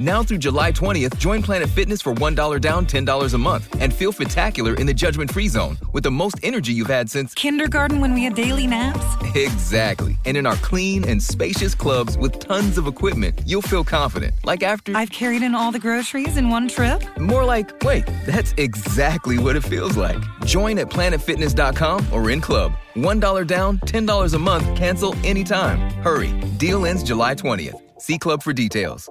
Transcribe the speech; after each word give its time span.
Now 0.00 0.22
through 0.22 0.38
July 0.38 0.72
20th, 0.72 1.18
join 1.18 1.42
Planet 1.42 1.68
Fitness 1.68 2.00
for 2.00 2.14
$1 2.14 2.58
down, 2.58 2.86
$10 2.86 3.34
a 3.34 3.36
month, 3.36 3.82
and 3.82 3.92
feel 3.92 4.12
spectacular 4.12 4.72
in 4.76 4.86
the 4.86 4.94
judgment 4.94 5.30
free 5.30 5.46
zone 5.46 5.76
with 5.92 6.04
the 6.04 6.10
most 6.10 6.40
energy 6.42 6.72
you've 6.72 6.86
had 6.86 7.10
since 7.10 7.34
Kindergarten 7.34 8.00
when 8.00 8.14
we 8.14 8.24
had 8.24 8.34
daily 8.34 8.66
naps? 8.66 9.04
Exactly. 9.34 10.16
And 10.24 10.38
in 10.38 10.46
our 10.46 10.56
clean 10.56 11.06
and 11.06 11.22
spacious 11.22 11.74
clubs 11.74 12.16
with 12.16 12.38
tons 12.38 12.78
of 12.78 12.86
equipment, 12.86 13.42
you'll 13.44 13.60
feel 13.60 13.84
confident. 13.84 14.32
Like 14.42 14.62
after. 14.62 14.96
I've 14.96 15.10
carried 15.10 15.42
in 15.42 15.54
all 15.54 15.70
the 15.70 15.78
groceries 15.78 16.38
in 16.38 16.48
one 16.48 16.68
trip? 16.68 17.02
More 17.18 17.44
like, 17.44 17.84
wait, 17.84 18.06
that's 18.24 18.54
exactly 18.56 19.36
what 19.36 19.54
it 19.54 19.64
feels 19.64 19.98
like. 19.98 20.22
Join 20.46 20.78
at 20.78 20.88
planetfitness.com 20.88 22.10
or 22.10 22.30
in 22.30 22.40
club. 22.40 22.72
$1 22.94 23.46
down, 23.46 23.78
$10 23.80 24.34
a 24.34 24.38
month, 24.38 24.78
cancel 24.78 25.14
anytime. 25.26 25.78
Hurry. 26.02 26.32
Deal 26.56 26.86
ends 26.86 27.02
July 27.02 27.34
20th. 27.34 27.78
See 28.00 28.16
Club 28.16 28.42
for 28.42 28.54
details. 28.54 29.10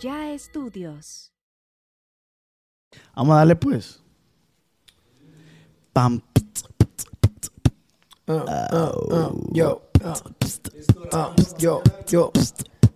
Acá 0.00 0.08
y 0.08 0.08
allá 0.08 0.32
estudios. 0.32 1.32
Vamos 3.14 3.34
a 3.34 3.38
darle 3.38 3.56
pues. 3.56 4.00
Pam. 5.92 6.22
Yo, 9.52 9.82
ah, 10.04 10.14
ah, 11.12 11.34
yo, 11.58 11.82
yo, 12.06 12.32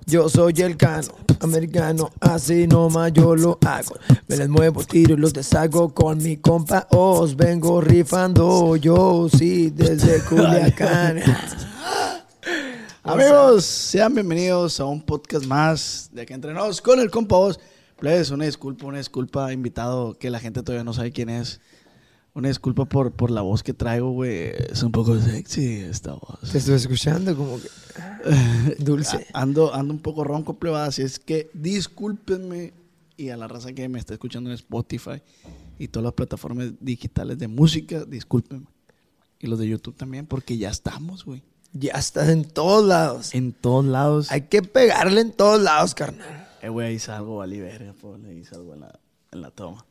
yo 0.06 0.28
soy 0.30 0.54
el 0.58 0.76
cano 0.76 1.08
americano, 1.40 2.10
así 2.20 2.66
nomás 2.66 3.12
yo 3.12 3.36
lo 3.36 3.58
hago. 3.66 3.96
Me 4.28 4.36
les 4.38 4.48
muevo, 4.48 4.82
tiro 4.84 5.14
y 5.14 5.18
los 5.18 5.34
deshago 5.34 5.92
con 5.92 6.22
mi 6.22 6.38
compa. 6.38 6.86
Os 6.90 7.36
vengo 7.36 7.82
rifando 7.82 8.76
yo, 8.76 9.28
sí, 9.28 9.70
desde 9.70 10.22
Culiacán. 10.28 11.20
Amigos, 13.06 13.66
sean 13.66 14.14
bienvenidos 14.14 14.80
a 14.80 14.86
un 14.86 15.02
podcast 15.02 15.44
más 15.44 16.08
de 16.10 16.22
Aquí 16.22 16.32
Entre 16.32 16.54
Nos 16.54 16.80
con 16.80 16.98
el 16.98 17.10
compa 17.10 17.36
Oz. 17.36 17.60
Plebes, 17.98 18.30
una 18.30 18.46
disculpa, 18.46 18.86
una 18.86 18.96
disculpa, 18.96 19.52
invitado 19.52 20.14
que 20.18 20.30
la 20.30 20.40
gente 20.40 20.62
todavía 20.62 20.84
no 20.84 20.94
sabe 20.94 21.12
quién 21.12 21.28
es. 21.28 21.60
Una 22.32 22.48
disculpa 22.48 22.86
por, 22.86 23.12
por 23.12 23.30
la 23.30 23.42
voz 23.42 23.62
que 23.62 23.74
traigo, 23.74 24.10
güey. 24.12 24.52
Es 24.70 24.82
un 24.82 24.90
poco 24.90 25.20
sexy 25.20 25.66
esta 25.66 26.14
voz. 26.14 26.50
Te 26.50 26.56
estoy 26.56 26.76
escuchando 26.76 27.36
como 27.36 27.60
que 27.60 27.68
dulce. 28.82 29.26
Ando, 29.34 29.74
ando 29.74 29.92
un 29.92 30.00
poco 30.00 30.24
ronco, 30.24 30.58
plebada, 30.58 30.86
así 30.86 31.02
es 31.02 31.18
que 31.18 31.50
discúlpenme 31.52 32.72
y 33.18 33.28
a 33.28 33.36
la 33.36 33.48
raza 33.48 33.74
que 33.74 33.86
me 33.86 33.98
está 33.98 34.14
escuchando 34.14 34.48
en 34.48 34.54
Spotify 34.54 35.20
y 35.78 35.88
todas 35.88 36.04
las 36.04 36.14
plataformas 36.14 36.72
digitales 36.80 37.38
de 37.38 37.48
música, 37.48 38.06
discúlpenme. 38.06 38.64
Y 39.40 39.46
los 39.46 39.58
de 39.58 39.68
YouTube 39.68 39.94
también, 39.94 40.24
porque 40.24 40.56
ya 40.56 40.70
estamos, 40.70 41.26
güey. 41.26 41.42
Ya 41.76 41.94
estás 41.94 42.28
en 42.28 42.44
todos 42.44 42.86
lados. 42.86 43.34
En 43.34 43.52
todos 43.52 43.84
lados. 43.84 44.30
Hay 44.30 44.42
que 44.42 44.62
pegarle 44.62 45.20
en 45.20 45.32
todos 45.32 45.60
lados, 45.60 45.92
carnal. 45.92 46.48
Eh, 46.62 46.68
güey, 46.68 46.86
ahí 46.86 46.98
salgo, 47.00 47.38
vale, 47.38 47.60
verga, 47.60 47.92
le 48.22 48.34
hice 48.34 48.54
algo 48.54 48.74
en 48.74 48.80
la, 48.80 49.00
en 49.32 49.42
la 49.42 49.50
toma. 49.50 49.84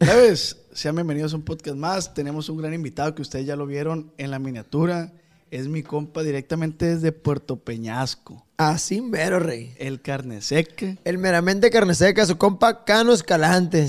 ¿Sabes? 0.00 0.56
Sean 0.72 0.94
bienvenidos 0.94 1.34
a 1.34 1.36
un 1.36 1.42
podcast 1.42 1.76
más. 1.76 2.14
Tenemos 2.14 2.48
un 2.48 2.56
gran 2.56 2.72
invitado 2.72 3.14
que 3.14 3.20
ustedes 3.20 3.44
ya 3.44 3.54
lo 3.54 3.66
vieron 3.66 4.10
en 4.16 4.30
la 4.30 4.38
miniatura. 4.38 5.12
Es 5.50 5.68
mi 5.68 5.82
compa 5.82 6.22
directamente 6.22 6.86
desde 6.86 7.12
Puerto 7.12 7.56
Peñasco. 7.56 8.46
Así 8.56 9.02
mero, 9.02 9.40
rey. 9.40 9.74
El 9.76 10.00
carne 10.00 10.40
seca. 10.40 10.96
El 11.04 11.18
meramente 11.18 11.68
carne 11.68 11.94
seca, 11.94 12.24
su 12.24 12.38
compa 12.38 12.86
Cano 12.86 13.12
Escalante. 13.12 13.86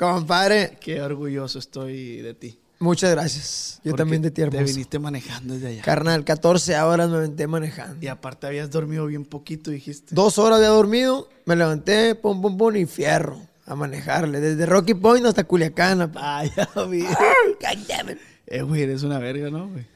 Compadre, 0.00 0.78
Qué 0.80 1.00
orgulloso 1.00 1.60
estoy 1.60 2.16
de 2.22 2.34
ti. 2.34 2.58
Muchas 2.78 3.10
gracias. 3.12 3.80
Yo 3.84 3.90
Porque 3.92 4.02
también 4.02 4.22
de 4.22 4.30
ti, 4.30 4.42
Te 4.48 4.62
viniste 4.64 4.98
manejando 4.98 5.54
desde 5.54 5.68
allá. 5.68 5.82
Carnal, 5.82 6.24
14 6.24 6.76
horas 6.80 7.08
me 7.10 7.16
aventé 7.16 7.46
manejando. 7.46 8.04
y 8.04 8.08
aparte 8.08 8.46
habías 8.46 8.70
dormido 8.70 9.06
bien 9.06 9.24
poquito, 9.24 9.70
dijiste. 9.70 10.14
Dos 10.14 10.38
horas 10.38 10.58
había 10.58 10.68
dormido, 10.70 11.28
me 11.44 11.56
levanté, 11.56 12.14
pum, 12.14 12.40
pum, 12.42 12.56
pum, 12.58 12.76
y 12.76 12.86
fierro 12.86 13.40
a 13.64 13.74
manejarle. 13.74 14.40
Desde 14.40 14.66
Rocky 14.66 14.94
Point 14.94 15.26
hasta 15.26 15.44
Culiacán. 15.44 16.12
Ah, 16.16 16.44
ya 16.56 16.68
vi. 16.84 17.02
God 17.02 17.86
damn 17.88 18.10
it. 18.10 18.18
eh, 18.46 18.62
güey, 18.62 18.82
eres 18.82 19.02
una 19.02 19.18
verga, 19.18 19.50
¿no, 19.50 19.68
güey? 19.68 19.86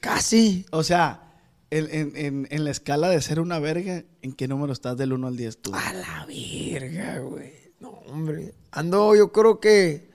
Casi. 0.00 0.66
O 0.70 0.82
sea, 0.82 1.22
en, 1.70 1.88
en- 1.90 2.12
en- 2.16 2.48
en 2.50 2.64
la 2.64 2.70
escala 2.70 3.08
de 3.10 3.20
ser 3.20 3.38
una 3.40 3.58
verga, 3.58 4.02
¿en 4.22 4.32
qué 4.32 4.48
número 4.48 4.72
estás 4.72 4.96
del 4.96 5.12
1 5.12 5.26
al 5.26 5.36
10 5.36 5.62
tú? 5.62 5.72
A 5.74 5.92
la 5.92 6.26
verga, 6.26 7.18
güey. 7.20 7.52
No, 7.80 7.90
hombre. 8.08 8.54
Ando, 8.72 9.14
yo 9.14 9.30
creo 9.32 9.60
que 9.60 10.08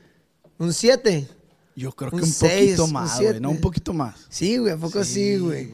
un 0.58 0.74
7. 0.74 1.28
Yo 1.76 1.92
creo 1.92 2.10
que 2.12 2.18
un 2.18 2.26
seis, 2.26 2.78
poquito 2.78 2.88
más, 2.88 3.20
güey. 3.22 3.40
No, 3.40 3.50
un 3.52 3.60
poquito 3.62 3.94
más. 3.94 4.16
Sí, 4.30 4.58
güey, 4.58 4.74
¿a 4.74 4.78
poco 4.78 5.04
sí, 5.04 5.38
güey? 5.38 5.70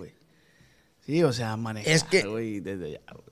Sí, 1.06 1.24
o 1.24 1.34
sea, 1.34 1.56
manejar, 1.58 1.92
Es 1.94 2.04
que- 2.04 2.24
güey, 2.24 2.60
desde 2.60 2.86
allá, 2.86 3.02
güey. 3.12 3.26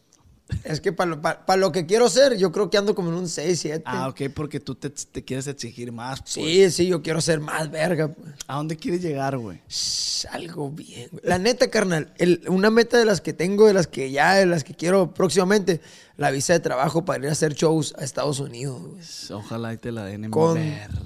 Es 0.64 0.82
que 0.82 0.92
para 0.92 1.12
lo, 1.12 1.22
pa- 1.22 1.46
pa 1.46 1.56
lo 1.58 1.72
que 1.72 1.86
quiero 1.86 2.10
ser, 2.10 2.36
yo 2.36 2.52
creo 2.52 2.72
que 2.72 2.78
ando 2.80 2.96
como 2.96 3.10
en 3.10 3.16
un 3.16 3.30
6, 3.30 3.60
7. 3.60 3.84
Ah, 3.86 4.08
ok, 4.08 4.22
porque 4.34 4.60
tú 4.60 4.74
te, 4.74 4.90
te 4.90 5.24
quieres 5.24 5.46
exigir 5.46 5.92
más. 5.92 6.22
pues. 6.22 6.32
Sí, 6.34 6.72
sí, 6.72 6.88
yo 6.88 7.04
quiero 7.04 7.22
ser 7.22 7.40
más 7.40 7.70
verga. 7.70 8.08
Pues. 8.08 8.34
¿A 8.48 8.56
dónde 8.56 8.76
quieres 8.76 9.04
llegar, 9.04 9.38
güey? 9.38 9.62
Algo 10.32 10.72
bien. 10.72 11.08
güey. 11.12 11.22
La 11.24 11.38
neta, 11.38 11.70
carnal, 11.70 12.14
el- 12.18 12.42
una 12.50 12.72
meta 12.72 12.98
de 12.98 13.06
las 13.06 13.22
que 13.22 13.32
tengo, 13.34 13.68
de 13.68 13.74
las 13.74 13.86
que 13.86 14.10
ya, 14.10 14.34
de 14.36 14.48
las 14.48 14.64
que 14.64 14.74
quiero 14.74 15.14
próximamente, 15.14 15.82
la 16.20 16.32
visa 16.32 16.52
de 16.52 16.60
trabajo 16.60 17.06
para 17.06 17.24
ir 17.24 17.30
a 17.30 17.32
hacer 17.32 17.54
shows 17.54 17.96
a 17.98 18.04
Estados 18.04 18.42
Unidos, 18.42 18.82
güey. 18.82 19.40
Ojalá 19.40 19.74
y 19.74 19.78
te 19.78 19.94
la 19.94 20.04
den 20.04 20.26
en 20.26 20.32
Con 20.32 20.60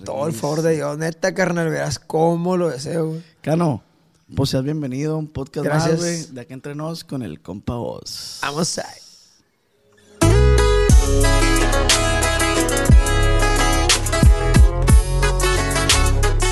todo 0.03 0.25
el 0.25 0.33
favor 0.33 0.63
de 0.63 0.73
Dios. 0.73 0.97
Neta, 0.97 1.35
carnal, 1.35 1.69
verás 1.69 1.99
cómo 1.99 2.57
lo 2.57 2.69
deseo, 2.69 3.09
güey. 3.09 3.23
Cano, 3.41 3.83
pues 4.35 4.49
seas 4.49 4.63
bienvenido 4.63 5.13
a 5.13 5.17
un 5.17 5.27
podcast 5.27 5.65
Gracias. 5.65 5.91
más, 5.91 5.99
güey. 5.99 6.25
De 6.33 6.41
aquí 6.41 6.53
entre 6.53 6.73
nos 6.73 7.03
con 7.03 7.21
el 7.21 7.41
compa 7.41 7.75
Voz. 7.75 8.39
Vamos 8.41 8.79
a... 8.79 8.87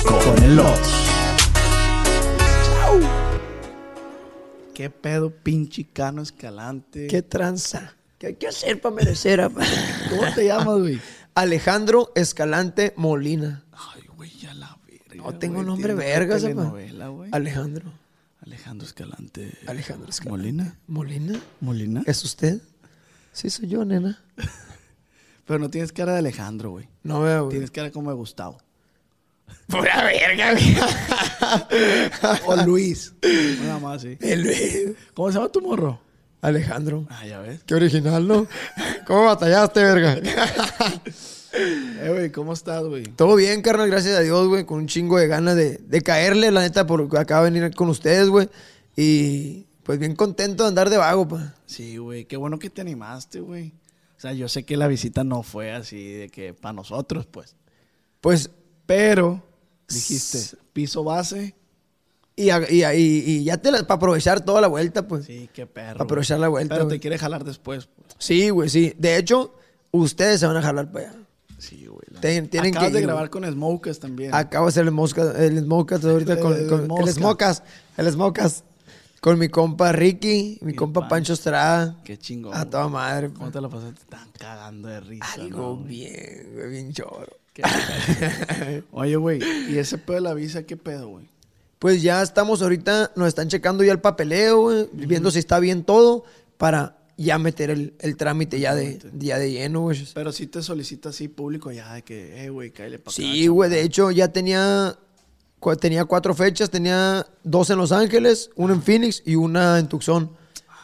Con 0.06 0.44
el 0.44 0.60
Oz. 0.60 1.08
¿Qué 4.72 4.88
pedo, 4.88 5.30
pinche 5.30 5.88
Cano 5.92 6.22
Escalante? 6.22 7.08
¿Qué 7.08 7.22
tranza? 7.22 7.96
¿Qué 8.22 8.28
hay 8.28 8.34
que 8.36 8.46
hacer 8.46 8.80
para 8.80 8.94
merecer, 8.94 9.40
apa? 9.40 9.64
¿Cómo 10.08 10.22
te 10.32 10.46
llamas, 10.46 10.78
güey? 10.78 11.00
Alejandro 11.34 12.12
Escalante 12.14 12.94
Molina. 12.94 13.64
Ay, 13.72 14.02
güey, 14.16 14.30
ya 14.38 14.54
la 14.54 14.78
verga. 14.86 15.16
No 15.16 15.36
tengo 15.40 15.64
nombre 15.64 15.96
telenovela, 15.96 17.08
güey. 17.08 17.30
Alejandro. 17.32 17.92
Alejandro 18.40 18.86
Escalante. 18.86 19.58
Alejandro 19.66 20.08
Escalante. 20.08 20.52
¿Molina? 20.52 20.78
¿Molina? 20.86 21.40
¿Molina? 21.58 22.04
¿Es 22.06 22.22
usted? 22.22 22.60
Sí, 23.32 23.50
soy 23.50 23.66
yo, 23.66 23.84
nena. 23.84 24.22
Pero 25.44 25.58
no 25.58 25.68
tienes 25.68 25.90
cara 25.90 26.12
de 26.12 26.20
Alejandro, 26.20 26.70
güey. 26.70 26.88
No 27.02 27.22
veo, 27.22 27.46
güey. 27.46 27.54
Tienes 27.54 27.72
cara 27.72 27.90
como 27.90 28.10
de 28.10 28.16
Gustavo. 28.16 28.58
Pura 29.66 30.04
verga, 30.04 30.52
güey. 30.52 30.76
O 32.46 32.54
Luis. 32.64 33.14
Nada 33.62 33.80
más, 33.80 34.02
sí. 34.02 34.16
El 34.20 34.42
Luis. 34.42 34.96
¿Cómo 35.12 35.32
se 35.32 35.38
llama 35.38 35.50
tu 35.50 35.60
morro? 35.60 36.11
Alejandro. 36.42 37.06
Ah, 37.08 37.24
ya 37.24 37.38
ves. 37.38 37.62
Qué 37.64 37.74
original, 37.74 38.26
¿no? 38.26 38.46
¿Cómo 39.06 39.24
batallaste, 39.24 39.82
verga? 39.82 40.20
Eh, 41.54 42.08
güey, 42.08 42.32
¿cómo 42.32 42.52
estás, 42.52 42.82
güey? 42.82 43.04
Todo 43.04 43.36
bien, 43.36 43.62
carnal, 43.62 43.88
gracias 43.88 44.16
a 44.16 44.20
Dios, 44.20 44.48
güey. 44.48 44.64
Con 44.64 44.78
un 44.78 44.86
chingo 44.88 45.18
de 45.18 45.28
ganas 45.28 45.54
de, 45.54 45.78
de 45.78 46.00
caerle, 46.00 46.50
la 46.50 46.62
neta, 46.62 46.86
porque 46.86 47.16
acabo 47.16 47.44
de 47.44 47.50
venir 47.50 47.74
con 47.74 47.88
ustedes, 47.88 48.28
güey. 48.28 48.48
Y 48.96 49.66
pues 49.84 49.98
bien 49.98 50.16
contento 50.16 50.64
de 50.64 50.70
andar 50.70 50.90
de 50.90 50.96
vago, 50.96 51.28
pa. 51.28 51.54
Sí, 51.66 51.98
güey. 51.98 52.24
Qué 52.24 52.36
bueno 52.36 52.58
que 52.58 52.70
te 52.70 52.80
animaste, 52.80 53.40
güey. 53.40 53.72
O 54.16 54.20
sea, 54.20 54.32
yo 54.32 54.48
sé 54.48 54.64
que 54.64 54.76
la 54.76 54.88
visita 54.88 55.24
no 55.24 55.42
fue 55.42 55.72
así 55.72 56.12
de 56.12 56.28
que 56.28 56.54
para 56.54 56.72
nosotros, 56.72 57.26
pues. 57.26 57.54
Pues, 58.20 58.50
Pero 58.86 59.42
dijiste, 59.88 60.56
piso 60.72 61.04
base. 61.04 61.54
Y, 62.48 63.44
ya 63.44 63.56
te 63.58 63.70
la, 63.70 63.78
para 63.86 63.96
aprovechar 63.96 64.44
toda 64.44 64.60
la 64.60 64.68
vuelta, 64.68 65.06
pues. 65.06 65.24
Sí, 65.26 65.48
qué 65.52 65.66
perro. 65.66 65.94
Para 65.94 66.04
aprovechar 66.04 66.38
la 66.40 66.48
vuelta, 66.48 66.74
Pero 66.74 66.86
güey. 66.86 66.96
te 66.98 67.00
quiere 67.00 67.18
jalar 67.18 67.44
después. 67.44 67.86
pues. 67.94 68.08
Sí, 68.18 68.50
güey, 68.50 68.68
sí. 68.68 68.94
De 68.98 69.16
hecho, 69.16 69.54
ustedes 69.90 70.40
se 70.40 70.46
van 70.46 70.56
a 70.56 70.62
jalar 70.62 70.90
para 70.90 71.10
allá. 71.10 71.18
Sí, 71.58 71.86
güey. 71.86 72.00
la- 72.10 72.20
Ten- 72.20 72.48
tienen 72.48 72.72
Acabas 72.72 72.88
que 72.88 72.94
de 72.94 73.00
ir, 73.00 73.06
grabar 73.06 73.28
güey. 73.28 73.42
con 73.42 73.52
Smokers 73.52 74.00
también. 74.00 74.34
Acabo 74.34 74.66
de 74.66 74.70
hacer 74.70 74.84
el 74.84 74.90
mosca, 74.90 75.32
el 75.38 75.60
smocas 75.60 76.04
ahorita 76.04 76.40
con, 76.40 76.52
El 76.54 76.66
con- 76.68 76.90
el 77.00 77.08
smocas, 77.12 77.62
el. 77.96 78.16
Con 79.20 79.38
mi 79.38 79.48
compa 79.48 79.92
Ricky, 79.92 80.58
mi 80.62 80.72
Mi 80.72 80.74
compa 80.74 81.02
Pancho. 81.02 81.10
Pancho 81.10 81.32
Estrada. 81.34 81.96
Qué 82.04 82.18
chingón. 82.18 82.54
A 82.54 82.58
güey. 82.62 82.70
toda 82.70 82.88
madre. 82.88 83.28
¿Cómo 83.28 83.38
pues. 83.42 83.52
te 83.52 83.60
la 83.60 83.68
pasaste? 83.68 84.00
Tan 84.08 84.28
cagando 84.36 84.88
de 84.88 84.98
risa. 85.00 85.24
Algo 85.34 85.56
¿no, 85.58 85.76
güey? 85.76 85.88
bien, 85.88 86.48
güey, 86.54 86.70
bien 86.70 86.92
choro. 86.92 87.28
Oye, 88.92 89.16
güey, 89.16 89.40
¿y 89.70 89.78
ese 89.78 89.98
pedo 89.98 90.16
de 90.16 90.20
la 90.22 90.34
visa 90.34 90.62
qué 90.64 90.76
pedo, 90.76 91.08
güey? 91.08 91.28
Pues 91.82 92.00
ya 92.00 92.22
estamos 92.22 92.62
ahorita, 92.62 93.10
nos 93.16 93.26
están 93.26 93.48
checando 93.48 93.82
ya 93.82 93.90
el 93.90 93.98
papeleo, 93.98 94.86
viendo 94.92 95.32
si 95.32 95.40
está 95.40 95.58
bien 95.58 95.82
todo 95.82 96.22
para 96.56 96.96
ya 97.16 97.38
meter 97.38 97.70
el, 97.70 97.94
el 97.98 98.16
trámite 98.16 98.60
ya 98.60 98.72
de, 98.76 99.00
ya 99.18 99.36
de 99.36 99.50
lleno, 99.50 99.80
güey. 99.80 100.06
Pero 100.14 100.30
sí 100.30 100.46
te 100.46 100.62
solicita 100.62 101.08
así 101.08 101.26
público 101.26 101.72
ya 101.72 101.94
de 101.94 102.02
que, 102.02 102.44
eh, 102.44 102.50
güey, 102.50 102.70
cállale 102.70 103.00
para 103.00 103.12
Sí, 103.12 103.48
güey, 103.48 103.68
de 103.68 103.82
hecho 103.82 104.12
ya 104.12 104.28
tenía, 104.28 104.96
tenía 105.80 106.04
cuatro 106.04 106.36
fechas, 106.36 106.70
tenía 106.70 107.26
dos 107.42 107.68
en 107.70 107.78
Los 107.78 107.90
Ángeles, 107.90 108.50
una 108.54 108.74
en 108.74 108.82
Phoenix 108.82 109.20
y 109.26 109.34
una 109.34 109.80
en 109.80 109.88
Tucson. 109.88 110.30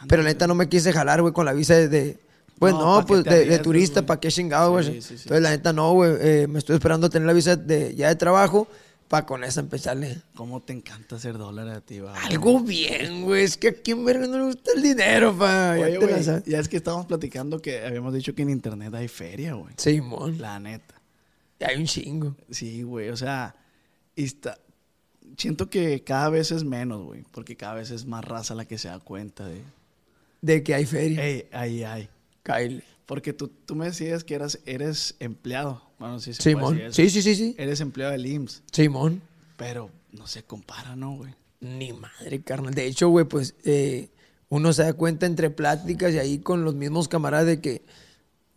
Pero 0.09 0.21
la 0.21 0.27
neta 0.27 0.47
no 0.47 0.55
me 0.55 0.67
quise 0.67 0.91
jalar, 0.91 1.21
güey, 1.21 1.33
con 1.33 1.45
la 1.45 1.53
visa 1.53 1.75
de... 1.75 1.87
de- 1.87 2.19
pues 2.59 2.73
No, 2.73 2.79
no, 2.81 2.95
¿pa' 2.95 3.01
qué 3.03 3.07
pues 3.07 3.23
de, 3.23 3.59
turista? 3.59 4.05
¿para 4.05 4.19
qué 4.19 4.27
chingado, 4.27 4.71
güey? 4.71 4.83
Sí, 4.83 5.01
sí, 5.01 5.07
sí. 5.07 5.13
Entonces 5.23 5.43
la 5.43 5.51
neta 5.51 5.71
no, 5.71 5.93
güey, 5.93 6.11
eh, 6.19 6.45
me 6.49 6.59
estoy 6.59 6.75
esperando 6.75 7.07
a 7.07 7.09
tener 7.09 7.25
la 7.25 7.31
visa 7.31 7.55
de, 7.55 7.95
ya 7.95 8.09
de 8.09 8.17
trabajo 8.17 8.67
para 9.09 9.25
con 9.25 9.43
esa 9.43 9.59
empezarle. 9.59 10.21
¿Cómo 10.35 10.61
te 10.61 10.71
encanta 10.71 11.15
hacer 11.15 11.37
dólares 11.37 11.73
a 11.73 11.81
ti, 11.81 11.99
va? 11.99 12.15
Algo 12.23 12.61
bien, 12.61 13.23
güey, 13.23 13.43
es 13.43 13.57
que 13.57 13.69
a 13.69 13.73
quién 13.73 14.05
verga 14.05 14.27
no 14.27 14.37
le 14.37 14.43
gusta 14.45 14.71
el 14.75 14.83
dinero, 14.83 15.35
pa. 15.35 15.75
Ya 15.77 15.85
Oye, 15.85 15.97
güey, 15.97 16.13
es 16.13 16.69
que 16.69 16.77
estábamos 16.77 17.07
platicando 17.07 17.59
que 17.59 17.83
habíamos 17.83 18.13
dicho 18.13 18.35
que 18.35 18.43
en 18.43 18.51
internet 18.51 18.93
hay 18.93 19.07
feria, 19.07 19.55
güey. 19.55 19.73
Simón, 19.77 20.39
La 20.39 20.59
neta. 20.59 21.01
hay 21.59 21.77
un 21.77 21.85
chingo. 21.85 22.35
Sí, 22.51 22.83
güey, 22.83 23.09
o 23.09 23.17
sea, 23.17 23.55
y 24.15 24.25
está... 24.25 24.59
Siento 25.37 25.69
que 25.69 26.03
cada 26.03 26.29
vez 26.29 26.51
es 26.51 26.63
menos, 26.63 27.03
güey, 27.03 27.23
porque 27.31 27.55
cada 27.55 27.73
vez 27.75 27.89
es 27.91 28.05
más 28.05 28.23
raza 28.23 28.53
la 28.53 28.65
que 28.65 28.77
se 28.77 28.89
da 28.89 28.99
cuenta 28.99 29.45
de... 29.45 29.63
De 30.41 30.63
que 30.63 30.75
hay 30.75 30.85
feria. 30.85 31.23
Ey, 31.25 31.47
ahí 31.51 31.83
hay. 31.83 32.09
Kyle. 32.43 32.83
Porque 33.05 33.33
tú, 33.33 33.47
tú 33.47 33.75
me 33.75 33.85
decías 33.85 34.23
que 34.23 34.35
eras, 34.35 34.59
eres 34.65 35.15
empleado. 35.19 35.88
Bueno, 35.99 36.19
sí 36.19 36.33
se 36.33 36.41
puede 36.41 36.55
Simón. 36.55 36.73
decir 36.75 36.85
eso. 36.87 36.95
Sí, 36.95 37.09
sí, 37.09 37.21
sí, 37.21 37.35
sí. 37.35 37.55
Eres 37.57 37.81
empleado 37.81 38.13
del 38.13 38.25
IMSS, 38.25 38.63
Simón. 38.71 39.21
pero 39.57 39.89
no 40.11 40.25
se 40.27 40.43
compara, 40.43 40.95
¿no, 40.95 41.15
güey? 41.17 41.35
Ni 41.59 41.91
madre, 41.93 42.41
carnal. 42.41 42.73
De 42.73 42.85
hecho, 42.85 43.09
güey, 43.09 43.25
pues 43.25 43.55
eh, 43.65 44.09
uno 44.47 44.71
se 44.73 44.83
da 44.83 44.93
cuenta 44.93 45.25
entre 45.25 45.49
pláticas 45.49 46.13
y 46.13 46.17
ahí 46.19 46.39
con 46.39 46.63
los 46.63 46.73
mismos 46.75 47.07
camaradas 47.09 47.45
de 47.47 47.59
que 47.61 47.83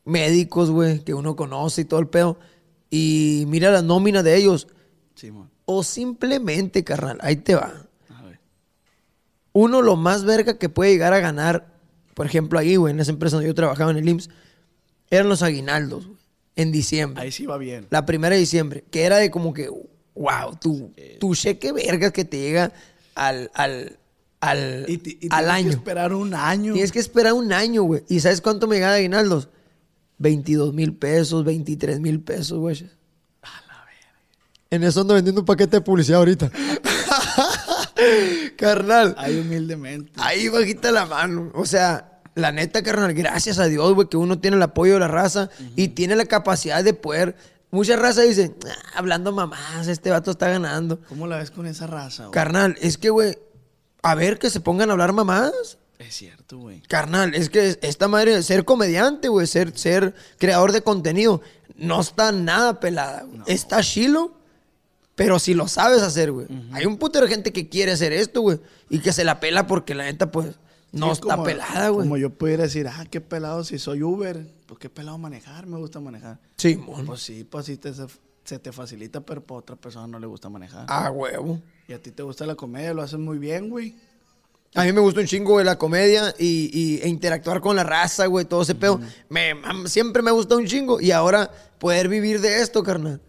médicos, 0.05 0.71
güey, 0.71 1.01
que 1.01 1.15
uno 1.15 1.35
conoce 1.37 1.83
y 1.83 1.85
todo 1.85 2.01
el 2.01 2.07
pedo. 2.09 2.39
Y 2.91 3.45
mira 3.49 3.71
la 3.73 3.83
nómina 3.83 4.23
de 4.23 4.37
ellos. 4.37 4.69
Simón. 5.17 5.51
O 5.65 5.83
simplemente, 5.83 6.85
carnal, 6.85 7.19
ahí 7.23 7.37
te 7.37 7.55
va. 7.57 7.73
A 8.09 8.23
ver. 8.23 8.39
Uno 9.53 9.83
lo 9.83 9.97
más 9.97 10.25
verga 10.25 10.59
que 10.59 10.69
puede 10.69 10.93
llegar 10.93 11.13
a 11.13 11.21
ganar, 11.21 11.75
por 12.15 12.27
ejemplo, 12.27 12.59
ahí, 12.59 12.77
güey, 12.77 12.93
en 12.95 13.01
esa 13.01 13.11
empresa 13.11 13.37
donde 13.37 13.49
yo 13.49 13.55
trabajaba 13.55 13.91
en 13.91 13.97
el 13.97 14.09
IMSS, 14.09 14.31
eran 15.11 15.29
los 15.29 15.43
aguinaldos, 15.43 16.07
güey, 16.07 16.19
en 16.57 16.73
diciembre. 16.73 17.23
Ahí 17.23 17.33
sí 17.33 17.47
va 17.47 17.59
bien. 17.59 17.87
La 17.91 18.05
primera 18.07 18.35
de 18.35 18.41
diciembre, 18.41 18.85
que 18.91 19.03
era 19.05 19.17
de 19.19 19.31
como 19.31 19.53
que, 19.55 19.69
wow, 20.15 20.57
tu, 20.61 20.93
tu 21.21 21.35
cheque 21.35 21.73
vergas 21.73 22.13
que 22.13 22.25
te 22.25 22.39
llega 22.39 22.73
al, 23.15 23.51
al, 23.55 23.99
al, 24.41 24.85
Y, 24.89 24.99
ti- 24.99 25.19
y 25.21 25.27
al 25.31 25.45
tienes 25.45 25.51
año. 25.51 25.69
que 25.69 25.75
esperar 25.77 26.13
un 26.15 26.35
año. 26.35 26.73
Tienes 26.75 26.93
que 26.93 26.99
esperar 26.99 27.33
un 27.33 27.53
año, 27.53 27.83
güey. 27.85 28.03
¿Y 28.09 28.21
sabes 28.21 28.41
cuánto 28.41 28.67
me 28.67 28.77
llega 28.77 28.93
de 28.93 28.99
aguinaldos? 28.99 29.49
22 30.19 30.73
mil 30.75 30.95
pesos, 30.95 31.45
23 31.45 32.01
mil 32.01 32.21
pesos, 32.21 32.59
güey. 32.59 32.89
En 34.71 34.83
eso 34.85 35.03
ando 35.03 35.15
vendiendo 35.15 35.43
un 35.43 35.47
paquete 35.47 35.77
de 35.79 35.81
publicidad 35.83 36.19
ahorita. 36.21 36.51
Carnal. 38.57 39.15
Ahí 39.19 39.39
humildemente. 39.39 40.13
Ahí 40.17 40.49
bajita 40.49 40.91
la 40.93 41.07
mano. 41.07 41.51
O 41.55 41.67
sea, 41.67 42.12
la 42.35 42.53
neta, 42.53 42.83
carnal, 42.83 43.13
gracias 43.15 43.59
a 43.59 43.67
Dios, 43.67 43.95
güey, 43.95 44.09
que 44.09 44.17
uno 44.17 44.39
tiene 44.39 44.57
el 44.57 44.63
apoyo 44.63 44.95
de 44.95 45.01
la 45.01 45.09
raza 45.09 45.51
y 45.77 45.89
tiene 45.89 46.17
la 46.17 46.25
capacidad 46.25 46.83
de 46.83 46.95
poder. 46.95 47.37
Mucha 47.71 47.97
raza 47.97 48.23
dice, 48.23 48.55
"Ah, 48.67 48.99
hablando 48.99 49.33
mamás, 49.33 49.89
este 49.89 50.11
vato 50.11 50.31
está 50.31 50.49
ganando. 50.49 51.01
¿Cómo 51.09 51.27
la 51.27 51.39
ves 51.39 51.51
con 51.51 51.67
esa 51.67 51.87
raza, 51.87 52.25
güey? 52.25 52.33
Carnal, 52.33 52.77
es 52.81 52.99
que, 52.99 53.11
güey, 53.11 53.39
a 54.03 54.15
ver 54.15 54.39
que 54.39 54.51
se 54.51 54.61
pongan 54.61 54.91
a 54.91 54.93
hablar 54.93 55.13
mamás. 55.13 55.79
Es 55.99 56.15
cierto, 56.17 56.59
güey. 56.59 56.81
Carnal, 56.83 57.35
es 57.35 57.49
que 57.49 57.79
esta 57.81 58.09
madre, 58.09 58.43
ser 58.43 58.65
comediante, 58.65 59.29
güey, 59.29 59.47
ser, 59.47 59.79
ser 59.79 60.15
creador 60.39 60.73
de 60.73 60.83
contenido, 60.83 61.41
no 61.77 62.01
está 62.01 62.33
nada 62.33 62.81
pelada. 62.81 63.25
Está 63.47 63.83
chilo, 63.83 64.35
pero 65.15 65.39
si 65.39 65.55
lo 65.55 65.69
sabes 65.69 66.03
hacer, 66.03 66.33
güey. 66.33 66.49
Hay 66.73 66.87
un 66.87 66.97
putero 66.99 67.27
de 67.27 67.33
gente 67.33 67.53
que 67.53 67.69
quiere 67.69 67.93
hacer 67.93 68.13
esto, 68.13 68.41
güey, 68.41 68.59
y 68.91 68.99
que 68.99 69.13
se 69.13 69.25
la 69.25 69.39
pela 69.39 69.67
porque 69.67 69.95
la 69.95 70.05
neta, 70.05 70.31
pues, 70.33 70.57
no 70.93 71.07
Sí, 71.07 71.13
está 71.13 71.35
como- 71.35 71.45
pelada, 71.45 71.89
güey. 71.89 72.07
Como 72.07 72.17
yo 72.17 72.31
pudiera 72.31 72.65
decir, 72.65 72.87
ah, 72.89 73.05
qué 73.11 73.21
pelado 73.21 73.65
si 73.65 73.79
soy 73.79 74.03
Uber. 74.03 74.47
Pues 74.67 74.79
qué 74.79 74.89
pelado 74.91 75.19
manejar, 75.19 75.67
me 75.67 75.79
gusta 75.79 76.01
manejar. 76.01 76.39
Sí, 76.57 76.77
mon. 76.77 77.05
Pues 77.07 77.21
sí, 77.23 77.45
pues 77.45 77.67
sí 77.67 77.77
te, 77.79 77.93
se, 78.45 78.59
te 78.59 78.73
facilita, 78.73 79.21
pero 79.21 79.43
para 79.43 79.59
otra 79.61 79.77
persona 79.77 80.07
no 80.07 80.19
le 80.19 80.27
gusta 80.27 80.49
manejar. 80.49 80.87
Ah, 80.89 81.11
huevo. 81.11 81.61
Y 81.89 81.93
a 81.93 82.01
ti 82.03 82.11
te 82.11 82.23
gusta 82.23 82.47
la 82.47 82.55
comedia, 82.55 82.95
lo 82.95 83.03
haces 83.03 83.19
muy 83.19 83.39
bien, 83.39 83.69
güey. 83.71 83.95
A 84.75 84.85
mí 84.85 84.93
me 84.93 85.01
gusta 85.01 85.21
un 85.21 85.27
chingo, 85.27 85.53
güey, 85.53 85.67
la 85.67 85.77
comedia 85.77 86.35
y, 86.39 86.71
y- 86.73 87.01
e 87.03 87.09
interactuar 87.09 87.61
con 87.61 87.77
la 87.77 87.85
raza, 87.85 88.25
güey, 88.27 88.47
todo 88.47 88.63
ese 88.63 88.75
pedo. 88.75 88.99
Me, 89.29 89.53
siempre 89.87 90.23
me 90.23 90.31
ha 90.31 90.33
gustado 90.33 90.59
un 90.61 90.67
chingo. 90.67 90.99
Y 91.01 91.11
ahora 91.11 91.51
poder 91.79 92.09
vivir 92.09 92.41
de 92.41 92.63
esto, 92.63 92.83
carnal. 92.83 93.21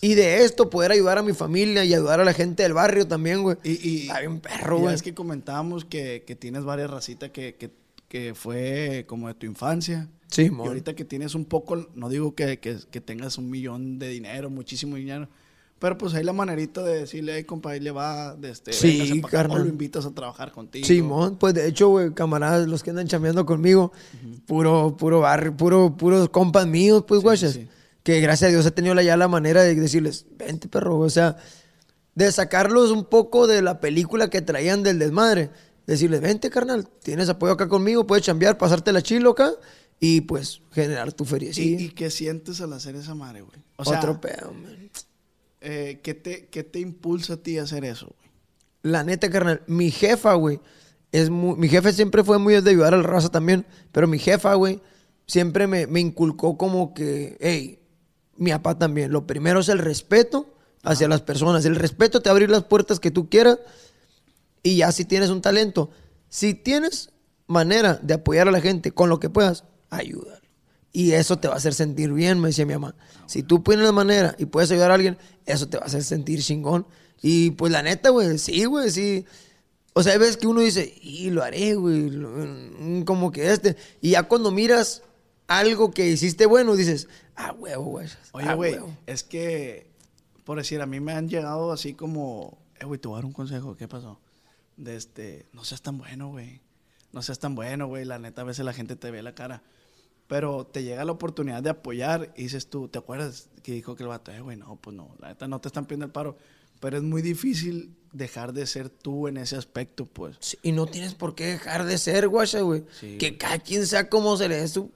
Y 0.00 0.14
de 0.14 0.44
esto 0.44 0.70
poder 0.70 0.92
ayudar 0.92 1.18
a 1.18 1.22
mi 1.22 1.32
familia 1.32 1.84
y 1.84 1.92
ayudar 1.92 2.20
a 2.20 2.24
la 2.24 2.32
gente 2.32 2.62
del 2.62 2.72
barrio 2.72 3.06
también, 3.08 3.42
güey. 3.42 3.56
Y, 3.64 3.88
y, 3.88 4.00
Está 4.02 4.20
bien 4.20 4.40
perro, 4.40 4.78
y 4.78 4.80
güey. 4.82 4.94
es 4.94 5.02
que 5.02 5.12
comentábamos 5.14 5.84
que, 5.84 6.22
que 6.26 6.36
tienes 6.36 6.64
varias 6.64 6.88
racitas 6.90 7.30
que, 7.30 7.56
que, 7.56 7.70
que 8.08 8.34
fue 8.34 9.04
como 9.08 9.26
de 9.28 9.34
tu 9.34 9.46
infancia. 9.46 10.08
Sí, 10.28 10.42
Y 10.42 10.50
mon. 10.50 10.68
ahorita 10.68 10.94
que 10.94 11.04
tienes 11.04 11.34
un 11.34 11.44
poco, 11.46 11.88
no 11.94 12.08
digo 12.08 12.34
que, 12.34 12.58
que- 12.60 12.78
que 12.90 13.00
tengas 13.00 13.38
un 13.38 13.50
millón 13.50 13.98
de 13.98 14.08
dinero, 14.08 14.50
muchísimo 14.50 14.94
dinero, 14.96 15.26
pero 15.80 15.96
pues 15.98 16.12
hay 16.14 16.22
la 16.22 16.32
manerita 16.32 16.82
de 16.82 17.00
decirle, 17.00 17.34
hey, 17.36 17.44
compa, 17.44 17.70
ahí 17.70 17.80
le 17.80 17.90
va, 17.90 18.34
de 18.36 18.50
este, 18.50 18.72
Sí, 18.74 18.98
véngase 18.98 19.20
pa' 19.20 19.28
acá", 19.28 19.36
carnal. 19.38 19.60
o 19.60 19.64
lo 19.64 19.68
invitas 19.70 20.04
a 20.06 20.10
trabajar 20.12 20.52
contigo. 20.52 20.86
Simón, 20.86 21.36
pues 21.38 21.54
de 21.54 21.66
hecho, 21.66 21.88
güey, 21.88 22.12
camaradas, 22.14 22.68
los 22.68 22.82
que 22.82 22.90
andan 22.90 23.08
chambeando 23.08 23.44
conmigo, 23.46 23.90
puro, 24.46 24.96
puro 24.96 25.20
barrio, 25.20 25.56
puro, 25.56 25.96
puros 25.96 26.28
compas 26.28 26.66
míos, 26.66 27.04
pues, 27.08 27.20
guachas. 27.22 27.52
sí. 27.54 27.68
Que 28.08 28.22
gracias 28.22 28.48
a 28.48 28.52
Dios 28.52 28.64
he 28.64 28.70
tenido 28.70 28.98
ya 29.02 29.18
la 29.18 29.28
manera 29.28 29.62
de 29.62 29.74
decirles, 29.74 30.24
vente, 30.38 30.66
perro, 30.66 30.98
o 30.98 31.10
sea, 31.10 31.36
de 32.14 32.32
sacarlos 32.32 32.90
un 32.90 33.04
poco 33.04 33.46
de 33.46 33.60
la 33.60 33.80
película 33.80 34.30
que 34.30 34.40
traían 34.40 34.82
del 34.82 34.98
desmadre. 34.98 35.50
Decirles, 35.86 36.22
vente, 36.22 36.48
carnal, 36.48 36.88
tienes 37.02 37.28
apoyo 37.28 37.52
acá 37.52 37.68
conmigo, 37.68 38.06
puedes 38.06 38.24
chambear, 38.24 38.56
pasarte 38.56 38.92
la 38.92 39.02
chilo 39.02 39.32
acá 39.32 39.50
y 40.00 40.22
pues 40.22 40.62
generar 40.72 41.12
tu 41.12 41.26
feria. 41.26 41.50
¿Y, 41.54 41.74
y 41.74 41.88
qué 41.90 42.08
sientes 42.08 42.62
al 42.62 42.72
hacer 42.72 42.96
esa 42.96 43.14
madre, 43.14 43.42
güey? 43.42 43.58
O 43.76 43.84
sea, 43.84 43.98
Otro 43.98 44.18
pedo, 44.22 44.54
man. 44.54 44.90
eh, 45.60 46.00
¿qué, 46.02 46.14
te, 46.14 46.46
¿qué 46.46 46.64
te 46.64 46.80
impulsa 46.80 47.34
a 47.34 47.36
ti 47.36 47.58
a 47.58 47.64
hacer 47.64 47.84
eso, 47.84 48.06
güey? 48.06 48.30
La 48.84 49.04
neta, 49.04 49.28
carnal, 49.28 49.60
mi 49.66 49.90
jefa, 49.90 50.32
güey, 50.32 50.60
es 51.12 51.28
muy, 51.28 51.56
mi 51.58 51.68
jefe 51.68 51.92
siempre 51.92 52.24
fue 52.24 52.38
muy 52.38 52.58
de 52.58 52.70
ayudar 52.70 52.94
a 52.94 52.96
la 52.96 53.02
raza 53.02 53.28
también, 53.28 53.66
pero 53.92 54.06
mi 54.06 54.18
jefa, 54.18 54.54
güey, 54.54 54.80
siempre 55.26 55.66
me, 55.66 55.86
me 55.86 56.00
inculcó 56.00 56.56
como 56.56 56.94
que, 56.94 57.36
hey, 57.40 57.74
mi 58.38 58.50
papá 58.50 58.78
también, 58.78 59.12
lo 59.12 59.26
primero 59.26 59.60
es 59.60 59.68
el 59.68 59.78
respeto 59.78 60.54
hacia 60.82 61.08
las 61.08 61.20
personas, 61.20 61.64
el 61.64 61.76
respeto 61.76 62.22
te 62.22 62.30
abrir 62.30 62.50
las 62.50 62.64
puertas 62.64 63.00
que 63.00 63.10
tú 63.10 63.28
quieras 63.28 63.58
y 64.62 64.76
ya 64.76 64.92
si 64.92 65.04
tienes 65.04 65.30
un 65.30 65.42
talento, 65.42 65.90
si 66.28 66.54
tienes 66.54 67.10
manera 67.46 67.98
de 68.02 68.14
apoyar 68.14 68.48
a 68.48 68.52
la 68.52 68.60
gente 68.60 68.92
con 68.92 69.08
lo 69.08 69.18
que 69.20 69.30
puedas, 69.30 69.64
ayúdalo. 69.90 70.38
Y 70.92 71.12
eso 71.12 71.38
te 71.38 71.48
va 71.48 71.54
a 71.54 71.58
hacer 71.58 71.74
sentir 71.74 72.12
bien, 72.12 72.40
me 72.40 72.48
decía 72.48 72.66
mi 72.66 72.72
mamá. 72.72 72.94
Si 73.26 73.42
tú 73.42 73.62
pones 73.62 73.84
la 73.84 73.92
manera 73.92 74.34
y 74.38 74.46
puedes 74.46 74.70
ayudar 74.70 74.90
a 74.90 74.94
alguien, 74.94 75.18
eso 75.46 75.68
te 75.68 75.76
va 75.76 75.84
a 75.84 75.86
hacer 75.86 76.02
sentir 76.02 76.42
chingón. 76.42 76.86
Y 77.20 77.50
pues 77.52 77.72
la 77.72 77.82
neta, 77.82 78.10
güey, 78.10 78.38
sí, 78.38 78.64
güey, 78.64 78.90
sí. 78.90 79.24
O 79.92 80.02
sea, 80.02 80.16
veces 80.16 80.36
que 80.36 80.46
uno 80.46 80.60
dice, 80.60 80.94
y 81.02 81.30
lo 81.30 81.42
haré, 81.42 81.74
güey, 81.74 82.10
mm, 82.10 83.02
como 83.04 83.30
que 83.32 83.52
este. 83.52 83.76
Y 84.00 84.10
ya 84.10 84.22
cuando 84.24 84.50
miras 84.50 85.02
algo 85.48 85.90
que 85.90 86.06
hiciste 86.06 86.46
bueno, 86.46 86.76
dices, 86.76 87.08
ah, 87.34 87.52
huevo, 87.58 87.84
güey. 87.84 88.06
Oye, 88.32 88.48
ah, 88.48 88.54
güey, 88.54 88.74
huevo". 88.74 88.96
es 89.06 89.24
que, 89.24 89.90
por 90.44 90.58
decir, 90.58 90.80
a 90.80 90.86
mí 90.86 91.00
me 91.00 91.12
han 91.12 91.28
llegado 91.28 91.72
así 91.72 91.94
como, 91.94 92.58
eh, 92.78 92.84
güey, 92.84 93.00
te 93.00 93.08
voy 93.08 93.16
a 93.16 93.18
dar 93.18 93.24
un 93.24 93.32
consejo, 93.32 93.76
¿qué 93.76 93.88
pasó? 93.88 94.20
De 94.76 94.94
este, 94.94 95.46
no 95.52 95.64
seas 95.64 95.82
tan 95.82 95.98
bueno, 95.98 96.28
güey. 96.28 96.60
No 97.12 97.22
seas 97.22 97.38
tan 97.38 97.54
bueno, 97.54 97.88
güey. 97.88 98.04
La 98.04 98.18
neta, 98.18 98.42
a 98.42 98.44
veces 98.44 98.64
la 98.64 98.72
gente 98.72 98.94
te 98.94 99.10
ve 99.10 99.22
la 99.22 99.34
cara. 99.34 99.62
Pero 100.28 100.66
te 100.66 100.84
llega 100.84 101.04
la 101.06 101.12
oportunidad 101.12 101.62
de 101.62 101.70
apoyar 101.70 102.32
y 102.36 102.42
dices 102.44 102.68
tú, 102.68 102.88
¿te 102.88 102.98
acuerdas 102.98 103.48
que 103.62 103.72
dijo 103.72 103.96
que 103.96 104.02
el 104.02 104.10
vato, 104.10 104.30
eh, 104.30 104.40
güey, 104.40 104.58
no, 104.58 104.76
pues 104.76 104.94
no, 104.94 105.16
la 105.18 105.28
neta 105.28 105.48
no 105.48 105.60
te 105.60 105.68
están 105.68 105.86
pidiendo 105.86 106.04
el 106.04 106.12
paro. 106.12 106.36
Pero 106.80 106.98
es 106.98 107.02
muy 107.02 107.22
difícil 107.22 107.96
dejar 108.12 108.52
de 108.52 108.66
ser 108.66 108.90
tú 108.90 109.26
en 109.26 109.38
ese 109.38 109.56
aspecto, 109.56 110.04
pues. 110.04 110.36
Sí, 110.40 110.58
y 110.62 110.72
no 110.72 110.86
tienes 110.86 111.14
por 111.14 111.34
qué 111.34 111.46
dejar 111.46 111.86
de 111.86 111.96
ser, 111.96 112.28
guacha, 112.28 112.60
güey. 112.60 112.84
Sí, 113.00 113.16
que 113.16 113.30
güey. 113.30 113.38
cada 113.38 113.58
quien 113.58 113.86
sea 113.86 114.10
como 114.10 114.36
se 114.36 114.48
le 114.48 114.56
dé 114.56 114.68
su 114.68 114.92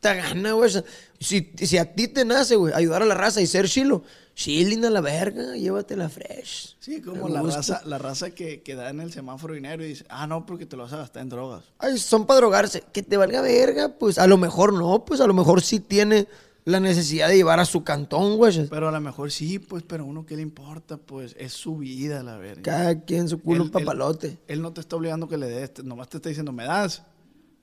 puta 0.00 0.14
gana, 0.14 0.52
güey. 0.52 0.70
Si, 1.18 1.52
si 1.56 1.76
a 1.78 1.94
ti 1.94 2.08
te 2.08 2.24
nace, 2.24 2.56
güey, 2.56 2.72
ayudar 2.74 3.02
a 3.02 3.06
la 3.06 3.14
raza 3.14 3.40
y 3.42 3.46
ser 3.46 3.68
chilo, 3.68 4.02
chilling 4.34 4.84
a 4.86 4.90
la 4.90 5.02
verga, 5.02 5.54
llévatela 5.54 6.08
fresh. 6.08 6.76
Sí, 6.80 7.02
como 7.02 7.28
la 7.28 7.42
raza, 7.42 7.82
la 7.84 7.98
raza 7.98 8.30
que, 8.30 8.62
que 8.62 8.74
da 8.74 8.88
en 8.88 9.00
el 9.00 9.12
semáforo 9.12 9.52
dinero 9.54 9.84
y 9.84 9.88
dice, 9.88 10.06
ah, 10.08 10.26
no, 10.26 10.46
porque 10.46 10.64
te 10.64 10.76
lo 10.76 10.84
vas 10.84 10.92
a 10.94 10.98
gastar 10.98 11.22
en 11.22 11.28
drogas. 11.28 11.64
Ay, 11.78 11.98
son 11.98 12.26
para 12.26 12.40
drogarse. 12.40 12.82
Que 12.92 13.02
te 13.02 13.16
valga 13.18 13.42
verga, 13.42 13.90
pues 13.98 14.18
a 14.18 14.26
lo 14.26 14.38
mejor 14.38 14.72
no, 14.72 15.04
pues 15.04 15.20
a 15.20 15.26
lo 15.26 15.34
mejor 15.34 15.60
sí 15.60 15.80
tiene 15.80 16.26
la 16.64 16.80
necesidad 16.80 17.28
de 17.28 17.36
llevar 17.36 17.60
a 17.60 17.64
su 17.66 17.84
cantón, 17.84 18.36
güey. 18.38 18.66
Pero 18.68 18.88
a 18.88 18.92
lo 18.92 19.00
mejor 19.00 19.30
sí, 19.30 19.58
pues, 19.58 19.82
pero 19.86 20.04
a 20.04 20.06
uno 20.06 20.24
qué 20.24 20.36
le 20.36 20.42
importa, 20.42 20.96
pues, 20.96 21.34
es 21.38 21.52
su 21.52 21.76
vida, 21.76 22.22
la 22.22 22.38
verga. 22.38 22.62
Cada 22.62 23.00
quien 23.00 23.28
su 23.28 23.40
culo 23.42 23.56
Él- 23.56 23.60
un 23.62 23.66
él- 23.66 23.72
papalote. 23.84 24.38
Él, 24.48 24.62
no 24.62 24.72
te 24.72 24.80
está 24.80 24.96
obligando 24.96 25.28
que 25.28 25.36
le 25.36 25.46
des, 25.48 25.84
nomás 25.84 26.08
te 26.08 26.16
está 26.18 26.28
diciendo, 26.30 26.52
¿me 26.52 26.64
das? 26.64 27.02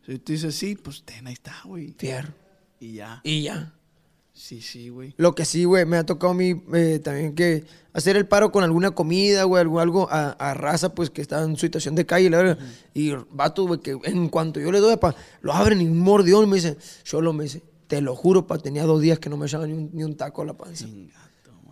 Si 0.07 0.19
tú 0.19 0.31
dices 0.31 0.55
sí, 0.55 0.75
pues 0.75 1.03
ten, 1.03 1.27
ahí 1.27 1.33
está, 1.33 1.53
güey. 1.65 1.93
Fierro. 1.97 2.33
Y 2.79 2.93
ya. 2.93 3.19
Y 3.25 3.41
ya. 3.43 3.73
Sí, 4.33 4.61
sí, 4.61 4.87
güey. 4.87 5.13
Lo 5.17 5.35
que 5.35 5.43
sí, 5.43 5.65
güey, 5.65 5.85
me 5.85 5.97
ha 5.97 6.05
tocado 6.05 6.31
a 6.31 6.35
mí 6.35 6.63
eh, 6.73 6.99
también 7.03 7.35
que 7.35 7.65
hacer 7.91 8.15
el 8.15 8.25
paro 8.25 8.51
con 8.51 8.63
alguna 8.63 8.91
comida, 8.91 9.43
güey, 9.43 9.59
algo, 9.59 9.81
algo 9.81 10.07
a, 10.09 10.29
a 10.29 10.53
raza, 10.53 10.95
pues, 10.95 11.09
que 11.09 11.21
está 11.21 11.43
en 11.43 11.57
situación 11.57 11.95
de 11.95 12.05
calle, 12.05 12.29
la 12.29 12.37
verdad. 12.37 12.59
Y 12.93 13.11
vato, 13.31 13.67
güey, 13.67 13.81
que 13.81 13.97
en 14.03 14.29
cuanto 14.29 14.61
yo 14.61 14.71
le 14.71 14.79
doy, 14.79 14.95
pa, 14.95 15.13
lo 15.41 15.51
abren 15.51 15.81
y 15.81 15.87
un 15.87 15.99
mordión 15.99 16.45
y 16.45 16.47
me 16.47 16.55
dice, 16.55 16.77
Cholo, 17.03 17.33
me 17.33 17.43
dice, 17.43 17.61
te 17.87 17.99
lo 17.99 18.15
juro, 18.15 18.47
pa, 18.47 18.59
tenía 18.59 18.83
dos 18.83 19.01
días 19.01 19.19
que 19.19 19.29
no 19.29 19.35
me 19.35 19.47
echaba 19.47 19.67
ni 19.67 19.73
un, 19.73 19.89
ni 19.91 20.03
un 20.03 20.15
taco 20.15 20.41
a 20.41 20.45
la 20.45 20.53
panza. 20.53 20.85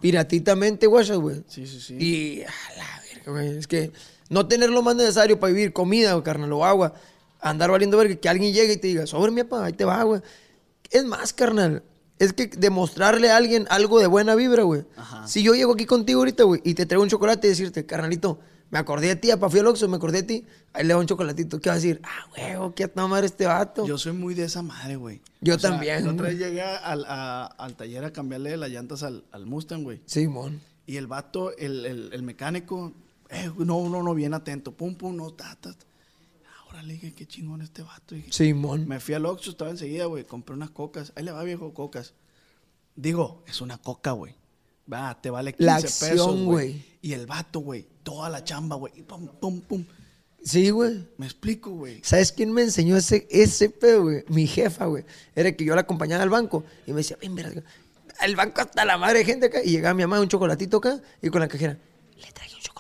Piratitamente, 0.02 0.88
güey, 0.88 1.08
güey. 1.16 1.44
Sí, 1.48 1.66
sí, 1.66 1.80
sí. 1.80 1.98
Y 2.00 2.42
a 2.42 2.78
la 2.78 3.02
verga, 3.14 3.32
güey. 3.32 3.58
Es 3.60 3.68
que 3.68 3.92
no 4.30 4.46
tener 4.48 4.72
lo 4.72 4.82
más 4.82 4.98
necesario 4.98 5.40
para 5.40 5.54
vivir, 5.54 5.72
comida, 5.72 6.22
carnal, 6.22 6.52
o 6.52 6.66
agua, 6.66 6.96
andar 7.50 7.72
valiendo 7.72 7.98
verga, 7.98 8.16
que 8.16 8.30
alguien 8.30 8.54
llegue 8.54 8.74
y 8.74 8.78
te 8.78 8.88
diga, 8.88 9.06
sobre 9.08 9.32
mi 9.32 9.44
papá, 9.44 9.66
ahí 9.66 9.74
te 9.74 9.86
va, 9.86 10.04
güey. 10.04 10.22
Es 10.92 11.04
más, 11.06 11.34
carnal. 11.34 11.84
Es 12.18 12.32
que 12.34 12.48
demostrarle 12.48 13.30
a 13.32 13.38
alguien 13.38 13.66
algo 13.70 14.00
de 14.00 14.08
buena 14.08 14.36
vibra, 14.36 14.64
güey. 14.64 14.86
Si 15.26 15.44
yo 15.44 15.54
llego 15.54 15.74
aquí 15.74 15.86
contigo 15.86 16.20
ahorita, 16.22 16.44
güey, 16.44 16.62
y 16.64 16.74
te 16.74 16.86
traigo 16.86 17.04
un 17.04 17.10
chocolate 17.10 17.48
y 17.48 17.50
decirte, 17.50 17.86
carnalito, 17.86 18.40
me 18.72 18.80
acordé 18.80 19.08
de 19.10 19.16
ti, 19.18 19.30
papá, 19.30 19.50
fui 19.50 19.60
al 19.60 19.68
Oxxo, 19.68 19.88
me 19.90 19.98
acordé 19.98 20.22
de 20.22 20.28
ti, 20.28 20.46
ahí 20.74 20.86
le 20.86 20.94
doy 20.94 21.02
un 21.02 21.08
chocolatito. 21.08 21.60
¿Qué 21.60 21.70
vas 21.70 21.78
a 21.78 21.82
decir? 21.82 22.02
Ah, 22.04 22.26
güey, 22.58 22.74
qué 22.74 22.86
a 22.86 22.88
tomar 22.88 23.24
este 23.26 23.46
vato. 23.46 23.86
Yo 23.86 23.98
soy 23.98 24.14
muy 24.14 24.34
de 24.34 24.46
esa 24.46 24.62
madre, 24.62 24.96
güey. 24.96 25.22
Yo 25.42 25.56
O 25.56 25.60
sea, 25.60 25.72
también, 25.72 26.06
La 26.06 26.12
otra 26.14 26.28
vez 26.30 26.40
llegué 26.40 26.62
al, 26.62 27.06
a- 27.08 27.46
al 27.46 27.76
taller 27.76 28.06
a 28.06 28.12
cambiarle 28.14 28.56
las 28.58 28.70
llantas 28.70 29.04
al, 29.04 29.24
al 29.32 29.46
Mustang, 29.46 29.84
güey. 29.84 30.02
Simón. 30.06 30.62
Y 30.88 30.98
el 30.98 31.08
vato, 31.08 31.56
el, 31.58 31.86
el, 31.86 32.10
el 32.14 32.24
mecánico, 32.24 32.94
eh, 33.30 33.52
no, 33.58 33.90
no, 33.90 34.02
no, 34.04 34.14
bien 34.16 34.34
atento. 34.34 34.72
Pum, 34.72 34.96
pum, 34.96 35.16
no, 35.16 35.32
ta, 35.32 35.56
ta. 35.60 35.70
Ahora 35.70 35.78
le 36.84 36.94
dije, 36.94 37.14
qué 37.14 37.26
chingón 37.28 37.62
este 37.62 37.82
vato. 37.82 38.16
Dije, 38.16 38.32
Simón. 38.32 38.88
Me 38.88 39.00
fui 39.00 39.14
al 39.14 39.26
Oxxo, 39.26 39.52
estaba 39.52 39.72
enseguida, 39.72 40.06
güey. 40.06 40.24
Compré 40.26 40.56
unas 40.56 40.70
cocas. 40.72 41.14
Ahí 41.16 41.24
le 41.24 41.32
va, 41.32 41.44
viejo, 41.44 41.74
cocas. 41.74 42.14
Digo, 42.96 43.44
es 43.48 43.62
una 43.62 43.78
coca, 43.78 44.12
güey. 44.12 44.36
Va, 44.92 45.20
te 45.20 45.30
vale 45.30 45.54
15 45.54 45.64
La 45.66 45.76
pesos, 45.82 46.04
acción, 46.04 46.46
güey. 46.46 46.72
güey. 46.72 46.86
Y 47.02 47.14
el 47.14 47.26
vato, 47.26 47.60
güey, 47.60 47.88
toda 48.04 48.30
la 48.30 48.44
chamba, 48.44 48.76
güey. 48.76 48.94
Pum, 49.04 49.28
pum, 49.28 49.62
pum. 49.62 49.86
Sí, 50.44 50.70
güey. 50.70 51.08
Me 51.18 51.26
explico, 51.26 51.72
güey. 51.72 52.02
¿Sabes 52.04 52.32
quién 52.32 52.52
me 52.52 52.62
enseñó 52.62 52.96
ese, 52.96 53.28
ese 53.32 53.70
pedo, 53.70 54.04
güey? 54.04 54.24
Mi 54.28 54.46
jefa, 54.46 54.86
güey. 54.86 55.04
Era 55.36 55.52
que 55.56 55.66
yo 55.66 55.74
la 55.74 55.82
acompañaba 55.82 56.22
al 56.22 56.30
banco 56.30 56.64
y 56.86 56.92
me 56.92 56.98
decía, 56.98 57.18
ven, 57.20 57.34
verga. 57.36 57.64
El 58.22 58.36
banco 58.36 58.62
hasta 58.62 58.86
la 58.86 58.98
madre 58.98 59.20
de 59.20 59.26
gente 59.26 59.48
acá. 59.48 59.64
Y 59.64 59.72
llegaba 59.72 59.94
mi 59.96 60.04
mamá, 60.04 60.22
un 60.22 60.28
chocolatito 60.30 60.78
acá, 60.78 61.02
y 61.22 61.30
con 61.30 61.42
la 61.42 61.48
cajera, 61.48 61.78
le 62.16 62.32
traje 62.32 62.56
un 62.56 62.62
chocolatito. 62.62 62.75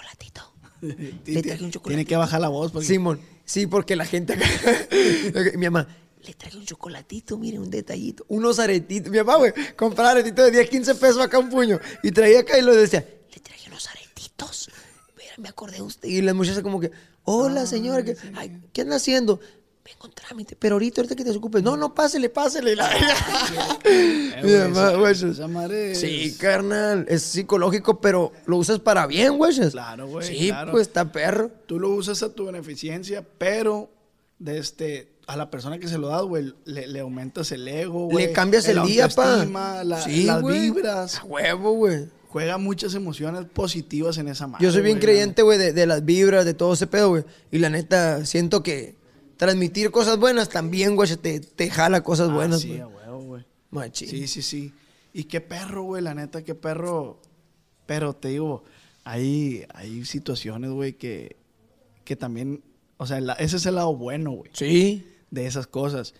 Le 1.25 1.41
traje 1.41 1.63
un 1.63 1.71
chocolatito. 1.71 1.87
Tiene 1.87 2.05
que 2.05 2.15
bajar 2.15 2.41
la 2.41 2.49
voz. 2.49 2.71
Porque... 2.71 2.87
Simón, 2.87 3.21
sí, 3.43 3.67
porque 3.67 3.95
la 3.95 4.05
gente 4.05 4.33
acá. 4.33 4.45
mi 5.57 5.65
mamá, 5.65 5.87
le 6.25 6.33
traje 6.33 6.57
un 6.57 6.65
chocolatito, 6.65 7.37
mire, 7.37 7.59
un 7.59 7.69
detallito. 7.69 8.25
Unos 8.27 8.59
aretitos. 8.59 9.11
Mi 9.11 9.17
mamá, 9.19 9.35
güey, 9.37 9.53
compraba 9.75 10.11
aretitos 10.11 10.45
de 10.45 10.51
10, 10.51 10.69
15 10.69 10.95
pesos 10.95 11.21
acá 11.21 11.39
un 11.39 11.49
puño. 11.49 11.79
Y 12.03 12.11
traía 12.11 12.39
acá 12.39 12.57
y 12.57 12.61
lo 12.61 12.75
decía, 12.75 13.05
le 13.33 13.39
traje 13.39 13.69
unos 13.69 13.87
aretitos. 13.87 14.69
Mira, 15.17 15.33
me 15.37 15.49
acordé 15.49 15.77
de 15.77 15.83
usted. 15.83 16.09
Y 16.09 16.21
la 16.21 16.33
muchacha 16.33 16.63
como 16.63 16.79
que, 16.79 16.91
hola, 17.23 17.65
señora, 17.65 18.03
¿qué, 18.03 18.15
ay, 18.35 18.61
¿qué 18.73 18.81
anda 18.81 18.95
haciendo? 18.95 19.39
Vengo 19.85 20.07
en 20.07 20.13
trámite, 20.13 20.55
pero 20.57 20.75
ahorita, 20.75 21.01
ahorita 21.01 21.15
que 21.15 21.23
te 21.23 21.29
ocupes. 21.37 21.61
No, 21.61 21.77
no, 21.77 21.93
pásele, 21.93 22.29
pásele. 22.31 22.75
La- 22.75 22.89
madre 25.47 25.93
Sí, 25.95 26.35
carnal, 26.39 27.05
es 27.07 27.21
psicológico, 27.21 28.01
pero 28.01 28.31
lo 28.47 28.57
usas 28.57 28.79
para 28.79 29.05
bien, 29.07 29.37
güey. 29.37 29.55
Claro, 29.71 30.07
güey, 30.07 30.27
Sí, 30.27 30.47
claro. 30.47 30.71
pues 30.71 30.87
está 30.87 31.11
perro. 31.11 31.51
Tú 31.67 31.79
lo 31.79 31.89
usas 31.91 32.23
a 32.23 32.29
tu 32.33 32.45
beneficencia, 32.45 33.23
pero 33.37 33.91
de 34.39 34.57
este, 34.57 35.11
a 35.27 35.37
la 35.37 35.51
persona 35.51 35.77
que 35.77 35.87
se 35.87 35.97
lo 35.99 36.07
das, 36.07 36.23
güey, 36.23 36.53
le, 36.65 36.87
le 36.87 36.99
aumentas 37.01 37.51
el 37.51 37.67
ego, 37.67 38.07
güey. 38.07 38.27
Le 38.27 38.31
cambias 38.33 38.67
el, 38.67 38.81
día, 38.83 39.07
pa. 39.09 39.45
la- 39.83 40.01
Sí, 40.01 40.23
las 40.25 40.43
vibras. 40.43 41.19
A 41.19 41.23
huevo, 41.25 41.73
güey. 41.73 42.07
Juega 42.29 42.57
muchas 42.57 42.95
emociones 42.95 43.45
positivas 43.45 44.17
en 44.17 44.27
esa 44.29 44.47
madre. 44.47 44.65
Yo 44.65 44.71
soy 44.71 44.81
bien 44.81 44.99
creyente, 44.99 45.41
güey, 45.43 45.57
de, 45.57 45.71
de 45.73 45.85
las 45.85 46.03
vibras, 46.03 46.43
de 46.43 46.53
todo 46.53 46.73
ese 46.73 46.87
pedo, 46.87 47.09
güey. 47.09 47.23
Y 47.51 47.59
la 47.59 47.69
neta, 47.69 48.25
siento 48.25 48.61
que 48.63 48.95
transmitir 49.37 49.91
cosas 49.91 50.17
buenas 50.19 50.49
también, 50.49 50.95
güey, 50.95 51.07
se 51.09 51.17
te, 51.17 51.39
te 51.39 51.69
jala 51.69 52.03
cosas 52.03 52.29
Ah, 52.29 52.33
buenas, 52.33 52.61
sí, 52.61 52.69
güey. 52.69 52.79
a 52.81 52.87
huevo, 52.87 53.19
güey. 53.21 53.45
Machín. 53.71 54.07
Sí, 54.09 54.27
sí, 54.27 54.41
sí. 54.41 54.73
Y 55.13 55.25
qué 55.25 55.41
perro, 55.41 55.83
güey, 55.83 56.01
la 56.01 56.13
neta, 56.13 56.43
qué 56.43 56.55
perro. 56.55 57.19
Pero 57.85 58.13
te 58.15 58.29
digo, 58.29 58.63
hay, 59.03 59.65
hay 59.73 60.03
situaciones, 60.05 60.71
güey, 60.71 60.93
que, 60.93 61.35
que 62.03 62.15
también, 62.15 62.63
o 62.97 63.05
sea, 63.05 63.19
la- 63.21 63.33
ese 63.33 63.57
es 63.57 63.65
el 63.65 63.75
lado 63.75 63.95
bueno, 63.95 64.31
güey, 64.31 64.51
Sí. 64.53 65.05
de 65.31 65.45
esas 65.45 65.67
cosas. 65.67 66.13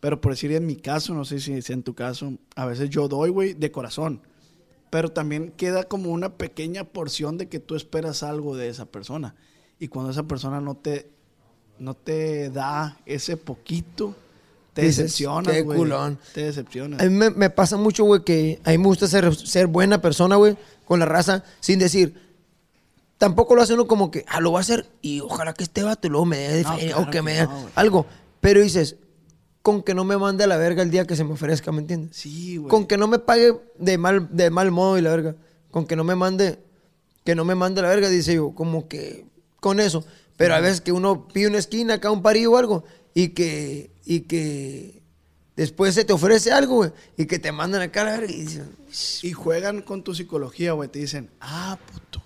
Pero 0.00 0.20
por 0.20 0.32
decir 0.32 0.50
en 0.52 0.64
mi 0.66 0.76
caso, 0.76 1.12
no 1.14 1.24
sé 1.26 1.40
si 1.40 1.52
es 1.52 1.68
en 1.70 1.82
tu 1.82 1.94
caso, 1.94 2.32
a 2.56 2.64
veces 2.64 2.88
yo 2.90 3.06
doy, 3.08 3.30
güey, 3.30 3.52
de 3.54 3.70
corazón. 3.70 4.22
Pero 4.88 5.10
también 5.10 5.52
queda 5.56 5.84
como 5.84 6.10
una 6.10 6.36
pequeña 6.38 6.84
porción 6.84 7.36
de 7.38 7.48
que 7.48 7.60
tú 7.60 7.76
esperas 7.76 8.22
algo 8.22 8.56
de 8.56 8.68
esa 8.68 8.86
persona. 8.86 9.36
Y 9.78 9.88
cuando 9.88 10.10
esa 10.10 10.24
persona 10.26 10.60
no 10.60 10.74
te, 10.76 11.10
no 11.80 11.94
te 11.94 12.50
da 12.50 12.98
ese 13.06 13.36
poquito, 13.36 14.14
te 14.74 14.82
Dices, 14.82 15.16
qué 15.16 15.62
güey. 15.62 15.78
culón. 15.78 16.18
Te 16.32 16.44
decepcionas. 16.44 17.00
A 17.00 17.04
mí 17.04 17.10
me, 17.10 17.30
me 17.30 17.50
pasa 17.50 17.76
mucho, 17.76 18.04
güey, 18.04 18.22
que 18.22 18.60
a 18.64 18.70
mí 18.70 18.78
me 18.78 18.84
gusta 18.86 19.08
ser, 19.08 19.34
ser 19.34 19.66
buena 19.66 20.00
persona, 20.00 20.36
güey, 20.36 20.56
con 20.84 21.00
la 21.00 21.06
raza, 21.06 21.42
sin 21.58 21.78
decir. 21.78 22.14
Tampoco 23.18 23.54
lo 23.54 23.62
hace 23.62 23.74
uno 23.74 23.86
como 23.86 24.10
que, 24.10 24.24
ah, 24.28 24.40
lo 24.40 24.50
voy 24.50 24.58
a 24.58 24.60
hacer 24.60 24.88
y 25.02 25.20
ojalá 25.20 25.52
que 25.52 25.64
este 25.64 25.82
vato 25.82 26.08
luego 26.08 26.24
me 26.24 26.38
dé 26.38 26.62
No, 26.62 26.74
feria, 26.74 26.88
claro 26.88 27.02
o 27.02 27.04
que 27.06 27.10
que 27.10 27.22
me 27.22 27.34
dé 27.34 27.42
no, 27.44 27.68
algo. 27.74 28.06
Pero 28.40 28.60
dices, 28.62 28.96
con 29.62 29.82
que 29.82 29.94
no 29.94 30.04
me 30.04 30.16
mande 30.16 30.44
a 30.44 30.46
la 30.46 30.56
verga 30.56 30.82
el 30.82 30.90
día 30.90 31.06
que 31.06 31.16
se 31.16 31.24
me 31.24 31.32
ofrezca, 31.32 31.72
¿me 31.72 31.80
entiendes? 31.80 32.16
Sí, 32.16 32.56
güey. 32.56 32.70
Con 32.70 32.86
que 32.86 32.96
no 32.96 33.08
me 33.08 33.18
pague 33.18 33.54
de 33.78 33.98
mal, 33.98 34.28
de 34.30 34.50
mal 34.50 34.70
modo 34.70 34.96
y 34.96 35.02
la 35.02 35.10
verga. 35.10 35.34
Con 35.70 35.86
que 35.86 35.96
no 35.96 36.04
me 36.04 36.14
mande, 36.14 36.58
que 37.24 37.34
no 37.34 37.44
me 37.44 37.54
mande 37.54 37.80
a 37.80 37.84
la 37.84 37.88
verga, 37.90 38.08
dice 38.08 38.34
yo, 38.34 38.52
como 38.54 38.88
que 38.88 39.26
con 39.60 39.80
eso. 39.80 40.04
Pero 40.40 40.54
a 40.54 40.60
veces 40.60 40.80
que 40.80 40.90
uno 40.90 41.28
pide 41.28 41.48
una 41.48 41.58
esquina 41.58 41.94
acá, 41.94 42.10
un 42.10 42.22
parillo 42.22 42.52
o 42.52 42.56
algo, 42.56 42.82
y 43.12 43.28
que, 43.28 43.90
y 44.06 44.20
que 44.22 45.02
después 45.54 45.94
se 45.94 46.06
te 46.06 46.14
ofrece 46.14 46.50
algo, 46.50 46.76
güey, 46.76 46.92
y 47.18 47.26
que 47.26 47.38
te 47.38 47.52
mandan 47.52 47.82
acá 47.82 48.00
a 48.00 48.04
la 48.04 48.10
verga 48.12 48.32
y 48.32 48.40
dicen, 48.40 48.70
Y 49.20 49.32
juegan 49.32 49.82
con 49.82 50.02
tu 50.02 50.14
psicología, 50.14 50.72
güey. 50.72 50.88
Te 50.88 50.98
dicen, 50.98 51.28
ah, 51.42 51.78
puto. 51.92 52.22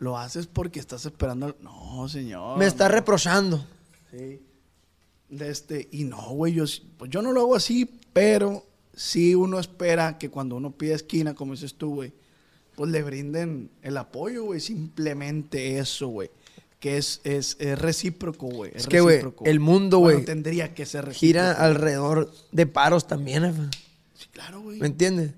Lo 0.00 0.18
haces 0.18 0.48
porque 0.48 0.80
estás 0.80 1.06
esperando. 1.06 1.46
al-". 1.46 1.56
No, 1.60 2.08
señor. 2.08 2.58
me 2.58 2.66
está 2.66 2.88
reprochando. 2.88 3.64
Sí. 4.10 4.40
De 5.28 5.48
este, 5.48 5.88
y 5.92 6.02
no, 6.02 6.30
güey, 6.30 6.54
yo, 6.54 6.66
sí- 6.66 6.82
pues 6.98 7.08
yo 7.08 7.22
no 7.22 7.30
lo 7.30 7.42
hago 7.42 7.54
así, 7.54 7.88
pero 8.12 8.66
sí 8.96 9.36
uno 9.36 9.60
espera 9.60 10.18
que 10.18 10.28
cuando 10.28 10.56
uno 10.56 10.72
pide 10.72 10.94
esquina, 10.94 11.34
como 11.34 11.52
dices 11.52 11.74
tú, 11.74 11.94
güey, 11.94 12.12
pues 12.74 12.90
le 12.90 13.02
brinden 13.04 13.70
el 13.82 13.96
apoyo, 13.96 14.42
güey, 14.42 14.58
simplemente 14.58 15.78
eso, 15.78 16.08
güey. 16.08 16.30
Que 16.80 16.96
es, 16.96 17.20
es, 17.24 17.56
es 17.58 17.78
recíproco, 17.78 18.46
güey. 18.46 18.70
Es 18.74 18.86
que, 18.86 19.00
güey, 19.00 19.20
el 19.44 19.58
mundo, 19.58 19.98
Bueno, 19.98 20.18
güey, 20.18 20.24
tendría 20.24 20.74
que 20.74 20.86
ser 20.86 21.06
recíproco. 21.06 21.20
Gira 21.20 21.52
alrededor 21.52 22.32
de 22.52 22.66
paros 22.66 23.06
también, 23.06 23.42
jefe. 23.42 23.62
Sí, 24.14 24.28
claro, 24.32 24.60
güey. 24.60 24.78
¿Me 24.78 24.86
entiendes? 24.86 25.32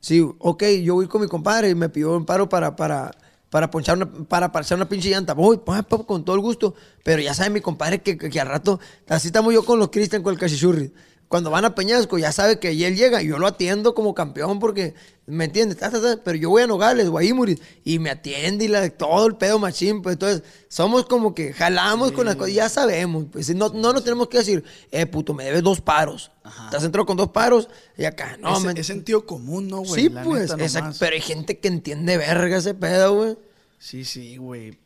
Sí, 0.00 0.20
ok, 0.38 0.64
yo 0.82 0.94
voy 0.94 1.06
con 1.06 1.22
mi 1.22 1.26
compadre 1.26 1.70
y 1.70 1.74
me 1.74 1.88
pidió 1.88 2.16
un 2.16 2.26
paro 2.26 2.48
para, 2.48 2.76
para, 2.76 3.10
para 3.50 3.70
ponchar 3.70 3.96
una, 3.96 4.10
para 4.10 4.52
parchar 4.52 4.76
una 4.76 4.88
pinche 4.88 5.10
llanta. 5.10 5.34
Voy, 5.34 5.58
pa, 5.58 5.82
con 5.82 6.24
todo 6.24 6.36
el 6.36 6.42
gusto. 6.42 6.74
Pero 7.02 7.22
ya 7.22 7.34
sabe 7.34 7.50
mi 7.50 7.60
compadre 7.60 8.00
que, 8.02 8.18
que, 8.18 8.28
que 8.28 8.40
al 8.40 8.48
rato, 8.48 8.78
así 9.08 9.28
estamos 9.28 9.52
yo 9.54 9.64
con 9.64 9.78
los 9.78 9.88
Cristian, 9.88 10.22
con 10.22 10.34
el 10.34 10.38
cachichurri. 10.38 10.92
Cuando 11.28 11.50
van 11.50 11.66
a 11.66 11.74
Peñasco, 11.74 12.16
ya 12.16 12.32
sabe 12.32 12.58
que 12.58 12.70
él 12.70 12.96
llega 12.96 13.22
y 13.22 13.26
yo 13.28 13.38
lo 13.38 13.46
atiendo 13.46 13.94
como 13.94 14.14
campeón 14.14 14.58
porque, 14.58 14.94
¿me 15.26 15.44
entiendes? 15.44 15.76
Pero 16.24 16.38
yo 16.38 16.48
voy 16.48 16.62
a 16.62 16.66
Nogales, 16.66 17.06
o 17.08 17.18
a 17.18 17.22
Imuris, 17.22 17.60
y 17.84 17.98
me 17.98 18.08
atiende 18.08 18.64
y 18.64 18.68
la, 18.68 18.88
todo 18.88 19.26
el 19.26 19.36
pedo 19.36 19.58
machín. 19.58 20.00
Pues 20.00 20.14
entonces, 20.14 20.42
somos 20.68 21.04
como 21.04 21.34
que 21.34 21.52
jalamos 21.52 22.12
con 22.12 22.24
las 22.24 22.36
cosas, 22.36 22.54
ya 22.54 22.68
sabemos. 22.70 23.26
Pues 23.30 23.54
no, 23.54 23.68
no 23.68 23.92
nos 23.92 24.04
tenemos 24.04 24.28
que 24.28 24.38
decir, 24.38 24.64
eh, 24.90 25.04
puto, 25.04 25.34
me 25.34 25.44
debes 25.44 25.62
dos 25.62 25.82
paros. 25.82 26.30
Estás 26.64 26.82
entrado 26.84 27.04
con 27.04 27.18
dos 27.18 27.28
paros 27.28 27.68
y 27.98 28.06
acá, 28.06 28.38
no, 28.40 28.56
es, 28.56 28.64
me- 28.64 28.80
es 28.80 28.86
sentido 28.86 29.26
común, 29.26 29.68
¿no, 29.68 29.80
güey? 29.80 30.04
Sí, 30.04 30.08
La 30.08 30.22
pues, 30.22 30.48
nomás. 30.80 30.98
Pero 30.98 31.14
hay 31.14 31.20
gente 31.20 31.58
que 31.58 31.68
entiende 31.68 32.16
verga 32.16 32.56
ese 32.56 32.72
pedo, 32.72 33.14
güey. 33.14 33.36
Sí, 33.78 34.06
sí, 34.06 34.38
güey. 34.38 34.78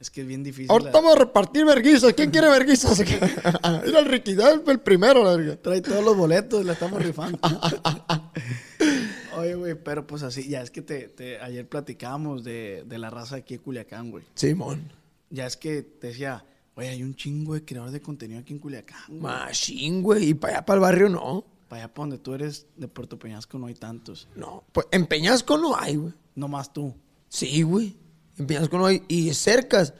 Es 0.00 0.10
que 0.10 0.20
es 0.20 0.26
bien 0.28 0.44
difícil. 0.44 0.70
Ahorita 0.70 0.90
la- 0.92 0.98
vamos 1.00 1.16
a 1.16 1.18
repartir 1.18 1.64
verguizas. 1.64 2.12
¿Quién 2.14 2.30
quiere 2.30 2.48
verguizas? 2.48 2.98
Mira, 3.00 3.80
el 3.84 4.60
fue 4.64 4.72
el 4.74 4.80
primero, 4.80 5.24
la 5.24 5.36
verga. 5.36 5.56
Trae 5.56 5.80
todos 5.80 6.04
los 6.04 6.16
boletos, 6.16 6.64
la 6.64 6.74
estamos 6.74 7.02
rifando. 7.02 7.38
Oye, 9.36 9.54
güey, 9.54 9.74
pero 9.74 10.06
pues 10.06 10.22
así, 10.22 10.48
ya 10.48 10.62
es 10.62 10.70
que 10.70 10.82
te, 10.82 11.08
te- 11.08 11.40
ayer 11.40 11.68
platicábamos 11.68 12.42
de, 12.44 12.84
de 12.86 12.98
la 12.98 13.10
raza 13.10 13.36
aquí 13.36 13.54
de 13.56 13.60
Culiacán, 13.60 14.10
güey. 14.10 14.24
Simón. 14.34 14.90
Ya 15.30 15.46
es 15.46 15.56
que 15.56 15.82
te 15.82 16.08
decía, 16.08 16.44
güey, 16.74 16.88
hay 16.88 17.02
un 17.02 17.14
chingo 17.14 17.54
de 17.54 17.64
creadores 17.64 17.92
de 17.92 18.00
contenido 18.00 18.40
aquí 18.40 18.52
en 18.52 18.58
Culiacán. 18.58 18.98
güey. 19.08 19.20
Machín, 19.20 20.02
güey. 20.02 20.30
Y 20.30 20.34
para 20.34 20.54
allá, 20.54 20.66
para 20.66 20.74
el 20.76 20.80
barrio, 20.80 21.08
no. 21.08 21.44
Para 21.68 21.82
allá, 21.84 21.94
para 21.94 22.04
donde 22.04 22.18
tú 22.18 22.34
eres, 22.34 22.66
de 22.76 22.88
Puerto 22.88 23.18
Peñasco 23.18 23.58
no 23.58 23.66
hay 23.66 23.74
tantos. 23.74 24.26
No. 24.34 24.64
Pues 24.72 24.86
en 24.90 25.06
Peñasco 25.06 25.58
no 25.58 25.76
hay, 25.76 25.96
güey. 25.96 26.14
No 26.34 26.48
más 26.48 26.72
tú. 26.72 26.94
Sí, 27.28 27.62
güey. 27.62 27.96
En 28.38 28.46
Peñasco 28.46 28.78
no 28.78 28.86
hay. 28.86 29.02
Y 29.08 29.32
cercas 29.34 29.94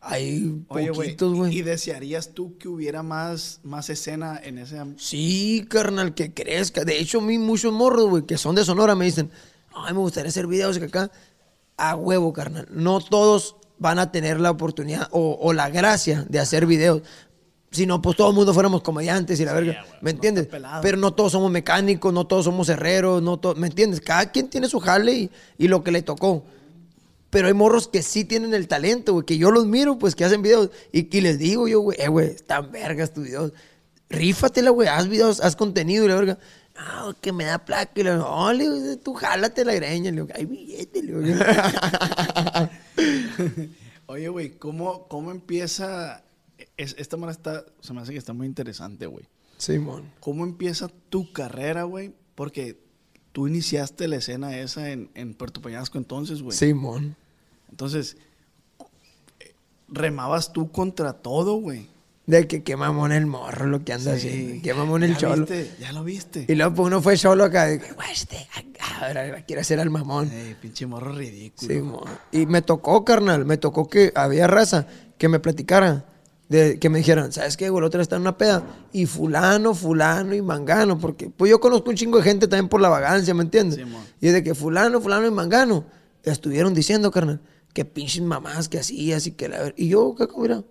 hay 0.00 0.62
Oye, 0.68 0.90
güey, 0.90 1.08
poquitos, 1.16 1.32
¿y 1.34 1.36
güey. 1.38 1.62
desearías 1.62 2.34
tú 2.34 2.58
que 2.58 2.68
hubiera 2.68 3.02
más, 3.02 3.60
más 3.62 3.88
escena 3.88 4.38
en 4.42 4.58
ese... 4.58 4.78
Sí, 4.98 5.64
carnal, 5.68 6.14
que 6.14 6.34
crezca. 6.34 6.84
De 6.84 6.98
hecho, 6.98 7.18
a 7.18 7.22
mí 7.22 7.38
muchos 7.38 7.72
morros, 7.72 8.10
güey, 8.10 8.24
que 8.24 8.36
son 8.36 8.54
de 8.54 8.64
Sonora, 8.66 8.94
me 8.94 9.06
dicen, 9.06 9.30
ay, 9.74 9.94
me 9.94 10.00
gustaría 10.00 10.28
hacer 10.28 10.46
videos 10.46 10.76
acá. 10.76 11.10
A 11.78 11.96
huevo, 11.96 12.32
carnal. 12.34 12.68
No 12.70 13.00
todos 13.00 13.56
van 13.78 13.98
a 13.98 14.12
tener 14.12 14.40
la 14.40 14.50
oportunidad 14.50 15.08
o, 15.10 15.38
o 15.40 15.52
la 15.54 15.70
gracia 15.70 16.26
de 16.28 16.38
hacer 16.38 16.66
videos. 16.66 17.02
Si 17.70 17.86
no, 17.86 18.00
pues 18.02 18.16
todo 18.16 18.28
el 18.28 18.36
mundo 18.36 18.52
fuéramos 18.54 18.82
comediantes 18.82 19.40
y 19.40 19.44
la 19.46 19.54
verga. 19.54 19.72
güey, 19.72 19.92
¿Me 20.02 20.10
no 20.12 20.16
entiendes? 20.16 20.46
pelado. 20.46 20.82
Pero 20.82 20.98
no 20.98 21.14
todos 21.14 21.32
somos 21.32 21.50
mecánicos, 21.50 22.12
no 22.12 22.26
todos 22.26 22.44
somos 22.44 22.68
herreros, 22.68 23.22
no 23.22 23.38
todos, 23.38 23.56
¿me 23.56 23.66
entiendes? 23.68 24.00
Cada 24.02 24.30
quien 24.30 24.48
tiene 24.48 24.68
su 24.68 24.78
jale 24.80 25.12
y, 25.12 25.30
y 25.58 25.66
lo 25.66 25.82
que 25.82 25.90
le 25.90 26.02
tocó. 26.02 26.44
Pero 27.34 27.48
hay 27.48 27.54
morros 27.54 27.88
que 27.88 28.00
sí 28.02 28.24
tienen 28.24 28.54
el 28.54 28.68
talento, 28.68 29.12
güey, 29.12 29.26
que 29.26 29.36
yo 29.38 29.50
los 29.50 29.66
miro, 29.66 29.98
pues, 29.98 30.14
que 30.14 30.24
hacen 30.24 30.40
videos. 30.40 30.70
Y 30.92 31.04
que 31.04 31.20
les 31.20 31.36
digo 31.38 31.66
yo, 31.66 31.80
güey, 31.80 31.98
eh, 32.00 32.06
güey, 32.06 32.28
están 32.28 32.70
vergas 32.70 33.12
tus 33.12 33.24
videos. 33.24 33.52
Rífatela, 34.08 34.70
güey, 34.70 34.86
haz 34.86 35.08
videos, 35.08 35.40
haz 35.40 35.56
contenido 35.56 36.04
y 36.04 36.08
la 36.08 36.14
verga. 36.14 36.38
No, 36.76 37.12
que 37.20 37.32
me 37.32 37.44
da 37.44 37.58
placa. 37.58 37.90
Y 37.96 38.04
le 38.04 38.12
digo, 38.12 38.22
no, 38.22 38.52
le 38.52 38.70
digo, 38.70 38.96
tú 38.98 39.14
jálate 39.14 39.64
la 39.64 39.74
greña. 39.74 40.12
Le 40.12 40.22
digo, 40.22 40.28
hay 40.32 40.44
billete, 40.44 41.02
le 41.02 41.12
digo. 41.20 41.44
Oye, 44.06 44.28
güey, 44.28 44.50
¿cómo, 44.58 45.06
¿cómo 45.08 45.30
empieza? 45.30 46.22
es- 46.76 46.94
esta 46.98 47.16
manera 47.16 47.32
está, 47.32 47.64
se 47.80 47.92
me 47.92 48.00
hace 48.00 48.12
que 48.12 48.18
está 48.18 48.32
muy 48.32 48.46
interesante, 48.46 49.06
güey. 49.06 49.24
Simón. 49.58 50.10
¿Cómo 50.20 50.44
empieza 50.44 50.88
tu 51.10 51.32
carrera, 51.32 51.84
güey? 51.84 52.12
Porque 52.34 52.78
tú 53.32 53.46
iniciaste 53.48 54.08
la 54.08 54.16
escena 54.16 54.56
esa 54.58 54.90
en, 54.90 55.10
en 55.14 55.34
Puerto 55.34 55.60
Peñasco 55.60 55.98
entonces, 55.98 56.42
güey. 56.42 56.56
Simón. 56.56 57.16
Entonces, 57.74 58.16
remabas 59.88 60.52
tú 60.52 60.70
contra 60.70 61.12
todo, 61.12 61.54
güey. 61.56 61.88
De 62.24 62.46
que 62.46 62.62
qué 62.62 62.76
mamón 62.76 63.10
el 63.10 63.26
morro 63.26 63.66
lo 63.66 63.84
que 63.84 63.92
anda 63.92 64.12
haciendo. 64.12 64.62
Qué 64.62 64.72
mamón 64.72 65.02
el 65.02 65.14
ya 65.14 65.18
cholo. 65.18 65.44
viste, 65.44 65.74
ya 65.80 65.92
lo 65.92 66.04
viste. 66.04 66.46
Y 66.46 66.54
luego 66.54 66.72
pues, 66.72 66.86
uno 66.86 67.02
fue 67.02 67.16
cholo 67.16 67.42
acá. 67.42 67.64
de 67.64 67.80
que, 67.80 67.90
güey, 67.90 68.12
este, 68.12 68.48
ahora 69.00 69.44
quiere 69.44 69.62
hacer 69.62 69.80
al 69.80 69.90
mamón. 69.90 70.30
Ey, 70.30 70.54
pinche 70.62 70.86
morro 70.86 71.14
ridículo. 71.14 72.04
Sí, 72.30 72.38
y 72.38 72.46
me 72.46 72.62
tocó, 72.62 73.04
carnal, 73.04 73.44
me 73.44 73.56
tocó 73.56 73.88
que 73.88 74.12
había 74.14 74.46
raza 74.46 74.86
que 75.18 75.28
me 75.28 75.40
platicara, 75.40 76.04
de, 76.48 76.78
que 76.78 76.88
me 76.90 76.98
dijeran, 76.98 77.32
¿sabes 77.32 77.56
qué, 77.56 77.70
güey? 77.70 77.80
El 77.80 77.86
otro 77.86 78.00
está 78.00 78.14
en 78.14 78.22
una 78.22 78.38
peda. 78.38 78.62
Y 78.92 79.06
fulano, 79.06 79.74
fulano 79.74 80.32
y 80.32 80.42
mangano, 80.42 80.96
porque 80.96 81.28
pues 81.28 81.50
yo 81.50 81.58
conozco 81.58 81.90
un 81.90 81.96
chingo 81.96 82.18
de 82.18 82.22
gente 82.22 82.46
también 82.46 82.68
por 82.68 82.80
la 82.80 82.88
vagancia, 82.88 83.34
¿me 83.34 83.42
entiendes? 83.42 83.80
Sí, 83.80 83.84
y 84.20 84.28
de 84.28 84.44
que 84.44 84.54
fulano, 84.54 85.00
fulano 85.00 85.26
y 85.26 85.32
mangano 85.32 85.84
estuvieron 86.24 86.74
diciendo, 86.74 87.10
carnal, 87.10 87.40
que 87.74 87.84
pinches 87.84 88.22
mamás 88.22 88.70
que 88.70 88.78
hacías 88.78 89.26
y 89.26 89.32
que 89.32 89.48
la... 89.48 89.74
Y 89.76 89.88
yo, 89.88 90.14
¿qué 90.16 90.26
mira? 90.38 90.62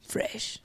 Fresh. 0.00 0.62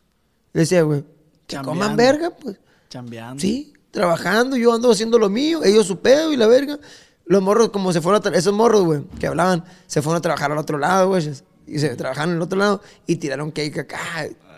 Le 0.53 0.61
decía, 0.61 0.83
güey, 0.83 1.03
que 1.47 1.57
coman 1.57 1.97
verga, 1.97 2.29
pues. 2.29 2.57
Chambeando. 2.89 3.41
Sí, 3.41 3.73
trabajando, 3.91 4.55
yo 4.55 4.73
ando 4.73 4.91
haciendo 4.91 5.19
lo 5.19 5.29
mío, 5.29 5.63
ellos 5.63 5.85
su 5.87 5.99
pedo 5.99 6.31
y 6.31 6.37
la 6.37 6.47
verga. 6.47 6.79
Los 7.25 7.41
morros, 7.41 7.69
como 7.69 7.91
se 7.91 7.99
fueron 8.01 8.21
a 8.25 8.37
esos 8.37 8.53
morros, 8.53 8.83
güey, 8.85 9.03
que 9.19 9.27
hablaban, 9.27 9.65
se 9.87 10.01
fueron 10.01 10.19
a 10.19 10.21
trabajar 10.21 10.51
al 10.51 10.57
otro 10.59 10.77
lado, 10.77 11.09
güey. 11.09 11.29
Y 11.67 11.79
se 11.79 11.95
trabajaron 11.95 12.35
el 12.35 12.41
otro 12.41 12.57
lado 12.59 12.81
y 13.07 13.15
tiraron 13.15 13.51
cake 13.51 13.79
acá. 13.79 13.99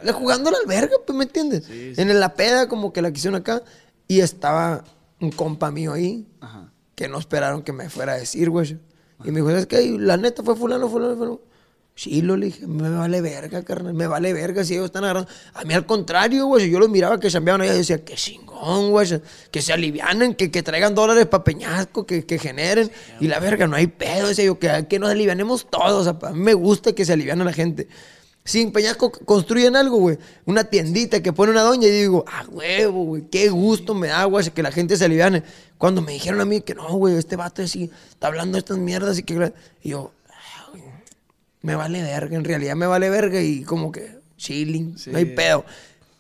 Le 0.04 0.12
jugando 0.12 0.50
a 0.50 0.52
la 0.52 0.60
verga, 0.68 0.96
pues, 1.06 1.18
¿me 1.18 1.24
entiendes? 1.24 1.64
En 1.70 2.20
la 2.20 2.34
peda, 2.36 2.68
como 2.68 2.92
que 2.92 3.02
la 3.02 3.12
quisieron 3.12 3.40
acá. 3.40 3.64
Y 4.08 4.20
estaba 4.20 4.84
un 5.22 5.32
compa 5.32 5.72
mío 5.72 5.94
ahí, 5.94 6.28
Ajá. 6.42 6.72
que 6.96 7.08
no 7.08 7.18
esperaron 7.18 7.64
que 7.64 7.72
me 7.72 7.90
fuera 7.90 8.14
a 8.14 8.18
decir, 8.18 8.50
güey. 8.50 8.78
Y 9.24 9.32
me 9.32 9.38
dijo, 9.40 9.50
¿sabes 9.50 9.66
qué? 9.66 9.82
Y 9.82 9.98
La 9.98 10.18
neta 10.18 10.44
fue 10.44 10.56
fulano, 10.56 10.88
fulano, 10.90 11.16
fulano. 11.16 11.40
Sí, 11.98 12.22
lo 12.22 12.38
le 12.38 12.46
dije, 12.48 12.68
me 12.68 12.92
vale 12.92 13.22
verga, 13.22 13.64
carnal, 13.64 13.96
me 13.96 14.06
vale 14.06 14.32
verga 14.32 14.64
si 14.64 14.76
ellos 14.76 14.86
están 14.86 15.04
agarrando. 15.04 15.28
A 15.56 15.64
mí 15.64 15.74
al 15.74 15.88
contrario, 15.88 16.46
güey, 16.46 16.66
si 16.66 16.72
yo 16.72 16.78
los 16.78 16.90
miraba 16.90 17.20
que 17.20 17.28
chambeaban 17.28 17.62
ahí, 17.62 17.70
yo 17.70 17.74
decía, 17.74 18.06
qué 18.06 18.14
chingón, 18.14 18.92
güey, 18.92 19.20
que 19.50 19.64
se 19.64 19.74
alivianen, 19.74 20.36
que, 20.36 20.52
que 20.52 20.62
traigan 20.62 20.94
dólares 20.94 21.26
para 21.26 21.44
Peñasco, 21.44 22.06
que, 22.06 22.24
que 22.24 22.38
generen. 22.38 22.92
y 23.20 23.26
la 23.26 23.40
verga, 23.40 23.66
no 23.66 23.76
hay 23.76 23.88
pedo, 23.88 24.28
decía 24.28 24.46
yo, 24.46 24.60
que, 24.60 24.86
que 24.88 25.00
nos 25.00 25.10
alivianemos 25.10 25.68
todos. 25.72 26.06
O 26.06 26.20
sea, 26.20 26.30
a 26.30 26.34
mí 26.34 26.40
me 26.40 26.54
gusta 26.54 26.94
que 26.94 27.04
se 27.04 27.14
aliviane 27.14 27.44
la 27.44 27.54
gente. 27.54 27.88
Si 28.48 28.62
en 28.62 28.72
Peñasco 28.72 29.12
construyen 29.12 29.76
algo, 29.76 29.98
güey, 29.98 30.18
una 30.46 30.64
tiendita 30.64 31.22
que 31.22 31.34
pone 31.34 31.52
una 31.52 31.64
doña 31.64 31.86
y 31.86 31.92
digo, 31.92 32.24
ah, 32.30 32.46
huevo, 32.50 33.04
güey, 33.04 33.24
qué 33.24 33.50
gusto 33.50 33.94
me 33.94 34.08
da, 34.08 34.24
güey, 34.24 34.50
que 34.52 34.64
la 34.64 34.72
gente 34.72 34.96
se 34.96 35.04
aliviane. 35.04 35.44
Cuando 35.78 36.02
me 36.02 36.14
dijeron 36.14 36.40
a 36.40 36.46
mí 36.46 36.62
que 36.62 36.74
no, 36.74 36.88
güey, 36.94 37.18
este 37.18 37.36
vato 37.36 37.62
así, 37.62 37.92
está 38.10 38.28
hablando 38.28 38.54
de 38.54 38.60
estas 38.60 38.78
mierdas 38.78 39.20
y 39.20 39.24
que... 39.24 39.52
Y 39.84 39.90
yo, 39.90 40.14
ah, 40.30 40.70
güey, 40.72 40.82
me 41.62 41.76
vale 41.76 42.02
verga, 42.02 42.38
en 42.38 42.46
realidad 42.46 42.78
me 42.78 42.88
vale 42.88 43.10
verga 43.10 43.42
y 43.42 43.64
como 43.64 43.92
que 43.92 44.18
chilling, 44.38 44.96
no 45.08 45.18
hay 45.18 45.26
pedo. 45.26 45.66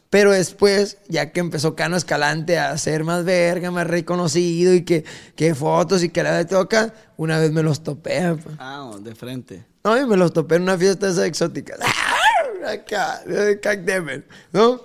Pero 0.10 0.32
después, 0.32 0.98
ya 1.08 1.32
que 1.32 1.40
empezó 1.40 1.76
Cano 1.76 1.96
Escalante 1.96 2.60
a 2.60 2.78
ser 2.78 3.06
más 3.06 3.24
verga, 3.24 3.72
más 3.72 3.88
reconocido 3.88 4.74
y 4.74 4.84
que, 4.84 5.06
que 5.38 5.56
fotos 5.56 6.04
y 6.04 6.10
que 6.10 6.24
la 6.24 6.44
de 6.44 6.58
acá, 6.58 6.94
una 7.16 7.40
vez 7.40 7.54
me 7.54 7.63
los 7.63 7.84
topé, 7.84 8.36
pa. 8.36 8.52
Ah, 8.60 8.92
de 9.00 9.16
frente. 9.16 9.66
No, 9.86 9.98
y 9.98 10.06
me 10.06 10.18
los 10.18 10.34
topé 10.34 10.56
en 10.56 10.63
una 10.63 10.78
fiesta 10.78 11.08
esa 11.08 11.26
exótica. 11.26 11.78
Acá, 12.67 13.23
de 13.25 13.60
Cackdemer, 13.60 14.27
¿no? 14.51 14.82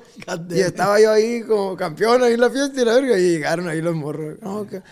Y 0.51 0.61
estaba 0.61 1.01
yo 1.01 1.11
ahí 1.11 1.43
como 1.43 1.77
campeón 1.77 2.23
ahí 2.23 2.35
en 2.35 2.41
la 2.41 2.51
fiesta 2.51 2.81
y 2.81 2.85
la 2.85 2.95
verga, 2.95 3.19
y 3.19 3.31
llegaron 3.31 3.69
ahí 3.69 3.81
los 3.81 3.95
morros. 3.95 4.37
No, 4.41 4.67
que, 4.67 4.83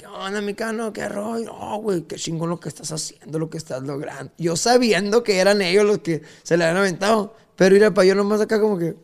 ¿Qué 0.00 0.06
onda, 0.06 0.40
mi 0.40 0.54
cano? 0.54 0.94
¿Qué 0.94 1.06
rollo? 1.08 1.44
No, 1.44 1.76
güey, 1.76 2.02
qué 2.04 2.16
chingón 2.16 2.48
lo 2.48 2.58
que 2.58 2.70
estás 2.70 2.90
haciendo, 2.90 3.38
lo 3.38 3.50
que 3.50 3.58
estás 3.58 3.82
logrando. 3.82 4.32
Yo 4.38 4.56
sabiendo 4.56 5.22
que 5.22 5.38
eran 5.38 5.60
ellos 5.60 5.84
los 5.84 5.98
que 5.98 6.22
se 6.42 6.56
le 6.56 6.64
habían 6.64 6.78
aventado. 6.78 7.36
Pero 7.54 7.76
ir 7.76 7.92
para 7.92 8.06
yo 8.06 8.14
nomás 8.14 8.40
acá 8.40 8.58
como 8.58 8.78
que, 8.78 8.96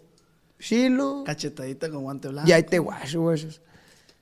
chilo. 0.59 1.23
Cachetadita 1.27 1.90
con 1.90 2.03
guante 2.03 2.29
blanco. 2.29 2.49
Y 2.49 2.53
ahí 2.53 2.62
te 2.62 2.79
guacho, 2.79 3.21
güey. 3.21 3.47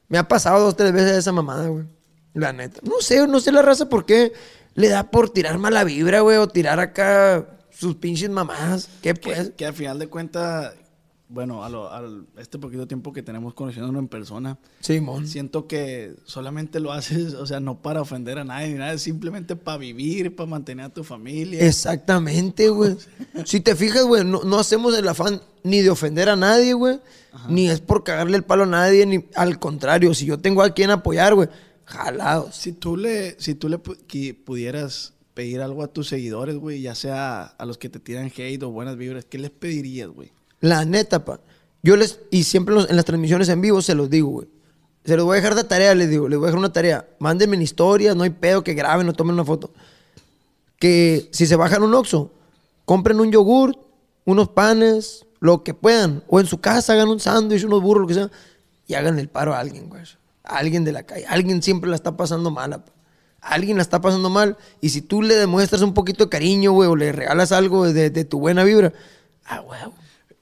Me 0.09 0.19
ha 0.19 0.27
pasado 0.27 0.65
dos, 0.65 0.75
tres 0.75 0.93
veces 0.93 1.19
esa 1.19 1.31
mamada, 1.31 1.69
güey. 1.69 1.85
La 2.33 2.53
neta. 2.53 2.81
No 2.83 3.01
sé, 3.01 3.25
no 3.29 3.39
sé 3.39 3.53
la 3.53 3.63
raza 3.63 3.89
por 3.89 4.05
qué 4.05 4.33
le 4.75 4.89
da 4.89 5.13
por 5.13 5.31
tirar 5.31 5.59
mala 5.59 5.85
vibra, 5.85 6.23
güey, 6.23 6.39
o 6.39 6.49
tirar 6.49 6.81
acá 6.81 7.54
sus 7.77 7.97
pinches 7.97 8.31
mamadas. 8.31 8.89
¿Qué 9.03 9.15
pues? 9.15 9.49
Que, 9.51 9.53
que 9.55 9.67
al 9.67 9.75
final 9.75 9.99
de 9.99 10.07
cuentas, 10.09 10.75
bueno, 11.29 11.65
a 11.65 11.69
lo- 11.69 11.91
al 11.91 12.27
este 12.39 12.59
poquito 12.59 12.87
tiempo 12.87 13.13
que 13.13 13.23
tenemos 13.23 13.55
conociéndonos 13.55 13.99
en 14.01 14.09
persona, 14.09 14.59
Simón. 14.81 15.27
siento 15.27 15.67
que 15.67 16.15
solamente 16.25 16.79
lo 16.81 16.93
haces, 16.93 17.35
o 17.35 17.47
sea, 17.47 17.59
no 17.61 17.81
para 17.83 18.03
ofender 18.03 18.39
a 18.39 18.45
nadie 18.45 18.69
ni 18.69 18.75
nada, 18.79 18.97
simplemente 18.99 19.57
para 19.57 19.79
vivir, 19.79 20.37
para 20.37 20.49
mantener 20.49 20.87
a 20.87 20.89
tu 20.91 21.03
familia. 21.03 21.67
Exactamente, 21.67 22.69
güey. 22.69 22.97
Si 23.47 23.61
te 23.61 23.75
fijas, 23.75 24.05
güey, 24.05 24.25
no, 24.25 24.43
no 24.45 24.59
hacemos 24.59 24.97
el 24.97 25.09
afán 25.09 25.41
ni 25.65 25.81
de 25.81 25.91
ofender 25.91 26.29
a 26.29 26.37
nadie, 26.37 26.75
güey. 26.75 27.01
Ni 27.49 27.69
es 27.69 27.81
por 27.81 28.05
cagarle 28.05 28.37
el 28.37 28.45
palo 28.45 28.63
a 28.63 28.67
nadie, 28.67 29.05
ni 29.07 29.25
al 29.35 29.59
contrario. 29.59 30.15
Si 30.15 30.25
yo 30.27 30.39
tengo 30.39 30.63
a 30.63 30.71
quien 30.71 30.91
apoyar, 30.91 31.35
güey, 31.35 31.49
jalados. 31.85 32.55
Si 32.55 32.73
tú 32.73 32.97
le, 32.97 33.35
si 33.41 33.57
tú 33.57 33.69
le 33.69 33.79
pudieras 33.79 35.14
pedir 35.35 35.61
algo 35.61 35.83
a 35.83 35.89
tus 35.89 36.09
seguidores, 36.09 36.57
güey, 36.57 36.81
ya 36.81 36.95
sea 36.95 37.43
a 37.43 37.67
los 37.67 37.77
que 37.77 37.89
te 37.89 37.99
tiran 37.99 38.33
hate 38.35 38.63
o 38.63 38.71
buenas 38.71 38.97
vibras, 38.97 39.25
¿qué 39.25 39.39
les 39.39 39.51
pedirías, 39.51 40.09
güey? 40.09 40.33
La 40.61 40.85
neta, 40.85 41.25
pa. 41.25 41.41
Yo 41.83 41.97
les, 41.97 42.21
y 42.31 42.45
siempre 42.45 42.75
en 42.89 42.97
las 42.97 43.05
transmisiones 43.05 43.49
en 43.51 43.61
vivo 43.61 43.83
se 43.83 43.95
los 43.95 44.09
digo, 44.09 44.31
güey. 44.31 44.49
Se 45.05 45.17
los 45.17 45.27
voy 45.27 45.35
a 45.35 45.41
dejar 45.41 45.55
de 45.55 45.65
tarea, 45.65 45.95
les 45.95 46.09
digo. 46.09 46.29
Les 46.29 46.39
voy 46.39 46.47
a 46.47 46.49
dejar 46.49 46.59
una 46.59 46.73
tarea. 46.73 47.07
Mándenme 47.19 47.57
en 47.57 47.63
historias, 47.63 48.17
no 48.17 48.23
hay 48.23 48.31
pedo, 48.31 48.65
que 48.65 48.73
graben 48.73 49.07
o 49.07 49.13
tomen 49.13 49.35
una 49.35 49.45
foto. 49.45 49.71
Que 50.79 51.29
si 51.31 51.47
se 51.47 51.57
bajan 51.57 51.83
un 51.83 51.93
Oxxo, 51.93 52.33
compren 52.87 53.21
un 53.21 53.31
yogur, 53.31 53.79
unos 54.25 54.49
panes, 54.49 55.27
lo 55.41 55.63
que 55.63 55.75
puedan. 55.75 56.25
O 56.29 56.41
en 56.41 56.47
su 56.47 56.59
casa 56.63 56.95
hagan 56.95 57.09
un 57.09 57.21
sándwich, 57.21 57.65
unos 57.65 57.83
burros, 57.83 58.01
lo 58.03 58.09
que 58.09 58.15
sea. 58.15 58.31
Y 58.87 58.95
hagan 58.95 59.19
el 59.19 59.29
paro 59.29 59.53
a 59.53 59.61
alguien, 59.61 59.91
güey. 59.91 60.03
A 60.43 60.57
alguien 60.57 60.85
de 60.85 60.93
la 60.93 61.03
calle. 61.03 61.27
Alguien 61.27 61.63
siempre 61.63 61.91
la 61.91 61.97
está 61.97 62.17
pasando 62.17 62.51
mala, 62.51 62.83
pa. 62.83 62.94
Alguien 63.45 63.77
la 63.77 63.83
está 63.83 64.01
pasando 64.01 64.31
mal. 64.31 64.57
Y 64.81 64.89
si 64.89 65.03
tú 65.03 65.23
le 65.23 65.35
demuestras 65.35 65.83
un 65.83 65.93
poquito 65.95 66.25
de 66.25 66.31
cariño, 66.31 66.73
güey, 66.73 66.89
o 66.89 66.97
le 66.97 67.13
regalas 67.13 67.53
algo 67.53 67.91
de, 67.93 68.11
de 68.11 68.25
tu 68.25 68.41
buena 68.41 68.65
vibra, 68.65 68.93
ah, 69.45 69.61
güey. 69.61 69.81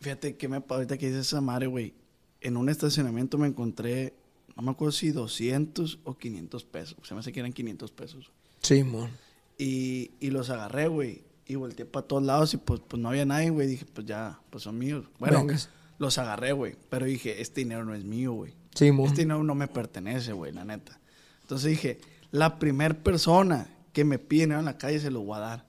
Fíjate 0.01 0.37
que 0.37 0.49
me 0.49 0.62
ahorita 0.67 0.99
que 0.99 1.09
dices 1.09 1.27
esa 1.29 1.41
madre, 1.41 1.67
güey. 1.67 1.95
En 2.41 2.57
un 2.57 2.69
estacionamiento 2.69 3.38
me 3.38 3.47
encontré, 3.47 4.15
no 4.57 4.62
me 4.62 4.71
acuerdo 4.73 4.93
si 4.93 5.11
200 5.11 6.01
o 6.05 6.17
500 6.17 6.65
pesos. 6.65 6.97
Se 7.03 7.15
me 7.15 7.21
hace 7.21 7.33
que 7.33 7.41
eran 7.41 7.53
500 7.53 7.91
pesos. 7.93 8.33
Simón. 8.61 9.11
Y, 9.59 10.12
y 10.21 10.31
los 10.31 10.51
agarré, 10.51 10.88
güey. 10.88 11.23
Y 11.47 11.57
volteé 11.57 11.85
para 11.85 12.07
todos 12.07 12.23
lados 12.23 12.55
y 12.55 12.57
pues, 12.57 12.81
pues 12.87 13.01
no 13.01 13.09
había 13.11 13.25
nadie, 13.25 13.51
güey. 13.51 13.67
Dije, 13.67 13.85
pues 13.93 14.07
ya, 14.07 14.41
pues 14.51 14.65
son 14.65 14.79
míos. 14.79 15.05
Bueno, 15.19 15.38
Vengas. 15.38 15.69
los 15.99 16.19
agarré, 16.19 16.53
güey. 16.53 16.77
Pero 16.88 17.07
dije, 17.07 17.41
este 17.41 17.61
dinero 17.61 17.85
no 17.85 17.95
es 17.95 18.05
mío, 18.05 18.33
güey. 18.33 18.55
Simón. 18.75 19.07
Este 19.07 19.23
dinero 19.23 19.43
no 19.43 19.55
me 19.55 19.69
pertenece, 19.69 20.33
güey, 20.33 20.53
la 20.53 20.65
neta. 20.65 20.99
Entonces 21.43 21.71
dije, 21.71 22.01
la 22.33 22.59
primer 22.59 22.99
persona 23.03 23.68
que 23.92 24.05
me 24.05 24.18
pide 24.18 24.42
dinero 24.42 24.59
en 24.61 24.66
la 24.66 24.79
calle 24.79 24.99
se 24.99 25.11
lo 25.11 25.21
voy 25.21 25.37
a 25.37 25.40
dar. 25.40 25.66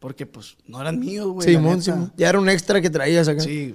Porque 0.00 0.26
pues 0.26 0.56
no 0.66 0.80
eran 0.80 0.98
míos, 1.00 1.28
güey. 1.28 1.48
Simón. 1.48 1.80
Simón. 1.80 2.12
Ya 2.16 2.28
era 2.28 2.38
un 2.38 2.48
extra 2.50 2.82
que 2.82 2.90
traías 2.90 3.26
acá. 3.26 3.40
Sí. 3.40 3.74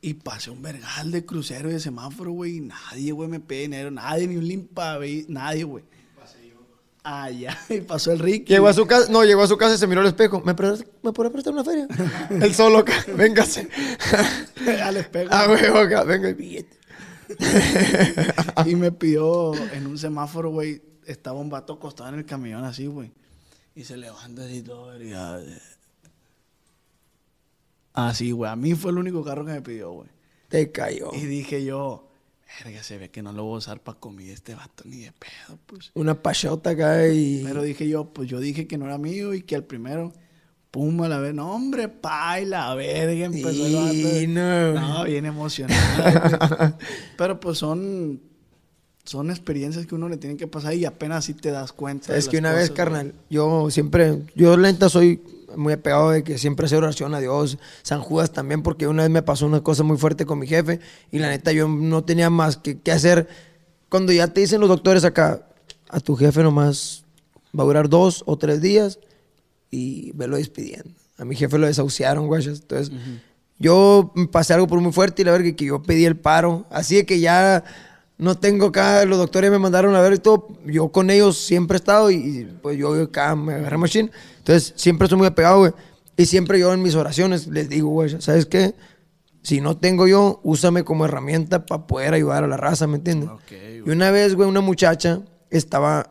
Y 0.00 0.14
pasé 0.14 0.50
un 0.50 0.62
vergal 0.62 1.10
de 1.10 1.26
crucero 1.26 1.68
y 1.68 1.74
de 1.74 1.80
semáforo, 1.80 2.30
güey. 2.32 2.56
y 2.56 2.60
Nadie, 2.60 3.12
güey, 3.12 3.28
me 3.28 3.40
pide 3.40 3.62
dinero. 3.62 3.90
Nadie, 3.90 4.26
ni 4.26 4.36
un 4.36 4.46
limpa, 4.46 4.96
güey. 4.96 5.26
Nadie, 5.28 5.64
güey. 5.64 5.84
Ah, 7.08 7.30
ya. 7.30 7.56
Y 7.68 7.82
pasó 7.82 8.10
el 8.12 8.18
Ricky. 8.18 8.52
Llegó 8.52 8.66
a 8.68 8.72
su 8.72 8.84
casa, 8.86 9.10
no, 9.12 9.24
llegó 9.24 9.42
a 9.42 9.46
su 9.46 9.56
casa 9.56 9.74
y 9.74 9.78
se 9.78 9.86
miró 9.86 10.00
al 10.00 10.08
espejo. 10.08 10.42
¿Me, 10.44 10.54
prestas- 10.56 10.86
¿me 11.02 11.12
podrá 11.12 11.30
prestar 11.30 11.52
una 11.52 11.62
feria? 11.62 11.86
Él 12.30 12.52
solo 12.54 12.78
acá, 12.78 12.94
véngase. 13.16 13.68
Al 14.82 14.96
espejo. 14.96 15.28
Ah, 15.32 15.46
güey, 15.46 15.64
acá, 15.66 16.02
venga 16.04 16.28
el 16.28 16.34
billete. 16.34 16.76
y 18.66 18.74
me 18.76 18.92
pidió 18.92 19.54
en 19.72 19.86
un 19.86 19.98
semáforo, 19.98 20.50
güey. 20.50 20.82
Estaba 21.06 21.40
un 21.40 21.50
vato 21.50 21.74
acostado 21.74 22.08
en 22.10 22.16
el 22.16 22.26
camión 22.26 22.64
así, 22.64 22.86
güey. 22.86 23.12
Y 23.74 23.84
se 23.84 23.96
levanta 23.96 24.44
así 24.44 24.62
todo. 24.62 25.00
Y. 25.02 25.12
Así, 27.92 28.30
güey. 28.32 28.50
A 28.50 28.56
mí 28.56 28.74
fue 28.74 28.90
el 28.90 28.98
único 28.98 29.24
carro 29.24 29.44
que 29.44 29.52
me 29.52 29.62
pidió, 29.62 29.92
güey. 29.92 30.08
Te 30.48 30.70
cayó. 30.70 31.10
Y 31.14 31.26
dije 31.26 31.64
yo, 31.64 32.08
verga, 32.64 32.82
se 32.82 32.98
ve 32.98 33.10
que 33.10 33.22
no 33.22 33.32
lo 33.32 33.44
voy 33.44 33.54
a 33.56 33.58
usar 33.58 33.80
para 33.80 33.98
comida 33.98 34.32
este 34.32 34.54
vato 34.54 34.84
ni 34.86 34.98
de 34.98 35.12
pedo, 35.12 35.58
pues. 35.66 35.90
Una 35.94 36.22
pachota 36.22 36.70
acá 36.70 37.08
y. 37.08 37.42
Pero 37.44 37.62
dije 37.62 37.88
yo, 37.88 38.12
pues 38.12 38.28
yo 38.28 38.40
dije 38.40 38.66
que 38.66 38.78
no 38.78 38.86
era 38.86 38.98
mío 38.98 39.34
y 39.34 39.42
que 39.42 39.56
al 39.56 39.64
primero, 39.64 40.12
pum, 40.76 41.00
a 41.00 41.08
la 41.08 41.18
vez, 41.18 41.32
no, 41.32 41.54
hombre, 41.54 41.88
pa, 41.88 42.38
y 42.38 42.44
la 42.44 42.74
verga, 42.74 43.24
empezó 43.24 43.66
el 43.66 43.76
vato. 43.76 44.20
Y 44.20 44.26
no. 44.26 44.74
No, 44.74 45.04
bien 45.04 45.24
emocionado. 45.24 46.74
Pero 47.16 47.40
pues 47.40 47.56
son, 47.56 48.20
son 49.02 49.30
experiencias 49.30 49.86
que 49.86 49.94
uno 49.94 50.10
le 50.10 50.18
tiene 50.18 50.36
que 50.36 50.46
pasar 50.46 50.74
y 50.74 50.84
apenas 50.84 51.24
así 51.24 51.32
te 51.32 51.50
das 51.50 51.72
cuenta. 51.72 52.12
de 52.12 52.18
Es 52.18 52.28
que 52.28 52.42
las 52.42 52.50
una 52.50 52.52
vez, 52.52 52.70
carnal, 52.72 53.14
yo 53.30 53.70
siempre, 53.70 54.22
yo 54.34 54.58
lenta 54.58 54.90
soy 54.90 55.22
muy 55.56 55.72
apegado 55.72 56.10
de 56.10 56.22
que 56.22 56.36
siempre 56.36 56.66
hace 56.66 56.76
oración 56.76 57.14
a 57.14 57.20
Dios, 57.20 57.56
San 57.82 58.02
Judas 58.02 58.32
también, 58.32 58.62
porque 58.62 58.86
una 58.86 59.04
vez 59.04 59.10
me 59.10 59.22
pasó 59.22 59.46
una 59.46 59.62
cosa 59.62 59.82
muy 59.82 59.96
fuerte 59.96 60.26
con 60.26 60.38
mi 60.38 60.46
jefe 60.46 60.80
y 61.10 61.20
la 61.20 61.30
neta 61.30 61.52
yo 61.52 61.68
no 61.68 62.04
tenía 62.04 62.28
más 62.28 62.58
que, 62.58 62.78
que 62.80 62.92
hacer. 62.92 63.28
Cuando 63.88 64.12
ya 64.12 64.26
te 64.28 64.42
dicen 64.42 64.60
los 64.60 64.68
doctores 64.68 65.04
acá, 65.04 65.48
a 65.88 66.00
tu 66.00 66.16
jefe 66.16 66.42
nomás 66.42 67.06
va 67.58 67.62
a 67.62 67.66
durar 67.66 67.88
dos 67.88 68.24
o 68.26 68.36
tres 68.36 68.60
días 68.60 68.98
y 69.76 70.12
velo 70.14 70.36
despidiendo. 70.36 70.90
A 71.18 71.24
mi 71.24 71.36
jefe 71.36 71.58
lo 71.58 71.66
desahuciaron, 71.66 72.26
güey. 72.26 72.46
Entonces, 72.46 72.90
yo 73.58 74.12
me 74.14 74.26
pasé 74.26 74.54
algo 74.54 74.66
por 74.66 74.80
muy 74.80 74.92
fuerte 74.92 75.22
y 75.22 75.24
la 75.24 75.32
verdad 75.32 75.54
que 75.54 75.64
yo 75.66 75.82
pedí 75.82 76.04
el 76.04 76.16
paro. 76.16 76.66
Así 76.70 76.96
de 76.96 77.06
que 77.06 77.20
ya 77.20 77.64
no 78.18 78.38
tengo 78.38 78.66
acá, 78.66 79.04
los 79.04 79.18
doctores 79.18 79.50
me 79.50 79.58
mandaron 79.58 79.94
a 79.94 80.00
ver 80.00 80.14
y 80.14 80.18
todo. 80.18 80.48
Yo 80.64 80.88
con 80.88 81.10
ellos 81.10 81.38
siempre 81.38 81.76
he 81.76 81.78
estado 81.78 82.10
y, 82.10 82.48
pues 82.62 82.78
yo 82.78 82.94
acá 83.02 83.34
me 83.36 83.54
agarré 83.54 83.76
machine. 83.76 84.10
Entonces, 84.38 84.72
siempre 84.76 85.06
estoy 85.06 85.18
muy 85.18 85.26
apegado, 85.26 85.58
güey. 85.58 85.72
Y 86.16 86.26
siempre 86.26 86.58
yo 86.58 86.72
en 86.72 86.82
mis 86.82 86.94
oraciones 86.94 87.46
les 87.46 87.68
digo, 87.68 87.90
güey, 87.90 88.20
¿sabes 88.20 88.46
qué? 88.46 88.74
Si 89.42 89.60
no 89.60 89.76
tengo 89.76 90.08
yo, 90.08 90.40
úsame 90.42 90.82
como 90.82 91.04
herramienta 91.04 91.66
para 91.66 91.86
poder 91.86 92.14
ayudar 92.14 92.42
a 92.42 92.48
la 92.48 92.56
raza, 92.56 92.86
¿me 92.86 92.96
entiendes? 92.96 93.28
Ok, 93.28 93.52
y 93.86 93.90
una 93.90 94.10
vez, 94.10 94.34
güey, 94.34 94.48
una 94.48 94.60
muchacha 94.60 95.20
estaba, 95.50 96.10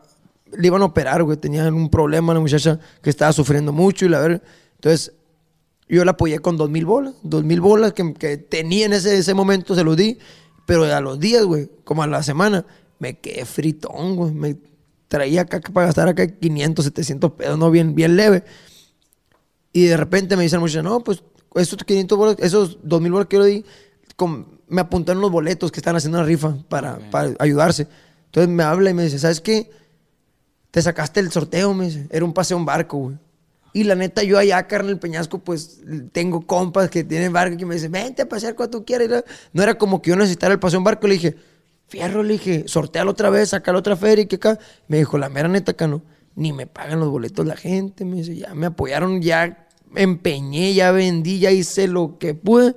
le 0.56 0.66
iban 0.66 0.82
a 0.82 0.86
operar, 0.86 1.22
güey, 1.22 1.36
tenía 1.36 1.66
un 1.68 1.90
problema 1.90 2.34
la 2.34 2.40
muchacha 2.40 2.78
que 3.02 3.10
estaba 3.10 3.32
sufriendo 3.32 3.72
mucho 3.72 4.04
y 4.06 4.08
la 4.08 4.20
verdad, 4.20 4.42
entonces 4.74 5.12
yo 5.88 6.04
la 6.04 6.12
apoyé 6.12 6.38
con 6.40 6.56
dos 6.56 6.70
mil 6.70 6.84
bolas, 6.84 7.14
dos 7.22 7.44
mil 7.44 7.60
bolas 7.60 7.92
que, 7.92 8.12
que 8.14 8.36
tenía 8.36 8.86
en 8.86 8.92
ese, 8.92 9.16
ese 9.18 9.34
momento, 9.34 9.74
se 9.74 9.84
los 9.84 9.96
di, 9.96 10.18
pero 10.66 10.84
a 10.84 11.00
los 11.00 11.18
días, 11.20 11.44
güey, 11.44 11.70
como 11.84 12.02
a 12.02 12.06
la 12.06 12.22
semana, 12.22 12.64
me 12.98 13.18
quedé 13.18 13.44
fritón, 13.44 14.16
güey, 14.16 14.32
me 14.32 14.56
traía 15.08 15.42
acá 15.42 15.60
para 15.72 15.86
gastar 15.86 16.08
acá 16.08 16.26
500, 16.26 16.84
700 16.86 17.32
pesos, 17.32 17.58
no, 17.58 17.70
bien, 17.70 17.94
bien 17.94 18.16
leve. 18.16 18.42
Y 19.72 19.84
de 19.86 19.96
repente 19.96 20.36
me 20.36 20.42
dice 20.44 20.56
la 20.56 20.60
muchacha, 20.60 20.82
no, 20.82 21.00
pues 21.00 21.22
esos 21.54 21.78
500 21.84 22.18
bolas, 22.18 22.36
esos 22.40 22.78
2000 22.82 23.12
bolas 23.12 23.28
que 23.28 23.36
yo 23.36 23.42
le 23.42 23.48
di, 23.50 23.64
con- 24.16 24.56
me 24.68 24.80
apuntaron 24.80 25.20
los 25.22 25.30
boletos 25.30 25.70
que 25.70 25.78
están 25.80 25.94
haciendo 25.96 26.18
una 26.18 26.26
rifa 26.26 26.56
para, 26.68 26.98
para 27.10 27.34
ayudarse. 27.38 27.86
Entonces 28.26 28.48
me 28.52 28.62
habla 28.64 28.90
y 28.90 28.94
me 28.94 29.04
dice, 29.04 29.18
¿sabes 29.18 29.40
qué? 29.40 29.70
Te 30.76 30.82
sacaste 30.82 31.20
el 31.20 31.32
sorteo, 31.32 31.72
me 31.72 31.86
dice. 31.86 32.06
Era 32.10 32.22
un 32.22 32.34
paseo 32.34 32.58
en 32.58 32.66
barco, 32.66 32.98
güey. 32.98 33.16
Y 33.72 33.84
la 33.84 33.94
neta, 33.94 34.22
yo 34.22 34.36
allá, 34.36 34.66
carnal 34.66 34.98
Peñasco, 34.98 35.38
pues 35.38 35.80
tengo 36.12 36.42
compas 36.42 36.90
que 36.90 37.02
tienen 37.02 37.32
barco 37.32 37.56
que 37.56 37.64
me 37.64 37.76
dicen, 37.76 37.90
vente 37.90 38.20
a 38.20 38.28
pasear 38.28 38.54
cuando 38.54 38.80
tú 38.80 38.84
quieras. 38.84 39.24
No 39.54 39.62
era 39.62 39.78
como 39.78 40.02
que 40.02 40.10
yo 40.10 40.16
necesitara 40.16 40.52
el 40.52 40.60
paseo 40.60 40.76
en 40.76 40.84
barco. 40.84 41.06
Le 41.06 41.14
dije, 41.14 41.34
fierro, 41.88 42.22
le 42.22 42.34
dije, 42.34 42.64
sortealo 42.66 43.12
otra 43.12 43.30
vez, 43.30 43.48
saca 43.48 43.74
otra 43.74 43.96
feria 43.96 44.24
y 44.24 44.26
que 44.26 44.36
acá. 44.36 44.58
Me 44.86 44.98
dijo, 44.98 45.16
la 45.16 45.30
mera 45.30 45.48
neta, 45.48 45.72
acá 45.72 45.86
no. 45.86 46.02
Ni 46.34 46.52
me 46.52 46.66
pagan 46.66 47.00
los 47.00 47.08
boletos 47.08 47.46
la 47.46 47.56
gente. 47.56 48.04
Me 48.04 48.16
dice, 48.16 48.36
ya 48.36 48.52
me 48.54 48.66
apoyaron, 48.66 49.22
ya 49.22 49.66
empeñé, 49.94 50.74
ya 50.74 50.92
vendí, 50.92 51.38
ya 51.38 51.52
hice 51.52 51.88
lo 51.88 52.18
que 52.18 52.34
pude. 52.34 52.76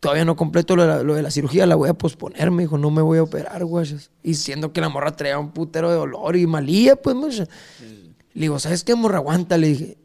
Todavía 0.00 0.24
no 0.24 0.36
completo 0.36 0.76
lo 0.76 0.82
de, 0.82 0.88
la, 0.88 1.02
lo 1.02 1.14
de 1.14 1.22
la 1.22 1.30
cirugía, 1.30 1.66
la 1.66 1.74
voy 1.74 1.88
a 1.88 1.94
posponer, 1.94 2.50
me 2.50 2.62
dijo, 2.62 2.78
no 2.78 2.90
me 2.90 3.02
voy 3.02 3.18
a 3.18 3.22
operar, 3.24 3.64
guachas. 3.64 4.10
Y 4.22 4.34
siendo 4.34 4.72
que 4.72 4.80
la 4.80 4.88
morra 4.88 5.16
traía 5.16 5.38
un 5.38 5.50
putero 5.50 5.90
de 5.90 5.96
dolor 5.96 6.36
y 6.36 6.46
malía, 6.46 6.96
pues, 6.96 7.16
guacha. 7.16 7.46
Le 8.34 8.42
digo, 8.42 8.58
¿sabes 8.60 8.84
qué, 8.84 8.94
morra? 8.94 9.18
Aguanta, 9.18 9.56
le 9.56 9.68
dije. 9.68 9.98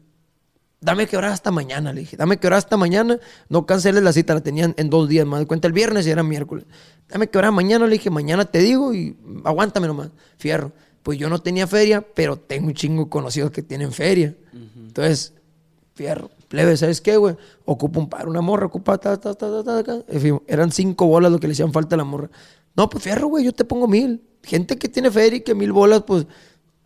Dame 0.80 1.06
que 1.06 1.16
hora 1.16 1.32
hasta 1.32 1.50
mañana, 1.50 1.92
le 1.92 2.00
dije. 2.00 2.16
Dame 2.16 2.36
que 2.36 2.46
hora 2.46 2.58
hasta 2.58 2.76
mañana. 2.76 3.18
No 3.48 3.64
canceles 3.64 4.02
la 4.02 4.12
cita, 4.12 4.34
la 4.34 4.42
tenían 4.42 4.74
en 4.76 4.90
dos 4.90 5.08
días 5.08 5.24
más. 5.26 5.40
de 5.40 5.46
cuenta 5.46 5.66
el 5.66 5.72
viernes 5.72 6.06
y 6.06 6.10
era 6.10 6.22
miércoles. 6.22 6.66
Dame 7.08 7.28
que 7.28 7.38
hora 7.38 7.50
mañana, 7.50 7.86
le 7.86 7.92
dije. 7.92 8.10
Mañana 8.10 8.44
te 8.44 8.58
digo 8.58 8.92
y 8.92 9.16
aguántame 9.44 9.86
nomás. 9.86 10.10
Fierro. 10.36 10.72
Pues 11.02 11.18
yo 11.18 11.30
no 11.30 11.40
tenía 11.40 11.66
feria, 11.66 12.02
pero 12.02 12.36
tengo 12.36 12.66
un 12.66 12.74
chingo 12.74 13.08
conocidos 13.08 13.50
que 13.50 13.62
tienen 13.62 13.92
feria. 13.92 14.34
Entonces, 14.52 15.32
fierro. 15.94 16.30
Plebe, 16.48 16.76
¿sabes 16.76 17.00
qué, 17.00 17.16
güey? 17.16 17.36
Ocupa 17.64 17.98
un 17.98 18.08
par, 18.08 18.28
una 18.28 18.40
morra, 18.40 18.66
ocupa 18.66 18.98
ta, 18.98 19.18
ta, 19.18 19.34
ta, 19.34 19.62
ta, 19.62 19.82
ta. 19.82 20.04
En 20.08 20.20
fin, 20.20 20.42
eran 20.46 20.70
cinco 20.72 21.06
bolas 21.06 21.32
lo 21.32 21.40
que 21.40 21.46
le 21.46 21.52
hacían 21.52 21.72
falta 21.72 21.96
a 21.96 21.98
la 21.98 22.04
morra. 22.04 22.30
No, 22.76 22.88
pues 22.88 23.04
fierro, 23.04 23.28
güey, 23.28 23.44
yo 23.44 23.52
te 23.52 23.64
pongo 23.64 23.88
mil. 23.88 24.22
Gente 24.42 24.76
que 24.76 24.88
tiene 24.88 25.10
feria 25.10 25.38
y 25.38 25.40
que 25.40 25.54
mil 25.54 25.72
bolas, 25.72 26.02
pues, 26.06 26.26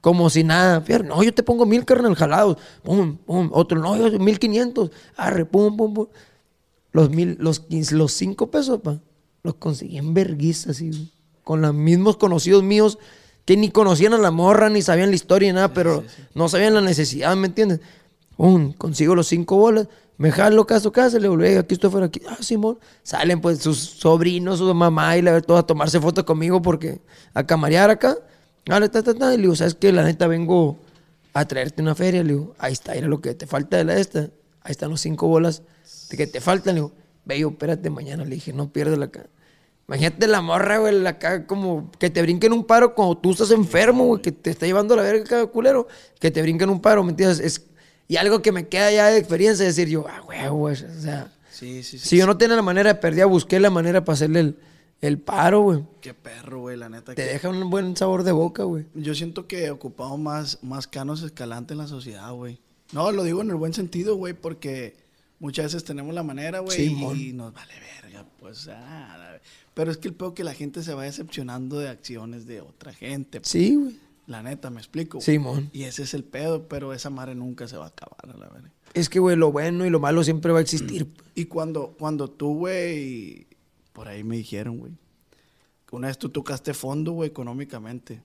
como 0.01 0.31
si 0.31 0.45
nada. 0.45 0.81
Fierro, 0.81 1.05
no, 1.05 1.23
yo 1.23 1.35
te 1.35 1.43
pongo 1.43 1.67
mil, 1.67 1.85
carnal, 1.85 2.15
jalados. 2.15 2.59
Pum, 2.83 3.17
pum. 3.17 3.51
Otro, 3.53 3.79
no, 3.79 3.97
yo 3.97 4.19
mil 4.19 4.39
quinientos. 4.39 4.91
Arre, 5.17 5.45
pum, 5.45 5.77
pum, 5.77 5.95
pum. 5.95 6.07
Los 6.93 7.11
mil, 7.11 7.37
los 7.41 7.61
quince, 7.61 7.95
los 7.95 8.13
cinco 8.13 8.51
pesos, 8.51 8.81
pa, 8.81 9.01
los 9.43 9.55
conseguí 9.55 9.99
en 9.99 10.15
verguiza, 10.15 10.71
así, 10.71 10.91
güey. 10.91 11.13
Con 11.45 11.63
los 11.63 11.75
mismos 11.75 12.17
conocidos 12.17 12.63
míos 12.63 12.99
que 13.45 13.57
ni 13.57 13.71
conocían 13.71 14.13
a 14.13 14.19
la 14.19 14.31
morra, 14.31 14.69
ni 14.69 14.83
sabían 14.83 15.09
la 15.09 15.17
historia, 15.17 15.49
ni 15.49 15.55
nada, 15.55 15.73
pero 15.73 16.05
no 16.35 16.51
sabían 16.51 16.75
la 16.75 16.83
necesidad, 16.83 17.35
¿me 17.35 17.47
entiendes? 17.47 17.81
Un, 18.39 18.73
consigo 18.73 19.17
los 19.17 19.27
cinco 19.27 19.57
bolas, 19.57 19.89
me 20.17 20.31
jalo 20.31 20.63
acá 20.63 20.77
a 20.77 20.81
su 20.81 20.93
casa, 20.93 21.19
le 21.19 21.29
volví, 21.29 21.57
aquí 21.57 21.75
estoy 21.75 21.91
fuera, 21.91 22.07
aquí, 22.07 22.23
ah, 22.29 22.39
Simón. 22.41 22.79
Salen 23.03 23.41
pues 23.41 23.59
sus 23.59 23.79
sobrinos, 23.79 24.59
su 24.59 24.75
mamá 24.75 25.17
y 25.17 25.23
la 25.23 25.33
ver 25.33 25.43
todos 25.43 25.61
a 25.61 25.67
tomarse 25.67 26.01
fotos 26.01 26.25
conmigo 26.25 26.63
porque 26.63 27.01
a 27.35 27.45
camarear 27.45 27.91
acá. 27.91 28.17
Dale, 28.65 28.89
ta, 28.89 29.03
ta, 29.03 29.13
ta, 29.13 29.35
y 29.35 29.37
le 29.37 29.43
digo, 29.43 29.57
¿sabes 29.57 29.75
qué? 29.75 29.93
La 29.93 30.05
neta 30.05 30.29
vengo 30.29 30.79
a 31.35 31.47
traerte 31.47 31.83
una 31.83 31.97
feria, 31.97 32.23
le 32.23 32.35
digo, 32.35 32.55
ahí 32.59 32.73
está, 32.73 32.95
era 32.95 33.09
lo 33.09 33.21
que 33.21 33.35
te 33.35 33.47
falta 33.47 33.77
de 33.77 33.85
la 33.85 33.97
esta, 33.99 34.31
ahí 34.63 34.71
están 34.71 34.91
los 34.91 35.01
cinco 35.01 35.27
bolas 35.27 35.63
de 36.11 36.17
que 36.17 36.27
te 36.27 36.41
faltan, 36.41 36.77
le 36.77 36.81
digo, 36.81 36.93
yo, 37.27 37.49
espérate 37.51 37.91
mañana, 37.91 38.25
le 38.25 38.37
dije, 38.37 38.53
no 38.53 38.73
pierdas 38.73 38.99
la 38.99 39.07
acá. 39.07 39.27
Imagínate 39.89 40.27
la 40.27 40.43
morra, 40.43 40.79
güey, 40.79 41.07
acá 41.07 41.47
como 41.47 41.91
que 41.99 42.11
te 42.11 42.21
brinquen 42.21 42.53
un 42.53 42.65
paro 42.65 42.95
cuando 42.95 43.17
tú 43.17 43.33
estás 43.33 43.51
enfermo, 43.51 44.05
güey, 44.05 44.21
que 44.21 44.33
te 44.33 44.51
está 44.51 44.67
llevando 44.67 44.95
la 44.95 45.03
verga 45.03 45.47
culero, 45.47 45.89
que 46.21 46.31
te 46.31 46.43
brinquen 46.43 46.69
un 46.69 46.81
paro, 46.81 47.03
¿me 47.03 47.11
entiendes? 47.11 47.41
Es, 47.41 47.68
y 48.09 48.17
algo 48.17 48.43
que 48.43 48.51
me 48.53 48.67
queda 48.69 48.91
ya 48.91 49.07
de 49.09 49.19
experiencia 49.19 49.67
es 49.67 49.77
decir 49.77 49.89
yo, 49.93 50.07
ah, 50.09 50.21
güey, 50.21 50.73
o 50.73 50.75
sea, 50.75 51.31
Sí, 51.51 51.83
sí, 51.83 51.99
sí. 51.99 52.09
si 52.09 52.17
yo 52.17 52.27
no 52.27 52.37
tenía 52.39 52.57
la 52.57 52.63
manera 52.63 52.93
de 52.95 53.01
perder, 53.01 53.27
busqué 53.27 53.61
la 53.61 53.71
manera 53.71 54.05
para 54.05 54.15
hacerle 54.15 54.41
el, 54.41 54.57
el 55.01 55.19
paro, 55.19 55.61
güey. 55.63 55.85
Qué 56.01 56.15
perro, 56.15 56.61
güey, 56.61 56.77
la 56.77 56.89
neta. 56.89 57.15
Te 57.15 57.23
que- 57.25 57.29
deja 57.33 57.49
un 57.49 57.69
buen 57.71 57.97
sabor 57.97 58.23
de 58.23 58.33
boca, 58.33 58.63
güey. 58.65 58.87
Yo 58.95 59.15
siento 59.15 59.47
que 59.47 59.71
ocupamos 59.71 60.19
más, 60.21 60.59
más 60.63 60.87
canos 60.87 61.23
escalante 61.23 61.75
en 61.75 61.79
la 61.79 61.87
sociedad, 61.89 62.33
güey. 62.33 62.59
No, 62.93 63.11
lo 63.13 63.23
digo 63.25 63.43
en 63.43 63.51
el 63.51 63.57
buen 63.57 63.75
sentido, 63.75 64.17
güey, 64.17 64.33
porque 64.35 64.97
muchas 65.41 65.67
veces 65.67 65.85
tenemos 65.85 66.15
la 66.15 66.23
manera, 66.23 66.61
güey, 66.61 66.87
y 66.87 67.33
nos 67.35 67.53
vale 67.53 67.75
verga, 68.03 68.25
pues, 68.41 68.69
ah, 68.73 69.17
la- 69.19 69.41
pero 69.75 69.91
es 69.93 69.99
que 69.99 70.09
el 70.09 70.15
peor 70.15 70.35
que 70.35 70.43
la 70.43 70.55
gente 70.55 70.83
se 70.83 70.95
va 70.95 71.05
decepcionando 71.05 71.79
de 71.79 71.89
acciones 71.89 72.47
de 72.47 72.61
otra 72.61 72.93
gente. 72.93 73.41
pues. 73.41 73.49
Sí, 73.51 73.75
güey. 73.77 73.99
La 74.29 74.43
neta, 74.43 74.71
me 74.71 74.79
explico. 74.79 75.19
güey? 75.19 75.25
Simón. 75.25 75.71
Y 75.73 75.83
ese 75.85 76.05
es 76.05 76.15
el 76.15 76.23
pedo, 76.23 76.69
pero 76.69 76.93
esa 76.93 77.11
madre 77.11 77.35
nunca 77.35 77.67
se 77.67 77.77
va 77.77 77.87
a 77.87 77.89
acabar, 77.89 78.21
a 78.25 78.39
la 78.39 78.49
verga. 78.49 78.71
Es 78.95 79.09
que, 79.09 79.19
güey, 79.19 79.35
lo 79.37 79.51
bueno 79.51 79.85
y 79.87 79.91
lo 79.91 79.99
malo 80.01 80.23
siempre 80.23 80.53
va 80.53 80.59
a 80.59 80.63
existir. 80.63 81.11
Y 81.35 81.47
cuando, 81.47 81.97
cuando 81.99 82.29
tú, 82.31 82.55
güey, 82.59 83.47
por 83.93 84.07
ahí 84.07 84.23
me 84.25 84.37
dijeron, 84.37 84.79
güey, 84.79 84.93
que 85.87 85.97
una 85.97 86.09
vez 86.09 86.19
tú 86.19 86.29
tocaste 86.29 86.73
fondo, 86.75 87.13
güey, 87.13 87.29
económicamente. 87.31 88.23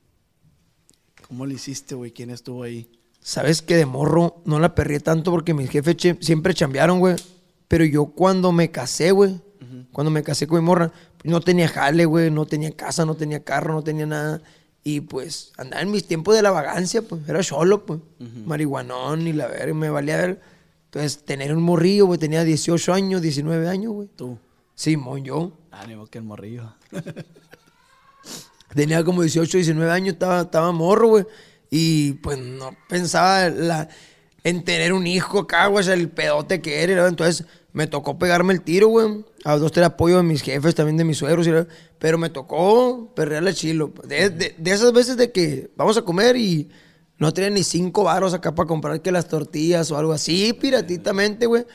¿Cómo 1.27 1.45
le 1.45 1.55
hiciste, 1.55 1.95
güey? 1.95 2.11
¿Quién 2.11 2.29
estuvo 2.29 2.63
ahí? 2.63 2.89
Sabes 3.21 3.61
que 3.61 3.77
de 3.77 3.85
morro 3.85 4.41
no 4.45 4.59
la 4.59 4.75
perré 4.75 4.99
tanto 4.99 5.31
porque 5.31 5.53
mis 5.53 5.69
jefes 5.69 5.95
che- 5.95 6.17
siempre 6.21 6.53
chambearon, 6.53 6.99
güey. 6.99 7.15
Pero 7.69 7.85
yo 7.85 8.07
cuando 8.07 8.51
me 8.51 8.69
casé, 8.71 9.11
güey, 9.11 9.39
cuando 9.93 10.11
me 10.11 10.21
casé 10.23 10.47
con 10.47 10.59
mi 10.59 10.65
morra, 10.65 10.91
no 11.23 11.39
tenía 11.39 11.67
jale, 11.69 12.05
güey, 12.05 12.29
no 12.29 12.45
tenía 12.45 12.71
casa, 12.75 13.05
no 13.05 13.15
tenía 13.15 13.43
carro, 13.43 13.73
no 13.73 13.81
tenía 13.83 14.05
nada. 14.05 14.41
Y 14.83 14.99
pues 15.01 15.53
andaba 15.57 15.81
en 15.81 15.91
mis 15.91 16.05
tiempos 16.05 16.35
de 16.35 16.41
la 16.41 16.51
vagancia, 16.51 17.01
pues. 17.01 17.21
Era 17.27 17.41
solo, 17.43 17.85
pues. 17.85 17.99
Marihuanón 18.45 19.25
y 19.27 19.33
la 19.33 19.47
verga, 19.47 19.73
me 19.73 19.89
valía 19.89 20.17
ver. 20.17 20.41
Entonces, 20.85 21.23
tener 21.25 21.55
un 21.55 21.63
morrillo, 21.63 22.05
güey, 22.05 22.19
tenía 22.19 22.43
18 22.43 22.93
años, 22.93 23.21
19 23.21 23.67
años, 23.69 23.93
güey. 23.93 24.09
Tú. 24.15 24.37
Simón, 24.75 25.23
yo. 25.23 25.53
Ánimo 25.71 26.05
que 26.07 26.17
el 26.19 26.23
morrillo. 26.25 26.73
Tenía 28.73 29.03
como 29.03 29.21
18, 29.21 29.57
19 29.57 29.91
años, 29.91 30.13
estaba, 30.13 30.41
estaba 30.41 30.71
morro, 30.71 31.07
güey. 31.09 31.25
Y 31.69 32.13
pues 32.13 32.37
no 32.39 32.75
pensaba 32.89 33.49
la- 33.49 33.87
en 34.43 34.63
tener 34.63 34.93
un 34.93 35.05
hijo 35.07 35.39
acá, 35.39 35.67
güey, 35.67 35.81
o 35.81 35.83
sea, 35.85 35.93
el 35.93 36.09
pedote 36.09 36.59
que 36.61 36.83
era. 36.83 36.95
¿no? 36.95 37.07
Entonces 37.07 37.45
me 37.73 37.87
tocó 37.87 38.19
pegarme 38.19 38.53
el 38.53 38.61
tiro, 38.61 38.87
güey. 38.87 39.25
A 39.43 39.57
dos, 39.57 39.71
tres 39.71 39.87
apoyo 39.87 40.17
de 40.17 40.23
mis 40.23 40.43
jefes, 40.43 40.75
también 40.75 40.95
de 40.95 41.03
mis 41.03 41.17
suegros. 41.17 41.47
Pero 41.97 42.17
me 42.19 42.29
tocó 42.29 43.11
perrearle 43.15 43.53
chilo. 43.55 43.91
De, 44.07 44.55
esas 44.63 44.93
veces 44.93 45.17
de 45.17 45.31
que 45.31 45.71
vamos 45.75 45.97
a 45.97 46.03
comer 46.03 46.37
y 46.37 46.69
no 47.17 47.33
tenía 47.33 47.49
ni 47.49 47.63
cinco 47.63 48.03
varos 48.03 48.33
acá 48.35 48.53
para 48.53 48.67
comprar 48.67 49.01
que 49.01 49.11
las 49.11 49.27
tortillas 49.27 49.89
o 49.91 49.97
algo 49.97 50.13
así, 50.13 50.53
piratitamente, 50.53 51.47
güey. 51.47 51.65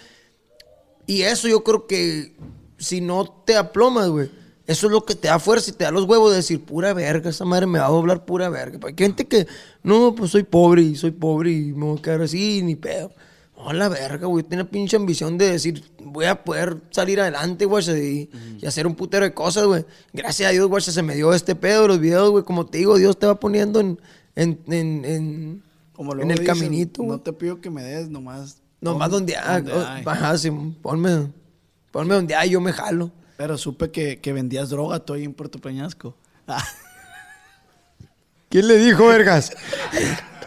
Y 1.06 1.22
eso 1.22 1.48
yo 1.48 1.64
creo 1.64 1.87
que 1.88 2.37
si 2.78 3.00
no 3.00 3.42
te 3.44 3.56
aplomas, 3.56 4.08
güey, 4.08 4.30
eso 4.68 4.87
es 4.87 4.92
lo 4.92 5.04
que 5.04 5.16
te 5.16 5.28
da 5.28 5.40
fuerza 5.40 5.70
y 5.70 5.74
te 5.74 5.82
da 5.82 5.90
los 5.90 6.04
huevos 6.04 6.30
de 6.30 6.37
decir, 6.37 6.64
pura 6.64 6.92
verga, 6.92 7.30
esa 7.30 7.44
madre 7.44 7.66
me 7.66 7.80
va 7.80 7.87
a 7.87 7.90
doblar 7.90 8.24
pura 8.24 8.50
verga. 8.50 8.78
Hay 8.87 8.94
gente 8.96 9.26
que, 9.26 9.48
no, 9.82 10.14
pues 10.14 10.30
soy 10.30 10.44
pobre 10.44 10.82
y 10.82 10.94
soy 10.94 11.11
pobre 11.11 11.50
y 11.50 11.72
me 11.72 11.87
voy 11.87 11.98
a 11.98 12.02
quedar 12.02 12.22
así, 12.22 12.62
ni 12.62 12.76
pedo. 12.76 13.11
No, 13.59 13.73
la 13.73 13.88
verga, 13.88 14.29
güey, 14.29 14.44
tiene 14.44 14.64
pinche 14.64 14.97
ambición 14.97 15.37
de 15.37 15.51
decir, 15.51 15.83
voy 15.99 16.27
a 16.27 16.44
poder 16.44 16.81
salir 16.90 17.21
adelante, 17.21 17.64
güey, 17.64 17.85
y, 17.90 18.31
y 18.61 18.66
hacer 18.66 18.87
un 18.87 18.94
putero 18.94 19.25
de 19.25 19.35
cosas, 19.35 19.66
güey. 19.66 19.85
Gracias 20.12 20.49
a 20.49 20.53
Dios, 20.53 20.68
güey, 20.68 20.81
se 20.81 21.03
me 21.03 21.16
dio 21.16 21.35
este 21.35 21.57
pedo 21.57 21.83
de 21.83 21.88
los 21.88 21.99
videos, 21.99 22.31
güey. 22.31 22.44
Como 22.44 22.66
te 22.66 22.79
digo, 22.79 22.97
Dios 22.97 23.18
te 23.18 23.27
va 23.27 23.40
poniendo 23.40 23.81
en, 23.81 24.01
en, 24.37 24.61
en, 24.68 25.05
en, 25.05 25.62
Como 25.92 26.12
en 26.12 26.18
luego 26.18 26.31
el 26.31 26.38
dicen, 26.38 26.55
caminito, 26.55 27.03
güey. 27.03 27.18
No 27.18 27.21
te 27.21 27.33
pido 27.33 27.61
que 27.61 27.68
me 27.68 27.83
des, 27.83 28.09
nomás. 28.09 28.59
Nomás 28.81 29.11
donde, 29.11 29.37
hay. 29.37 29.62
donde 29.62 29.87
hay. 29.87 30.05
Ajá, 30.07 30.38
sí, 30.38 30.53
ponme, 30.81 31.33
ponme 31.90 32.14
donde 32.14 32.37
hay, 32.37 32.51
yo 32.51 32.61
me 32.61 32.73
jalo. 32.73 33.11
Pero 33.37 33.59
supe 33.59 33.90
que, 33.90 34.21
que 34.21 34.33
vendías 34.33 34.71
droga 34.71 35.01
tú 35.01 35.14
ahí 35.14 35.25
en 35.25 35.35
Puerto 35.35 35.59
Peñasco. 35.59 36.14
¿Quién 38.49 38.68
le 38.68 38.79
dijo, 38.79 39.09
vergas? 39.09 39.51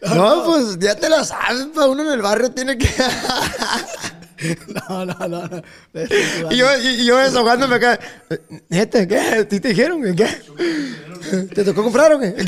No, 0.14 0.44
pues 0.44 0.78
ya 0.78 0.94
te 0.94 1.08
la 1.08 1.24
sabes, 1.24 1.66
pa. 1.74 1.86
Uno 1.86 2.02
en 2.02 2.12
el 2.12 2.22
barrio 2.22 2.50
tiene 2.50 2.78
que. 2.78 2.88
no, 4.88 5.04
no, 5.04 5.14
no. 5.28 5.46
no. 5.46 5.62
y, 6.50 6.56
yo, 6.56 6.66
y, 6.78 7.04
yo 7.04 7.18
desahogándome 7.18 7.76
acá. 7.76 7.98
Neta, 8.68 9.06
¿qué? 9.06 9.46
¿Sí 9.50 9.60
te 9.60 9.68
dijeron? 9.68 10.02
¿Qué? 10.16 10.26
¿Te 11.54 11.64
tocó 11.64 11.82
comprar 11.82 12.14
o 12.14 12.20
qué? 12.20 12.34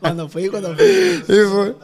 Cuando 0.00 0.28
fui, 0.28 0.48
cuando 0.48 0.76
fui. 0.76 1.22
Fue- 1.26 1.74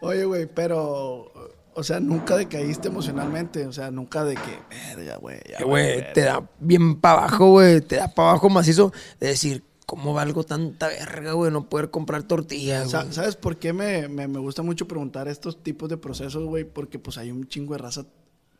Oye, 0.00 0.24
güey, 0.24 0.46
pero. 0.46 1.30
O 1.74 1.82
sea, 1.82 2.00
nunca 2.00 2.36
decaíste 2.36 2.88
emocionalmente. 2.88 3.66
O 3.66 3.72
sea, 3.72 3.90
nunca 3.90 4.24
de 4.24 4.34
que. 4.34 4.96
Verga, 4.96 5.16
güey. 5.16 5.40
Güey, 5.62 5.96
verga". 5.96 6.12
te 6.14 6.20
da 6.22 6.42
bien 6.58 7.00
para 7.00 7.18
abajo, 7.18 7.50
güey. 7.50 7.80
Te 7.82 7.96
da 7.96 8.08
para 8.08 8.30
abajo 8.30 8.48
macizo 8.48 8.92
de 9.20 9.28
decir, 9.28 9.62
¿cómo 9.86 10.14
valgo 10.14 10.44
tanta 10.44 10.88
verga, 10.88 11.32
güey? 11.32 11.50
No 11.50 11.68
poder 11.68 11.90
comprar 11.90 12.22
tortillas, 12.24 12.92
güey. 12.92 13.12
¿Sabes 13.12 13.36
por 13.36 13.58
qué 13.58 13.72
me, 13.72 14.08
me, 14.08 14.28
me 14.28 14.38
gusta 14.38 14.62
mucho 14.62 14.88
preguntar 14.88 15.28
estos 15.28 15.62
tipos 15.62 15.88
de 15.88 15.96
procesos, 15.96 16.44
güey? 16.44 16.64
Porque 16.64 16.98
pues 16.98 17.18
hay 17.18 17.30
un 17.30 17.46
chingo 17.46 17.74
de 17.74 17.78
raza 17.78 18.06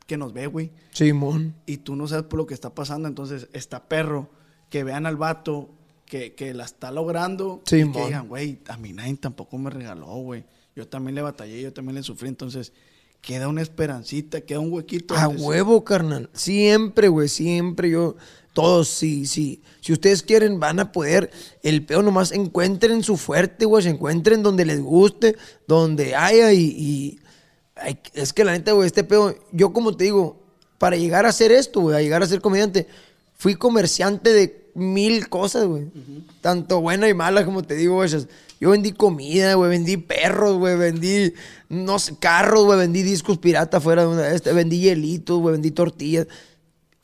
que 0.06 0.16
nos 0.16 0.32
ve, 0.32 0.46
güey. 0.46 0.70
Simón. 0.90 1.54
Y 1.66 1.78
tú 1.78 1.96
no 1.96 2.06
sabes 2.08 2.24
por 2.24 2.38
lo 2.38 2.46
que 2.46 2.54
está 2.54 2.74
pasando. 2.74 3.08
Entonces, 3.08 3.48
está 3.52 3.88
perro. 3.88 4.28
Que 4.68 4.84
vean 4.84 5.06
al 5.06 5.16
vato 5.16 5.70
que, 6.06 6.34
que 6.34 6.54
la 6.54 6.64
está 6.64 6.90
logrando. 6.90 7.62
Sí, 7.66 7.80
y 7.80 7.92
que 7.92 8.06
digan, 8.06 8.28
güey, 8.28 8.60
a 8.68 8.76
mí 8.76 8.92
nadie 8.92 9.16
tampoco 9.16 9.58
me 9.58 9.70
regaló, 9.70 10.14
güey. 10.16 10.44
Yo 10.74 10.88
también 10.88 11.14
le 11.14 11.22
batallé, 11.22 11.60
yo 11.60 11.72
también 11.72 11.96
le 11.96 12.02
sufrí. 12.02 12.28
Entonces, 12.28 12.72
queda 13.20 13.48
una 13.48 13.62
esperancita, 13.62 14.40
queda 14.42 14.60
un 14.60 14.72
huequito. 14.72 15.14
A 15.14 15.28
huevo, 15.28 15.84
carnal. 15.84 16.28
Siempre, 16.32 17.08
güey, 17.08 17.28
siempre 17.28 17.90
yo. 17.90 18.16
Todos, 18.52 18.88
sí, 18.88 19.24
sí. 19.26 19.62
Si 19.80 19.92
ustedes 19.92 20.22
quieren, 20.22 20.60
van 20.60 20.78
a 20.78 20.92
poder. 20.92 21.30
El 21.62 21.84
peo 21.86 22.02
nomás 22.02 22.32
encuentren 22.32 23.02
su 23.02 23.16
fuerte, 23.16 23.64
güey. 23.64 23.86
Encuentren 23.88 24.42
donde 24.42 24.64
les 24.66 24.80
guste, 24.80 25.36
donde 25.66 26.14
haya. 26.14 26.52
Y, 26.52 26.60
y- 26.64 27.18
ay, 27.76 27.98
es 28.14 28.32
que 28.32 28.44
la 28.44 28.52
neta, 28.52 28.72
güey, 28.72 28.86
este 28.86 29.04
peo. 29.04 29.34
Yo, 29.52 29.72
como 29.72 29.96
te 29.96 30.04
digo, 30.04 30.42
para 30.78 30.96
llegar 30.96 31.24
a 31.24 31.30
hacer 31.30 31.50
esto, 31.50 31.80
güey, 31.80 31.96
a 31.96 32.02
llegar 32.02 32.22
a 32.22 32.26
ser 32.26 32.40
comediante, 32.40 32.86
fui 33.36 33.54
comerciante 33.54 34.32
de 34.32 34.70
mil 34.74 35.28
cosas, 35.28 35.66
güey. 35.66 35.86
Tanto 36.40 36.80
buenas 36.80 37.08
y 37.08 37.14
malas, 37.14 37.44
como 37.44 37.62
te 37.62 37.74
digo, 37.74 37.94
güey. 37.94 38.10
Yo 38.60 38.70
vendí 38.70 38.92
comida, 38.92 39.54
güey, 39.54 39.70
vendí 39.70 39.96
perros, 39.96 40.58
güey, 40.58 40.76
vendí, 40.76 41.32
no 41.68 41.98
sé, 41.98 42.16
carros, 42.20 42.64
güey, 42.64 42.78
vendí 42.78 43.02
discos 43.02 43.38
pirata 43.38 43.80
fuera 43.80 44.02
de 44.02 44.08
una 44.08 44.22
de 44.22 44.36
estas, 44.36 44.54
vendí 44.54 44.78
hielitos, 44.80 45.40
güey, 45.40 45.52
vendí 45.52 45.70
tortillas. 45.72 46.26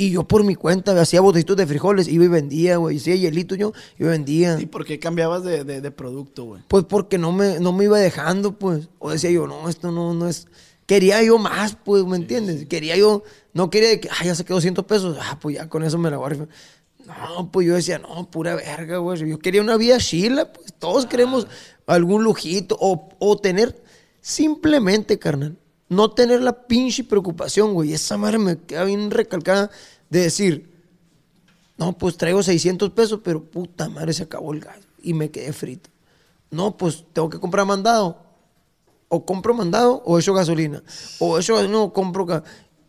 Y 0.00 0.11
yo 0.12 0.28
por 0.28 0.44
mi 0.44 0.54
cuenta 0.54 0.98
hacía 1.00 1.20
botellitos 1.20 1.56
de 1.56 1.66
frijoles, 1.66 2.06
iba 2.06 2.24
y 2.24 2.28
vendía, 2.28 2.76
güey, 2.76 2.98
hacía 2.98 3.16
hielitos 3.16 3.58
yo, 3.58 3.72
yo 3.98 4.06
vendía. 4.06 4.56
¿Y 4.61 4.66
por 4.66 4.84
qué 4.84 5.00
cambiabas 5.00 5.42
de, 5.42 5.64
de- 5.64 5.80
de 5.80 5.90
producto, 5.90 6.44
güey? 6.44 6.62
Pues 6.68 6.84
porque 6.84 7.18
no 7.18 7.32
me, 7.32 7.58
no 7.58 7.72
me 7.72 7.84
iba 7.84 7.98
dejando, 7.98 8.52
pues. 8.56 8.88
O 9.00 9.11
decía 9.11 9.32
yo, 9.32 9.48
no, 9.48 9.68
esto 9.68 9.90
no, 9.90 10.14
no 10.14 10.28
es. 10.28 10.46
Quería 10.87 11.20
yo 11.24 11.37
más, 11.38 11.76
pues, 11.84 12.04
¿me 12.04 12.16
entiendes? 12.16 12.66
Quería 12.66 12.96
yo, 12.96 13.24
no 13.52 13.70
quería 13.70 14.00
que, 14.00 14.08
ah, 14.08 14.24
ya 14.24 14.37
se 14.37 14.44
quedó 14.44 14.61
100 14.61 14.74
pesos, 14.76 15.18
ah, 15.20 15.37
pues 15.42 15.56
ya 15.56 15.68
con 15.68 15.82
eso 15.82 15.98
me 15.98 16.11
la 16.11 16.28
rifar. 16.28 16.48
No, 17.04 17.50
pues 17.50 17.66
yo 17.66 17.74
decía, 17.74 17.98
no, 17.98 18.30
pura 18.30 18.54
verga, 18.54 18.98
güey. 18.98 19.28
Yo 19.28 19.38
quería 19.40 19.62
una 19.62 19.76
vida 19.76 19.98
chila, 19.98 20.52
pues 20.52 20.72
todos 20.78 21.06
queremos 21.06 21.48
algún 21.87 22.22
lujito 22.22 22.76
o, 22.80 23.08
o 23.18 23.37
tener, 23.37 23.82
simplemente, 24.20 25.18
carnal, 25.18 25.56
no 25.88 26.11
tener 26.11 26.42
la 26.42 26.66
pinche 26.66 27.05
preocupación, 27.05 27.74
güey. 27.74 27.92
Esa 27.92 28.16
madre 28.16 28.38
me 28.38 28.59
queda 28.59 28.85
bien 28.85 29.11
recalcada 29.11 29.70
de 30.11 30.20
decir, 30.20 30.70
no, 31.77 31.96
pues 31.96 32.16
traigo 32.16 32.42
600 32.42 32.90
pesos, 32.90 33.20
pero 33.22 33.42
puta 33.42 33.88
madre, 33.88 34.12
se 34.12 34.24
acabó 34.24 34.53
el 34.53 34.61
gas 34.61 34.79
y 35.03 35.14
me 35.14 35.31
quedé 35.31 35.53
frito. 35.53 35.90
No, 36.51 36.77
pues 36.77 37.05
tengo 37.12 37.31
que 37.31 37.38
comprar 37.38 37.66
mandado. 37.66 38.24
O 39.11 39.24
compro 39.24 39.55
mandado 39.55 40.03
o 40.05 40.18
echo 40.18 40.35
gasolina. 40.35 40.83
O 41.18 41.38
echo 41.38 41.55
gasolina 41.55 41.81
o 41.81 41.92
compro... 41.92 42.42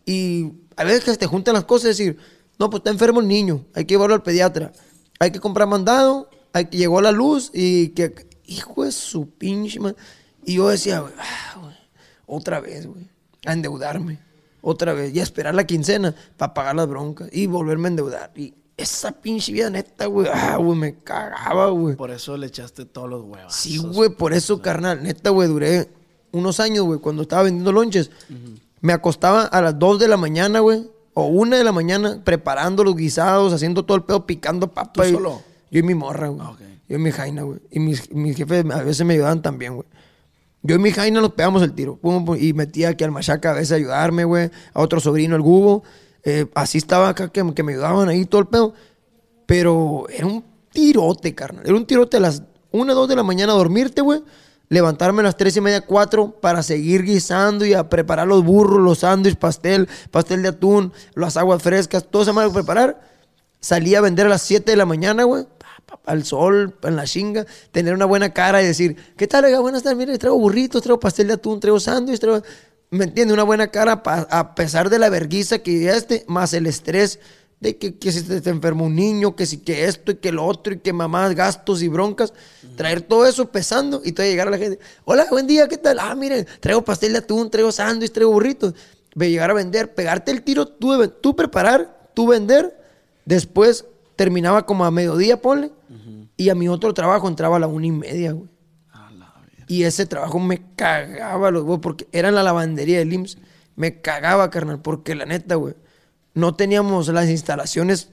Y 0.06 0.52
a 0.76 0.84
veces 0.84 1.04
que 1.04 1.16
te 1.16 1.28
juntan 1.28 1.54
las 1.54 1.66
cosas 1.66 1.86
y 1.86 1.88
decir, 1.90 2.18
no, 2.58 2.70
pues 2.70 2.82
está 2.82 2.90
enfermo 2.90 3.20
el 3.20 3.28
niño, 3.28 3.66
hay 3.76 3.86
que 3.86 3.94
llevarlo 3.94 4.16
al 4.16 4.24
pediatra. 4.24 4.74
Hay 5.20 5.32
que 5.32 5.40
comprar 5.40 5.68
mandado, 5.68 6.30
hay 6.52 6.66
que 6.66 6.78
llegó 6.78 7.02
la 7.02 7.12
luz 7.12 7.52
y 7.54 7.90
que... 7.90 8.28
Hijo 8.50 8.84
de 8.84 8.92
su 8.92 9.30
pinche 9.30 9.80
madre. 9.80 9.96
Y 10.44 10.56
yo 10.56 10.68
decía, 10.70 11.04
ah, 11.20 11.69
otra 12.30 12.60
vez, 12.60 12.88
güey, 12.88 13.08
a 13.46 13.54
endeudarme. 13.54 14.20
Otra 14.62 14.94
vez. 14.94 15.14
Y 15.16 15.20
a 15.20 15.24
esperar 15.24 15.56
la 15.56 15.66
quincena 15.66 16.14
para 16.38 16.54
pagar 16.54 16.76
las 16.76 16.88
broncas 16.88 17.30
y 17.32 17.48
volverme 17.48 17.88
a 17.88 17.92
endeudar. 17.92 18.32
Y 18.36 18.54
esa 18.76 19.12
pinche 19.14 19.52
vida 19.54 19.70
neta, 19.70 20.06
güey, 20.08 20.28
ah, 20.34 20.58
güey, 20.58 20.78
me 20.78 20.96
cagaba, 20.96 21.70
güey. 21.70 21.96
Por 21.96 22.12
eso 22.12 22.36
le 22.38 22.48
echaste 22.48 22.86
todos 22.86 23.10
los 23.10 23.24
huevos. 23.24 23.54
Sí, 23.54 23.78
güey, 23.78 24.10
por 24.10 24.34
eso, 24.34 24.62
carnal. 24.62 25.02
Neta, 25.04 25.30
güey, 25.30 25.48
duré 25.48 25.90
unos 26.32 26.60
años, 26.60 26.86
güey, 26.86 27.00
cuando 27.00 27.22
estaba 27.24 27.44
vendiendo 27.44 27.72
lonches. 27.72 28.12
Me 28.82 28.94
acostaba 28.94 29.44
a 29.44 29.62
las 29.62 29.78
2 29.80 30.00
de 30.00 30.08
la 30.08 30.18
mañana, 30.18 30.60
güey, 30.60 30.90
o 31.14 31.26
1 31.28 31.58
de 31.58 31.64
la 31.64 31.72
mañana, 31.72 32.22
preparando 32.24 32.84
los 32.84 32.96
guisados, 32.96 33.52
haciendo 33.54 33.84
todo 33.84 33.98
el 33.98 34.04
pedo, 34.04 34.26
picando 34.26 34.72
papa. 34.74 34.92
¿Tú 34.94 35.04
y- 35.04 35.12
solo? 35.12 35.42
Yo 35.72 35.80
y 35.80 35.84
mi 35.84 35.96
morra, 35.96 36.28
güey. 36.30 36.42
Ah, 36.46 36.52
ok. 36.52 36.60
Yo 36.88 36.96
y 36.98 37.00
mi 37.00 37.12
jaina, 37.12 37.44
güey. 37.44 37.60
Y 37.72 37.80
mis, 37.80 38.12
mis 38.12 38.36
jefes 38.36 38.66
a 38.72 38.84
veces 38.84 39.06
me 39.06 39.14
ayudaban 39.14 39.42
también, 39.42 39.76
güey. 39.76 39.88
Yo 40.62 40.76
y 40.76 40.80
mi 40.80 40.92
jaina 40.92 41.22
nos 41.22 41.34
pegamos 41.34 41.62
el 41.64 41.74
tiro. 41.74 41.98
Pum, 41.98 42.26
pum, 42.26 42.38
y 42.40 42.54
metía 42.54 42.90
aquí 42.90 43.04
al 43.04 43.12
machaca 43.12 43.52
a 43.52 43.54
veces 43.54 43.72
a 43.72 43.76
ayudarme, 43.76 44.26
güey. 44.26 44.52
A 44.74 44.82
otro 44.82 45.00
sobrino, 45.00 45.36
el 45.36 45.42
Gubo. 45.42 45.84
Eh, 46.24 46.48
así 46.54 46.78
estaba 46.78 47.10
acá 47.10 47.30
que, 47.30 47.54
que 47.54 47.64
me 47.64 47.74
ayudaban 47.74 48.10
ahí 48.10 48.26
todo 48.26 48.42
el 48.42 48.48
pedo. 48.48 48.74
Pero 49.46 50.06
era 50.10 50.28
un 50.28 50.44
tirote, 50.72 51.34
carnal. 51.34 51.66
Era 51.66 51.76
un 51.76 51.86
tirote 51.86 52.18
a 52.18 52.20
las 52.20 52.44
1, 52.72 52.94
2 52.94 53.08
de 53.08 53.16
la 53.16 53.24
mañana 53.24 53.54
a 53.54 53.56
dormirte, 53.56 54.02
güey. 54.02 54.22
Levantarme 54.68 55.22
a 55.22 55.24
las 55.24 55.38
3 55.38 55.58
y 55.58 55.62
media, 55.62 55.82
4 55.82 56.40
para 56.40 56.62
seguir 56.62 57.04
guisando 57.04 57.66
y 57.66 57.74
a 57.74 57.90
preparar 57.90 58.28
los 58.28 58.44
burros, 58.44 58.80
los 58.80 59.00
sándwiches, 59.00 59.40
pastel, 59.40 59.90
pastel 60.12 60.44
de 60.44 60.50
atún, 60.50 60.94
las 61.16 61.38
aguas 61.38 61.64
frescas, 61.64 62.06
todo 62.08 62.22
esa 62.22 62.34
madre 62.34 62.52
preparar. 62.52 63.02
Salía 63.60 63.98
a 63.98 64.02
vender 64.02 64.28
a 64.28 64.30
las 64.30 64.44
7 64.44 64.70
de 64.70 64.78
la 64.78 64.86
mañana, 64.86 65.24
güey. 65.24 65.48
Al 66.06 66.24
sol, 66.24 66.76
en 66.84 66.96
la 66.96 67.06
chinga. 67.06 67.46
Tener 67.72 67.94
una 67.94 68.06
buena 68.06 68.34
cara 68.34 68.62
y 68.62 68.66
decir, 68.66 68.96
¿qué 69.18 69.28
tal, 69.28 69.46
oiga? 69.46 69.60
Buenas 69.60 69.84
tardes, 69.84 69.98
mire, 69.98 70.18
traigo 70.18 70.38
burritos, 70.40 70.82
traigo 70.82 71.00
pastel 71.00 71.28
de 71.28 71.34
atún, 71.34 71.60
traigo 71.60 71.80
sándwich, 71.80 72.20
traigo... 72.20 72.42
¿Me 72.92 73.04
entiende? 73.06 73.34
Una 73.36 73.44
buena 73.44 73.68
cara 73.68 74.02
pa- 74.02 74.28
a 74.32 74.56
pesar 74.56 74.90
de 74.90 74.98
la 74.98 75.10
verguiza 75.10 75.60
que 75.60 75.80
ya 75.84 75.96
este, 75.96 76.26
más 76.28 76.54
el 76.54 76.66
estrés 76.66 77.20
De 77.60 77.78
que, 77.78 78.00
que 78.00 78.12
si 78.12 78.24
te, 78.24 78.42
te 78.42 78.50
enfermó 78.50 78.86
un 78.86 78.96
niño, 78.96 79.36
que 79.36 79.46
si 79.46 79.58
que 79.58 79.86
esto 79.86 80.14
y 80.14 80.16
que 80.16 80.32
lo 80.32 80.44
otro, 80.46 80.74
y 80.74 80.80
que 80.80 80.92
mamás, 80.94 81.36
gastos 81.36 81.84
y 81.84 81.88
broncas. 81.88 82.34
Traer 82.78 83.02
todo 83.02 83.26
eso 83.28 83.52
pesando 83.52 84.02
y 84.04 84.14
todavía 84.14 84.32
llegar 84.32 84.48
a 84.48 84.52
la 84.52 84.58
gente. 84.58 84.80
Hola, 85.06 85.28
buen 85.30 85.46
día, 85.46 85.68
¿qué 85.68 85.78
tal? 85.78 86.00
Ah, 86.00 86.16
miren, 86.16 86.48
traigo 86.62 86.84
pastel 86.84 87.12
de 87.12 87.20
atún, 87.20 87.52
traigo 87.52 87.72
sándwich, 87.72 88.12
traigo 88.12 88.32
burritos. 88.32 88.74
Llegar 89.14 89.52
a 89.52 89.54
vender, 89.54 89.94
pegarte 89.94 90.32
el 90.32 90.42
tiro, 90.42 90.66
tú, 90.68 91.06
tú 91.22 91.36
preparar, 91.36 92.10
tú 92.16 92.28
vender. 92.28 92.76
Después 93.26 93.86
terminaba 94.16 94.66
como 94.66 94.86
a 94.86 94.90
mediodía, 94.92 95.42
ponle. 95.42 95.72
Y 96.40 96.50
a 96.50 96.56
mi 96.56 96.70
otro 96.70 96.94
trabajo 96.94 97.28
entraba 97.28 97.58
a 97.58 97.60
la 97.60 97.68
una 97.68 97.86
y 97.86 97.92
media, 97.92 98.32
güey. 98.32 98.50
Y 99.68 99.84
ese 99.84 100.06
trabajo 100.08 100.40
me 100.40 100.62
cagaba 100.76 101.52
los 101.52 101.62
huevos 101.64 101.80
porque 101.82 102.08
era 102.12 102.30
en 102.30 102.36
la 102.36 102.42
lavandería 102.44 102.98
del 103.00 103.14
IMSS. 103.14 103.38
Me 103.76 104.02
cagaba, 104.02 104.50
carnal, 104.50 104.82
porque 104.82 105.14
la 105.16 105.26
neta, 105.26 105.56
güey, 105.56 105.76
no 106.34 106.56
teníamos 106.56 107.08
las 107.10 107.30
instalaciones 107.30 108.10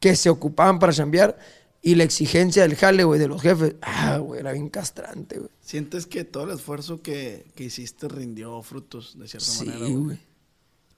que 0.00 0.14
se 0.14 0.28
ocupaban 0.30 0.78
para 0.78 0.92
chambear 0.92 1.38
y 1.80 1.94
la 1.94 2.04
exigencia 2.04 2.62
del 2.62 2.76
jale, 2.76 3.04
güey, 3.04 3.18
de 3.18 3.28
los 3.28 3.40
jefes. 3.40 3.76
Ah, 3.80 4.18
güey, 4.18 4.40
era 4.40 4.52
bien 4.52 4.68
castrante, 4.68 5.38
güey. 5.38 5.50
¿Sientes 5.60 6.06
que 6.06 6.24
todo 6.24 6.44
el 6.44 6.50
esfuerzo 6.50 7.00
que, 7.02 7.46
que 7.54 7.64
hiciste 7.64 8.08
rindió 8.08 8.60
frutos 8.62 9.18
de 9.18 9.26
cierta 9.26 9.46
Sí, 9.48 9.64
manera? 9.64 9.78
güey? 9.86 9.94
güey. 9.94 10.18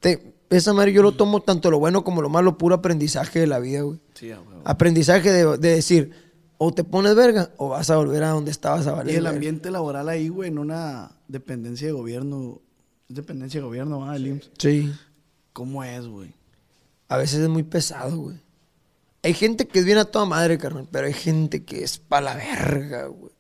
Te- 0.01 0.35
Esa 0.51 0.73
madre 0.73 0.93
yo 0.93 1.03
lo 1.03 1.13
tomo 1.13 1.43
tanto 1.43 1.71
lo 1.71 1.79
bueno 1.79 2.03
como 2.03 2.23
lo 2.23 2.29
malo, 2.29 2.59
puro 2.59 2.75
aprendizaje 2.75 3.39
de 3.39 3.47
la 3.47 3.61
vida, 3.61 3.83
güey. 3.83 4.01
Sí, 4.15 4.31
huevo. 4.31 4.63
Aprendizaje 4.65 5.31
de, 5.31 5.59
de 5.59 5.69
decir, 5.77 6.30
o 6.63 6.75
te 6.75 6.85
pones 6.85 7.15
verga 7.15 7.53
o 7.57 7.71
vas 7.71 7.89
a 7.89 7.97
volver 7.97 8.23
a 8.23 8.29
donde 8.29 8.51
estabas 8.51 8.87
a 8.87 8.93
valer. 8.93 9.15
Y 9.15 9.17
el 9.17 9.23
verga. 9.23 9.35
ambiente 9.35 9.71
laboral 9.71 10.11
ahí, 10.11 10.29
güey, 10.29 10.51
en 10.51 10.59
una 10.59 11.11
dependencia 11.27 11.87
de 11.87 11.95
gobierno. 11.95 12.61
¿Es 13.09 13.17
dependencia 13.17 13.61
de 13.61 13.67
gobierno, 13.67 14.07
ah, 14.07 14.15
el 14.15 14.27
IMSS? 14.27 14.51
Sí. 14.59 14.93
¿Cómo 15.55 15.83
es, 15.83 16.07
güey? 16.07 16.35
A 17.09 17.17
veces 17.17 17.41
es 17.41 17.49
muy 17.49 17.63
pesado, 17.63 18.15
güey. 18.19 18.37
Hay 19.23 19.33
gente 19.33 19.67
que 19.69 19.79
es 19.79 19.87
bien 19.87 19.97
a 19.97 20.05
toda 20.05 20.27
madre, 20.27 20.59
carnal, 20.59 20.87
pero 20.91 21.07
hay 21.07 21.15
gente 21.15 21.65
que 21.65 21.83
es 21.83 21.97
pa' 21.97 22.21
la 22.21 22.35
verga, 22.35 23.07
güey. 23.07 23.33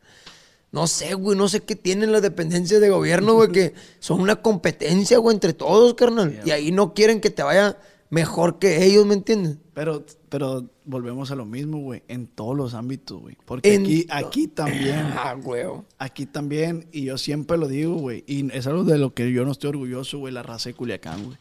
No 0.73 0.87
sé, 0.87 1.13
güey, 1.13 1.37
no 1.37 1.47
sé 1.47 1.61
qué 1.61 1.77
tienen 1.77 2.13
las 2.13 2.23
dependencias 2.23 2.81
de 2.81 2.89
gobierno, 2.89 3.35
güey, 3.35 3.53
que 3.53 3.75
son 4.01 4.23
una 4.23 4.37
competencia, 4.41 5.19
güey, 5.19 5.35
entre 5.35 5.53
todos, 5.53 5.93
carnal. 5.93 6.41
Y 6.47 6.53
ahí 6.53 6.73
no 6.73 6.95
quieren 6.95 7.21
que 7.21 7.29
te 7.29 7.43
vaya 7.43 7.77
mejor 8.11 8.59
que 8.59 8.85
ellos, 8.85 9.07
¿me 9.07 9.15
entiendes? 9.15 9.57
Pero, 9.73 10.05
pero 10.29 10.69
volvemos 10.85 11.31
a 11.31 11.37
lo 11.37 11.45
mismo, 11.47 11.79
güey, 11.79 12.03
en 12.09 12.27
todos 12.27 12.57
los 12.57 12.75
ámbitos, 12.75 13.21
güey. 13.21 13.37
Porque 13.45 13.73
En 13.75 13.83
aquí, 13.83 14.07
aquí 14.11 14.47
también, 14.49 14.97
Ah, 15.17 15.35
güey. 15.35 15.65
aquí 15.99 16.27
también, 16.27 16.87
y 16.93 17.05
yo 17.05 17.17
siempre 17.17 17.57
lo 17.57 17.69
digo, 17.69 17.95
güey, 17.95 18.25
y 18.27 18.53
es 18.55 18.67
algo 18.67 18.85
de 18.85 18.99
lo 18.99 19.15
que 19.15 19.33
yo 19.33 19.45
no 19.45 19.53
estoy 19.53 19.69
orgulloso, 19.71 20.19
güey, 20.19 20.35
la 20.35 20.43
raza 20.43 20.69
de 20.71 20.75
Culiacán, 20.75 21.25
güey. 21.25 21.39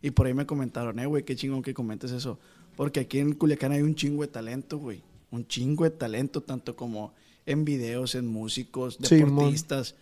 Y 0.00 0.10
por 0.12 0.26
ahí 0.26 0.34
me 0.34 0.46
comentaron, 0.46 0.98
eh, 0.98 1.06
güey, 1.06 1.24
qué 1.24 1.36
chingón 1.36 1.62
que 1.62 1.74
comentes 1.74 2.10
eso. 2.12 2.38
Porque 2.76 3.00
aquí 3.00 3.18
en 3.18 3.32
Culiacán 3.34 3.72
hay 3.72 3.82
un 3.82 3.94
chingo 3.94 4.22
de 4.22 4.28
talento, 4.28 4.78
güey. 4.78 5.02
Un 5.30 5.46
chingo 5.46 5.84
de 5.84 5.90
talento, 5.90 6.40
tanto 6.40 6.76
como 6.76 7.12
en 7.44 7.64
videos, 7.64 8.14
en 8.14 8.26
músicos, 8.26 8.98
Sí, 9.02 9.16
deportistas. 9.16 9.96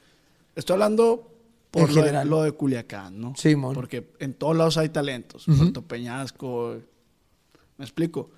Estoy 0.54 0.74
hablando 0.74 1.30
por 1.76 1.90
En 1.90 1.96
lo 1.96 2.02
de, 2.02 2.24
lo 2.24 2.42
de 2.42 2.52
Culiacán, 2.52 3.20
¿no? 3.20 3.34
Sí, 3.36 3.54
mon. 3.54 3.74
Porque 3.74 4.12
en 4.18 4.34
todos 4.34 4.56
lados 4.56 4.76
hay 4.78 4.88
talentos. 4.88 5.44
Puerto 5.44 5.82
Peñasco, 5.82 6.76
me 7.76 7.84
explico. 7.84 8.30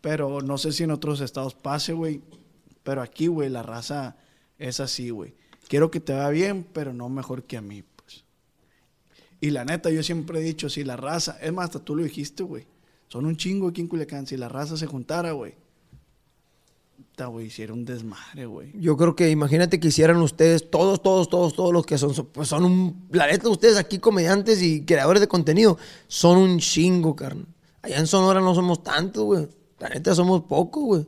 Pero 0.00 0.40
no 0.40 0.56
sé 0.58 0.72
si 0.72 0.84
en 0.84 0.90
otros 0.90 1.20
estados 1.20 1.54
pase, 1.54 1.92
güey. 1.92 2.22
Pero 2.82 3.02
aquí, 3.02 3.26
güey, 3.26 3.50
la 3.50 3.62
raza 3.62 4.16
es 4.58 4.80
así, 4.80 5.10
güey. 5.10 5.34
Quiero 5.68 5.90
que 5.90 6.00
te 6.00 6.12
vaya 6.12 6.30
bien, 6.30 6.66
pero 6.72 6.92
no 6.92 7.08
mejor 7.08 7.44
que 7.44 7.56
a 7.56 7.60
mí, 7.60 7.82
pues. 7.82 8.24
Y 9.40 9.50
la 9.50 9.64
neta, 9.64 9.90
yo 9.90 10.02
siempre 10.02 10.40
he 10.40 10.42
dicho, 10.42 10.68
si 10.68 10.84
la 10.84 10.96
raza, 10.96 11.38
es 11.40 11.52
más, 11.52 11.66
hasta 11.66 11.84
tú 11.84 11.96
lo 11.96 12.02
dijiste, 12.02 12.42
güey. 12.42 12.66
Son 13.08 13.26
un 13.26 13.36
chingo 13.36 13.68
aquí 13.68 13.80
en 13.80 13.88
Culiacán. 13.88 14.26
Si 14.26 14.36
la 14.36 14.48
raza 14.48 14.76
se 14.76 14.86
juntara, 14.86 15.32
güey. 15.32 15.54
Güey, 17.26 17.46
hiciera 17.46 17.72
un 17.72 17.84
desmadre, 17.84 18.46
güey. 18.46 18.72
Yo 18.78 18.96
creo 18.96 19.16
que 19.16 19.30
imagínate 19.30 19.80
que 19.80 19.88
hicieran 19.88 20.16
ustedes, 20.18 20.70
todos, 20.70 21.02
todos, 21.02 21.28
todos, 21.28 21.54
todos 21.54 21.72
los 21.72 21.86
que 21.86 21.98
son, 21.98 22.12
pues 22.32 22.48
son 22.48 22.64
un, 22.64 23.06
la 23.10 23.26
neta, 23.26 23.48
ustedes 23.48 23.76
aquí 23.76 23.98
comediantes 23.98 24.62
y 24.62 24.84
creadores 24.84 25.20
de 25.20 25.28
contenido, 25.28 25.78
son 26.08 26.38
un 26.38 26.58
chingo, 26.58 27.16
carnal. 27.16 27.46
Allá 27.82 27.98
en 27.98 28.06
Sonora 28.06 28.40
no 28.40 28.54
somos 28.54 28.82
tantos, 28.82 29.24
güey. 29.24 29.48
La 29.78 29.88
neta 29.88 30.14
somos 30.14 30.42
pocos, 30.42 30.84
güey. 30.84 31.06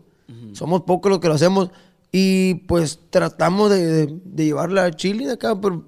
Somos 0.54 0.82
pocos 0.82 1.10
los 1.10 1.20
que 1.20 1.28
lo 1.28 1.34
hacemos 1.34 1.70
y 2.10 2.54
pues 2.54 2.98
tratamos 3.10 3.70
de, 3.70 3.86
de, 3.86 4.20
de 4.24 4.44
llevarla 4.44 4.84
a 4.84 4.90
Chile 4.90 5.26
de 5.26 5.32
acá, 5.32 5.60
pero 5.60 5.84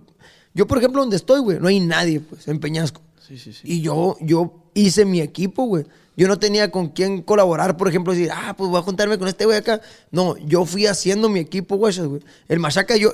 yo, 0.55 0.69
por 0.69 0.79
ejemplo, 0.79 1.01
donde 1.01 1.17
estoy, 1.17 1.41
güey, 1.41 1.59
no 1.59 1.67
hay 1.67 1.81
nadie, 1.81 2.21
pues, 2.21 2.47
en 2.47 2.61
Peñasco. 2.61 3.01
Sí, 3.27 3.39
sí, 3.39 3.53
sí. 3.53 3.61
Y 3.65 3.81
yo, 3.81 4.17
yo 4.21 4.53
hice 4.73 5.05
mi 5.05 5.21
equipo, 5.21 5.65
güey. 5.65 5.85
Yo 6.17 6.29
no 6.29 6.39
tenía 6.39 6.71
con 6.71 6.89
quién 6.89 7.23
colaborar, 7.23 7.77
por 7.77 7.89
ejemplo, 7.89 8.13
decir, 8.13 8.31
ah, 8.33 8.55
pues 8.57 8.71
voy 8.71 8.79
a 8.79 8.83
juntarme 8.83 9.19
con 9.19 9.29
este 9.29 9.45
güey 9.45 9.59
acá. 9.59 9.81
No, 10.11 10.37
yo 10.39 10.65
fui 10.65 10.87
haciendo 10.87 11.29
mi 11.29 11.41
equipo, 11.41 11.77
güey. 11.77 11.95
El 12.49 12.61
machaca, 12.61 12.97
yo, 12.97 13.13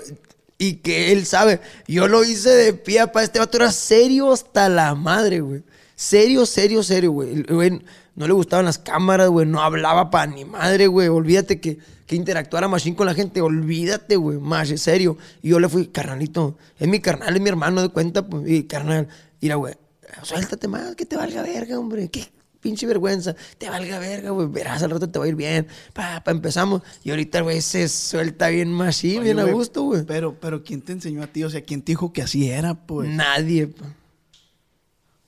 y 0.58 0.74
que 0.74 1.12
él 1.12 1.24
sabe, 1.24 1.60
yo 1.88 2.08
lo 2.08 2.22
hice 2.24 2.50
de 2.50 2.72
pie 2.74 3.06
para 3.06 3.24
este 3.24 3.38
vato, 3.38 3.56
era 3.56 3.72
serio 3.72 4.32
hasta 4.32 4.68
la 4.68 4.94
madre, 4.94 5.40
güey. 5.40 5.62
Serio, 5.96 6.44
serio, 6.46 6.82
serio, 6.82 7.12
güey. 7.12 7.42
Güey 7.42 7.80
no 8.20 8.26
le 8.26 8.34
gustaban 8.34 8.66
las 8.66 8.78
cámaras, 8.78 9.28
güey, 9.30 9.46
no 9.46 9.62
hablaba 9.62 10.10
para 10.10 10.30
ni 10.30 10.44
madre, 10.44 10.86
güey. 10.88 11.08
Olvídate 11.08 11.58
que, 11.58 11.78
que 12.06 12.16
interactuara 12.16 12.68
Machine 12.68 12.94
con 12.94 13.06
la 13.06 13.14
gente, 13.14 13.40
olvídate, 13.40 14.16
güey, 14.16 14.36
más, 14.36 14.68
serio. 14.68 15.16
Y 15.42 15.48
yo 15.48 15.58
le 15.58 15.70
fui, 15.70 15.86
carnalito, 15.86 16.58
es 16.78 16.86
mi 16.86 17.00
carnal, 17.00 17.34
es 17.34 17.40
mi 17.40 17.48
hermano, 17.48 17.80
de 17.80 17.88
cuenta, 17.88 18.26
pues, 18.26 18.46
y 18.46 18.64
carnal, 18.64 19.08
mira, 19.40 19.54
güey, 19.54 19.74
suéltate 20.22 20.68
más, 20.68 20.94
que 20.96 21.06
te 21.06 21.16
valga 21.16 21.42
verga, 21.42 21.78
hombre, 21.78 22.08
qué 22.08 22.30
pinche 22.60 22.86
vergüenza, 22.86 23.34
te 23.58 23.68
valga 23.70 23.98
verga, 23.98 24.30
güey, 24.30 24.48
verás, 24.48 24.82
al 24.82 24.90
rato 24.90 25.08
te 25.08 25.18
va 25.18 25.24
a 25.24 25.28
ir 25.28 25.34
bien, 25.34 25.66
pa, 25.92 26.22
pa, 26.22 26.30
empezamos, 26.30 26.82
y 27.02 27.10
ahorita, 27.10 27.40
güey, 27.40 27.60
se 27.60 27.88
suelta 27.88 28.48
bien 28.48 28.72
machine, 28.72 29.20
Oye, 29.20 29.34
bien 29.34 29.40
a 29.40 29.44
gusto, 29.50 29.82
güey. 29.82 30.04
Pero, 30.04 30.34
pero 30.38 30.62
¿quién 30.62 30.82
te 30.82 30.92
enseñó 30.92 31.22
a 31.22 31.26
ti? 31.26 31.44
O 31.44 31.50
sea, 31.50 31.62
¿quién 31.62 31.82
te 31.82 31.92
dijo 31.92 32.12
que 32.12 32.22
así 32.22 32.50
era, 32.50 32.74
pues? 32.74 33.08
Nadie, 33.08 33.68
pa. 33.68 33.94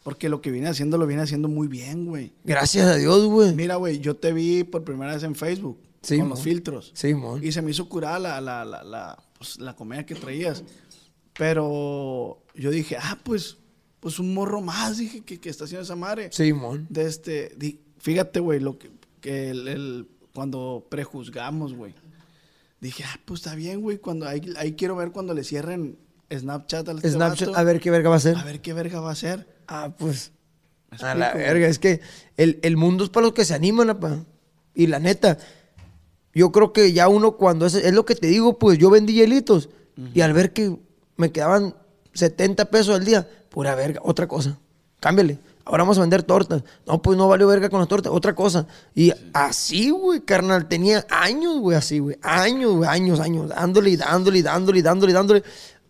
Porque 0.03 0.29
lo 0.29 0.41
que 0.41 0.51
viene 0.51 0.69
haciendo 0.69 0.99
lo 0.99 1.07
viene 1.07 1.23
haciendo 1.23 1.49
muy 1.49 1.69
bien, 1.69 2.07
güey. 2.07 2.33
gracias 2.45 2.87
a 2.89 2.97
Dios, 2.97 3.25
güey. 3.27 3.55
Mira, 3.55 3.77
güey, 3.77 4.01
yo 4.01 4.17
te 4.17 4.33
vi 4.33 4.65
por 4.65 4.83
primera 4.83 5.15
vez 5.15 5.23
en 5.23 5.35
Facebook 5.37 5.79
Sí, 6.03 6.17
con 6.17 6.27
mon. 6.27 6.31
los 6.31 6.43
filtros. 6.43 6.91
Sí, 6.95 7.15
mon. 7.15 7.43
Y 7.45 7.53
se 7.53 7.63
me 7.63 7.71
hizo 7.71 7.89
curada 7.89 8.19
la, 8.19 8.41
la, 8.41 8.65
la, 8.65 8.83
la, 8.83 9.23
pues, 9.39 9.61
la 9.61 9.77
comedia 9.77 10.05
que 10.05 10.17
traías. 10.17 10.65
Pero 11.35 12.43
yo 12.55 12.71
dije, 12.71 12.97
ah, 13.01 13.17
pues, 13.23 13.59
pues 14.03 14.19
un 14.19 14.35
morro 14.35 14.61
más, 14.61 14.99
dije, 14.99 15.21
que, 15.21 15.39
que 15.39 15.49
está 15.49 15.65
haciendo 15.65 15.85
esa 15.85 15.95
madre. 15.97 16.29
Sí, 16.33 16.53
mon. 16.53 16.87
De 16.91 17.07
este, 17.07 17.55
di- 17.57 17.79
fíjate, 17.99 18.41
güey, 18.41 18.59
lo 18.61 18.77
que, 18.79 18.91
que 19.21 19.51
el, 19.51 19.69
el- 19.69 20.09
cuando 20.35 20.85
prejuzgamos, 20.91 21.73
güey. 21.75 21.95
Dije, 22.81 23.05
ah, 23.07 23.21
pues 23.25 23.41
está 23.41 23.55
bien, 23.55 23.81
güey, 23.81 23.99
cuando 23.99 24.27
ahí, 24.27 24.43
ahí 24.57 24.73
quiero 24.73 24.97
ver 24.97 25.13
cuando 25.13 25.35
le 25.35 25.45
cierren 25.45 25.97
Snapchat 26.37 26.89
al 26.89 26.97
este 26.97 27.11
Snapchat, 27.13 27.49
vato. 27.51 27.61
a 27.61 27.63
ver 27.63 27.79
qué 27.81 27.91
verga 27.93 28.11
va 28.11 28.17
a 28.17 28.21
ser. 28.21 28.37
A 28.37 28.43
ver 28.45 28.61
qué 28.61 28.73
verga 28.73 28.99
va 29.01 29.11
a 29.11 29.13
hacer. 29.13 29.47
Ah, 29.69 29.95
pues. 29.97 30.33
Me 30.91 30.97
A 31.07 31.15
la 31.15 31.27
explico, 31.29 31.47
verga, 31.49 31.69
es 31.69 31.79
que 31.79 32.01
el, 32.37 32.59
el 32.63 32.77
mundo 32.77 33.05
es 33.05 33.11
para 33.11 33.27
los 33.27 33.35
que 33.35 33.45
se 33.45 33.55
animan, 33.55 33.89
apa. 33.91 34.25
Y 34.75 34.89
la 34.89 34.99
neta, 34.99 35.39
yo 36.35 36.51
creo 36.51 36.73
que 36.73 36.93
ya 36.93 37.09
uno 37.09 37.37
cuando 37.37 37.67
es, 37.67 37.75
es 37.75 37.93
lo 37.95 38.05
que 38.05 38.15
te 38.17 38.27
digo, 38.27 38.59
pues 38.59 38.79
yo 38.79 38.91
vendí 38.91 39.13
hielitos. 39.15 39.69
Y 40.15 40.23
al 40.23 40.33
ver 40.33 40.53
que 40.53 40.77
me 41.17 41.31
quedaban 41.31 41.75
70 42.15 42.71
pesos 42.71 42.97
al 42.99 43.05
día, 43.05 43.29
pura 43.53 43.75
verga, 43.75 44.01
otra 44.03 44.27
cosa. 44.27 44.59
Cámbiale. 44.99 45.39
Ahora 45.65 45.85
vamos 45.85 45.99
a 45.99 46.01
vender 46.01 46.23
tortas. 46.23 46.65
No, 46.87 47.01
pues 47.01 47.17
no 47.17 47.29
valió 47.29 47.47
verga 47.47 47.69
con 47.69 47.79
las 47.79 47.89
tortas, 47.89 48.13
otra 48.13 48.35
cosa. 48.35 48.67
Y 48.95 49.13
así, 49.33 49.91
güey, 49.91 50.21
carnal, 50.21 50.67
tenía 50.67 51.07
años, 51.09 51.59
güey, 51.61 51.77
así, 51.77 52.01
güey. 52.01 52.17
Años, 52.23 52.77
güey, 52.77 52.89
años, 52.89 53.21
años. 53.21 53.49
Dándole 53.49 53.91
y 53.91 53.97
dándole 53.97 54.39
y 54.39 54.43
dándole 54.43 54.79
y 54.79 54.83
dándole 54.83 55.13
y 55.13 55.15
dándole. 55.15 55.43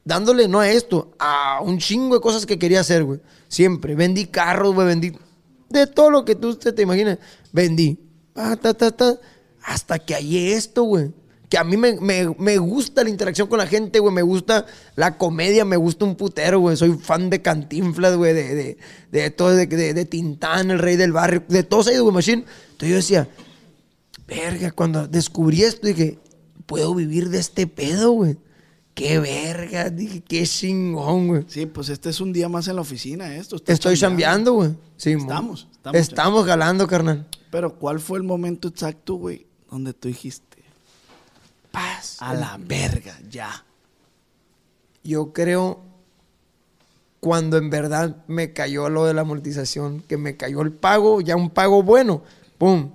Dándole, 0.04 0.48
no 0.48 0.58
a 0.58 0.68
esto, 0.68 1.12
a 1.18 1.60
un 1.62 1.78
chingo 1.78 2.16
de 2.16 2.20
cosas 2.20 2.44
que 2.44 2.58
quería 2.58 2.80
hacer, 2.80 3.04
güey. 3.04 3.20
Siempre. 3.48 3.94
Vendí 3.94 4.26
carros, 4.26 4.74
güey, 4.74 4.86
vendí. 4.86 5.16
De 5.70 5.86
todo 5.86 6.10
lo 6.10 6.24
que 6.24 6.34
tú 6.34 6.56
te, 6.56 6.72
te 6.72 6.82
imaginas, 6.82 7.18
vendí. 7.52 7.98
Pa, 8.34 8.56
ta, 8.56 8.74
ta, 8.74 8.90
ta, 8.90 9.16
hasta 9.62 9.98
que 10.00 10.14
hallé 10.14 10.54
esto, 10.54 10.82
güey. 10.82 11.12
Que 11.52 11.58
a 11.58 11.64
mí 11.64 11.76
me, 11.76 12.00
me- 12.00 12.34
me 12.38 12.56
gusta 12.56 13.04
la 13.04 13.10
interacción 13.10 13.46
con 13.46 13.58
la 13.58 13.66
gente, 13.66 13.98
güey. 13.98 14.14
Me 14.14 14.22
gusta 14.22 14.64
la 14.96 15.18
comedia, 15.18 15.66
me 15.66 15.76
gusta 15.76 16.06
un 16.06 16.16
putero, 16.16 16.60
güey. 16.60 16.78
Soy 16.78 16.94
fan 16.94 17.28
de 17.28 17.42
Cantinflas, 17.42 18.16
güey. 18.16 18.32
De, 18.32 18.54
de, 18.54 18.78
de 19.10 19.30
todo, 19.30 19.50
de, 19.50 19.66
de, 19.66 19.92
de 19.92 20.04
Tintán, 20.06 20.70
el 20.70 20.78
rey 20.78 20.96
del 20.96 21.12
barrio. 21.12 21.42
De 21.48 21.62
todos 21.62 21.88
ellos, 21.88 22.04
güey, 22.04 22.14
Machine. 22.14 22.46
Entonces 22.70 22.88
yo 22.88 22.96
decía, 22.96 23.28
verga, 24.26 24.70
cuando 24.70 25.06
descubrí 25.06 25.62
esto, 25.62 25.86
dije, 25.88 26.18
puedo 26.64 26.94
vivir 26.94 27.28
de 27.28 27.38
este 27.40 27.66
pedo, 27.66 28.12
güey. 28.12 28.38
Qué 28.94 29.18
verga, 29.18 29.90
dije, 29.90 30.22
qué 30.22 30.44
chingón, 30.44 31.28
güey. 31.28 31.44
Sí, 31.48 31.66
pues 31.66 31.90
este 31.90 32.08
es 32.08 32.20
un 32.22 32.32
día 32.32 32.48
más 32.48 32.66
en 32.68 32.76
la 32.76 32.80
oficina, 32.80 33.36
esto. 33.36 33.56
estás 33.56 33.74
Estoy 33.74 33.98
chambeando, 33.98 34.54
güey. 34.54 34.70
Sí, 34.96 35.16
mo. 35.16 35.22
Estamos, 35.22 35.68
estamos 35.70 36.00
Estamos 36.00 36.46
galando, 36.46 36.86
carnal. 36.86 37.26
Pero 37.50 37.74
¿cuál 37.78 38.00
fue 38.00 38.16
el 38.16 38.24
momento 38.24 38.68
exacto, 38.68 39.16
güey, 39.16 39.46
donde 39.70 39.92
tú 39.92 40.08
dijiste, 40.08 40.51
Paz. 41.72 42.18
a 42.20 42.34
la 42.34 42.58
verga, 42.60 43.18
ya? 43.28 43.64
Yo 45.02 45.32
creo 45.32 45.80
cuando 47.22 47.56
en 47.56 47.70
verdad 47.70 48.16
me 48.26 48.52
cayó 48.52 48.88
lo 48.88 49.04
de 49.04 49.14
la 49.14 49.20
amortización, 49.20 50.00
que 50.00 50.16
me 50.16 50.36
cayó 50.36 50.60
el 50.62 50.72
pago, 50.72 51.20
ya 51.20 51.36
un 51.36 51.50
pago 51.50 51.82
bueno, 51.84 52.24
¡pum! 52.58 52.90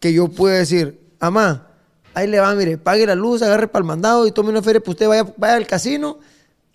Que 0.00 0.12
yo 0.12 0.26
pude 0.26 0.58
decir, 0.58 1.00
amá, 1.20 1.68
ahí 2.12 2.26
le 2.26 2.40
va, 2.40 2.52
mire, 2.56 2.76
pague 2.76 3.06
la 3.06 3.14
luz, 3.14 3.40
agarre 3.42 3.68
para 3.68 3.82
el 3.82 3.86
mandado 3.86 4.26
y 4.26 4.32
tome 4.32 4.50
una 4.50 4.62
feria, 4.62 4.80
pues 4.80 4.94
usted 4.96 5.06
vaya, 5.06 5.32
vaya 5.36 5.54
al 5.54 5.66
casino. 5.68 6.18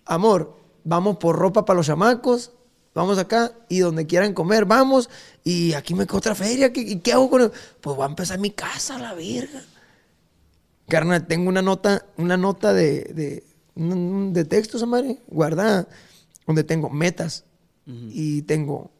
Amor, 0.06 0.56
vamos 0.82 1.18
por 1.18 1.36
ropa 1.36 1.66
para 1.66 1.76
los 1.76 1.86
chamacos, 1.86 2.52
vamos 2.94 3.18
acá 3.18 3.52
y 3.68 3.80
donde 3.80 4.06
quieran 4.06 4.32
comer, 4.32 4.64
vamos. 4.64 5.10
Y 5.42 5.74
aquí 5.74 5.94
me 5.94 6.06
queda 6.06 6.16
otra 6.16 6.34
feria, 6.34 6.72
¿qué, 6.72 6.80
y 6.80 7.00
qué 7.00 7.12
hago 7.12 7.28
con 7.28 7.42
eso? 7.42 7.52
Pues 7.82 7.96
voy 7.96 8.04
a 8.04 8.08
empezar 8.08 8.38
mi 8.38 8.50
casa, 8.50 8.98
la 8.98 9.12
verga. 9.12 9.60
Carnal, 10.88 11.26
tengo 11.26 11.48
una 11.48 11.62
nota, 11.62 12.04
una 12.18 12.36
nota 12.36 12.72
de, 12.72 13.04
de, 13.14 13.42
de 13.74 14.44
texto, 14.44 14.76
esa 14.76 14.86
madre, 14.86 15.18
guardada, 15.28 15.88
donde 16.46 16.64
tengo 16.64 16.90
metas 16.90 17.44
y 17.86 18.42
tengo 18.42 18.90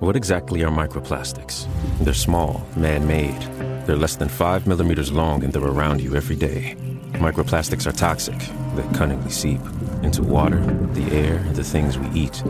What 0.00 0.16
exactly 0.16 0.64
are 0.64 0.70
microplastics? 0.70 1.66
They're 2.00 2.12
small, 2.14 2.66
man 2.76 3.06
made. 3.06 3.40
They're 3.86 3.96
less 3.96 4.16
than 4.16 4.28
five 4.28 4.66
millimeters 4.66 5.12
long 5.12 5.44
and 5.44 5.52
they're 5.52 5.62
around 5.62 6.00
you 6.00 6.16
every 6.16 6.34
day. 6.34 6.76
Microplastics 7.12 7.86
are 7.86 7.92
toxic. 7.92 8.38
They 8.74 8.98
cunningly 8.98 9.30
seep 9.30 9.60
into 10.02 10.22
water, 10.22 10.58
the 10.94 11.04
air, 11.12 11.36
and 11.36 11.54
the 11.54 11.62
things 11.62 11.98
we 11.98 12.08
eat. 12.18 12.42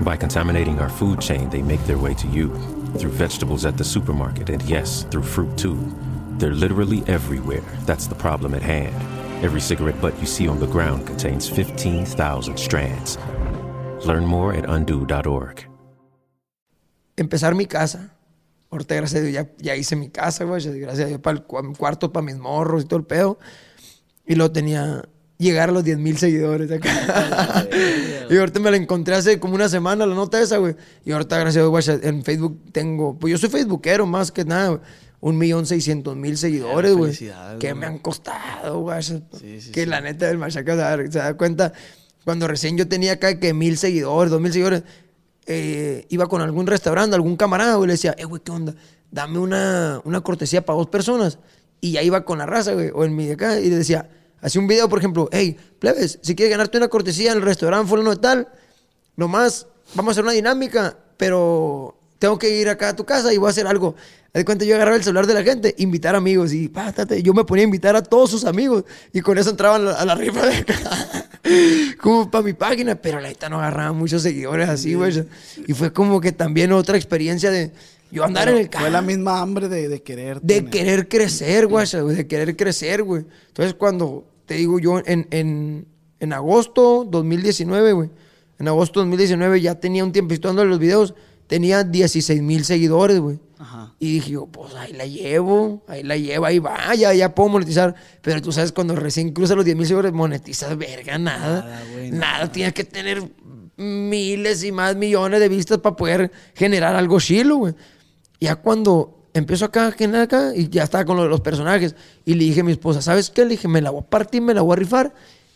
By 0.00 0.16
contaminating 0.16 0.80
our 0.80 0.88
food 0.88 1.20
chain, 1.20 1.50
they 1.50 1.62
make 1.62 1.84
their 1.84 1.98
way 1.98 2.14
to 2.14 2.26
you 2.28 2.48
through 2.96 3.10
vegetables 3.10 3.64
at 3.64 3.76
the 3.76 3.84
supermarket, 3.84 4.50
and 4.50 4.62
yes, 4.62 5.04
through 5.04 5.22
fruit 5.22 5.56
too. 5.56 5.76
They're 6.38 6.54
literally 6.54 7.02
everywhere. 7.06 7.62
That's 7.86 8.06
the 8.08 8.14
problem 8.14 8.54
at 8.54 8.62
hand. 8.62 8.94
Every 9.44 9.60
cigarette 9.60 10.00
butt 10.00 10.18
you 10.20 10.26
see 10.26 10.48
on 10.48 10.58
the 10.60 10.66
ground 10.66 11.06
contains 11.06 11.48
15,000 11.48 12.56
strands. 12.58 13.18
Learn 14.06 14.24
more 14.26 14.52
at 14.54 14.64
undo.org. 14.68 15.64
empezar 17.16 17.54
mi 17.56 17.66
casa. 17.66 18.14
Ahorita, 18.70 18.94
gracias 18.94 19.20
a 19.22 19.24
Dios, 19.24 19.34
ya, 19.34 19.50
ya 19.58 19.74
hice 19.76 19.96
mi 19.96 20.08
casa, 20.10 20.44
güey. 20.44 20.62
Gracias 20.78 21.04
a 21.06 21.08
Dios, 21.08 21.20
para 21.20 21.38
el 21.38 21.46
cua- 21.46 21.76
cuarto, 21.76 22.12
para 22.12 22.24
mis 22.24 22.36
morros 22.36 22.84
y 22.84 22.86
todo 22.86 23.00
el 23.00 23.06
pedo. 23.06 23.38
Y 24.26 24.34
luego 24.36 24.52
tenía 24.52 25.08
llegar 25.38 25.70
a 25.70 25.72
los 25.72 25.82
10 25.84 25.98
mil 25.98 26.16
seguidores 26.18 26.70
acá. 26.70 27.66
y 28.30 28.36
ahorita 28.36 28.60
me 28.60 28.70
la 28.70 28.76
encontré 28.76 29.14
hace 29.16 29.40
como 29.40 29.54
una 29.54 29.68
semana, 29.68 30.06
la 30.06 30.14
nota 30.14 30.40
esa, 30.40 30.58
güey. 30.58 30.76
Y 31.04 31.10
ahorita, 31.12 31.38
gracias 31.38 31.56
a 31.64 31.68
Dios, 31.68 31.70
güey, 31.70 32.00
en 32.08 32.22
Facebook 32.22 32.60
tengo... 32.70 33.18
Pues 33.18 33.32
yo 33.32 33.38
soy 33.38 33.48
facebookero 33.48 34.06
más 34.06 34.30
que 34.30 34.44
nada, 34.44 34.68
güey. 34.68 34.80
Un 35.20 35.36
millón 35.36 35.66
seiscientos 35.66 36.16
mil 36.16 36.36
seguidores, 36.38 36.92
güey. 36.94 37.12
felicidades, 37.12 37.58
Que 37.58 37.68
güey. 37.72 37.80
me 37.80 37.86
han 37.86 37.98
costado, 37.98 38.80
güey. 38.80 39.02
sí, 39.02 39.22
que 39.72 39.82
sí. 39.82 39.86
la 39.86 40.00
neta 40.00 40.26
del 40.26 40.38
machaca 40.38 40.72
se 40.72 40.78
da, 40.78 40.96
se 40.96 41.18
da 41.18 41.34
cuenta. 41.36 41.72
Cuando 42.24 42.46
recién 42.46 42.76
yo 42.76 42.86
tenía 42.86 43.12
acá 43.14 43.38
que 43.40 43.52
mil 43.54 43.78
seguidores, 43.78 44.30
dos 44.30 44.40
mil 44.40 44.52
seguidores, 44.52 44.82
eh, 45.46 46.06
iba 46.10 46.26
con 46.28 46.40
algún 46.42 46.66
restaurante, 46.66 47.14
algún 47.16 47.36
camarada, 47.36 47.74
güey, 47.76 47.86
le 47.88 47.94
decía, 47.94 48.14
eh, 48.18 48.24
güey, 48.26 48.42
¿qué 48.42 48.52
onda? 48.52 48.74
Dame 49.10 49.38
una, 49.38 50.00
una 50.04 50.20
cortesía 50.20 50.64
para 50.64 50.76
dos 50.76 50.88
personas. 50.88 51.38
Y 51.80 51.92
ya 51.92 52.02
iba 52.02 52.24
con 52.24 52.38
la 52.38 52.46
raza, 52.46 52.74
güey, 52.74 52.90
o 52.94 53.04
en 53.04 53.16
mi 53.16 53.26
de 53.26 53.32
acá, 53.32 53.58
y 53.58 53.70
le 53.70 53.76
decía, 53.76 54.10
hacía 54.40 54.60
un 54.60 54.66
video, 54.68 54.88
por 54.88 54.98
ejemplo, 54.98 55.28
hey, 55.32 55.56
plebes, 55.78 56.18
si 56.22 56.34
quieres 56.36 56.50
ganarte 56.50 56.76
una 56.76 56.88
cortesía 56.88 57.30
en 57.32 57.38
el 57.38 57.42
restaurante 57.44 57.88
fulano 57.88 58.10
de 58.10 58.16
tal, 58.16 58.48
nomás 59.16 59.66
vamos 59.94 60.10
a 60.10 60.12
hacer 60.12 60.24
una 60.24 60.32
dinámica, 60.32 60.98
pero 61.16 61.97
tengo 62.18 62.38
que 62.38 62.50
ir 62.50 62.68
acá 62.68 62.90
a 62.90 62.96
tu 62.96 63.04
casa 63.04 63.32
y 63.32 63.38
voy 63.38 63.48
a 63.48 63.50
hacer 63.50 63.66
algo. 63.66 63.94
De 64.34 64.44
cuenta, 64.44 64.64
yo 64.64 64.74
agarraba 64.74 64.96
el 64.96 65.02
celular 65.02 65.26
de 65.26 65.34
la 65.34 65.42
gente, 65.42 65.74
invitar 65.78 66.14
amigos 66.14 66.52
y 66.52 66.68
pátate, 66.68 67.22
yo 67.22 67.32
me 67.32 67.44
ponía 67.44 67.62
a 67.62 67.64
invitar 67.64 67.96
a 67.96 68.02
todos 68.02 68.30
sus 68.30 68.44
amigos 68.44 68.84
y 69.12 69.20
con 69.20 69.38
eso 69.38 69.50
entraban 69.50 69.88
a 69.88 70.04
la, 70.04 70.14
rifa 70.14 70.46
de 70.46 70.56
acá, 70.56 71.30
como 72.00 72.30
para 72.30 72.44
mi 72.44 72.52
página, 72.52 72.94
pero 72.94 73.20
la 73.20 73.28
neta 73.28 73.48
no 73.48 73.58
agarraba 73.58 73.92
muchos 73.92 74.22
seguidores 74.22 74.68
así, 74.68 74.94
güey. 74.94 75.24
Y 75.66 75.72
fue 75.72 75.92
como 75.92 76.20
que 76.20 76.32
también 76.32 76.72
otra 76.72 76.96
experiencia 76.96 77.50
de 77.50 77.72
yo 78.10 78.24
andar 78.24 78.48
en 78.48 78.58
el 78.58 78.70
carro. 78.70 78.84
Fue 78.84 78.90
la 78.90 79.02
misma 79.02 79.40
hambre 79.40 79.68
de, 79.68 79.88
de 79.88 80.02
querer. 80.02 80.40
De 80.42 80.56
tener. 80.56 80.70
querer 80.70 81.08
crecer, 81.08 81.66
güey, 81.66 81.86
de 81.86 82.26
querer 82.26 82.56
crecer, 82.56 83.02
güey. 83.02 83.24
Entonces, 83.48 83.74
cuando 83.74 84.26
te 84.46 84.54
digo 84.54 84.78
yo, 84.78 85.00
en, 85.04 85.26
en, 85.30 85.86
en 86.20 86.32
agosto 86.32 87.06
2019, 87.10 87.92
güey, 87.92 88.10
en 88.58 88.68
agosto 88.68 89.00
2019 89.00 89.60
ya 89.60 89.76
tenía 89.76 90.04
un 90.04 90.12
tiempito 90.12 90.48
dando 90.48 90.64
los 90.64 90.78
videos, 90.78 91.14
tenía 91.48 91.82
16 91.82 92.40
mil 92.40 92.64
seguidores, 92.64 93.18
güey. 93.18 93.40
Y 93.98 94.12
dije 94.12 94.30
yo, 94.30 94.46
pues 94.46 94.72
ahí 94.76 94.92
la 94.92 95.06
llevo, 95.06 95.82
ahí 95.88 96.04
la 96.04 96.16
llevo, 96.16 96.44
ahí 96.46 96.60
va, 96.60 96.94
ya, 96.94 97.12
ya 97.12 97.34
puedo 97.34 97.48
monetizar. 97.48 97.96
Pero 98.22 98.40
tú 98.40 98.52
sabes, 98.52 98.70
cuando 98.70 98.94
recién 98.94 99.32
cruza 99.32 99.56
los 99.56 99.64
10 99.64 99.76
mil 99.76 99.86
seguidores, 99.86 100.12
monetizas 100.12 100.78
verga, 100.78 101.18
nada. 101.18 101.62
Nada, 101.62 101.82
güey, 101.92 102.10
nada, 102.12 102.52
tienes 102.52 102.74
que 102.74 102.84
tener 102.84 103.20
miles 103.76 104.62
y 104.62 104.70
más 104.70 104.94
millones 104.94 105.40
de 105.40 105.48
vistas 105.48 105.78
para 105.78 105.96
poder 105.96 106.30
generar 106.54 106.94
algo 106.94 107.18
chilo, 107.18 107.56
güey. 107.56 107.74
Ya 108.40 108.54
cuando 108.54 109.28
empiezo 109.34 109.64
acá, 109.64 109.90
generar 109.90 110.22
acá, 110.22 110.52
y 110.54 110.68
ya 110.68 110.84
estaba 110.84 111.04
con 111.04 111.16
lo 111.16 111.24
de 111.24 111.28
los 111.28 111.40
personajes, 111.40 111.96
y 112.24 112.34
le 112.34 112.44
dije 112.44 112.60
a 112.60 112.64
mi 112.64 112.72
esposa, 112.72 113.02
¿sabes 113.02 113.30
qué? 113.30 113.42
Le 113.42 113.50
dije, 113.50 113.66
me 113.66 113.82
la 113.82 113.90
voy 113.90 114.02
a 114.02 114.06
partir, 114.08 114.42
me 114.42 114.54
la 114.54 114.62
voy 114.62 114.74
a 114.74 114.76
rifar. 114.76 115.12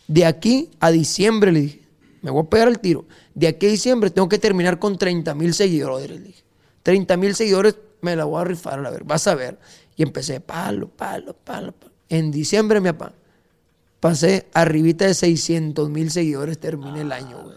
De 0.07 0.25
aquí 0.25 0.69
a 0.81 0.91
diciembre, 0.91 1.53
le 1.53 1.61
dije, 1.61 1.81
me 2.21 2.31
voy 2.31 2.43
a 2.43 2.49
pegar 2.49 2.67
el 2.67 2.79
tiro. 2.79 3.05
De 3.35 3.47
aquí 3.47 3.65
a 3.65 3.69
diciembre 3.69 4.09
tengo 4.09 4.29
que 4.29 4.37
terminar 4.37 4.79
con 4.79 4.97
30 4.97 5.33
mil 5.35 5.53
seguidores, 5.53 6.09
le 6.09 6.19
dije. 6.19 6.43
30 6.83 7.17
mil 7.17 7.33
seguidores 7.35 7.75
me 8.01 8.15
la 8.15 8.25
voy 8.25 8.41
a 8.41 8.43
rifar, 8.43 8.85
a 8.85 8.89
ver, 8.89 9.03
vas 9.03 9.25
a 9.27 9.35
ver. 9.35 9.57
Y 9.95 10.03
empecé, 10.03 10.39
palo, 10.39 10.89
palo, 10.89 11.33
palo, 11.33 11.71
palo. 11.71 11.93
En 12.09 12.31
diciembre, 12.31 12.79
mi 12.81 12.91
papá, 12.91 13.13
pasé 13.99 14.47
arribita 14.53 15.05
de 15.05 15.13
600 15.13 15.89
mil 15.89 16.11
seguidores, 16.11 16.59
terminé 16.59 17.01
el 17.01 17.11
año, 17.11 17.41
güey. 17.41 17.55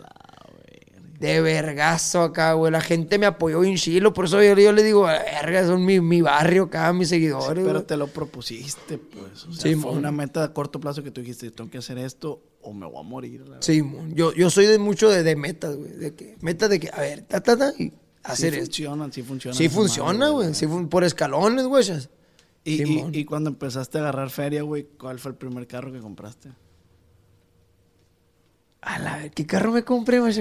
De 1.19 1.41
vergazo 1.41 2.23
acá, 2.23 2.53
güey. 2.53 2.71
La 2.71 2.83
gente 2.83 3.19
me 3.19 3.25
apoyó 3.25 3.61
bien 3.61 3.77
chilo. 3.77 4.13
Por 4.13 4.27
eso 4.27 4.43
yo, 4.43 4.55
yo 4.55 4.73
le 4.73 4.83
digo, 4.83 5.05
verga, 5.05 5.67
son 5.67 5.83
mi, 5.83 5.99
mi 5.99 6.21
barrio 6.21 6.65
acá, 6.65 6.93
mis 6.93 7.09
seguidores. 7.09 7.65
Pero 7.65 7.79
güey". 7.79 7.87
te 7.87 7.97
lo 7.97 8.07
propusiste, 8.07 8.99
pues. 8.99 9.47
O 9.47 9.53
sea, 9.53 9.63
Sí, 9.63 9.77
fue 9.77 9.93
una 9.93 10.13
meta 10.13 10.45
a 10.45 10.53
corto 10.53 10.79
plazo 10.79 11.03
que 11.03 11.11
tú 11.11 11.23
dijiste, 11.23 11.51
tengo 11.51 11.71
que 11.71 11.79
hacer 11.79 11.97
esto 11.97 12.43
o 12.67 12.73
me 12.73 12.87
voy 12.87 12.99
a 13.01 13.03
morir. 13.03 13.41
la 13.41 13.45
verdad. 13.47 13.59
Sí, 13.63 13.83
mon. 13.83 14.15
yo, 14.15 14.33
yo 14.35 14.51
soy 14.51 14.67
de 14.67 14.79
mucho 14.79 15.09
de, 15.09 15.23
de 15.23 15.37
metas, 15.37 15.77
güey. 15.77 15.91
De 15.93 16.15
que, 16.15 16.37
metas 16.41 16.69
de 16.69 16.81
que, 16.81 16.91
a 16.93 17.01
ver, 17.01 17.23
ta, 17.23 17.41
ta, 17.41 17.57
ta, 17.57 17.73
y 17.79 17.93
hacer 18.25 18.53
sí 18.55 18.59
esto. 18.59 18.67
funcionan, 18.67 19.13
sí 19.13 19.23
funcionan. 19.23 19.57
Sí 19.57 19.69
funciona, 19.69 20.19
madre, 20.19 20.33
güey. 20.33 20.55
Sí 20.55 20.67
por 20.91 21.05
escalones, 21.05 21.67
güey. 21.67 21.85
Y, 22.65 23.19
y, 23.21 23.25
cuando 23.25 23.49
empezaste 23.51 23.99
a 23.99 24.01
agarrar 24.01 24.29
feria, 24.31 24.63
güey, 24.63 24.89
¿cuál 24.99 25.21
fue 25.21 25.31
el 25.31 25.37
primer 25.37 25.67
carro 25.69 25.93
que 25.93 26.01
compraste? 26.01 26.51
A 28.81 28.99
la 28.99 29.19
ver, 29.19 29.31
¿qué 29.31 29.47
carro 29.47 29.71
me 29.73 29.85
compré, 29.85 30.21
güey? 30.21 30.35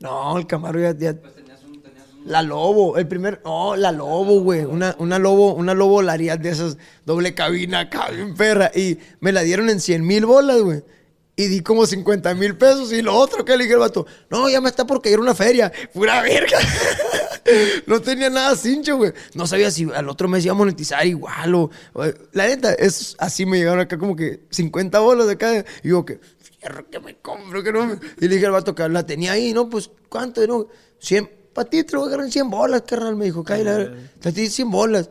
No, 0.00 0.38
el 0.38 0.46
Camaro 0.46 0.80
ya... 0.80 0.96
ya- 0.96 1.16
La 2.24 2.42
Lobo, 2.42 2.96
el 2.98 3.06
primer... 3.06 3.40
No, 3.44 3.76
la 3.76 3.92
Lobo, 3.92 4.40
güey. 4.40 4.64
Una, 4.64 4.96
una 4.98 5.18
Lobo, 5.20 5.54
una 5.54 5.74
Lobo 5.74 6.02
Lariat 6.02 6.40
de 6.40 6.50
esas 6.50 6.76
doble 7.04 7.34
cabina 7.34 7.88
bien 8.12 8.34
perra. 8.34 8.70
Y 8.74 8.98
me 9.20 9.30
la 9.30 9.42
dieron 9.42 9.70
en 9.70 9.80
100 9.80 10.04
mil 10.04 10.26
bolas, 10.26 10.60
güey. 10.60 10.82
Y 11.38 11.48
di 11.48 11.60
como 11.60 11.84
50 11.86 12.34
mil 12.34 12.56
pesos. 12.56 12.92
Y 12.92 13.02
lo 13.02 13.14
otro 13.14 13.44
que 13.44 13.56
le 13.56 13.64
dije 13.64 13.74
al 13.74 13.80
vato, 13.80 14.06
no, 14.30 14.48
ya 14.48 14.60
me 14.60 14.70
está 14.70 14.86
por 14.86 15.02
caer 15.02 15.20
una 15.20 15.34
feria. 15.34 15.70
Pura 15.92 16.22
verga. 16.22 16.58
no 17.86 18.00
tenía 18.00 18.30
nada 18.30 18.56
cincho, 18.56 18.96
güey. 18.96 19.12
No 19.34 19.46
sabía 19.46 19.70
si 19.70 19.84
al 19.94 20.08
otro 20.08 20.28
mes 20.28 20.44
iba 20.44 20.52
a 20.52 20.56
monetizar 20.56 21.06
igual 21.06 21.54
o... 21.54 21.70
o- 21.92 22.04
La 22.32 22.46
neta, 22.46 22.72
es 22.74 23.14
así 23.18 23.44
me 23.46 23.58
llegaron 23.58 23.80
acá 23.80 23.98
como 23.98 24.16
que 24.16 24.40
50 24.50 24.98
bolas 25.00 25.26
de 25.26 25.34
acá. 25.34 25.64
Y 25.82 25.88
yo 25.90 26.04
que, 26.04 26.20
fierro 26.58 26.88
que 26.88 27.00
me 27.00 27.16
compro, 27.18 27.62
que 27.62 27.72
no 27.72 27.86
me... 27.86 27.94
Y 28.18 28.28
le 28.28 28.34
dije 28.34 28.46
al 28.46 28.52
vato 28.52 28.74
que 28.74 28.88
la 28.88 29.04
tenía 29.04 29.32
ahí, 29.32 29.52
¿no? 29.52 29.68
Pues, 29.68 29.90
¿cuánto? 30.08 30.46
No, 30.46 30.66
100... 31.00 31.30
Para 31.52 31.70
ti 31.70 31.84
te 31.84 31.92
lo 31.94 32.00
voy 32.00 32.06
a 32.06 32.08
agarrar 32.08 32.26
en 32.26 32.32
100 32.32 32.50
bolas, 32.50 32.82
carnal. 32.86 33.16
Me 33.16 33.24
dijo, 33.26 33.42
cállate, 33.42 33.90
te 34.20 34.32
di 34.32 34.48
100 34.48 34.70
bolas. 34.70 35.08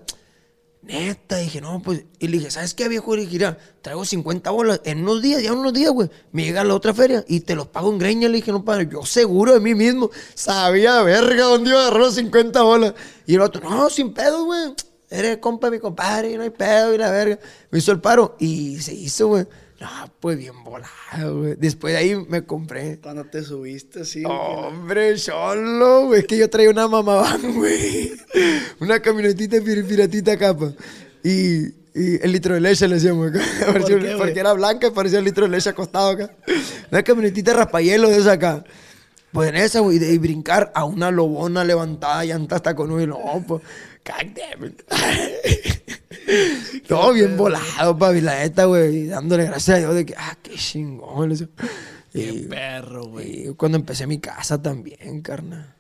Neta, 0.86 1.38
dije, 1.38 1.61
no, 1.61 1.81
pues. 1.81 2.03
Y 2.19 2.27
le 2.27 2.38
dije, 2.38 2.51
¿sabes 2.51 2.75
qué, 2.75 2.88
viejo? 2.88 3.15
Le 3.15 3.23
dije, 3.23 3.33
mira, 3.33 3.57
traigo 3.81 4.05
50 4.05 4.51
bolas. 4.51 4.81
En 4.83 4.99
unos 4.99 5.21
días, 5.21 5.41
ya 5.41 5.51
unos 5.51 5.73
días, 5.73 5.91
güey. 5.91 6.11
Me 6.31 6.43
llega 6.43 6.61
a 6.61 6.63
la 6.63 6.75
otra 6.75 6.93
feria 6.93 7.25
y 7.27 7.39
te 7.39 7.55
los 7.55 7.67
pago 7.67 7.91
en 7.91 7.97
greña. 7.97 8.29
Le 8.29 8.36
dije, 8.36 8.51
no, 8.51 8.63
padre, 8.63 8.88
yo 8.91 9.03
seguro 9.03 9.53
de 9.53 9.59
mí 9.59 9.73
mismo. 9.73 10.11
Sabía, 10.36 11.01
verga, 11.01 11.45
dónde 11.45 11.71
iba 11.71 11.79
a 11.79 11.81
agarrar 11.88 12.01
los 12.01 12.15
50 12.15 12.61
bolas. 12.61 12.93
Y 13.25 13.33
el 13.33 13.41
otro, 13.41 13.67
no, 13.67 13.89
sin 13.89 14.13
pedo, 14.13 14.45
güey. 14.45 14.75
Eres 15.09 15.38
compa 15.38 15.67
de 15.67 15.77
mi 15.77 15.79
compadre, 15.79 16.36
no 16.38 16.43
hay 16.43 16.51
pedo, 16.51 16.93
y 16.93 16.99
la 16.99 17.09
verga. 17.09 17.39
Me 17.71 17.79
hizo 17.79 17.91
el 17.91 17.99
paro 17.99 18.36
y 18.39 18.79
se 18.81 18.93
hizo, 18.93 19.27
güey. 19.27 19.47
No, 19.80 19.89
pues 20.21 20.38
bien 20.38 20.63
volado, 20.63 21.39
güey. 21.39 21.55
Después 21.57 21.93
de 21.93 21.97
ahí 21.99 22.15
me 22.30 22.45
compré. 22.45 22.97
Cuando 23.01 23.26
te 23.26 23.43
subiste, 23.43 24.05
sí. 24.05 24.23
Hombre, 24.26 25.17
solo, 25.17 26.05
güey. 26.07 26.21
Es 26.21 26.28
que 26.28 26.38
yo 26.38 26.49
traía 26.49 26.69
una 26.69 26.88
mamabán, 26.88 27.41
güey. 27.55 28.13
Una 28.80 29.01
camionetita 29.01 29.57
pir- 29.57 29.86
piratita 29.86 30.38
capa. 30.38 30.71
Y, 31.23 31.65
y 31.93 32.21
el 32.23 32.32
litro 32.32 32.53
de 32.53 32.61
leche 32.61 32.88
le 32.88 32.95
decíamos 32.95 33.30
acá. 33.30 33.39
Qué, 33.86 34.15
porque 34.17 34.39
era 34.39 34.53
blanca 34.53 34.88
y 34.88 34.91
parecía 34.91 35.19
el 35.19 35.26
litro 35.26 35.43
de 35.45 35.51
leche 35.51 35.69
acostado 35.69 36.09
acá. 36.11 36.32
Una 36.89 37.03
camionetita 37.03 37.53
raspahielo 37.53 38.09
de 38.09 38.17
esa 38.17 38.34
acá. 38.34 38.63
Pues 39.34 39.49
en 39.49 39.57
esa, 39.57 39.82
güey, 39.82 39.99
de 39.99 40.13
y 40.13 40.17
brincar 40.17 40.71
a 40.73 40.86
una 40.86 41.11
lobona 41.11 41.65
levantada, 41.65 42.23
llanta 42.23 42.55
hasta 42.55 42.73
con 42.73 42.91
uno. 42.91 43.05
No, 43.05 43.43
pues, 43.45 43.61
God 44.05 44.33
damn 44.35 44.65
it. 44.65 44.83
Todo 46.87 47.13
bien 47.13 47.37
volado, 47.37 47.97
papi, 47.97 48.21
la 48.21 48.39
neta, 48.39 48.65
güey. 48.65 48.97
y 48.97 49.05
Dándole 49.07 49.45
gracias 49.45 49.77
a 49.77 49.79
Dios 49.79 49.95
de 49.95 50.05
que, 50.05 50.15
ah, 50.17 50.37
qué 50.41 50.55
chingón. 50.55 51.29
decía. 51.29 51.49
Qué 52.13 52.29
Y- 52.33 52.45
perro, 52.47 53.07
güey. 53.07 53.53
cuando 53.55 53.77
empecé 53.77 54.07
mi 54.07 54.19
casa 54.19 54.61
también, 54.61 55.21
carnal. 55.21 55.75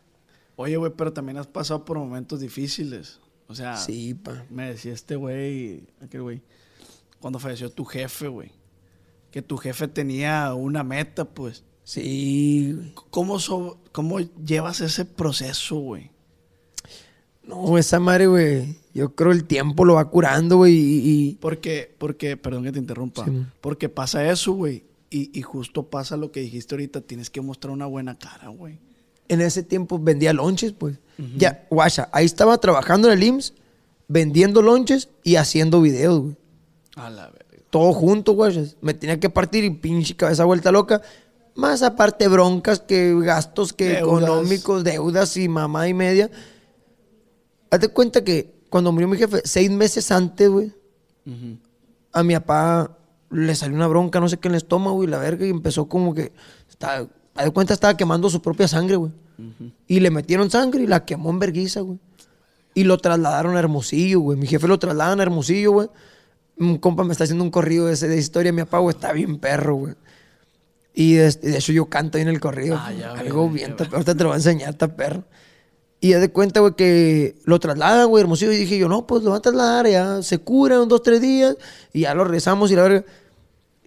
Oye, 0.57 0.77
güey, 0.77 0.91
pero 0.95 1.13
también 1.13 1.37
has 1.37 1.47
pasado 1.47 1.85
por 1.85 1.97
momentos 1.97 2.39
difíciles. 2.39 3.19
O 3.47 3.55
sea, 3.55 3.77
Sí, 3.77 4.13
pa. 4.15 4.43
me 4.49 4.69
decía 4.71 4.93
este 4.93 5.15
güey, 5.15 5.87
aquel 6.01 6.21
güey, 6.23 6.41
cuando 7.19 7.39
falleció 7.39 7.69
tu 7.71 7.85
jefe, 7.85 8.27
güey. 8.27 8.51
Que 9.31 9.41
tu 9.41 9.57
jefe 9.57 9.87
tenía 9.87 10.53
una 10.53 10.83
meta, 10.83 11.25
pues. 11.25 11.63
Sí. 11.83 12.93
¿Cómo, 13.11 13.39
so- 13.39 13.79
cómo 13.91 14.19
llevas 14.19 14.81
ese 14.81 15.05
proceso, 15.05 15.75
güey? 15.77 16.11
No, 17.47 17.77
esa 17.77 17.99
madre, 17.99 18.27
güey. 18.27 18.75
Yo 18.93 19.13
creo 19.13 19.31
el 19.31 19.43
tiempo 19.45 19.85
lo 19.85 19.95
va 19.95 20.09
curando, 20.09 20.57
güey. 20.57 20.73
Y, 20.73 21.09
y- 21.29 21.33
Porque, 21.35 21.93
porque, 21.97 22.37
perdón 22.37 22.63
que 22.63 22.71
te 22.71 22.79
interrumpa. 22.79 23.25
Sí, 23.25 23.45
porque 23.61 23.89
pasa 23.89 24.29
eso, 24.29 24.53
güey. 24.53 24.83
Y, 25.09 25.37
y 25.37 25.41
justo 25.43 25.83
pasa 25.83 26.17
lo 26.17 26.31
que 26.31 26.39
dijiste 26.41 26.75
ahorita. 26.75 27.01
Tienes 27.01 27.29
que 27.29 27.41
mostrar 27.41 27.71
una 27.71 27.85
buena 27.85 28.17
cara, 28.17 28.47
güey. 28.49 28.79
en 29.27 29.41
ese 29.41 29.63
tiempo 29.63 29.97
vendía 29.99 30.33
lonches, 30.33 30.71
pues. 30.73 30.97
Ya, 31.37 31.65
guacha, 31.69 32.09
ahí 32.11 32.25
estaba 32.25 32.57
trabajando 32.57 33.07
en 33.09 33.13
el 33.17 33.23
IMSS, 33.23 33.53
vendiendo 34.07 34.61
lonches 34.61 35.09
y 35.23 35.35
haciendo 35.37 35.81
videos, 35.81 36.19
güey. 36.21 36.35
A 36.95 37.09
la 37.09 37.29
verga. 37.29 37.63
Todo 37.69 37.91
junto, 37.93 38.33
guacha. 38.33 38.63
Me 38.81 38.93
tenía 38.93 39.19
que 39.19 39.29
partir 39.29 39.63
y 39.63 39.69
pinche 39.71 40.15
cabeza 40.15 40.45
vuelta 40.45 40.71
loca. 40.71 41.01
Más 41.55 41.81
aparte 41.83 42.27
broncas 42.27 42.79
que 42.81 43.13
gastos 43.21 43.71
que 43.73 43.85
Deudas. 43.85 44.01
económicos, 44.01 44.83
deudas 44.83 45.37
y 45.37 45.47
mamá 45.47 45.87
y 45.87 45.93
media. 45.93 46.29
Hazte 47.75 47.87
cuenta 47.89 48.23
que 48.23 48.53
cuando 48.69 48.91
murió 48.91 49.07
mi 49.07 49.17
jefe, 49.17 49.41
seis 49.43 49.69
meses 49.71 50.11
antes, 50.11 50.49
güey, 50.49 50.71
a 52.11 52.23
mi 52.23 52.33
papá 52.35 52.97
le 53.31 53.55
salió 53.55 53.75
una 53.75 53.87
bronca, 53.87 54.19
no 54.19 54.29
sé 54.29 54.37
qué 54.37 54.47
en 54.47 54.53
el 54.53 54.57
estómago 54.57 55.03
y 55.03 55.07
la 55.07 55.17
verga, 55.17 55.45
y 55.45 55.49
empezó 55.49 55.87
como 55.87 56.13
que. 56.13 56.31
Estaba, 56.69 57.07
haz 57.35 57.45
de 57.45 57.51
cuenta, 57.51 57.73
estaba 57.73 57.97
quemando 57.97 58.29
su 58.29 58.41
propia 58.41 58.67
sangre, 58.67 58.95
güey. 58.95 59.11
Y 59.87 59.99
le 59.99 60.11
metieron 60.11 60.49
sangre 60.49 60.83
y 60.83 60.87
la 60.87 61.03
quemó 61.05 61.29
en 61.29 61.39
verguiza, 61.39 61.81
güey. 61.81 61.99
Y 62.73 62.83
lo 62.85 62.97
trasladaron 62.97 63.55
a 63.55 63.59
Hermosillo, 63.59 64.19
güey. 64.21 64.37
Mi 64.37 64.47
jefe 64.47 64.67
lo 64.67 64.79
trasladan 64.79 65.19
a 65.19 65.23
Hermosillo, 65.23 65.71
güey. 65.71 65.89
Un 66.57 66.77
compa 66.77 67.03
me 67.03 67.11
está 67.11 67.25
haciendo 67.25 67.43
un 67.43 67.51
corrido 67.51 67.87
de, 67.87 67.93
ese, 67.93 68.07
de 68.07 68.17
historia. 68.17 68.53
Mi 68.53 68.63
papá, 68.63 68.79
güey, 68.79 68.95
está 68.95 69.11
bien 69.11 69.37
perro, 69.39 69.75
güey. 69.75 69.93
Y 70.93 71.15
de, 71.15 71.29
de 71.31 71.57
hecho 71.57 71.73
yo 71.73 71.87
canto 71.87 72.17
ahí 72.17 72.21
en 72.21 72.29
el 72.29 72.39
corrido. 72.39 72.77
Ah, 72.79 72.93
ya, 72.93 73.11
Algo 73.11 73.49
bien, 73.49 73.71
ya, 73.71 73.75
ta- 73.75 73.89
ahorita 73.91 74.15
te 74.15 74.23
lo 74.23 74.29
voy 74.29 74.35
a 74.35 74.37
enseñar, 74.37 74.69
está 74.69 74.95
perro. 74.95 75.25
Y 76.01 76.13
haz 76.13 76.21
de 76.21 76.29
cuenta, 76.31 76.59
güey, 76.59 76.73
que 76.73 77.35
lo 77.45 77.59
trasladan, 77.59 78.07
güey, 78.09 78.21
Hermosillo. 78.21 78.51
Y 78.51 78.57
dije 78.57 78.77
yo, 78.77 78.87
no, 78.87 79.07
pues 79.07 79.23
lo 79.23 79.31
van 79.31 79.39
a 79.39 79.41
trasladar, 79.41 79.87
ya 79.87 80.21
se 80.21 80.39
cura 80.39 80.75
en 80.75 80.87
dos, 80.87 81.01
tres 81.01 81.21
días. 81.21 81.57
Y 81.93 82.01
ya 82.01 82.13
lo 82.13 82.25
rezamos 82.25 82.71
y 82.71 82.75
la 82.75 82.83
verga. 82.83 83.05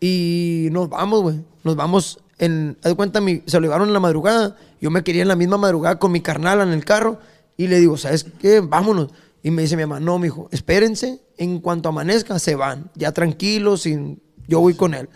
Y 0.00 0.68
nos 0.72 0.88
vamos, 0.88 1.22
güey. 1.22 1.40
Nos 1.64 1.76
vamos 1.76 2.20
en. 2.38 2.76
Haz 2.82 2.90
de 2.90 2.96
cuenta, 2.96 3.20
mi, 3.20 3.42
se 3.46 3.58
lo 3.58 3.66
llevaron 3.66 3.88
en 3.88 3.94
la 3.94 4.00
madrugada. 4.00 4.56
Yo 4.80 4.90
me 4.90 5.02
quería 5.04 5.22
en 5.22 5.28
la 5.28 5.36
misma 5.36 5.58
madrugada 5.58 5.98
con 5.98 6.12
mi 6.12 6.20
carnal 6.20 6.60
en 6.60 6.70
el 6.70 6.84
carro. 6.84 7.18
Y 7.56 7.66
le 7.66 7.78
digo, 7.78 7.96
¿sabes 7.96 8.26
qué? 8.40 8.60
Vámonos. 8.60 9.10
Y 9.42 9.50
me 9.50 9.62
dice 9.62 9.76
mi 9.76 9.82
mamá, 9.84 10.00
no, 10.00 10.18
mijo, 10.18 10.48
espérense. 10.50 11.20
En 11.36 11.60
cuanto 11.60 11.88
amanezca, 11.88 12.38
se 12.38 12.54
van. 12.54 12.90
Ya 12.94 13.12
tranquilos, 13.12 13.82
sin, 13.82 14.20
yo 14.46 14.60
voy 14.60 14.74
con 14.74 14.94
él. 14.94 15.08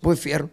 Pues 0.00 0.20
fierro. 0.20 0.50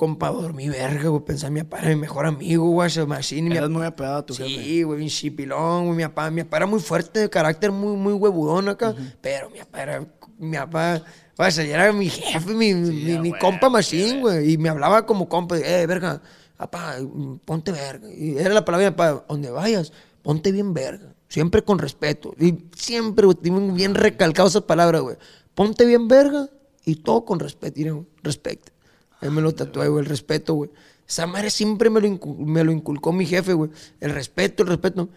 Compa, 0.00 0.30
dormí 0.30 0.66
verga, 0.70 1.10
güey. 1.10 1.22
Pensé 1.22 1.48
en 1.48 1.52
mi 1.52 1.62
papá 1.62 1.80
era 1.80 1.90
mi 1.90 1.96
mejor 1.96 2.24
amigo, 2.24 2.70
güey. 2.70 2.86
ese 2.86 3.04
Machine. 3.04 3.54
y 3.54 3.60
mi 3.60 3.68
muy 3.68 3.84
apegado 3.84 4.16
a 4.16 4.24
tu 4.24 4.34
jefe. 4.34 4.48
Sí, 4.48 4.82
güey, 4.82 4.96
bien 4.96 5.10
chipilón, 5.10 5.84
güey. 5.84 5.96
Mi 5.98 6.04
papá, 6.04 6.30
mi 6.30 6.42
papá 6.42 6.56
era 6.56 6.66
muy 6.66 6.80
fuerte, 6.80 7.20
de 7.20 7.28
carácter 7.28 7.70
muy, 7.70 7.94
muy 7.98 8.14
huevudón 8.14 8.70
acá. 8.70 8.94
Pero 9.20 9.50
mi 9.50 9.58
papá 9.58 9.82
era, 9.82 10.06
mi 10.38 10.56
papá, 10.56 11.02
o 11.36 11.50
sea, 11.50 11.64
era 11.66 11.92
mi 11.92 12.08
jefe, 12.08 12.54
mi, 12.54 12.72
mi, 12.72 13.18
mi 13.18 13.32
compa 13.38 13.68
machine, 13.68 14.20
güey. 14.22 14.54
Y 14.54 14.56
me 14.56 14.70
hablaba 14.70 15.04
como 15.04 15.28
compa, 15.28 15.58
eh, 15.58 15.86
verga, 15.86 16.22
papá, 16.56 16.96
ponte 17.44 17.70
verga. 17.70 18.08
Y 18.10 18.38
era 18.38 18.54
la 18.54 18.64
palabra 18.64 18.86
de 18.86 18.90
mi 18.92 18.96
papá, 18.96 19.26
donde 19.28 19.50
vayas, 19.50 19.92
ponte 20.22 20.50
bien 20.50 20.72
verga. 20.72 21.14
Siempre 21.28 21.62
con 21.62 21.78
respeto. 21.78 22.34
Y 22.40 22.70
siempre, 22.74 23.26
güey, 23.26 23.36
bien 23.74 23.94
recalcado 23.94 24.48
esas 24.48 24.62
palabras, 24.62 25.02
güey. 25.02 25.16
Ponte 25.54 25.84
bien 25.84 26.08
verga 26.08 26.48
y 26.86 26.94
todo 26.94 27.26
con 27.26 27.38
respeto. 27.38 27.78
Y, 27.78 27.90
güey, 27.90 28.06
respecte. 28.22 28.79
Él 29.20 29.30
me 29.30 29.40
lo 29.42 29.52
tatué, 29.54 29.88
güey, 29.88 30.02
el 30.04 30.08
respeto, 30.08 30.54
güey. 30.54 30.70
Esa 31.08 31.26
madre 31.26 31.50
siempre 31.50 31.90
me 31.90 32.00
lo, 32.00 32.06
incu- 32.06 32.36
me 32.38 32.62
lo 32.64 32.70
inculcó 32.72 33.12
mi 33.12 33.26
jefe, 33.26 33.52
güey. 33.52 33.70
El 34.00 34.12
respeto, 34.12 34.62
el 34.62 34.68
respeto. 34.68 35.08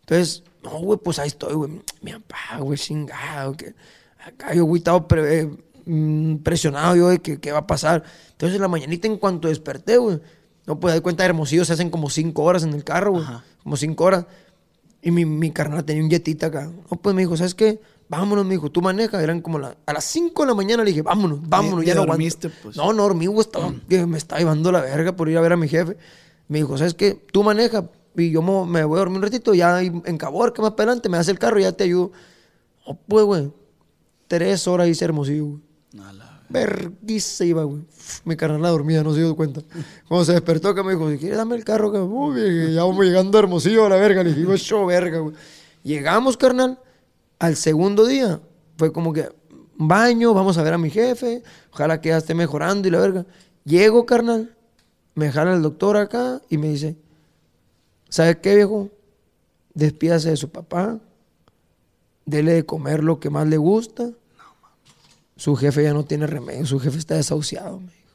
Entonces, 0.00 0.42
no, 0.62 0.70
güey, 0.80 0.98
pues 0.98 1.18
ahí 1.18 1.28
estoy, 1.28 1.54
güey. 1.54 1.70
Mi 2.00 2.12
papá, 2.12 2.58
güey, 2.60 2.78
chingado. 2.78 3.56
Que 3.56 3.74
acá 4.26 4.54
yo, 4.54 4.64
güey, 4.64 4.78
estaba 4.78 5.06
pre- 5.06 5.40
eh, 5.40 5.50
mm, 5.84 6.36
presionado 6.36 6.96
yo 6.96 7.08
de 7.08 7.18
que 7.20 7.38
qué 7.38 7.52
va 7.52 7.58
a 7.60 7.66
pasar. 7.66 8.02
Entonces, 8.32 8.56
en 8.56 8.62
la 8.62 8.68
mañanita, 8.68 9.06
en 9.06 9.18
cuanto 9.18 9.48
desperté, 9.48 9.98
güey, 9.98 10.20
no, 10.66 10.80
pues, 10.80 10.94
de 10.94 11.00
cuenta, 11.00 11.22
de 11.22 11.28
Hermosillo 11.28 11.64
se 11.64 11.72
hacen 11.74 11.90
como 11.90 12.08
cinco 12.08 12.44
horas 12.44 12.62
en 12.62 12.72
el 12.72 12.84
carro, 12.84 13.12
güey. 13.12 13.24
Como 13.62 13.76
cinco 13.76 14.04
horas. 14.04 14.26
Y 15.02 15.10
mi, 15.10 15.24
mi 15.24 15.50
carnal 15.50 15.84
tenía 15.84 16.02
un 16.02 16.10
jetita 16.10 16.46
acá. 16.46 16.70
No, 16.90 16.96
pues 16.96 17.14
me 17.14 17.22
dijo, 17.22 17.36
¿sabes 17.36 17.54
qué? 17.54 17.80
Vámonos, 18.12 18.44
me 18.44 18.52
dijo, 18.54 18.70
tú 18.70 18.82
manejas. 18.82 19.22
Eran 19.22 19.40
como 19.40 19.58
la- 19.58 19.74
a 19.86 19.92
las 19.94 20.04
5 20.04 20.42
de 20.42 20.48
la 20.48 20.54
mañana. 20.54 20.84
Le 20.84 20.90
dije, 20.90 21.00
vámonos, 21.02 21.40
vámonos, 21.48 21.82
ya 21.84 21.94
no 21.94 22.04
dormiste, 22.04 22.48
aguanto. 22.48 22.62
pues. 22.62 22.76
No, 22.76 22.92
no 22.92 23.02
dormí, 23.04 23.24
güey. 23.26 23.40
Estaba, 23.40 23.72
que 23.88 24.04
me 24.06 24.18
estaba 24.18 24.38
llevando 24.38 24.70
la 24.70 24.82
verga 24.82 25.16
por 25.16 25.30
ir 25.30 25.38
a 25.38 25.40
ver 25.40 25.52
a 25.54 25.56
mi 25.56 25.66
jefe. 25.66 25.96
Me 26.48 26.58
dijo, 26.58 26.76
¿sabes 26.76 26.92
qué? 26.92 27.24
Tú 27.32 27.42
manejas 27.42 27.84
y 28.14 28.30
yo 28.30 28.42
mo- 28.42 28.66
me 28.66 28.84
voy 28.84 28.96
a 28.96 28.98
dormir 28.98 29.16
un 29.16 29.22
ratito. 29.22 29.54
Ya 29.54 29.80
en 29.82 30.18
Cabor, 30.18 30.52
que 30.52 30.60
más 30.60 30.72
para 30.72 30.90
adelante, 30.90 31.08
me 31.08 31.16
das 31.16 31.28
el 31.28 31.38
carro 31.38 31.58
y 31.58 31.62
ya 31.62 31.72
te 31.72 31.84
ayudo. 31.84 32.12
Oh, 32.84 32.94
pues, 33.08 33.24
güey. 33.24 33.50
Tres 34.28 34.68
horas 34.68 34.88
hice 34.88 35.04
hermosillo, 35.06 35.46
güey. 35.46 35.60
Verguiza 36.50 37.44
iba, 37.46 37.64
güey. 37.64 37.80
Mi 38.26 38.36
carnal 38.36 38.60
la 38.60 38.68
dormida, 38.68 39.02
no 39.02 39.14
se 39.14 39.20
dio 39.20 39.34
cuenta. 39.34 39.62
Cuando 40.06 40.24
se 40.26 40.32
despertó, 40.32 40.68
acá 40.68 40.82
me 40.82 40.92
dijo, 40.92 41.10
si 41.10 41.16
quieres 41.16 41.38
dame 41.38 41.56
el 41.56 41.64
carro, 41.64 41.90
que 41.90 41.96
ya 42.74 42.82
vamos 42.84 43.04
llegando 43.06 43.38
a 43.38 43.40
Hermosillo 43.40 43.86
a 43.86 43.88
la 43.88 43.96
verga. 43.96 44.22
Le 44.22 44.34
dije, 44.34 44.56
yo, 44.58 44.84
verga, 44.84 45.18
güey. 45.20 45.34
Llegamos, 45.82 46.36
carnal. 46.36 46.78
Al 47.42 47.56
segundo 47.56 48.06
día, 48.06 48.40
fue 48.76 48.92
como 48.92 49.12
que, 49.12 49.28
baño, 49.74 50.32
vamos 50.32 50.58
a 50.58 50.62
ver 50.62 50.74
a 50.74 50.78
mi 50.78 50.90
jefe. 50.90 51.42
Ojalá 51.72 52.00
que 52.00 52.10
ya 52.10 52.18
esté 52.18 52.34
mejorando 52.34 52.86
y 52.86 52.92
la 52.92 53.00
verga. 53.00 53.26
Llego, 53.64 54.06
carnal. 54.06 54.56
Me 55.16 55.32
jala 55.32 55.52
el 55.52 55.60
doctor 55.60 55.96
acá 55.96 56.40
y 56.48 56.56
me 56.56 56.68
dice, 56.68 56.94
¿sabe 58.08 58.40
qué, 58.40 58.54
viejo? 58.54 58.90
Despídase 59.74 60.30
de 60.30 60.36
su 60.36 60.50
papá. 60.50 61.00
Dele 62.26 62.52
de 62.52 62.64
comer 62.64 63.02
lo 63.02 63.18
que 63.18 63.28
más 63.28 63.48
le 63.48 63.56
gusta. 63.56 64.12
Su 65.34 65.56
jefe 65.56 65.82
ya 65.82 65.92
no 65.92 66.04
tiene 66.04 66.28
remedio, 66.28 66.64
su 66.64 66.78
jefe 66.78 66.98
está 66.98 67.16
desahuciado, 67.16 67.80
me 67.80 67.92
dijo. 67.92 68.14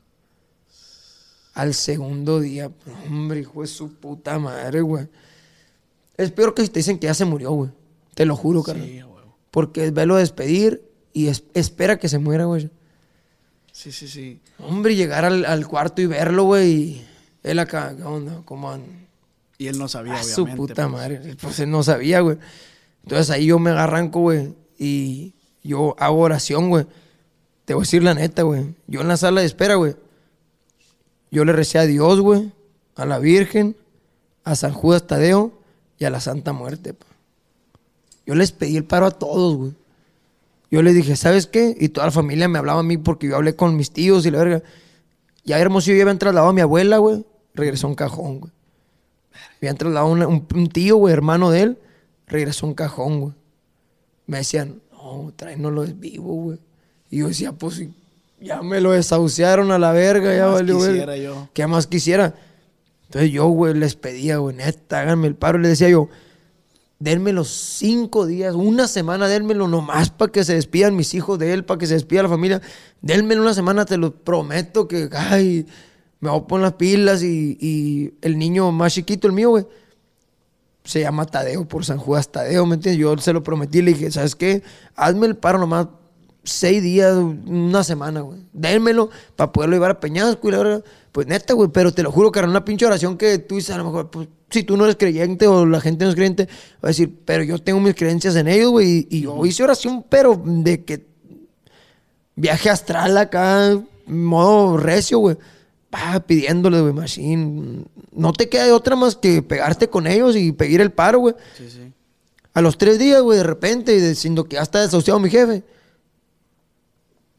Al 1.54 1.74
segundo 1.74 2.40
día, 2.40 2.72
hombre, 3.06 3.42
hijo 3.42 3.60
de 3.60 3.68
su 3.68 3.94
puta 3.94 4.40
madre, 4.40 4.80
güey. 4.80 5.10
Es 6.16 6.32
peor 6.32 6.54
que 6.54 6.62
si 6.62 6.70
te 6.70 6.80
dicen 6.80 6.98
que 6.98 7.08
ya 7.08 7.14
se 7.14 7.26
murió, 7.26 7.52
güey. 7.52 7.72
Te 8.16 8.26
lo 8.26 8.38
juro, 8.38 8.64
carnal. 8.64 9.17
Porque 9.52 9.86
es 9.86 9.94
verlo 9.94 10.16
despedir 10.16 10.84
y 11.14 11.28
es- 11.28 11.44
espera 11.54 11.98
que 11.98 12.10
se 12.10 12.20
muera, 12.20 12.46
güey. 12.46 12.70
Sí, 13.72 13.92
sí, 13.92 14.08
sí. 14.08 14.40
Hombre, 14.60 14.96
llegar 14.96 15.24
al, 15.26 15.46
al 15.46 15.68
cuarto 15.68 16.02
y 16.02 16.06
verlo, 16.08 16.44
güey. 16.46 16.72
y 16.72 17.08
Él 17.44 17.60
acá, 17.60 17.94
¿qué 17.96 18.04
onda? 18.04 18.42
¿Cómo 18.46 18.72
anda? 18.72 18.88
Y 19.60 19.68
él 19.68 19.78
no 19.78 19.88
sabía, 19.88 20.16
A 20.16 20.24
su 20.24 20.44
obviamente. 20.44 20.58
puta 20.74 20.84
pues. 20.84 20.92
madre. 20.94 21.36
Pues 21.42 21.60
él 21.60 21.72
no 21.72 21.82
sabía, 21.84 22.20
güey. 22.22 22.38
Entonces 23.04 23.30
ahí 23.32 23.48
yo 23.48 23.58
me 23.60 23.72
arranco, 23.72 24.20
güey. 24.22 24.54
Y 24.78 25.34
yo 25.64 25.96
hago 25.98 26.20
oración, 26.20 26.70
güey. 26.70 26.86
Te 27.66 27.74
voy 27.74 27.82
a 27.82 27.86
decir 27.86 28.04
la 28.04 28.14
neta, 28.14 28.44
güey. 28.44 28.76
Yo 28.88 29.02
en 29.02 29.08
la 29.08 29.18
sala 29.18 29.42
de 29.42 29.48
espera, 29.48 29.76
güey. 29.76 29.96
Yo 31.32 31.44
le 31.46 31.54
recé 31.54 31.80
a 31.80 31.86
Dios, 31.86 32.20
güey. 32.22 32.52
A 32.96 33.06
la 33.06 33.20
Virgen. 33.20 33.76
A 34.44 34.56
San 34.56 34.74
Judas 34.74 35.08
Tadeo. 35.08 35.54
Y 36.00 36.06
a 36.06 36.10
la 36.10 36.20
Santa 36.20 36.54
Muerte, 36.54 36.94
pa. 36.94 37.06
Yo 38.28 38.36
les 38.36 38.52
pedí 38.52 38.76
el 38.78 38.84
paro 38.84 39.08
a 39.08 39.12
todos, 39.12 39.56
güey. 39.56 39.72
Yo 40.70 40.82
les 40.82 40.94
dije, 40.94 41.16
¿sabes 41.16 41.48
qué? 41.48 41.76
Y 41.80 41.90
toda 41.90 42.08
la 42.08 42.12
familia 42.12 42.50
me 42.50 42.60
hablaba 42.60 42.82
a 42.82 42.84
mí 42.84 42.98
porque 42.98 43.28
yo 43.28 43.38
hablé 43.38 43.56
con 43.56 43.78
mis 43.78 43.92
tíos 43.92 44.26
y 44.26 44.32
la 44.32 44.40
verga. 44.40 44.64
Ya 45.46 45.58
Hermosillo 45.58 45.96
ya 45.96 46.04
habían 46.04 46.20
trasladado 46.20 46.50
a 46.50 46.54
mi 46.54 46.60
abuela, 46.60 46.98
güey. 46.98 47.26
Regresó 47.54 47.88
a 47.88 47.90
un 47.90 47.96
cajón, 47.96 48.42
güey. 48.42 48.52
Habían 49.60 49.78
trasladado 49.78 50.12
un, 50.12 50.46
un 50.54 50.70
tío, 50.70 50.98
güey, 50.98 51.14
hermano 51.14 51.52
de 51.52 51.62
él. 51.62 51.78
Regresó 52.28 52.66
a 52.66 52.70
un 52.70 52.76
cajón, 52.76 53.22
güey. 53.22 53.34
Me 54.26 54.40
decían, 54.40 54.82
no, 54.92 55.32
tráenoslo 55.34 55.86
es 55.86 55.98
vivo, 55.98 56.34
güey. 56.34 56.60
Y 57.10 57.20
yo 57.20 57.30
decía, 57.30 57.54
pues 57.54 57.82
ya 58.42 58.62
me 58.62 58.82
lo 58.82 58.92
desahuciaron 58.92 59.72
a 59.72 59.80
la 59.80 59.94
verga, 59.94 60.36
ya 60.36 60.48
más 60.48 60.56
valió 60.56 60.78
quisiera 60.78 61.18
yo? 61.18 61.50
¿Qué 61.54 61.66
más 61.66 61.88
quisiera? 61.88 62.36
Entonces 63.06 63.32
yo, 63.32 63.48
güey, 63.48 63.74
les 63.74 63.96
pedía, 63.96 64.38
güey, 64.38 64.56
neta, 64.56 65.00
háganme 65.00 65.28
el 65.28 65.36
paro. 65.36 65.58
Y 65.58 65.62
les 65.62 65.72
decía 65.72 65.88
yo, 65.90 66.10
denme 67.00 67.34
los 67.34 67.50
cinco 67.50 68.26
días, 68.26 68.56
una 68.56 68.88
semana, 68.88 69.28
denmelo 69.28 69.68
nomás 69.68 70.10
para 70.10 70.32
que 70.32 70.44
se 70.44 70.56
despidan 70.56 70.96
mis 70.96 71.14
hijos 71.14 71.38
de 71.38 71.54
él, 71.54 71.66
para 71.66 71.78
que 71.78 71.88
se 71.88 71.94
despida 71.94 72.24
la 72.24 72.30
familia. 72.30 72.62
Denmelo 73.02 73.42
una 73.42 73.54
semana, 73.54 73.86
te 73.86 73.98
lo 73.98 74.16
prometo 74.16 74.88
que, 74.88 75.10
ay, 75.14 75.66
me 76.20 76.30
voy 76.30 76.40
a 76.40 76.44
poner 76.48 76.64
las 76.64 76.74
pilas 76.74 77.22
y, 77.22 77.58
y 77.60 78.14
el 78.22 78.38
niño 78.38 78.72
más 78.72 78.94
chiquito, 78.94 79.28
el 79.28 79.34
mío, 79.34 79.50
güey, 79.52 79.66
se 80.84 81.02
llama 81.02 81.26
Tadeo 81.26 81.68
por 81.68 81.84
San 81.84 81.98
Judas 81.98 82.32
Tadeo, 82.32 82.66
¿me 82.66 82.76
entiendes? 82.76 83.00
Yo 83.00 83.18
se 83.18 83.34
lo 83.34 83.44
prometí, 83.44 83.82
le 83.82 83.94
dije, 83.94 84.10
¿sabes 84.10 84.36
qué? 84.36 84.64
Hazme 84.96 85.28
el 85.28 85.36
paro 85.36 85.60
nomás 85.60 85.88
seis 86.44 86.82
días, 86.82 87.14
una 87.16 87.84
semana, 87.84 88.22
güey. 88.22 88.40
Dénmelo 88.54 89.10
para 89.36 89.52
poderlo 89.52 89.76
llevar 89.76 89.92
a 89.92 90.00
Peñasco 90.00 90.48
y 90.48 90.52
Pues 91.18 91.26
neta, 91.26 91.56
güey, 91.56 91.72
pero 91.74 91.92
te 91.92 92.04
lo 92.04 92.12
juro 92.12 92.32
que 92.32 92.38
era 92.38 92.48
una 92.48 92.64
pinche 92.64 92.86
oración 92.86 93.18
que 93.18 93.40
tú 93.40 93.56
dices, 93.56 93.74
a 93.74 93.80
lo 93.80 93.86
mejor, 93.86 94.12
pues, 94.12 94.28
si 94.52 94.62
tú 94.62 94.78
no 94.78 94.84
eres 94.84 94.98
creyente 94.98 95.48
o 95.48 95.66
la 95.66 95.82
gente 95.82 96.06
no 96.06 96.12
es 96.12 96.16
creyente, 96.16 96.46
va 96.46 96.80
a 96.84 96.88
decir, 96.90 97.12
pero 97.26 97.42
yo 97.42 97.58
tengo 97.58 97.80
mis 97.80 97.96
creencias 97.96 98.36
en 98.36 98.48
ellos, 98.48 98.70
güey, 98.70 99.08
y, 99.10 99.18
y 99.18 99.22
yo 99.22 99.44
hice 99.44 99.64
oración, 99.64 100.06
pero 100.08 100.40
de 100.46 100.84
que 100.84 101.08
viaje 102.36 102.70
astral 102.70 103.18
acá, 103.18 103.82
modo 104.06 104.78
recio, 104.78 105.18
güey. 105.18 105.38
Pa, 105.90 106.20
pidiéndole, 106.20 106.82
güey, 106.82 106.94
machine. 106.94 107.86
No 108.12 108.32
te 108.32 108.48
queda 108.48 108.66
de 108.66 108.74
otra 108.74 108.96
más 108.96 109.16
que 109.16 109.42
pegarte 109.42 109.90
con 109.90 110.06
ellos 110.06 110.36
y 110.36 110.52
pedir 110.52 110.82
el 110.82 110.92
paro, 110.92 111.18
güey. 111.18 111.34
Sí, 111.58 111.68
sí. 111.68 111.94
A 112.54 112.62
los 112.62 112.78
tres 112.78 113.00
días, 113.00 113.24
güey, 113.24 113.40
de 113.40 113.44
repente, 113.44 114.00
diciendo 114.00 114.44
que 114.44 114.58
ya 114.58 114.62
está 114.62 114.82
desahuciado 114.82 115.20
mi 115.20 115.32
jefe. 115.32 115.64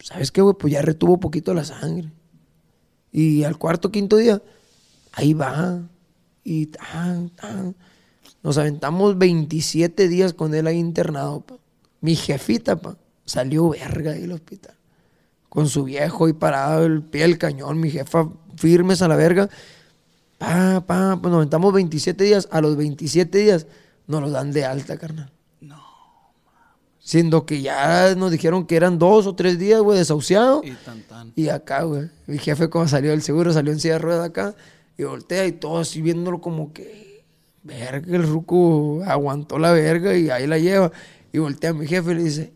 ¿Sabes 0.01 0.33
qué, 0.33 0.43
güey? 0.43 0.57
Pues 0.59 0.73
ya 0.73 0.83
retuvo 0.83 1.21
poquito 1.21 1.55
la 1.55 1.65
sangre. 1.65 2.11
Y 3.13 3.45
al 3.45 3.59
cuarto, 3.59 3.91
quinto 3.91 4.17
día, 4.17 4.43
ahí 5.13 5.35
va. 5.35 5.83
Y 6.45 6.67
tan, 6.67 7.31
tan. 7.31 7.75
Nos 8.43 8.59
aventamos 8.59 9.19
27 9.19 10.09
días 10.09 10.33
con 10.33 10.55
él 10.55 10.67
ahí 10.67 10.79
internado, 10.79 11.41
pa. 11.41 11.57
Mi 12.01 12.15
jefita, 12.15 12.77
pa, 12.77 12.97
salió 13.25 13.71
verga 13.71 14.13
del 14.13 14.33
hospital. 14.33 14.75
Con 15.49 15.69
su 15.69 15.85
viejo 15.85 16.29
y 16.29 16.33
parado 16.33 16.85
el 16.85 17.03
pie 17.03 17.23
del 17.23 17.39
cañón, 17.39 17.81
mi 17.81 17.91
jefa 17.91 18.29
firmes 18.57 19.03
a 19.03 19.09
la 19.09 19.17
verga. 19.17 19.49
Pa, 20.37 20.85
pa, 20.87 21.17
nos 21.17 21.35
aventamos 21.35 21.73
27 21.73 22.23
días. 22.23 22.49
A 22.53 22.61
los 22.61 22.77
27 22.77 23.39
días 23.39 23.67
nos 24.07 24.23
los 24.23 24.33
dan 24.33 24.53
de 24.53 24.65
alta, 24.65 24.97
carnal. 24.97 25.33
No. 25.61 25.83
Siendo 27.09 27.47
que 27.47 27.63
ya 27.63 28.15
nos 28.17 28.31
dijeron 28.31 28.67
que 28.67 28.77
eran 28.77 28.99
dos 28.99 29.27
o 29.27 29.35
tres 29.35 29.59
días, 29.59 29.81
güey, 29.81 29.97
desahuciado. 29.97 30.61
Y 30.63 30.73
tan 30.73 31.01
tan. 31.05 31.33
Y 31.37 31.49
acá, 31.49 31.85
güey, 31.85 32.11
mi 32.27 32.37
jefe 32.37 32.69
cuando 32.69 32.91
salió 32.91 33.13
del 33.13 33.23
seguro, 33.23 33.51
salió 33.51 33.73
en 33.73 33.81
silla 33.81 33.95
de 33.95 34.01
rueda 34.01 34.25
acá 34.25 34.55
y 34.99 35.05
voltea 35.05 35.47
y 35.47 35.53
todo 35.53 35.79
así 35.79 36.03
viéndolo 36.03 36.43
como 36.43 36.75
que, 36.75 37.25
verga, 37.63 38.15
el 38.15 38.25
ruco 38.25 39.01
aguantó 39.07 39.59
la 39.59 39.73
verga 39.73 40.15
y 40.19 40.29
ahí 40.29 40.47
la 40.47 40.59
lleva. 40.59 40.93
Y 41.33 41.39
voltea 41.39 41.71
a 41.71 41.73
mi 41.73 41.87
jefe 41.87 42.13
y 42.13 42.15
le 42.15 42.25
dice, 42.25 42.53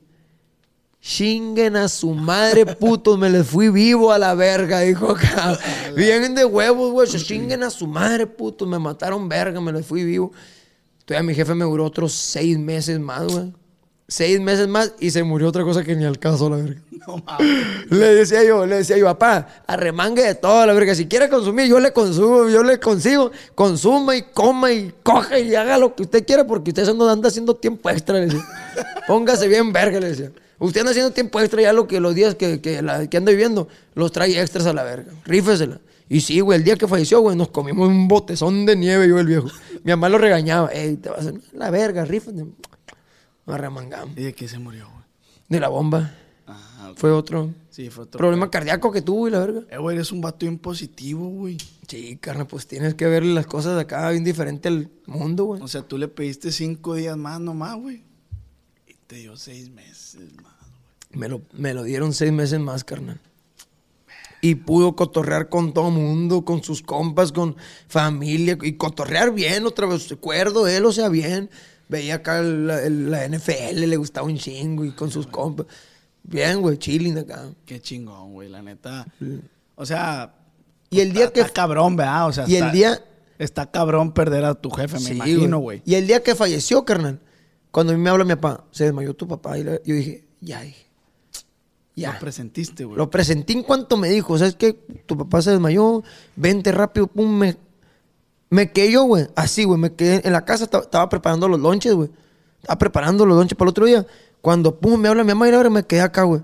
chinguen 1.00 1.74
a 1.76 1.88
su 1.88 2.10
madre, 2.10 2.66
putos, 2.76 3.18
me 3.18 3.30
les 3.30 3.46
fui 3.46 3.70
vivo 3.70 4.12
a 4.12 4.18
la 4.18 4.34
verga, 4.34 4.80
dijo 4.80 5.12
acá. 5.12 5.58
Bien 5.96 6.34
de 6.34 6.44
huevos, 6.44 6.92
güey, 6.92 7.08
chinguen 7.08 7.62
a 7.62 7.70
su 7.70 7.86
madre, 7.86 8.26
putos, 8.26 8.68
me 8.68 8.78
mataron 8.78 9.30
verga, 9.30 9.62
me 9.62 9.72
les 9.72 9.86
fui 9.86 10.04
vivo. 10.04 10.30
Todavía 11.06 11.26
mi 11.26 11.34
jefe 11.34 11.54
me 11.54 11.64
duró 11.64 11.86
otros 11.86 12.12
seis 12.12 12.58
meses 12.58 13.00
más, 13.00 13.32
güey. 13.32 13.61
Seis 14.08 14.40
meses 14.40 14.68
más 14.68 14.92
y 15.00 15.10
se 15.10 15.22
murió 15.22 15.48
otra 15.48 15.62
cosa 15.64 15.82
que 15.84 15.96
ni 15.96 16.04
al 16.04 16.18
caso, 16.18 16.50
la 16.50 16.56
verga. 16.56 16.80
Le 17.90 18.14
decía 18.14 18.44
yo, 18.44 18.64
le 18.66 18.76
decía 18.76 18.96
yo, 18.96 19.06
papá, 19.06 19.48
arremangue 19.66 20.22
de 20.22 20.34
todo, 20.34 20.64
la 20.66 20.72
verga. 20.72 20.94
Si 20.94 21.06
quiere 21.06 21.28
consumir, 21.28 21.66
yo 21.66 21.80
le 21.80 21.92
consumo, 21.92 22.48
yo 22.48 22.62
le 22.62 22.78
consigo. 22.78 23.30
Consuma 23.54 24.14
y 24.16 24.22
coma 24.22 24.72
y 24.72 24.92
coja 25.02 25.38
y 25.38 25.54
haga 25.54 25.78
lo 25.78 25.94
que 25.94 26.02
usted 26.02 26.24
quiera 26.26 26.46
porque 26.46 26.70
usted 26.70 26.88
anda, 26.88 27.10
anda 27.10 27.28
haciendo 27.28 27.54
tiempo 27.56 27.88
extra, 27.90 28.16
le 28.18 28.26
decía. 28.26 28.44
Póngase 29.08 29.48
bien 29.48 29.72
verga, 29.72 29.98
le 29.98 30.08
decía. 30.10 30.30
Usted 30.58 30.80
anda 30.80 30.90
haciendo 30.92 31.10
tiempo 31.12 31.40
extra 31.40 31.62
ya 31.62 31.72
lo 31.72 31.88
que 31.88 31.98
los 31.98 32.14
días 32.14 32.34
que, 32.36 32.60
que, 32.60 32.82
la- 32.82 33.06
que 33.08 33.16
anda 33.16 33.30
viviendo, 33.32 33.66
los 33.94 34.12
trae 34.12 34.40
extras 34.40 34.66
a 34.66 34.72
la 34.72 34.84
verga. 34.84 35.12
Rífesela. 35.24 35.80
Y 36.08 36.20
sí, 36.20 36.40
güey, 36.40 36.58
el 36.58 36.64
día 36.64 36.76
que 36.76 36.86
falleció, 36.86 37.20
güey, 37.20 37.36
nos 37.36 37.48
comimos 37.48 37.88
un 37.88 38.06
botezón 38.06 38.66
de 38.66 38.76
nieve, 38.76 39.08
yo 39.08 39.18
el 39.18 39.26
viejo. 39.26 39.48
Mi 39.82 39.90
mamá 39.92 40.08
lo 40.10 40.18
regañaba. 40.18 40.68
Ey, 40.68 40.96
te 40.96 41.08
vas 41.08 41.26
a 41.26 41.32
la 41.54 41.70
verga, 41.70 42.04
rífate. 42.04 42.44
Nos. 43.46 44.08
¿Y 44.16 44.22
de 44.22 44.34
qué 44.34 44.48
se 44.48 44.58
murió, 44.58 44.88
güey? 44.90 45.04
De 45.48 45.60
la 45.60 45.68
bomba. 45.68 46.14
Ajá. 46.46 46.92
Fue 46.96 47.10
otro 47.12 47.50
Sí, 47.70 47.88
fue 47.88 48.04
otro. 48.04 48.18
problema 48.18 48.50
cardíaco 48.50 48.92
que 48.92 49.00
tuvo 49.00 49.28
y 49.28 49.30
la 49.30 49.38
verga. 49.38 49.62
Eh, 49.70 49.78
güey, 49.78 49.96
eres 49.96 50.12
un 50.12 50.20
vato 50.20 50.38
bien 50.40 50.58
positivo, 50.58 51.28
güey. 51.28 51.56
Sí, 51.88 52.16
carnal, 52.20 52.46
pues 52.46 52.66
tienes 52.66 52.94
que 52.94 53.06
ver 53.06 53.24
las 53.24 53.46
cosas 53.46 53.76
de 53.76 53.82
acá 53.82 54.10
bien 54.10 54.24
diferente 54.24 54.68
al 54.68 54.90
mundo, 55.06 55.44
güey. 55.44 55.62
O 55.62 55.68
sea, 55.68 55.82
tú 55.82 55.98
le 55.98 56.08
pediste 56.08 56.52
cinco 56.52 56.94
días 56.94 57.16
más 57.16 57.40
nomás, 57.40 57.76
güey. 57.76 58.02
Y 58.86 58.94
te 59.06 59.16
dio 59.16 59.36
seis 59.36 59.70
meses 59.70 60.32
más. 60.42 60.52
Me 61.10 61.28
lo, 61.28 61.42
me 61.52 61.74
lo 61.74 61.82
dieron 61.82 62.12
seis 62.12 62.32
meses 62.32 62.60
más, 62.60 62.84
carnal. 62.84 63.20
Y 64.40 64.56
pudo 64.56 64.96
cotorrear 64.96 65.48
con 65.48 65.72
todo 65.72 65.90
mundo, 65.90 66.44
con 66.44 66.62
sus 66.64 66.82
compas, 66.82 67.30
con 67.30 67.56
familia, 67.86 68.58
y 68.62 68.72
cotorrear 68.72 69.32
bien, 69.32 69.64
otra 69.66 69.86
vez, 69.86 70.08
recuerdo 70.08 70.66
él, 70.66 70.84
o 70.84 70.92
sea, 70.92 71.08
bien. 71.08 71.48
Veía 71.92 72.14
acá 72.16 72.40
la, 72.42 72.82
el- 72.82 73.10
la 73.10 73.24
NFL, 73.28 73.86
le 73.86 73.96
gustaba 73.98 74.26
un 74.26 74.38
chingo, 74.38 74.84
y 74.84 74.92
con 74.92 75.10
sus 75.10 75.26
compas. 75.26 75.66
Bien, 76.24 76.60
güey, 76.62 76.78
chilling 76.78 77.18
acá. 77.18 77.50
Qué 77.66 77.80
chingón, 77.80 78.32
güey, 78.32 78.48
la 78.48 78.62
neta. 78.62 79.06
O 79.74 79.84
sea. 79.84 80.34
Y 80.88 81.00
el 81.00 81.12
día 81.12 81.24
está- 81.24 81.34
que- 81.34 81.40
Está 81.42 81.52
cabrón, 81.52 81.94
¿verdad? 81.96 82.28
O 82.28 82.32
sea, 82.32 82.44
Y 82.48 82.56
el 82.56 82.62
está- 82.64 82.72
día- 82.72 83.04
Está 83.38 83.70
cabrón 83.70 84.12
perder 84.12 84.44
a 84.44 84.54
tu 84.54 84.70
jefe, 84.70 84.94
me 84.94 85.00
Sí, 85.00 85.12
imagino, 85.14 85.58
güey. 85.58 85.82
Y 85.84 85.94
el 85.96 86.06
día 86.06 86.22
que 86.22 86.34
falleció, 86.34 86.84
carnal, 86.84 87.18
cuando 87.72 87.92
a 87.92 87.96
mí 87.96 88.00
me 88.02 88.08
habla 88.08 88.24
mi 88.24 88.34
papá, 88.36 88.64
se 88.70 88.84
desmayó 88.84 89.14
tu 89.14 89.26
papá, 89.26 89.58
y 89.58 89.64
le- 89.64 89.82
yo 89.84 89.94
dije, 89.96 90.24
ya, 90.40 90.60
dije, 90.62 90.86
ya. 91.96 92.12
Lo 92.14 92.18
presentiste, 92.20 92.84
güey. 92.84 92.96
Lo 92.96 93.10
presenté 93.10 93.52
en 93.54 93.62
cuanto 93.64 93.96
me 93.96 94.08
dijo, 94.10 94.38
¿sabes 94.38 94.54
qué? 94.54 94.74
Tu 95.06 95.16
papá 95.16 95.42
se 95.42 95.50
desmayó, 95.50 96.02
vente 96.36 96.70
rápido, 96.72 97.06
pum, 97.08 97.30
me, 97.36 97.56
me 98.52 98.70
quedé 98.70 98.92
yo, 98.92 99.04
güey. 99.04 99.28
Así, 99.34 99.64
güey, 99.64 99.80
me 99.80 99.94
quedé 99.94 100.20
en 100.26 100.32
la 100.34 100.44
casa, 100.44 100.64
estaba, 100.64 101.08
preparando 101.08 101.48
los 101.48 101.58
lonches, 101.58 101.94
güey. 101.94 102.10
Estaba 102.60 102.78
preparando 102.78 103.24
los 103.24 103.34
lonches 103.34 103.56
para 103.56 103.68
el 103.68 103.70
otro 103.70 103.86
día. 103.86 104.06
Cuando, 104.42 104.78
pum, 104.78 105.00
me 105.00 105.08
habla 105.08 105.24
mi 105.24 105.28
mamá 105.28 105.48
y 105.48 105.52
ahora 105.54 105.70
me 105.70 105.84
quedé 105.84 106.02
acá, 106.02 106.24
güey. 106.24 106.42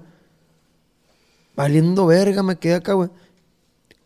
Valiendo 1.55 2.07
verga, 2.07 2.43
me 2.43 2.57
quedé 2.57 2.77
acá, 2.77 2.95
güey. 2.95 3.11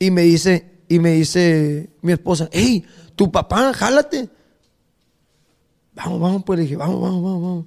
Y 0.00 0.10
me 0.10 0.22
dice, 0.22 0.80
y 0.88 0.98
me 0.98 1.12
dice 1.12 1.90
mi 2.00 2.10
esposa, 2.10 2.48
hey, 2.50 2.84
tu 3.14 3.30
papá, 3.30 3.72
jálate. 3.72 4.28
Vamos, 5.94 6.20
vamos, 6.20 6.42
pues 6.44 6.56
le 6.58 6.62
dije, 6.64 6.74
vamos, 6.76 7.00
vamos, 7.00 7.22
vamos, 7.22 7.42
vamos. 7.42 7.66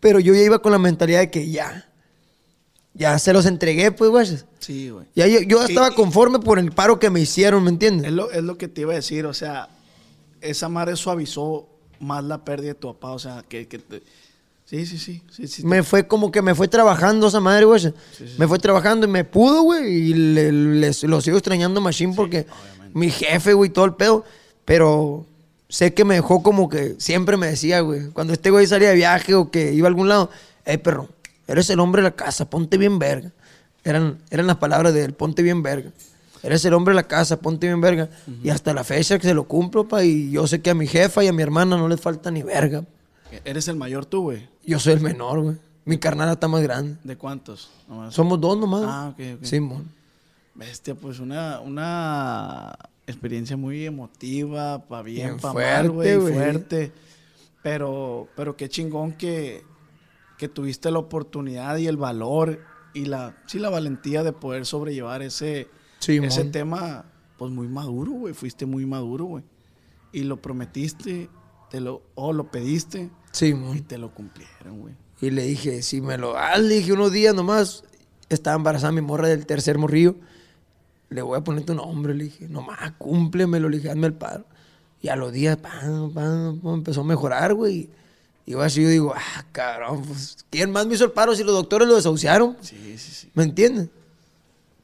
Pero 0.00 0.18
yo 0.18 0.34
ya 0.34 0.42
iba 0.42 0.58
con 0.58 0.72
la 0.72 0.78
mentalidad 0.78 1.20
de 1.20 1.30
que 1.30 1.48
ya, 1.48 1.89
ya 2.94 3.18
se 3.18 3.32
los 3.32 3.46
entregué, 3.46 3.92
pues, 3.92 4.10
güey. 4.10 4.26
Sí, 4.58 4.90
güey. 4.90 5.06
Ya 5.14 5.26
yo, 5.26 5.40
yo 5.40 5.62
estaba 5.64 5.90
y- 5.90 5.94
conforme 5.94 6.38
por 6.40 6.58
el 6.58 6.72
paro 6.72 6.98
que 6.98 7.10
me 7.10 7.20
hicieron, 7.20 7.62
¿me 7.64 7.70
entiendes? 7.70 8.06
Es 8.08 8.12
lo, 8.12 8.30
es 8.30 8.42
lo 8.42 8.56
que 8.58 8.68
te 8.68 8.82
iba 8.82 8.92
a 8.92 8.96
decir, 8.96 9.26
o 9.26 9.34
sea, 9.34 9.68
esa 10.40 10.68
madre 10.68 10.96
suavizó 10.96 11.66
más 12.00 12.24
la 12.24 12.44
pérdida 12.44 12.68
de 12.68 12.74
tu 12.74 12.88
papá, 12.94 13.12
o 13.12 13.18
sea, 13.18 13.44
que, 13.48 13.68
que 13.68 13.78
te- 13.78 14.02
Sí, 14.66 14.86
sí, 14.86 14.98
sí. 14.98 15.20
sí, 15.32 15.48
sí 15.48 15.64
Me 15.66 15.82
fue 15.82 16.06
como 16.06 16.30
que 16.30 16.42
me 16.42 16.54
fue 16.54 16.68
trabajando 16.68 17.26
esa 17.26 17.40
madre, 17.40 17.64
güey. 17.64 17.92
Me 18.38 18.46
fue 18.46 18.56
trabajando 18.60 19.04
y 19.04 19.10
me 19.10 19.24
pudo, 19.24 19.62
güey. 19.62 19.92
Y 20.10 20.14
le, 20.14 20.52
les- 20.52 21.02
lo 21.02 21.20
sigo 21.20 21.38
extrañando 21.38 21.80
Machine 21.80 22.14
porque 22.14 22.46
mi 22.94 23.10
jefe, 23.10 23.52
güey, 23.52 23.70
todo 23.70 23.84
el 23.84 23.94
pedo. 23.94 24.24
Pero 24.64 25.26
sé 25.68 25.92
que 25.92 26.04
me 26.04 26.14
dejó 26.14 26.44
como 26.44 26.68
que 26.68 26.94
siempre 26.98 27.36
me 27.36 27.48
decía, 27.48 27.80
güey, 27.80 28.10
cuando 28.10 28.32
este 28.32 28.50
güey 28.50 28.64
salía 28.68 28.90
de 28.90 28.94
viaje 28.94 29.34
o 29.34 29.50
que 29.50 29.72
iba 29.72 29.88
a 29.88 29.90
algún 29.90 30.08
lado, 30.08 30.30
hey, 30.64 30.76
perro, 30.78 31.08
eres 31.52 31.70
el 31.70 31.80
hombre 31.80 32.02
de 32.02 32.08
la 32.08 32.16
casa, 32.16 32.48
ponte 32.48 32.78
bien 32.78 32.98
verga. 32.98 33.32
Eran, 33.84 34.18
eran 34.30 34.46
las 34.46 34.56
palabras 34.56 34.92
de 34.94 35.04
él, 35.04 35.14
ponte 35.14 35.42
bien 35.42 35.62
verga. 35.62 35.90
Eres 36.42 36.64
el 36.64 36.72
hombre 36.74 36.92
de 36.92 36.96
la 36.96 37.06
casa, 37.08 37.38
ponte 37.40 37.66
bien 37.66 37.80
verga. 37.80 38.08
Y 38.42 38.48
hasta 38.50 38.72
la 38.72 38.84
fecha 38.84 39.18
que 39.18 39.26
se 39.26 39.34
lo 39.34 39.44
cumplo, 39.44 39.86
pa. 39.88 40.04
Y 40.04 40.30
yo 40.30 40.46
sé 40.46 40.60
que 40.62 40.70
a 40.70 40.74
mi 40.74 40.86
jefa 40.86 41.22
y 41.22 41.28
a 41.28 41.32
mi 41.32 41.42
hermana 41.42 41.76
no 41.76 41.88
les 41.88 42.00
falta 42.00 42.30
ni 42.30 42.42
verga. 42.42 42.84
Eres 43.44 43.68
el 43.68 43.76
mayor 43.76 44.06
tú, 44.06 44.22
güey. 44.22 44.48
Yo 44.64 44.78
soy 44.78 44.94
el 44.94 45.00
menor, 45.00 45.40
güey. 45.40 45.56
Mi 45.84 45.98
carnal 45.98 46.30
está 46.30 46.48
más 46.48 46.62
grande. 46.62 46.96
¿De 47.04 47.16
cuántos? 47.16 47.70
Nomás. 47.88 48.14
Somos 48.14 48.40
dos 48.40 48.58
nomás. 48.58 48.82
Ah, 48.84 49.08
ok, 49.12 49.38
ok. 49.38 49.44
Simón. 49.44 49.88
Bestia, 50.54 50.94
pues 50.94 51.20
una, 51.20 51.60
una 51.60 52.74
experiencia 53.06 53.56
muy 53.56 53.86
emotiva, 53.86 54.84
para 54.86 55.02
bien, 55.02 55.26
Bien 55.28 55.38
para 55.40 55.52
fuerte, 55.52 55.82
mal, 55.82 55.90
güey. 56.20 56.34
fuerte. 56.34 56.92
Pero, 57.62 58.28
pero 58.36 58.56
qué 58.56 58.68
chingón 58.68 59.12
que, 59.12 59.62
que 60.40 60.48
tuviste 60.48 60.90
la 60.90 60.98
oportunidad 60.98 61.76
y 61.76 61.86
el 61.86 61.98
valor 61.98 62.60
y 62.94 63.04
la, 63.04 63.36
sí, 63.46 63.58
la 63.58 63.68
valentía 63.68 64.22
de 64.22 64.32
poder 64.32 64.64
sobrellevar 64.64 65.20
ese, 65.20 65.68
Simón. 65.98 66.28
ese 66.28 66.44
tema, 66.44 67.04
pues 67.36 67.52
muy 67.52 67.68
maduro, 67.68 68.12
güey. 68.12 68.32
Fuiste 68.32 68.64
muy 68.64 68.86
maduro, 68.86 69.26
güey. 69.26 69.44
Y 70.12 70.22
lo 70.22 70.40
prometiste, 70.40 71.28
te 71.68 71.80
lo, 71.80 72.00
o 72.14 72.32
lo 72.32 72.50
pediste 72.50 73.02
y 73.02 73.10
Simón. 73.32 73.82
te 73.82 73.98
lo 73.98 74.14
cumplieron, 74.14 74.80
güey. 74.80 74.94
Y 75.20 75.28
le 75.28 75.42
dije, 75.42 75.82
si 75.82 76.00
me 76.00 76.16
lo 76.16 76.32
das, 76.32 76.58
le 76.58 76.76
dije 76.76 76.94
unos 76.94 77.12
días 77.12 77.34
nomás. 77.34 77.84
Estaba 78.30 78.56
embarazada 78.56 78.92
mi 78.92 79.02
morra 79.02 79.28
del 79.28 79.44
tercer 79.44 79.76
morrillo. 79.76 80.16
Le 81.10 81.20
voy 81.20 81.36
a 81.38 81.44
poner 81.44 81.66
tu 81.66 81.74
nombre, 81.74 82.14
le 82.14 82.24
dije. 82.24 82.48
Nomás, 82.48 82.92
cúmplemelo, 82.92 83.68
le 83.68 83.76
dije, 83.76 83.90
hazme 83.90 84.06
el 84.06 84.14
paro. 84.14 84.46
Y 85.02 85.08
a 85.08 85.16
los 85.16 85.32
días, 85.32 85.58
pam, 85.58 86.14
pam, 86.14 86.60
pam, 86.60 86.74
empezó 86.76 87.02
a 87.02 87.04
mejorar, 87.04 87.52
güey. 87.52 87.90
Y 88.50 88.54
yo 88.54 88.62
así 88.62 88.82
yo 88.82 88.88
digo, 88.88 89.14
ah, 89.16 89.44
cabrón, 89.52 90.02
pues, 90.04 90.38
¿quién 90.50 90.72
más 90.72 90.84
me 90.84 90.94
hizo 90.94 91.04
el 91.04 91.12
paro 91.12 91.36
si 91.36 91.44
los 91.44 91.54
doctores 91.54 91.86
lo 91.86 91.94
desahuciaron? 91.94 92.56
Sí, 92.60 92.98
sí, 92.98 93.12
sí. 93.12 93.30
¿Me 93.32 93.44
entiendes? 93.44 93.90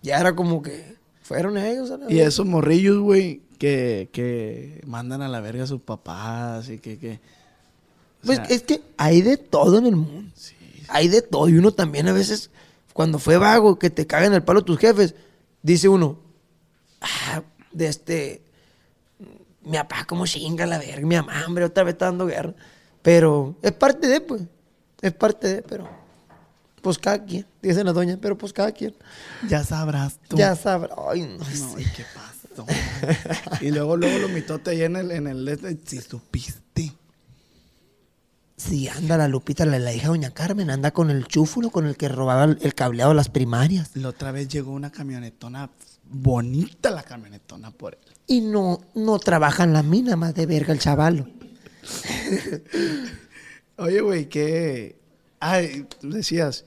Ya 0.02 0.20
era 0.20 0.36
como 0.36 0.62
que 0.62 0.94
fueron 1.20 1.58
ellos. 1.58 1.90
a 1.90 1.96
la 1.96 2.12
Y 2.12 2.20
esos 2.20 2.46
morrillos, 2.46 3.00
güey, 3.00 3.42
que, 3.58 4.08
que 4.12 4.80
mandan 4.86 5.20
a 5.20 5.26
la 5.26 5.40
verga 5.40 5.64
a 5.64 5.66
sus 5.66 5.80
papás 5.80 6.68
y 6.68 6.78
que... 6.78 6.96
que 6.96 7.14
o 8.22 8.26
Pues 8.26 8.38
es 8.50 8.62
que 8.62 8.82
hay 8.98 9.20
de 9.22 9.36
todo 9.36 9.78
en 9.78 9.86
el 9.86 9.96
mundo. 9.96 10.30
Hay 10.86 11.08
de 11.08 11.22
todo. 11.22 11.48
Y 11.48 11.58
uno 11.58 11.72
también 11.72 12.06
a 12.06 12.12
veces, 12.12 12.50
cuando 12.92 13.18
fue 13.18 13.36
vago, 13.36 13.80
que 13.80 13.90
te 13.90 14.06
cagan 14.06 14.32
el 14.32 14.44
palo 14.44 14.62
tus 14.62 14.78
jefes, 14.78 15.16
dice 15.60 15.88
uno, 15.88 16.20
ah, 17.00 17.42
de 17.72 17.88
este, 17.88 18.42
mi 19.64 19.76
papá 19.76 20.04
como 20.04 20.24
chinga 20.24 20.66
la 20.66 20.78
verga, 20.78 21.04
mi 21.04 21.16
mamá, 21.16 21.44
hombre, 21.48 21.64
otra 21.64 21.82
vez 21.82 21.94
está 21.94 22.04
dando 22.04 22.26
guerra. 22.26 22.54
Pero 23.06 23.54
es 23.62 23.70
parte 23.70 24.08
de, 24.08 24.20
pues, 24.20 24.42
es 25.00 25.12
parte 25.12 25.46
de, 25.46 25.62
pero, 25.62 25.88
pues 26.82 26.98
cada 26.98 27.24
quien, 27.24 27.46
dice 27.62 27.84
la 27.84 27.92
doña, 27.92 28.18
pero 28.20 28.36
pues 28.36 28.52
cada 28.52 28.72
quien. 28.72 28.96
Ya 29.48 29.62
sabrás 29.62 30.18
tú. 30.26 30.36
Ya 30.36 30.56
sabrá, 30.56 30.92
ay, 31.08 31.20
no, 31.22 31.38
No, 31.38 31.44
sé. 31.44 31.82
¿y 31.82 31.84
qué 31.84 32.04
pasó? 32.12 32.66
y 33.60 33.70
luego, 33.70 33.96
luego 33.96 34.18
lo 34.18 34.28
mitote 34.28 34.70
ahí 34.72 34.82
en 34.82 34.96
el, 34.96 35.12
en 35.12 35.28
el, 35.28 35.46
este, 35.46 35.78
si 35.86 36.00
supiste. 36.00 36.96
Sí, 38.56 38.88
anda 38.88 39.16
la 39.16 39.28
Lupita, 39.28 39.64
la, 39.64 39.78
la 39.78 39.92
hija 39.92 40.06
de 40.06 40.08
doña 40.08 40.30
Carmen, 40.32 40.68
anda 40.68 40.90
con 40.90 41.08
el 41.08 41.28
chúfulo 41.28 41.70
con 41.70 41.86
el 41.86 41.96
que 41.96 42.08
robaba 42.08 42.42
el, 42.42 42.58
el 42.60 42.74
cableado 42.74 43.12
de 43.12 43.16
las 43.18 43.28
primarias. 43.28 43.90
La 43.94 44.08
otra 44.08 44.32
vez 44.32 44.48
llegó 44.48 44.72
una 44.72 44.90
camionetona 44.90 45.70
bonita 46.10 46.90
la 46.90 47.04
camionetona 47.04 47.70
por 47.70 47.94
él. 47.94 48.12
Y 48.26 48.40
no, 48.40 48.80
no 48.96 49.20
trabaja 49.20 49.62
en 49.62 49.72
la 49.74 49.84
mina 49.84 50.16
más 50.16 50.34
de 50.34 50.46
verga 50.46 50.72
el 50.72 50.80
chavalo. 50.80 51.28
Oye, 53.76 54.00
güey, 54.00 54.28
¿qué? 54.28 54.96
Ay, 55.40 55.86
tú 56.00 56.10
decías, 56.10 56.64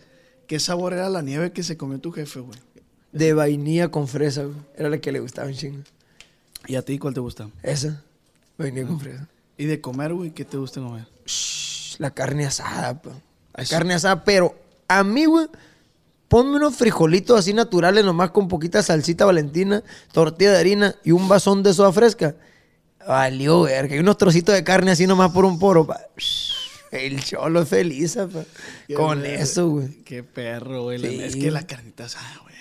¿qué 0.47 0.59
sabor 0.59 0.93
era 0.93 1.09
la 1.09 1.21
nieve 1.21 1.51
que 1.51 1.63
se 1.63 1.77
comió 1.77 1.99
tu 1.99 2.11
jefe, 2.11 2.39
güey? 2.39 2.59
De 3.11 3.33
vainilla 3.33 3.89
con 3.89 4.07
fresa, 4.07 4.43
güey. 4.43 4.57
Era 4.75 4.89
la 4.89 4.99
que 4.99 5.11
le 5.11 5.19
gustaba 5.19 5.47
un 5.47 5.55
chingo. 5.55 5.83
¿Y 6.67 6.75
a 6.75 6.83
ti 6.83 6.99
cuál 6.99 7.13
te 7.13 7.19
gusta? 7.19 7.49
Esa, 7.63 8.03
vainilla 8.57 8.87
con 8.87 8.99
fresa. 8.99 9.27
¿Y 9.57 9.65
de 9.65 9.81
comer, 9.81 10.13
güey, 10.13 10.31
qué 10.31 10.45
te 10.45 10.57
gusta 10.57 10.79
comer? 10.81 11.07
Shh, 11.25 11.99
La 11.99 12.11
carne 12.11 12.45
asada, 12.45 13.01
pa. 13.01 13.11
La 13.55 13.65
carne 13.65 13.95
asada, 13.95 14.23
pero 14.23 14.55
a 14.87 15.03
mí, 15.03 15.25
güey, 15.25 15.47
ponme 16.27 16.55
unos 16.55 16.75
frijolitos 16.75 17.37
así 17.37 17.53
naturales, 17.53 18.05
nomás 18.05 18.31
con 18.31 18.47
poquita 18.47 18.81
salsita 18.83 19.25
valentina, 19.25 19.83
tortilla 20.13 20.51
de 20.51 20.57
harina 20.59 20.95
y 21.03 21.11
un 21.11 21.27
vasón 21.27 21.63
de 21.63 21.73
soda 21.73 21.91
fresca. 21.91 22.35
Valió, 23.07 23.61
verga. 23.63 23.95
Y 23.95 23.99
unos 23.99 24.17
trocitos 24.17 24.53
de 24.55 24.63
carne 24.63 24.91
así 24.91 25.07
nomás 25.07 25.31
por 25.31 25.45
un 25.45 25.57
poro, 25.59 25.85
pa. 25.87 25.99
El 26.91 27.23
cholo 27.23 27.61
es 27.61 27.69
feliz, 27.69 28.15
pa. 28.17 28.43
Con 28.95 29.25
eso, 29.25 29.69
güey. 29.69 30.03
Qué 30.03 30.23
perro, 30.23 30.83
güey. 30.83 30.97
la- 30.99 31.07
Sí. 31.09 31.21
Es 31.23 31.35
que 31.35 31.51
la 31.51 31.63
carnita 31.65 32.05
asada, 32.05 32.37
güey. 32.43 32.55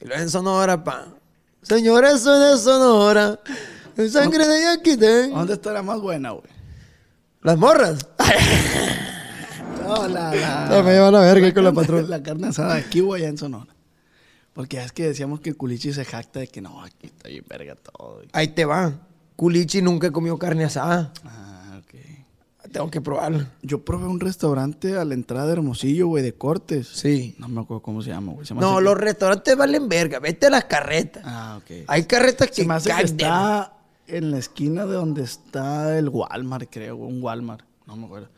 Y 0.00 0.04
luego 0.06 0.22
en 0.22 0.30
Sonora, 0.30 0.82
pa. 0.84 1.08
Señores, 1.62 2.20
soy 2.22 2.50
de 2.52 2.58
Sonora. 2.58 3.38
En 3.96 4.10
sangre 4.10 4.46
de 4.46 4.62
Yaquitén. 4.62 5.30
¿Dónde 5.32 5.54
estará 5.54 5.82
más 5.82 6.00
buena, 6.00 6.30
güey? 6.30 6.44
Las 7.42 7.56
morras. 7.58 7.98
No, 9.82 10.06
la, 10.08 10.34
la... 10.34 10.66
No, 10.70 10.82
me 10.82 10.92
llevan 10.92 11.14
a 11.14 11.20
verga 11.20 11.52
con 11.54 11.64
la 11.64 11.72
patrona. 11.72 12.06
La 12.08 12.22
carne 12.22 12.48
asada 12.48 12.74
aquí, 12.76 13.00
güey, 13.00 13.22
allá 13.22 13.30
en 13.30 13.38
Sonora. 13.38 13.74
Porque 14.52 14.80
es 14.82 14.92
que 14.92 15.06
decíamos 15.06 15.40
que 15.40 15.50
el 15.50 15.56
culichi 15.56 15.92
se 15.92 16.04
jacta 16.04 16.40
de 16.40 16.48
que 16.48 16.60
no, 16.60 16.82
aquí 16.82 17.06
está 17.06 17.28
bien 17.28 17.44
verga 17.48 17.76
todo. 17.76 18.22
Ahí 18.32 18.48
te 18.48 18.64
va. 18.64 18.92
Culichi 19.38 19.80
nunca 19.82 20.10
comió 20.10 20.36
carne 20.36 20.64
asada. 20.64 21.12
Ah, 21.24 21.78
ok. 21.80 22.70
Tengo 22.72 22.90
que 22.90 23.00
probarla. 23.00 23.52
Yo 23.62 23.84
probé 23.84 24.08
un 24.08 24.18
restaurante 24.18 24.96
a 24.98 25.04
la 25.04 25.14
entrada 25.14 25.46
de 25.46 25.52
Hermosillo, 25.52 26.08
güey, 26.08 26.24
de 26.24 26.34
cortes. 26.34 26.88
Sí. 26.88 27.36
No 27.38 27.46
me 27.46 27.60
acuerdo 27.60 27.80
cómo 27.80 28.02
se 28.02 28.10
llama, 28.10 28.32
güey. 28.32 28.44
No, 28.56 28.66
hace 28.70 28.78
que- 28.78 28.82
los 28.82 28.98
restaurantes 28.98 29.56
valen 29.56 29.88
verga. 29.88 30.18
Vete 30.18 30.46
a 30.46 30.50
las 30.50 30.64
carretas. 30.64 31.22
Ah, 31.24 31.60
ok. 31.62 31.84
Hay 31.86 32.02
carretas 32.06 32.48
que 32.48 32.54
Se 32.62 32.64
me 32.66 32.74
hace 32.74 32.90
que 32.92 33.02
está 33.04 33.74
en 34.08 34.32
la 34.32 34.38
esquina 34.38 34.86
de 34.86 34.94
donde 34.94 35.22
está 35.22 35.96
el 35.96 36.08
Walmart, 36.08 36.68
creo, 36.68 36.96
un 36.96 37.22
Walmart. 37.22 37.64
No 37.86 37.94
me 37.94 38.06
acuerdo. 38.06 38.28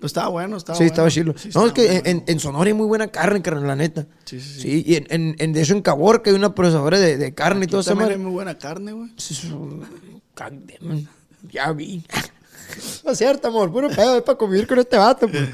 Estaba 0.00 0.28
bueno, 0.28 0.58
estaba 0.58 0.76
Sí, 0.76 0.84
bueno. 0.84 0.92
estaba 0.92 1.10
chilo. 1.10 1.34
Sí, 1.36 1.48
no, 1.54 1.66
es 1.66 1.72
que 1.72 2.02
en, 2.04 2.38
Sonora 2.38 2.68
hay 2.68 2.74
muy 2.74 2.86
buena 2.86 3.08
carne, 3.08 3.42
carnal, 3.42 3.66
la 3.66 3.74
neta. 3.74 4.06
Sí, 4.26 4.40
sí, 4.40 4.48
sí. 4.54 4.60
Sí, 4.60 4.84
y 4.86 4.94
en, 4.94 5.06
en, 5.10 5.36
en- 5.40 5.52
de 5.52 5.60
eso 5.62 5.72
en 5.74 5.82
Caborca 5.82 6.30
hay 6.30 6.36
una 6.36 6.54
procesadora 6.54 7.00
de, 7.00 7.16
de 7.16 7.34
carne 7.34 7.64
y 7.64 7.66
todo 7.68 7.80
eso. 7.80 7.90
también 7.90 8.10
hay 8.12 8.18
muy 8.18 8.30
buena 8.30 8.56
carne, 8.58 8.92
güey. 8.92 9.10
Ya 11.50 11.72
vi. 11.72 12.04
No 13.04 13.12
es 13.12 13.18
cierto, 13.18 13.48
amor. 13.48 13.70
Puro 13.72 13.88
pedo, 13.88 14.16
es 14.16 14.22
para 14.22 14.38
convivir 14.38 14.66
con 14.66 14.78
este 14.78 14.96
vato, 14.96 15.28
pues. 15.28 15.48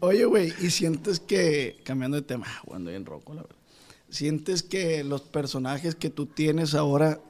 Oye, 0.00 0.24
güey, 0.24 0.52
y 0.60 0.70
sientes 0.70 1.20
que, 1.20 1.80
cambiando 1.84 2.16
de 2.16 2.22
tema, 2.22 2.46
ah, 2.48 2.62
cuando 2.64 2.90
en 2.90 3.06
roco, 3.06 3.34
la 3.34 3.42
verdad. 3.42 3.56
Sientes 4.10 4.62
que 4.62 5.02
los 5.02 5.22
personajes 5.22 5.94
que 5.94 6.10
tú 6.10 6.26
tienes 6.26 6.74
ahora 6.74 7.20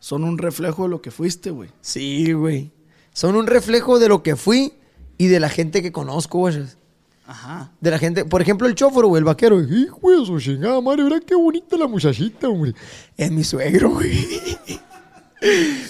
son 0.00 0.24
un 0.24 0.38
reflejo 0.38 0.82
de 0.82 0.88
lo 0.90 1.00
que 1.00 1.10
fuiste, 1.10 1.50
güey. 1.50 1.70
Sí, 1.80 2.32
güey. 2.32 2.70
Son 3.12 3.34
un 3.34 3.46
reflejo 3.46 3.98
de 3.98 4.08
lo 4.08 4.22
que 4.22 4.36
fui 4.36 4.74
y 5.16 5.28
de 5.28 5.40
la 5.40 5.48
gente 5.48 5.80
que 5.82 5.90
conozco, 5.90 6.38
güey. 6.38 6.64
Ajá. 7.26 7.72
De 7.80 7.90
la 7.90 7.98
gente, 7.98 8.24
por 8.24 8.40
ejemplo, 8.42 8.66
el 8.66 8.74
chóforo, 8.74 9.08
güey, 9.08 9.20
el 9.20 9.24
vaquero. 9.24 9.60
Hijo 9.62 10.10
de 10.10 10.26
su 10.26 10.40
chingada 10.40 10.80
madre, 10.80 11.04
mira 11.04 11.20
qué 11.20 11.34
bonita 11.34 11.76
la 11.76 11.86
muchachita, 11.86 12.48
hombre. 12.48 12.74
Es 13.16 13.30
mi 13.30 13.44
suegro, 13.44 13.90
güey. 13.90 14.26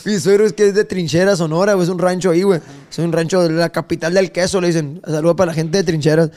Mi 0.05 0.19
suegro 0.21 0.45
es 0.47 0.53
que 0.53 0.69
es 0.69 0.75
de 0.75 0.85
Trinchera, 0.85 1.37
Sonora, 1.37 1.75
güey. 1.75 1.85
Es 1.85 1.91
un 1.91 1.99
rancho 1.99 2.31
ahí, 2.31 2.43
güey. 2.43 2.61
Es 2.91 2.99
un 2.99 3.13
rancho 3.13 3.43
de 3.43 3.51
la 3.51 3.71
capital 3.71 4.15
del 4.15 4.31
queso, 4.31 4.61
le 4.61 4.69
dicen. 4.69 5.01
Saludos 5.07 5.37
para 5.37 5.53
la 5.53 5.55
gente 5.55 5.79
de 5.79 5.85
Trincheras. 5.85 6.31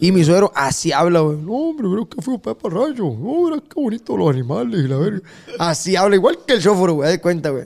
Y 0.00 0.12
mi 0.12 0.24
suegro 0.24 0.52
así 0.54 0.92
habla, 0.92 1.20
güey. 1.20 1.38
No, 1.38 1.52
hombre, 1.52 1.88
mira 1.88 2.02
qué 2.08 2.22
feo 2.22 2.38
para 2.38 2.74
rancho. 2.74 3.04
No, 3.04 3.48
mira 3.48 3.62
qué 3.62 3.80
bonito 3.80 4.16
los 4.16 4.30
animales 4.30 4.84
y 4.84 4.88
la 4.88 4.96
verga. 4.96 5.20
Así 5.58 5.96
habla, 5.96 6.16
igual 6.16 6.38
que 6.46 6.54
el 6.54 6.62
chóforo, 6.62 6.94
güey, 6.94 7.10
de 7.10 7.20
cuenta, 7.20 7.50
güey. 7.50 7.64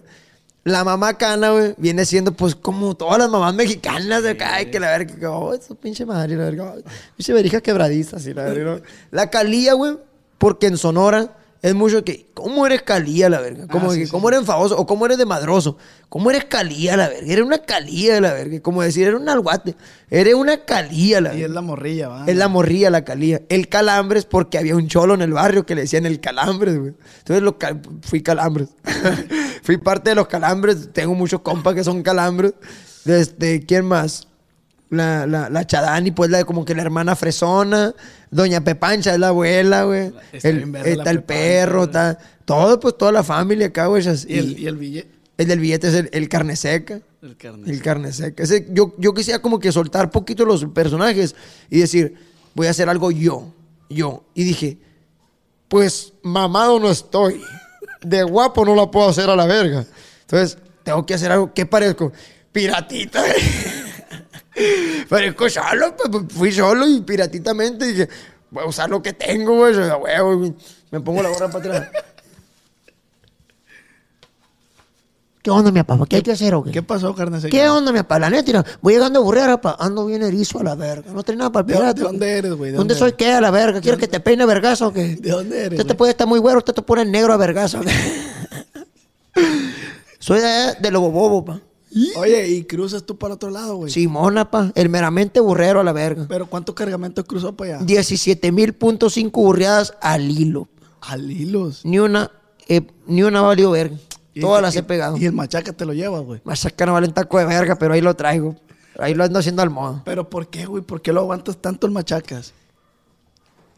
La 0.64 0.84
mamá 0.84 1.18
cana, 1.18 1.50
güey, 1.50 1.74
viene 1.76 2.04
siendo 2.06 2.32
pues 2.34 2.54
como 2.54 2.94
todas 2.94 3.18
las 3.18 3.28
mamás 3.28 3.52
mexicanas 3.52 4.22
de 4.22 4.30
acá, 4.30 4.54
ay, 4.54 4.70
que 4.70 4.78
la 4.78 4.92
verga, 4.96 5.16
que, 5.16 5.26
oh, 5.26 5.52
esa 5.52 5.74
pinche 5.74 6.06
madre, 6.06 6.36
la 6.36 6.44
verga, 6.44 6.74
pinche 7.16 7.32
verija 7.32 7.60
quebradiza, 7.60 8.18
así, 8.18 8.32
la 8.32 8.44
verga. 8.44 8.76
¿no? 8.76 8.82
La 9.10 9.28
calía, 9.28 9.74
güey, 9.74 9.98
porque 10.38 10.68
en 10.68 10.76
Sonora 10.76 11.36
es 11.62 11.74
mucho 11.76 12.02
que, 12.04 12.28
¿cómo 12.34 12.66
eres 12.66 12.82
calía, 12.82 13.28
la 13.30 13.40
verga? 13.40 13.68
Como 13.68 13.90
Ah, 13.90 13.94
sí, 13.94 14.00
que, 14.00 14.06
sí. 14.06 14.10
¿cómo 14.10 14.28
eres 14.28 14.40
enfadoso? 14.40 14.76
O 14.76 14.84
¿cómo 14.84 15.06
eres 15.06 15.16
de 15.16 15.26
madroso? 15.26 15.78
¿Cómo 16.08 16.28
eres 16.30 16.44
calía, 16.46 16.96
la 16.96 17.08
verga? 17.08 17.32
Eres 17.32 17.44
una 17.46 17.58
calía, 17.58 18.20
la 18.20 18.32
verga. 18.32 18.60
Como 18.60 18.82
decir, 18.82 19.06
eres 19.06 19.20
un 19.20 19.28
alguate. 19.28 19.76
Eres 20.10 20.34
una 20.34 20.64
calía, 20.64 21.20
la 21.20 21.28
Y 21.30 21.36
verga. 21.36 21.46
es 21.46 21.52
la 21.54 21.60
morrilla, 21.60 22.08
¿va? 22.08 22.24
Es 22.26 22.36
la 22.36 22.48
morrilla, 22.48 22.90
la 22.90 23.04
calía. 23.04 23.42
El 23.48 23.68
calambres, 23.68 24.24
porque 24.24 24.58
había 24.58 24.74
un 24.74 24.88
cholo 24.88 25.14
en 25.14 25.22
el 25.22 25.32
barrio 25.32 25.64
que 25.64 25.74
le 25.76 25.82
decían 25.82 26.04
el 26.04 26.20
calambres, 26.20 26.76
güey. 26.78 26.94
Entonces 27.18 27.42
lo 27.42 27.56
cal- 27.58 27.80
fui 28.02 28.22
calambres. 28.22 28.68
fui 29.62 29.76
parte 29.78 30.10
de 30.10 30.16
los 30.16 30.26
calambres. 30.26 30.92
Tengo 30.92 31.14
muchos 31.14 31.40
compas 31.42 31.74
que 31.74 31.84
son 31.84 32.02
calambres. 32.02 32.54
Desde, 33.04 33.64
¿quién 33.64 33.84
más? 33.86 34.26
La, 34.90 35.26
la, 35.26 35.48
la 35.48 35.66
Chadani, 35.66 36.10
pues 36.10 36.28
la 36.30 36.38
de 36.38 36.44
como 36.44 36.64
que 36.64 36.74
la 36.74 36.82
hermana 36.82 37.16
fresona. 37.16 37.94
Doña 38.32 38.64
Pepancha 38.64 39.12
es 39.12 39.20
la 39.20 39.28
abuela, 39.28 39.84
güey. 39.84 40.12
Está 40.32 40.48
El- 40.48 40.62
Está 40.74 40.82
Pepancha, 41.04 41.26
perro, 41.26 41.84
está... 41.84 42.18
Todo, 42.44 42.80
pues 42.80 42.98
toda 42.98 43.12
la 43.12 43.22
familia 43.22 43.68
acá, 43.68 43.86
güey. 43.86 44.02
Y 44.26 44.38
el, 44.38 44.58
y 44.58 44.66
el 44.66 44.76
billete. 44.76 45.08
el 45.38 45.46
del 45.46 45.60
billete 45.60 45.86
es 45.88 45.94
el, 45.94 46.08
el 46.12 46.28
carne 46.28 46.56
seca. 46.56 47.00
El 47.22 47.36
carne 47.36 47.70
El 47.70 47.80
carne 47.82 48.12
seca. 48.12 48.42
Ese- 48.42 48.66
yo, 48.70 48.94
yo 48.98 49.14
quisiera 49.14 49.40
como 49.40 49.60
que 49.60 49.70
soltar 49.70 50.10
poquito 50.10 50.44
los 50.44 50.64
personajes 50.66 51.36
y 51.70 51.78
decir, 51.78 52.14
voy 52.54 52.66
a 52.66 52.70
hacer 52.70 52.88
algo 52.88 53.10
yo. 53.12 53.52
Yo. 53.88 54.24
Y 54.34 54.42
dije, 54.44 54.78
pues 55.68 56.14
mamado 56.22 56.80
no 56.80 56.90
estoy. 56.90 57.40
De 58.00 58.22
guapo 58.24 58.64
no 58.64 58.74
la 58.74 58.90
puedo 58.90 59.08
hacer 59.08 59.30
a 59.30 59.36
la 59.36 59.46
verga. 59.46 59.84
Entonces, 60.22 60.58
tengo 60.82 61.06
que 61.06 61.14
hacer 61.14 61.30
algo. 61.30 61.52
¿Qué 61.54 61.64
parezco? 61.66 62.12
Piratita. 62.50 63.22
Parezco 65.08 65.48
solo, 65.48 65.96
pues, 65.96 66.08
pues, 66.10 66.24
fui 66.32 66.52
solo 66.52 66.86
y 66.86 67.00
piratitamente 67.00 67.86
dije, 67.86 68.08
voy 68.50 68.64
a 68.64 68.66
usar 68.66 68.90
lo 68.90 69.02
que 69.02 69.12
tengo, 69.12 69.56
güey. 69.56 69.74
a 69.88 69.96
huevo, 69.96 70.38
güey. 70.38 70.54
Me 70.90 71.00
pongo 71.00 71.22
la 71.22 71.30
gorra 71.30 71.48
para 71.50 71.58
atrás. 71.76 71.90
¿Qué 75.42 75.50
onda, 75.50 75.72
mi 75.72 75.82
papá? 75.82 76.04
¿Qué 76.08 76.16
hay 76.16 76.22
que 76.22 76.30
hacer 76.30 76.54
o 76.54 76.62
qué? 76.62 76.70
¿Qué 76.70 76.82
pasó, 76.82 77.12
carne? 77.16 77.40
¿Qué 77.50 77.68
onda, 77.68 77.90
mi 77.90 77.98
papá? 77.98 78.20
La 78.20 78.30
neta, 78.30 78.64
voy 78.80 78.94
llegando 78.94 79.18
a 79.18 79.22
burrear, 79.22 79.60
papá. 79.60 79.84
Ando 79.84 80.06
bien 80.06 80.22
erizo 80.22 80.60
a 80.60 80.62
la 80.62 80.76
verga. 80.76 81.10
No 81.12 81.24
tengo 81.24 81.38
nada 81.38 81.50
para 81.50 81.62
el 81.62 81.66
¿De 81.66 81.72
dónde- 81.74 81.82
pirata. 81.94 81.98
de 82.00 82.04
dónde 82.04 82.38
eres, 82.38 82.52
güey? 82.52 82.70
¿De 82.70 82.76
¿Dónde 82.76 82.94
dónde 82.94 82.96
soy 83.10 83.12
qué 83.18 83.32
a 83.32 83.40
la 83.40 83.50
verga? 83.50 83.80
¿Quieres 83.80 83.98
que 83.98 84.06
te 84.06 84.20
peine 84.20 84.46
vergazo 84.46 84.88
o 84.88 84.92
qué? 84.92 85.16
¿De 85.16 85.30
dónde 85.30 85.64
eres, 85.64 85.80
Usted 85.80 85.88
te 85.88 85.94
puede 85.96 86.12
estar 86.12 86.28
muy 86.28 86.38
güero, 86.38 86.58
usted 86.58 86.74
te 86.74 86.82
pone 86.82 87.04
negro 87.04 87.32
a 87.32 87.36
vergazo. 87.38 87.80
soy 90.20 90.40
de, 90.40 90.74
de 90.78 90.90
Lobo 90.92 91.10
Bobo, 91.10 91.44
pa. 91.44 91.60
Oye, 92.16 92.48
y 92.48 92.64
cruzas 92.64 93.04
tú 93.04 93.16
para 93.18 93.34
otro 93.34 93.50
lado, 93.50 93.76
güey. 93.76 93.92
Simona, 93.92 94.50
pa. 94.50 94.72
El 94.74 94.88
meramente 94.88 95.40
burrero 95.40 95.80
a 95.80 95.84
la 95.84 95.92
verga. 95.92 96.26
Pero 96.28 96.46
¿cuánto 96.46 96.74
cargamento 96.74 97.24
cruzó 97.24 97.54
para 97.54 97.76
allá? 97.76 97.84
17 97.84 98.52
mil 98.52 98.72
punto 98.72 99.10
cinco 99.10 99.42
burreadas 99.42 99.94
al 100.00 100.30
hilo. 100.30 100.68
Al 101.00 101.30
hilos. 101.30 101.84
Ni 101.84 101.98
una, 101.98 102.30
eh, 102.68 102.82
ni 103.06 103.22
una 103.22 103.42
valió 103.42 103.70
verga. 103.70 103.96
Todas 104.40 104.62
las 104.62 104.74
he 104.76 104.82
pegado. 104.82 105.16
Y 105.18 105.26
el 105.26 105.32
machaca 105.32 105.72
te 105.72 105.84
lo 105.84 105.92
llevas, 105.92 106.22
güey. 106.22 106.40
Machaca 106.44 106.86
no 106.86 106.94
vale 106.94 107.06
un 107.06 107.12
taco 107.12 107.38
de 107.38 107.44
verga, 107.44 107.76
pero 107.76 107.92
ahí 107.92 108.00
lo 108.00 108.14
traigo. 108.14 108.56
Ahí 108.98 109.14
lo 109.14 109.24
ando 109.24 109.38
haciendo 109.38 109.62
al 109.62 109.70
modo. 109.70 110.02
Pero 110.04 110.28
¿por 110.28 110.48
qué, 110.48 110.64
güey? 110.64 110.82
¿Por 110.82 111.02
qué 111.02 111.12
lo 111.12 111.20
aguantas 111.20 111.58
tanto 111.58 111.86
el 111.86 111.92
machacas? 111.92 112.52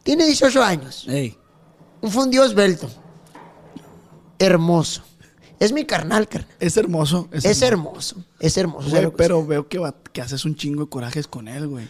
Tiene 0.03 0.25
18 0.25 0.63
años. 0.63 1.05
Ey. 1.09 1.37
Un 2.01 2.11
fundido 2.11 2.45
esbelto. 2.45 2.87
Hermoso. 4.39 5.03
Es 5.59 5.71
mi 5.71 5.85
carnal, 5.85 6.27
carnal. 6.27 6.53
Es 6.59 6.75
hermoso. 6.77 7.27
Es, 7.31 7.45
Es 7.45 7.61
hermoso. 7.61 8.17
Es 8.39 8.57
hermoso. 8.57 8.81
Güey, 8.89 8.91
¿sabes 8.91 9.03
lo 9.05 9.13
pero 9.15 9.45
veo 9.45 9.67
que, 9.67 9.77
va- 9.79 9.95
que 10.13 10.21
haces 10.21 10.43
un 10.45 10.55
chingo 10.55 10.83
de 10.83 10.89
corajes 10.89 11.27
con 11.27 11.47
él, 11.47 11.67
güey. 11.67 11.87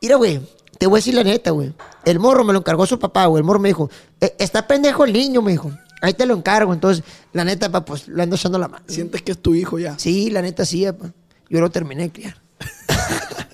Mira, 0.00 0.16
güey, 0.16 0.40
te 0.78 0.86
voy 0.86 0.96
a 0.96 1.00
decir 1.00 1.14
la 1.14 1.24
neta, 1.24 1.50
güey. 1.50 1.72
El 2.04 2.18
morro 2.20 2.44
me 2.44 2.52
lo 2.52 2.60
encargó 2.60 2.86
su 2.86 2.98
papá, 2.98 3.26
güey. 3.26 3.40
El 3.40 3.44
morro 3.46 3.58
me 3.60 3.68
dijo, 3.68 3.90
"Eh, 4.20 4.34
está 4.38 4.66
pendejo 4.66 5.04
el 5.04 5.12
niño, 5.12 5.42
me 5.42 5.50
dijo. 5.52 5.70
Ahí 6.02 6.14
te 6.14 6.24
lo 6.24 6.34
encargo. 6.34 6.72
Entonces, 6.72 7.04
la 7.34 7.44
neta, 7.44 7.70
pa, 7.70 7.84
pues 7.84 8.08
le 8.08 8.22
ando 8.22 8.36
echando 8.36 8.58
la 8.58 8.68
mano. 8.68 8.84
Sientes 8.88 9.20
que 9.22 9.32
es 9.32 9.38
tu 9.38 9.54
hijo 9.54 9.78
ya. 9.78 9.98
Sí, 9.98 10.30
la 10.30 10.40
neta 10.40 10.64
sí, 10.64 10.86
pa. 10.90 11.12
Yo 11.50 11.60
lo 11.60 11.70
terminé 11.70 12.04
de 12.04 12.10
criar. 12.12 12.40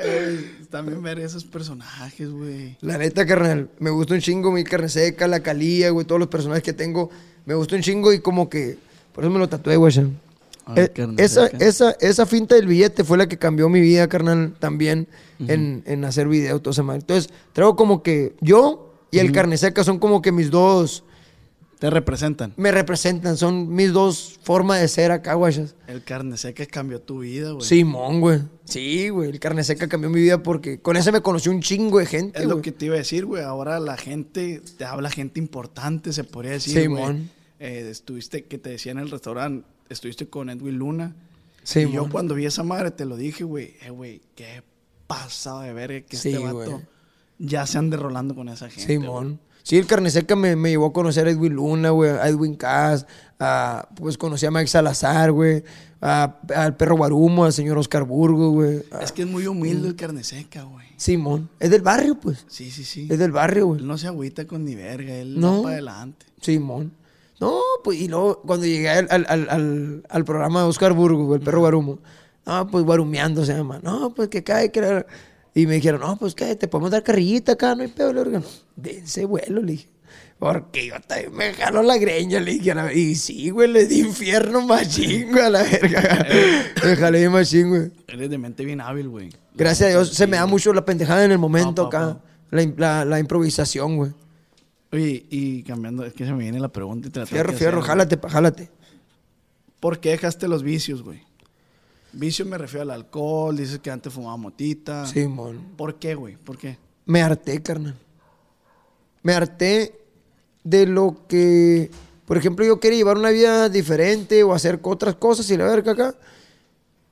Eh, 0.00 0.58
también 0.70 1.02
ver 1.02 1.18
esos 1.18 1.44
personajes, 1.44 2.30
güey. 2.30 2.76
La 2.80 2.98
neta, 2.98 3.26
carnal, 3.26 3.68
me 3.80 3.90
gusta 3.90 4.14
un 4.14 4.20
chingo 4.20 4.52
mi 4.52 4.62
carne 4.62 4.88
seca, 4.88 5.26
la 5.26 5.40
calía, 5.40 5.90
güey, 5.90 6.06
todos 6.06 6.20
los 6.20 6.28
personajes 6.28 6.62
que 6.62 6.72
tengo. 6.72 7.10
Me 7.48 7.54
gusta 7.54 7.76
un 7.76 7.80
chingo 7.80 8.12
y 8.12 8.20
como 8.20 8.50
que. 8.50 8.76
Por 9.14 9.24
eso 9.24 9.32
me 9.32 9.38
lo 9.38 9.48
tatué, 9.48 9.76
güey. 9.76 9.94
Eh, 10.76 10.92
esa, 11.16 11.46
esa, 11.46 11.92
esa 11.92 12.26
finta 12.26 12.54
del 12.54 12.66
billete 12.66 13.04
fue 13.04 13.16
la 13.16 13.26
que 13.26 13.38
cambió 13.38 13.70
mi 13.70 13.80
vida, 13.80 14.06
carnal, 14.06 14.52
también 14.58 15.08
en, 15.38 15.82
en 15.86 16.04
hacer 16.04 16.28
video, 16.28 16.60
todo 16.60 16.72
esa 16.72 16.82
madre. 16.82 17.00
Entonces, 17.00 17.32
traigo 17.54 17.74
como 17.74 18.02
que 18.02 18.34
yo 18.42 18.92
y 19.10 19.18
el 19.18 19.32
carne 19.32 19.56
seca 19.56 19.82
son 19.82 19.98
como 19.98 20.20
que 20.20 20.30
mis 20.30 20.50
dos. 20.50 21.04
Te 21.78 21.88
representan. 21.88 22.52
Me 22.58 22.70
representan, 22.70 23.38
son 23.38 23.72
mis 23.72 23.94
dos 23.94 24.38
formas 24.42 24.80
de 24.82 24.88
ser 24.88 25.10
acá, 25.10 25.32
güey. 25.34 25.64
El 25.86 26.04
carne 26.04 26.36
seca 26.36 26.66
cambió 26.66 27.00
tu 27.00 27.20
vida, 27.20 27.52
güey. 27.52 27.64
Simón, 27.64 28.20
güey. 28.20 28.40
Sí, 28.64 29.08
güey. 29.08 29.30
El 29.30 29.38
carne 29.38 29.64
seca 29.64 29.88
cambió 29.88 30.10
mi 30.10 30.20
vida 30.20 30.42
porque 30.42 30.80
con 30.80 30.98
ese 30.98 31.12
me 31.12 31.22
conocí 31.22 31.48
un 31.48 31.62
chingo 31.62 31.98
de 31.98 32.04
gente, 32.04 32.40
Es 32.40 32.46
lo 32.46 32.60
que 32.60 32.72
te 32.72 32.86
iba 32.86 32.96
a 32.96 32.98
decir, 32.98 33.24
güey. 33.24 33.42
Ahora 33.42 33.80
la 33.80 33.96
gente, 33.96 34.60
te 34.76 34.84
habla 34.84 35.08
gente 35.08 35.40
importante, 35.40 36.12
se 36.12 36.24
podría 36.24 36.52
decir. 36.52 36.82
Simón. 36.82 37.30
Eh, 37.60 37.88
estuviste, 37.90 38.44
que 38.44 38.58
te 38.58 38.70
decía 38.70 38.92
en 38.92 38.98
el 38.98 39.10
restaurante, 39.10 39.66
estuviste 39.88 40.28
con 40.28 40.48
Edwin 40.50 40.76
Luna. 40.78 41.14
Simón. 41.64 41.90
Y 41.92 41.94
yo 41.96 42.08
cuando 42.10 42.34
vi 42.34 42.46
esa 42.46 42.62
madre 42.62 42.90
te 42.90 43.04
lo 43.04 43.16
dije, 43.16 43.44
güey. 43.44 43.74
Eh, 43.82 43.90
güey, 43.90 44.22
qué 44.34 44.62
pasado 45.06 45.60
de 45.60 45.72
ver 45.72 46.04
que 46.04 46.16
Sí, 46.16 46.30
este 46.30 46.42
vato 46.44 46.82
ya 47.38 47.66
se 47.66 47.78
ande 47.78 47.96
rolando 47.96 48.34
con 48.34 48.48
esa 48.48 48.68
gente. 48.70 48.86
Simón. 48.86 49.40
Sí, 49.62 49.76
el 49.76 49.86
carne 49.86 50.10
seca 50.10 50.34
me, 50.34 50.56
me 50.56 50.70
llevó 50.70 50.86
a 50.86 50.92
conocer 50.94 51.26
a 51.26 51.30
Edwin 51.30 51.52
Luna, 51.52 51.90
güey, 51.90 52.10
a 52.10 52.26
Edwin 52.28 52.54
Cass, 52.54 53.06
a, 53.38 53.86
pues 53.96 54.16
conocí 54.16 54.46
a 54.46 54.50
Mike 54.50 54.66
Salazar, 54.68 55.30
güey, 55.30 55.62
al 56.00 56.74
perro 56.76 56.96
Guarumo, 56.96 57.44
al 57.44 57.52
señor 57.52 57.76
Oscar 57.76 58.04
Burgos, 58.04 58.52
güey. 58.54 58.82
Es 59.02 59.12
que 59.12 59.22
es 59.22 59.28
muy 59.28 59.46
humilde 59.46 59.88
el 59.88 59.94
carne 59.96 60.24
seca, 60.24 60.62
güey. 60.62 60.86
Simón. 60.96 61.50
Es 61.60 61.68
del 61.70 61.82
barrio, 61.82 62.14
pues. 62.18 62.46
Sí, 62.48 62.70
sí, 62.70 62.82
sí. 62.82 63.08
Es 63.10 63.18
del 63.18 63.30
barrio, 63.30 63.66
güey. 63.66 63.80
Él 63.80 63.86
no 63.86 63.98
se 63.98 64.06
agüita 64.06 64.46
con 64.46 64.64
ni 64.64 64.74
verga, 64.74 65.14
él 65.14 65.38
No. 65.38 65.56
va 65.58 65.62
para 65.64 65.74
adelante. 65.74 66.24
Simón. 66.40 66.92
No, 67.40 67.60
pues, 67.84 68.00
y 68.00 68.08
luego 68.08 68.42
cuando 68.42 68.66
llegué 68.66 68.88
al, 68.88 69.06
al, 69.10 70.02
al, 70.08 70.24
programa 70.24 70.62
de 70.62 70.68
Oscar 70.68 70.92
Burgos, 70.92 71.26
güey, 71.26 71.38
el 71.38 71.44
perro 71.44 71.60
Guarumo, 71.60 71.98
no, 72.44 72.66
pues 72.66 72.84
Guarumeando 72.84 73.44
se 73.44 73.54
llama, 73.54 73.78
no, 73.82 74.12
pues 74.14 74.28
que 74.28 74.42
cae, 74.42 74.72
que 74.72 75.06
Y 75.54 75.66
me 75.66 75.74
dijeron, 75.74 76.00
no, 76.00 76.16
pues 76.16 76.34
que 76.34 76.56
te 76.56 76.66
podemos 76.66 76.90
dar 76.90 77.04
carrillita 77.04 77.52
acá, 77.52 77.74
no 77.74 77.82
hay 77.82 77.88
pedo, 77.88 78.12
le 78.12 78.24
dije, 78.24 78.42
dense 78.74 79.24
vuelo, 79.24 79.62
le 79.62 79.72
dije. 79.72 79.88
Porque 80.38 80.86
yo 80.86 80.94
también 81.06 81.34
me 81.34 81.52
jaló 81.52 81.82
la 81.82 81.96
greña, 81.96 82.38
le 82.38 82.52
dije. 82.52 82.70
a 82.70 82.74
la- 82.76 82.92
Y 82.92 83.16
sí, 83.16 83.50
güey, 83.50 83.68
le 83.68 83.86
di 83.86 84.00
infierno 84.00 84.60
machín, 84.60 85.32
güey, 85.32 85.44
a 85.44 85.50
la 85.50 85.62
verga. 85.64 86.26
me 86.84 86.96
jalé 86.96 87.18
bien 87.18 87.32
machín, 87.32 87.68
güey. 87.70 87.90
Eres 88.06 88.30
de 88.30 88.38
mente 88.38 88.64
bien 88.64 88.80
hábil, 88.80 89.08
güey. 89.08 89.30
Gracias 89.54 89.88
a 89.88 89.90
Dios, 89.90 90.10
se 90.14 90.26
me 90.28 90.36
da 90.36 90.46
mucho 90.46 90.72
la 90.72 90.84
pendejada 90.84 91.24
en 91.24 91.32
el 91.32 91.38
momento 91.38 91.82
No, 91.82 91.88
acá. 91.88 92.18
La, 92.50 93.04
la 93.04 93.18
improvisación, 93.18 93.96
güey. 93.96 94.12
Oye, 94.92 95.26
y 95.28 95.62
cambiando, 95.64 96.04
es 96.04 96.14
que 96.14 96.24
se 96.24 96.32
me 96.32 96.38
viene 96.44 96.60
la 96.60 96.68
pregunta 96.68 97.08
y 97.08 97.10
te 97.10 97.20
la 97.20 97.26
Fierro, 97.26 97.52
fierro, 97.52 97.78
hacer, 97.78 97.88
jálate, 97.88 98.16
pa, 98.16 98.30
jálate. 98.30 98.70
¿Por 99.80 100.00
qué 100.00 100.10
dejaste 100.10 100.48
los 100.48 100.62
vicios, 100.62 101.02
güey? 101.02 101.22
Vicio 102.12 102.46
me 102.46 102.56
refiero 102.56 102.82
al 102.82 102.90
alcohol, 102.90 103.56
dices 103.56 103.78
que 103.80 103.90
antes 103.90 104.12
fumaba 104.12 104.36
motita. 104.38 105.06
Simón. 105.06 105.60
¿Por 105.76 105.96
qué, 105.96 106.14
güey? 106.14 106.36
¿Por 106.36 106.56
qué? 106.56 106.78
Me 107.04 107.20
harté, 107.22 107.62
carnal. 107.62 107.94
Me 109.22 109.34
harté 109.34 110.00
de 110.64 110.86
lo 110.86 111.26
que, 111.28 111.90
por 112.24 112.38
ejemplo, 112.38 112.64
yo 112.64 112.80
quería 112.80 112.98
llevar 112.98 113.18
una 113.18 113.30
vida 113.30 113.68
diferente 113.68 114.42
o 114.42 114.54
hacer 114.54 114.80
otras 114.82 115.16
cosas 115.16 115.50
y 115.50 115.56
la 115.58 115.64
verga 115.66 115.92
acá. 115.92 116.14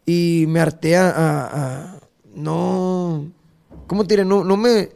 Y 0.06 0.46
me 0.48 0.60
harté 0.60 0.96
a, 0.96 1.10
a- 1.10 1.46
a- 1.94 2.00
no, 2.34 3.30
¿cómo 3.86 4.06
te 4.06 4.14
diré? 4.14 4.24
No, 4.24 4.44
no 4.44 4.56
me, 4.56 4.90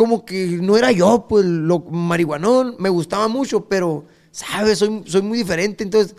como 0.00 0.24
que 0.24 0.46
no 0.62 0.78
era 0.78 0.92
yo, 0.92 1.26
pues, 1.28 1.44
lo 1.44 1.80
marihuanón, 1.80 2.74
me 2.78 2.88
gustaba 2.88 3.28
mucho, 3.28 3.66
pero, 3.66 4.06
¿sabes? 4.30 4.78
Soy, 4.78 5.02
soy 5.04 5.20
muy 5.20 5.36
diferente, 5.36 5.84
entonces 5.84 6.16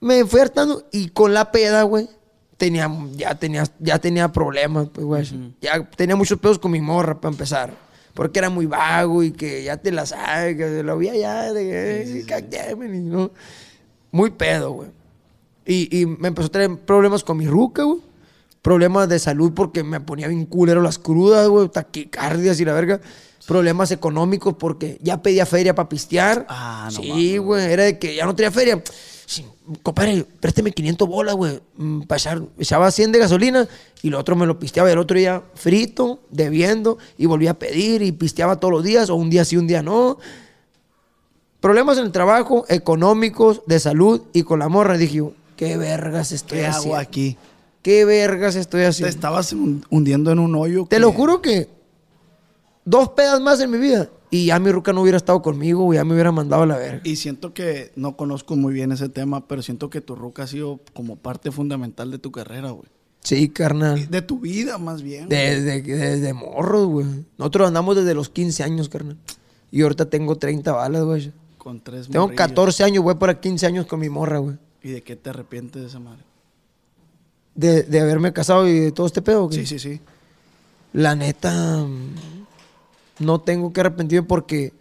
me 0.00 0.22
fui 0.26 0.38
hartando 0.38 0.86
y 0.92 1.08
con 1.08 1.32
la 1.32 1.50
peda, 1.50 1.82
güey, 1.84 2.10
tenía, 2.58 2.90
ya 3.12 3.34
tenía, 3.34 3.64
ya 3.78 3.98
tenía 3.98 4.30
problemas, 4.30 4.90
pues, 4.92 5.06
güey. 5.06 5.54
Ya 5.62 5.82
tenía 5.88 6.14
muchos 6.14 6.38
pedos 6.38 6.58
con 6.58 6.70
mi 6.72 6.82
morra, 6.82 7.18
para 7.18 7.32
empezar. 7.32 7.74
Porque 8.12 8.38
era 8.38 8.50
muy 8.50 8.66
vago 8.66 9.22
y 9.22 9.30
que 9.32 9.64
ya 9.64 9.78
te 9.78 9.92
la 9.92 10.04
sabes, 10.04 10.54
que 10.58 10.82
lo 10.82 10.98
vi 10.98 11.08
allá, 11.08 11.54
de 11.54 11.62
que, 11.64 12.02
"Eh, 12.20 12.24
cállate", 12.28 12.72
y 12.72 13.00
no. 13.00 13.30
Muy 14.10 14.30
pedo, 14.30 14.72
güey. 14.72 14.90
Y, 15.64 16.02
y 16.02 16.04
me 16.04 16.28
empezó 16.28 16.48
a 16.48 16.52
tener 16.52 16.78
problemas 16.80 17.24
con 17.24 17.38
mi 17.38 17.46
ruca, 17.46 17.82
güey. 17.84 18.00
Problemas 18.66 19.08
de 19.08 19.20
salud 19.20 19.52
porque 19.54 19.84
me 19.84 20.00
ponía 20.00 20.26
bien 20.26 20.44
culero 20.44 20.82
las 20.82 20.98
crudas, 20.98 21.46
güey. 21.46 21.68
Taquicardias 21.68 22.58
y 22.58 22.64
la 22.64 22.72
verga. 22.72 23.00
Problemas 23.46 23.92
económicos 23.92 24.56
porque 24.58 24.98
ya 25.00 25.22
pedía 25.22 25.46
feria 25.46 25.72
para 25.72 25.88
pistear. 25.88 26.44
Ah, 26.48 26.88
no 26.92 27.00
Sí, 27.00 27.36
güey. 27.38 27.64
Era 27.72 27.84
de 27.84 27.96
que 28.00 28.16
ya 28.16 28.26
no 28.26 28.34
tenía 28.34 28.50
feria. 28.50 28.82
Sí, 29.24 29.46
compadre, 29.84 30.24
présteme 30.40 30.72
500 30.72 31.06
bolas, 31.08 31.36
güey. 31.36 31.60
mm, 31.76 32.02
para 32.02 32.18
echar- 32.18 32.48
echaba 32.58 32.90
100 32.90 33.12
de 33.12 33.20
gasolina 33.20 33.68
y 34.02 34.10
lo 34.10 34.18
otro 34.18 34.34
me 34.34 34.46
lo 34.46 34.58
pisteaba. 34.58 34.88
Y 34.88 34.92
el 34.94 34.98
otro 34.98 35.16
día 35.16 35.44
frito, 35.54 36.18
debiendo, 36.30 36.98
y 37.16 37.26
volvía 37.26 37.52
a 37.52 37.54
pedir 37.54 38.02
y 38.02 38.10
pisteaba 38.10 38.58
todos 38.58 38.72
los 38.72 38.82
días, 38.82 39.10
o 39.10 39.14
un 39.14 39.30
día 39.30 39.44
sí, 39.44 39.56
un 39.56 39.68
día 39.68 39.80
no. 39.80 40.18
Problemas 41.60 41.98
en 41.98 42.06
el 42.06 42.12
trabajo, 42.12 42.64
económicos, 42.68 43.62
de 43.66 43.78
salud 43.78 44.22
y 44.32 44.42
con 44.42 44.58
la 44.58 44.68
morra. 44.68 44.96
Dije 44.98 45.14
yo, 45.18 45.32
¿qué 45.56 45.76
vergas 45.76 46.32
estoy 46.32 46.58
¿Qué 46.58 46.66
hago 46.66 46.76
haciendo? 46.78 46.98
aquí? 46.98 47.36
¿Qué 47.86 48.04
vergas 48.04 48.56
estoy 48.56 48.80
Te 48.80 48.86
haciendo? 48.88 49.08
estabas 49.10 49.52
hun- 49.52 49.84
hundiendo 49.90 50.32
en 50.32 50.40
un 50.40 50.56
hoyo. 50.56 50.86
Te 50.90 50.96
que- 50.96 51.00
lo 51.00 51.12
juro 51.12 51.40
que 51.40 51.68
dos 52.84 53.10
pedas 53.10 53.40
más 53.40 53.60
en 53.60 53.70
mi 53.70 53.78
vida 53.78 54.10
y 54.28 54.46
ya 54.46 54.58
mi 54.58 54.72
ruca 54.72 54.92
no 54.92 55.02
hubiera 55.02 55.16
estado 55.18 55.40
conmigo, 55.40 55.94
ya 55.94 56.04
me 56.04 56.14
hubiera 56.14 56.32
mandado 56.32 56.64
a 56.64 56.66
la 56.66 56.76
verga. 56.78 57.00
Y 57.04 57.14
siento 57.14 57.54
que 57.54 57.92
no 57.94 58.16
conozco 58.16 58.56
muy 58.56 58.74
bien 58.74 58.90
ese 58.90 59.08
tema, 59.08 59.46
pero 59.46 59.62
siento 59.62 59.88
que 59.88 60.00
tu 60.00 60.16
ruca 60.16 60.42
ha 60.42 60.46
sido 60.48 60.80
como 60.94 61.14
parte 61.14 61.52
fundamental 61.52 62.10
de 62.10 62.18
tu 62.18 62.32
carrera, 62.32 62.70
güey. 62.72 62.88
Sí, 63.20 63.48
carnal. 63.50 64.10
De 64.10 64.20
tu 64.20 64.40
vida, 64.40 64.78
más 64.78 65.02
bien. 65.02 65.28
Desde, 65.28 65.80
desde 65.82 66.32
morros, 66.32 66.86
güey. 66.88 67.06
Nosotros 67.38 67.68
andamos 67.68 67.94
desde 67.94 68.14
los 68.14 68.28
15 68.28 68.64
años, 68.64 68.88
carnal. 68.88 69.16
Y 69.70 69.82
ahorita 69.82 70.10
tengo 70.10 70.34
30 70.36 70.72
balas, 70.72 71.04
güey. 71.04 71.32
Con 71.58 71.80
tres 71.80 72.08
Tengo 72.08 72.26
morrillos. 72.26 72.38
14 72.48 72.82
años, 72.82 73.04
güey, 73.04 73.16
para 73.16 73.40
15 73.40 73.64
años 73.66 73.86
con 73.86 74.00
mi 74.00 74.08
morra, 74.08 74.38
güey. 74.38 74.56
¿Y 74.82 74.90
de 74.90 75.02
qué 75.02 75.14
te 75.14 75.30
arrepientes 75.30 75.82
de 75.82 75.88
esa 75.88 76.00
madre? 76.00 76.22
De, 77.56 77.82
de 77.82 78.00
haberme 78.00 78.32
casado 78.32 78.68
y 78.68 78.78
de 78.78 78.92
todo 78.92 79.06
este 79.06 79.22
pedo. 79.22 79.50
Sí, 79.50 79.66
sí, 79.66 79.78
sí. 79.78 80.00
La 80.92 81.14
neta, 81.16 81.84
no 83.18 83.40
tengo 83.40 83.72
que 83.72 83.80
arrepentirme 83.80 84.26
porque 84.26 84.72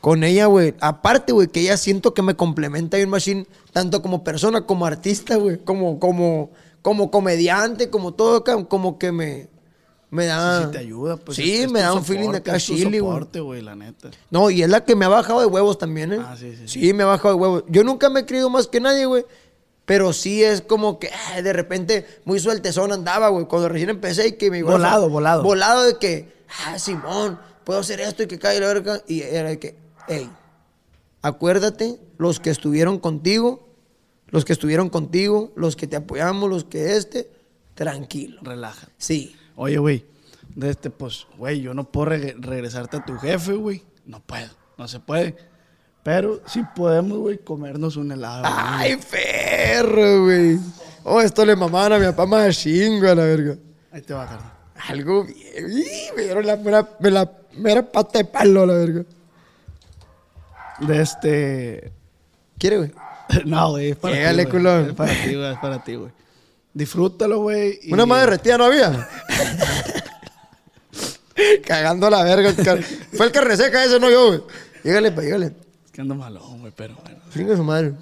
con 0.00 0.24
ella, 0.24 0.46
güey, 0.46 0.74
aparte, 0.80 1.32
güey, 1.32 1.48
que 1.48 1.60
ella 1.60 1.76
siento 1.76 2.14
que 2.14 2.22
me 2.22 2.34
complementa 2.34 2.96
bien 2.96 3.08
machine, 3.08 3.46
tanto 3.72 4.02
como 4.02 4.24
persona, 4.24 4.62
como 4.66 4.84
artista, 4.86 5.36
güey, 5.36 5.58
como, 5.58 6.00
como, 6.00 6.50
como 6.80 7.10
comediante, 7.10 7.88
como 7.90 8.12
todo, 8.12 8.42
como 8.68 8.98
que 8.98 9.12
me, 9.12 9.48
me 10.10 10.26
da... 10.26 10.58
Sí, 10.58 10.64
sí 10.66 10.70
te 10.72 10.78
ayuda, 10.78 11.16
pues. 11.18 11.36
Sí, 11.36 11.52
es- 11.54 11.64
es 11.66 11.72
me 11.72 11.80
da 11.80 11.92
un 11.94 12.04
feeling 12.04 12.20
de 12.32 12.38
soporte, 12.38 12.50
acá 12.50 12.58
chile, 12.58 13.00
güey. 13.00 13.12
soporte, 13.12 13.40
güey, 13.40 13.62
la 13.62 13.76
neta. 13.76 14.10
No, 14.30 14.50
y 14.50 14.62
es 14.62 14.68
la 14.68 14.84
que 14.84 14.96
me 14.96 15.04
ha 15.04 15.08
bajado 15.08 15.38
de 15.40 15.46
huevos 15.46 15.78
también, 15.78 16.12
¿eh? 16.12 16.18
Ah, 16.20 16.34
sí, 16.36 16.52
sí, 16.56 16.80
Sí, 16.80 16.92
me 16.92 17.04
ha 17.04 17.06
bajado 17.06 17.34
de 17.36 17.40
huevos. 17.40 17.64
Yo 17.68 17.84
nunca 17.84 18.10
me 18.10 18.20
he 18.20 18.26
creído 18.26 18.50
más 18.50 18.66
que 18.66 18.80
nadie, 18.80 19.06
güey. 19.06 19.24
Pero 19.84 20.12
sí 20.12 20.42
es 20.44 20.60
como 20.62 20.98
que 20.98 21.10
de 21.42 21.52
repente 21.52 22.06
muy 22.24 22.38
sueltezón 22.38 22.92
andaba, 22.92 23.28
güey. 23.28 23.46
Cuando 23.46 23.68
recién 23.68 23.90
empecé 23.90 24.28
y 24.28 24.32
que 24.32 24.50
me 24.50 24.62
Volado, 24.62 25.08
volado. 25.10 25.42
Volado 25.42 25.82
de 25.84 25.98
que, 25.98 26.32
ah, 26.66 26.78
Simón, 26.78 27.38
puedo 27.64 27.80
hacer 27.80 28.00
esto 28.00 28.22
y 28.22 28.26
que 28.28 28.38
caiga 28.38 28.60
la 28.66 28.72
verga. 28.74 29.00
Y 29.08 29.22
era 29.22 29.48
de 29.50 29.58
que, 29.58 29.76
hey, 30.08 30.30
acuérdate, 31.22 31.98
los 32.18 32.40
que 32.40 32.50
estuvieron 32.50 32.98
contigo, 32.98 33.68
los 34.28 34.44
que 34.44 34.52
estuvieron 34.52 34.88
contigo, 34.88 35.52
los 35.56 35.76
que 35.76 35.86
te 35.86 35.96
apoyamos, 35.96 36.48
los 36.48 36.64
que 36.64 36.96
este, 36.96 37.30
tranquilo. 37.74 38.40
Relaja. 38.42 38.88
Sí. 38.98 39.36
Oye, 39.56 39.78
güey, 39.78 40.04
de 40.54 40.70
este, 40.70 40.90
pues, 40.90 41.26
güey, 41.36 41.60
yo 41.60 41.74
no 41.74 41.84
puedo 41.90 42.12
reg- 42.12 42.36
regresarte 42.38 42.98
a 42.98 43.04
tu 43.04 43.16
jefe, 43.18 43.52
güey. 43.54 43.82
No 44.06 44.20
puedo, 44.20 44.48
no 44.78 44.88
se 44.88 45.00
puede. 45.00 45.36
Pero 46.02 46.40
sí 46.46 46.62
podemos, 46.74 47.18
güey, 47.18 47.38
comernos 47.38 47.96
un 47.96 48.10
helado. 48.10 48.42
Ay, 48.44 48.96
perro, 49.64 50.24
güey. 50.24 50.58
Oh, 51.04 51.20
esto 51.20 51.44
le 51.44 51.56
mamaban 51.56 51.94
a 51.94 51.98
mi 51.98 52.06
papá 52.06 52.26
más 52.26 52.56
chingo 52.58 53.08
a 53.10 53.14
la 53.14 53.24
verga. 53.24 53.56
Ahí 53.92 54.02
te 54.02 54.14
va, 54.14 54.26
carnal. 54.26 54.52
Algo 54.88 55.24
bien. 55.24 55.66
Me 56.16 56.22
dieron 56.22 56.46
la 56.46 56.56
mera, 56.56 56.88
la 57.00 57.30
mera 57.56 57.82
pata 57.82 58.18
de 58.18 58.24
palo 58.24 58.62
a 58.62 58.66
la 58.66 58.74
verga. 58.74 59.04
De 60.80 61.02
este. 61.02 61.92
¿Quiere, 62.58 62.76
güey? 62.78 62.92
No, 63.46 63.70
güey, 63.70 63.90
es 63.92 63.96
para 63.96 64.14
Llégale, 64.14 64.44
ti. 64.44 64.50
güey. 64.50 64.62
culón. 64.62 64.88
Es 64.90 64.94
para 64.94 65.12
ti, 65.12 65.34
güey, 65.34 65.52
es 65.52 65.58
para 65.58 65.82
ti, 65.84 65.94
güey. 65.94 66.10
Disfrútalo, 66.74 67.38
güey. 67.40 67.78
y- 67.82 67.92
Una 67.92 68.04
más 68.06 68.20
derretida 68.20 68.58
no 68.58 68.64
había. 68.64 69.08
Cagando 71.66 72.10
la 72.10 72.22
verga. 72.24 72.54
car- 72.62 72.82
Fue 72.82 73.26
el 73.26 73.32
carne 73.32 73.56
seca 73.56 73.84
ese, 73.84 73.98
no 73.98 74.10
yo, 74.10 74.26
güey. 74.28 74.42
Llégale, 74.84 75.12
pa, 75.12 75.22
llégale. 75.22 75.46
Es 75.86 75.92
que 75.92 76.00
ando 76.00 76.14
malón, 76.14 76.60
güey, 76.60 76.72
pero 76.76 76.94
bueno. 77.02 77.18
Chinga 77.32 77.56
su 77.56 77.64
madre. 77.64 77.94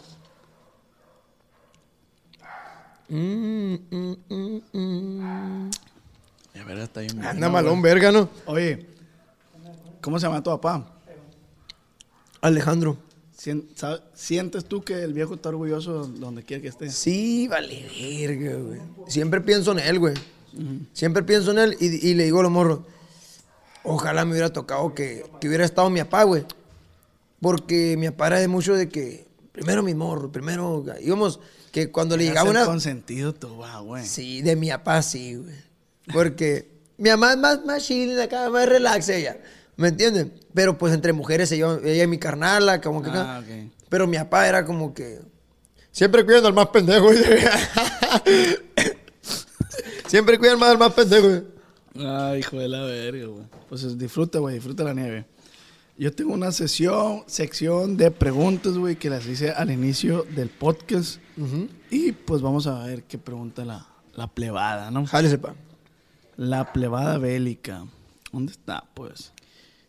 Mm, 3.10 3.74
mm, 3.90 4.16
mm, 4.28 4.60
mm. 4.72 5.70
Verdad 6.66 6.84
está 6.84 7.00
bien. 7.00 7.18
Anda 7.18 7.32
bueno, 7.32 7.50
malón, 7.50 7.80
güey. 7.80 7.92
verga, 7.94 8.12
¿no? 8.12 8.28
Oye, 8.46 8.86
¿cómo 10.00 10.18
se 10.18 10.26
llama 10.26 10.42
tu 10.42 10.50
papá? 10.50 10.86
Alejandro. 12.40 12.96
¿Sientes 14.14 14.64
tú 14.66 14.82
que 14.82 15.02
el 15.02 15.14
viejo 15.14 15.34
está 15.34 15.48
orgulloso 15.48 16.06
donde 16.06 16.42
quiera 16.42 16.60
que 16.62 16.68
esté? 16.68 16.90
Sí, 16.90 17.48
vale, 17.48 17.86
verga, 17.98 18.56
güey. 18.56 18.80
Siempre 19.08 19.40
pienso 19.40 19.72
en 19.72 19.78
él, 19.80 19.98
güey. 19.98 20.14
Siempre 20.92 21.22
pienso 21.22 21.50
en 21.52 21.58
él 21.58 21.76
y, 21.80 22.08
y 22.08 22.14
le 22.14 22.24
digo 22.24 22.40
a 22.40 22.42
los 22.42 22.52
morros, 22.52 22.80
ojalá 23.82 24.24
me 24.24 24.32
hubiera 24.32 24.52
tocado 24.52 24.94
que, 24.94 25.24
que 25.40 25.48
hubiera 25.48 25.64
estado 25.64 25.88
mi 25.90 26.00
papá, 26.00 26.24
güey. 26.24 26.44
Porque 27.40 27.96
mi 27.98 28.10
papá 28.10 28.28
era 28.28 28.40
de 28.40 28.48
mucho 28.48 28.74
de 28.74 28.88
que, 28.88 29.26
primero 29.52 29.82
mi 29.82 29.94
morro, 29.94 30.30
primero, 30.30 30.84
íbamos, 31.00 31.40
que 31.72 31.90
cuando 31.90 32.16
le 32.16 32.24
llegaba 32.24 32.50
una... 32.50 32.64
consentido 32.64 33.34
tú, 33.34 33.58
va, 33.58 33.80
güey. 33.80 34.04
Sí, 34.04 34.42
de 34.42 34.56
mi 34.56 34.70
papá 34.70 35.02
sí, 35.02 35.36
güey. 35.36 35.54
Porque 36.12 36.70
mi 36.98 37.10
mamá 37.10 37.32
es 37.32 37.38
más, 37.38 37.64
más 37.64 37.84
chill, 37.84 38.20
acá, 38.20 38.50
más 38.50 38.68
relax 38.68 39.08
ella. 39.08 39.38
¿Me 39.76 39.88
entienden? 39.88 40.34
Pero 40.52 40.76
pues 40.76 40.92
entre 40.92 41.12
mujeres, 41.12 41.50
ella, 41.52 41.78
ella 41.84 42.04
y 42.04 42.06
mi 42.06 42.18
carnala, 42.18 42.80
como 42.80 43.02
que. 43.02 43.10
Ah, 43.12 43.42
ok. 43.42 43.70
Pero 43.88 44.06
mi 44.06 44.16
papá 44.18 44.46
era 44.48 44.64
como 44.64 44.92
que. 44.92 45.20
Siempre 45.90 46.24
cuidando 46.24 46.48
al 46.48 46.54
más 46.54 46.68
pendejo. 46.68 47.10
Siempre 50.06 50.38
cuidan 50.38 50.58
más 50.58 50.70
al 50.70 50.78
más 50.78 50.92
pendejo. 50.92 51.46
Ay, 51.94 52.40
hijo 52.40 52.58
de 52.58 52.68
la 52.68 52.82
verga, 52.82 53.26
güey. 53.26 53.44
Pues 53.68 53.96
disfruta, 53.96 54.38
güey, 54.38 54.56
disfruta 54.56 54.84
la 54.84 54.92
nieve. 54.92 55.24
Yo 56.00 56.10
tengo 56.10 56.32
una 56.32 56.50
sesión, 56.50 57.24
sección 57.26 57.98
de 57.98 58.10
preguntas, 58.10 58.78
güey, 58.78 58.96
que 58.96 59.10
las 59.10 59.26
hice 59.26 59.50
al 59.50 59.70
inicio 59.70 60.24
del 60.34 60.48
podcast. 60.48 61.20
Y 61.90 62.12
pues 62.12 62.40
vamos 62.40 62.66
a 62.66 62.86
ver 62.86 63.02
qué 63.02 63.18
pregunta 63.18 63.66
la, 63.66 63.86
la 64.14 64.26
plebada, 64.26 64.90
¿no? 64.90 65.04
Jálese, 65.04 65.36
pa. 65.36 65.54
La 66.38 66.72
plebada 66.72 67.18
bélica. 67.18 67.84
¿Dónde 68.32 68.52
está, 68.52 68.82
pues? 68.94 69.34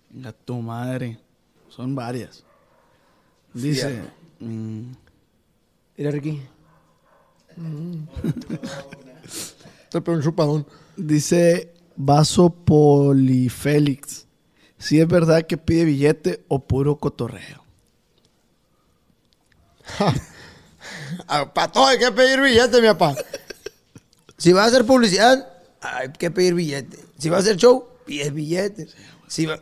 Venga, 0.09 0.33
tu 0.33 0.55
madre. 0.55 1.17
Son 1.69 1.95
varias. 1.95 2.43
Dice. 3.53 4.01
Mm, 4.41 4.91
Mira, 5.95 6.11
Ricky. 6.11 6.41
Te 9.89 10.01
pegó 10.01 10.17
un 10.17 10.23
chupadón. 10.23 10.67
dice 10.97 11.73
Vaso 11.95 12.49
Polifélix. 12.49 14.27
Si 14.81 14.99
es 14.99 15.07
verdad 15.07 15.45
que 15.45 15.57
pide 15.57 15.85
billete 15.85 16.43
o 16.47 16.59
puro 16.65 16.97
cotorreo. 16.97 17.63
Para 21.53 21.71
todo 21.71 21.85
hay 21.85 21.99
que 21.99 22.11
pedir 22.11 22.41
billete, 22.41 22.81
mi 22.81 22.87
papá. 22.87 23.15
Si 24.37 24.53
vas 24.53 24.65
a 24.65 24.67
hacer 24.67 24.85
publicidad, 24.85 25.47
hay 25.81 26.11
que 26.13 26.31
pedir 26.31 26.53
billete. 26.55 26.97
Si 27.19 27.29
vas 27.29 27.39
a 27.39 27.41
hacer 27.43 27.57
show, 27.57 27.85
pides 28.05 28.33
billete. 28.33 28.87
Si, 29.27 29.45
va- 29.45 29.59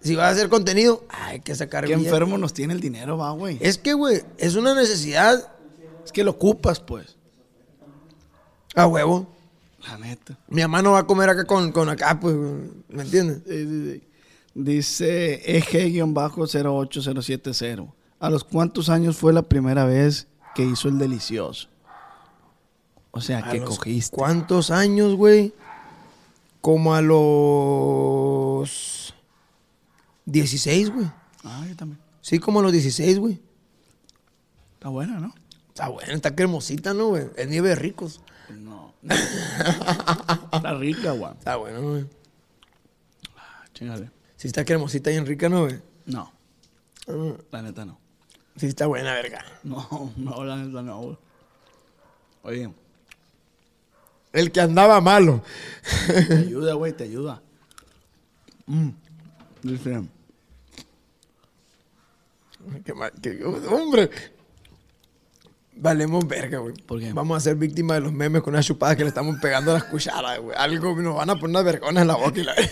si 0.00 0.14
vas 0.14 0.26
a 0.26 0.30
hacer 0.30 0.48
contenido, 0.48 1.04
hay 1.08 1.40
que 1.40 1.54
sacar 1.54 1.84
Qué 1.86 1.94
billete. 1.94 2.08
enfermo 2.10 2.36
nos 2.38 2.52
tiene 2.52 2.74
el 2.74 2.80
dinero, 2.80 3.16
va, 3.16 3.30
güey. 3.32 3.58
Es 3.60 3.78
que, 3.78 3.94
güey, 3.94 4.22
es 4.38 4.56
una 4.56 4.74
necesidad 4.74 5.52
Es 6.04 6.12
que 6.12 6.22
lo 6.24 6.32
ocupas, 6.32 6.80
pues. 6.80 7.16
a 8.74 8.86
huevo. 8.86 9.26
La 9.86 9.96
neta. 9.96 10.38
Mi 10.48 10.60
mamá 10.60 10.82
no 10.82 10.92
va 10.92 10.98
a 11.00 11.06
comer 11.06 11.30
acá 11.30 11.44
con, 11.44 11.72
con 11.72 11.88
acá, 11.88 12.20
pues, 12.20 12.36
¿me 12.88 13.02
entiendes? 13.02 13.38
Sí, 13.48 13.66
sí, 13.66 13.92
sí. 13.92 14.06
Dice 14.54 15.42
EG-08070. 15.60 17.92
¿A 18.18 18.30
los 18.30 18.42
cuántos 18.44 18.88
años 18.88 19.16
fue 19.16 19.32
la 19.32 19.42
primera 19.42 19.84
vez 19.86 20.26
que 20.54 20.64
hizo 20.64 20.88
el 20.88 20.98
delicioso? 20.98 21.68
O 23.12 23.20
sea, 23.20 23.38
¿A 23.38 23.50
que 23.50 23.58
los 23.60 23.78
cogiste. 23.78 24.16
¿Cuántos 24.16 24.70
años, 24.70 25.16
güey? 25.16 25.52
Como 26.60 26.94
a 26.94 27.00
los 27.00 28.68
16, 30.26 30.90
güey. 30.90 31.10
Ah, 31.42 31.64
yo 31.68 31.74
también. 31.76 31.98
Sí, 32.20 32.38
como 32.38 32.60
a 32.60 32.62
los 32.62 32.70
16, 32.72 33.18
güey. 33.18 33.40
Está 34.74 34.90
buena, 34.90 35.18
¿no? 35.18 35.34
Está 35.68 35.88
buena, 35.88 36.12
está 36.12 36.36
cremosita, 36.36 36.92
¿no, 36.92 37.06
güey? 37.08 37.28
Es 37.36 37.48
nieve 37.48 37.70
de 37.70 37.74
ricos. 37.74 38.20
No. 38.50 38.92
Está 39.02 40.74
rica, 40.74 41.12
güey. 41.12 41.32
Está 41.32 41.56
bueno, 41.56 41.80
güey. 41.80 42.04
Ah, 43.36 43.64
Chingale. 43.72 44.10
Sí 44.40 44.46
está 44.48 44.64
cremosita 44.64 45.10
y 45.10 45.16
en 45.16 45.26
rica, 45.26 45.50
¿no, 45.50 45.64
güey? 45.66 45.78
No, 46.06 46.32
Ah, 47.06 47.34
la 47.52 47.60
neta 47.62 47.84
no. 47.84 47.98
Sí 48.56 48.66
está 48.66 48.86
buena, 48.86 49.12
verga. 49.12 49.44
No, 49.64 50.12
no, 50.16 50.42
la 50.44 50.56
neta 50.56 50.80
no, 50.80 50.98
güey. 51.02 51.18
Oye, 52.42 52.72
El 54.32 54.50
que 54.50 54.62
andaba 54.62 54.98
malo. 55.02 55.42
te 56.06 56.34
ayuda, 56.38 56.72
güey, 56.72 56.94
te 56.94 57.04
ayuda. 57.04 57.42
Mm. 58.64 58.88
Dice, 59.62 60.02
Qué 62.84 62.94
mal- 62.94 63.12
qué- 63.20 63.44
hombre. 63.44 64.08
Valemos 65.76 66.26
verga, 66.26 66.58
güey. 66.60 66.74
¿Por 66.74 66.98
qué? 66.98 67.12
Vamos 67.12 67.36
a 67.36 67.40
ser 67.40 67.56
víctimas 67.56 67.96
de 67.98 68.00
los 68.04 68.12
memes 68.12 68.40
con 68.42 68.54
unas 68.54 68.64
chupadas 68.66 68.96
que 68.96 69.02
le 69.02 69.08
estamos 69.10 69.38
pegando 69.38 69.72
a 69.72 69.74
las 69.74 69.84
cucharas, 69.84 70.38
güey. 70.40 70.56
Algo 70.58 70.96
nos 71.02 71.16
van 71.16 71.28
a 71.28 71.34
poner 71.34 71.50
unas 71.50 71.64
vergonas 71.64 72.00
en 72.02 72.08
la 72.08 72.16
boca 72.16 72.40
y 72.40 72.44
la... 72.44 72.54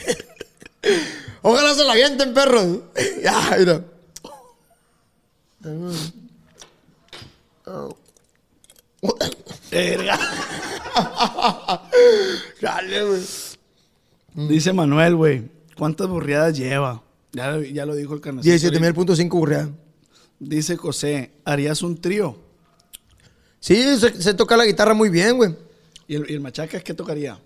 Ojalá 1.43 1.75
se 1.75 1.85
la 1.85 1.93
avienten, 1.93 2.35
perros. 2.35 2.79
ya, 3.23 3.57
mira. 3.59 3.85
Verga. 9.71 10.19
Dale, 12.61 13.05
güey. 13.05 13.23
Dice 14.49 14.73
Manuel, 14.73 15.17
güey, 15.17 15.51
¿cuántas 15.77 16.07
burriadas 16.09 16.57
lleva? 16.57 17.03
Ya, 17.33 17.51
lo- 17.53 17.63
ya 17.63 17.85
lo 17.87 17.95
dijo 17.95 18.15
el 18.15 18.21
canal. 18.21 18.45
17.5 18.45 19.29
burreada. 19.31 19.71
Dice 20.39 20.77
José, 20.77 21.33
¿harías 21.45 21.83
un 21.83 22.01
trío? 22.01 22.39
Sí, 23.61 23.99
se, 23.99 24.23
se 24.23 24.35
toca 24.35 24.57
la 24.57 24.65
guitarra 24.65 24.95
muy 24.95 25.09
bien, 25.11 25.37
güey. 25.37 25.57
¿Y 26.07 26.15
el, 26.15 26.31
y 26.31 26.35
el 26.35 26.41
machacas 26.41 26.83
qué 26.83 26.95
tocaría? 26.95 27.39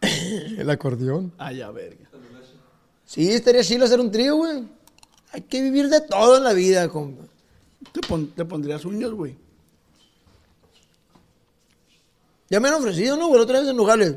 El 0.02 0.68
acordeón. 0.68 1.32
Ah, 1.38 1.52
ya, 1.52 1.70
verga. 1.70 2.01
Sí, 3.12 3.28
estaría 3.30 3.62
chido 3.62 3.84
hacer 3.84 4.00
un 4.00 4.10
trío, 4.10 4.36
güey. 4.36 4.64
Hay 5.32 5.42
que 5.42 5.60
vivir 5.60 5.90
de 5.90 6.00
todo 6.00 6.38
en 6.38 6.44
la 6.44 6.54
vida, 6.54 6.88
compa. 6.88 7.24
Te, 7.92 8.00
pon- 8.00 8.28
te 8.28 8.42
pondrías 8.46 8.86
uñas, 8.86 9.10
güey. 9.10 9.36
Ya 12.48 12.58
me 12.58 12.68
han 12.68 12.74
ofrecido, 12.74 13.18
¿no? 13.18 13.28
güey? 13.28 13.42
Otra 13.42 13.60
vez 13.60 13.68
en 13.68 13.76
Nogales. 13.76 14.14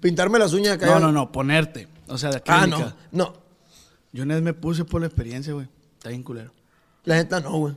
Pintarme 0.00 0.38
las 0.38 0.52
uñas 0.52 0.74
acá. 0.74 0.86
No, 0.86 1.00
no, 1.00 1.10
no, 1.10 1.32
ponerte. 1.32 1.88
O 2.06 2.16
sea, 2.16 2.30
de 2.30 2.40
Ah, 2.46 2.64
no. 2.68 2.94
No. 3.10 3.34
Yo 4.12 4.22
una 4.22 4.34
vez 4.34 4.42
me 4.44 4.54
puse 4.54 4.84
por 4.84 5.00
la 5.00 5.08
experiencia, 5.08 5.52
güey. 5.52 5.66
Está 5.96 6.10
bien 6.10 6.22
culero. 6.22 6.52
La 7.06 7.16
neta 7.16 7.40
no, 7.40 7.58
güey. 7.58 7.74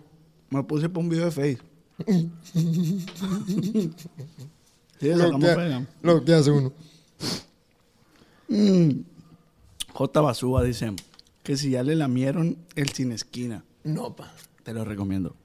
Me 0.51 0.62
puse 0.64 0.89
por 0.89 1.01
un 1.03 1.09
video 1.09 1.26
de 1.26 1.32
Face. 1.32 1.57
sí, 2.53 3.82
Lo 4.99 5.39
que, 5.39 5.86
lo 6.03 6.24
que 6.24 6.34
hace 6.36 6.51
uno. 6.51 6.72
J. 9.93 10.21
Basúa 10.21 10.63
dice 10.63 10.91
que 11.43 11.57
si 11.57 11.71
ya 11.71 11.83
le 11.83 11.95
lamieron 11.95 12.57
el 12.75 12.89
sin 12.89 13.11
esquina, 13.11 13.63
No, 13.83 14.15
pa. 14.15 14.31
te 14.63 14.73
lo 14.73 14.85
recomiendo. 14.85 15.35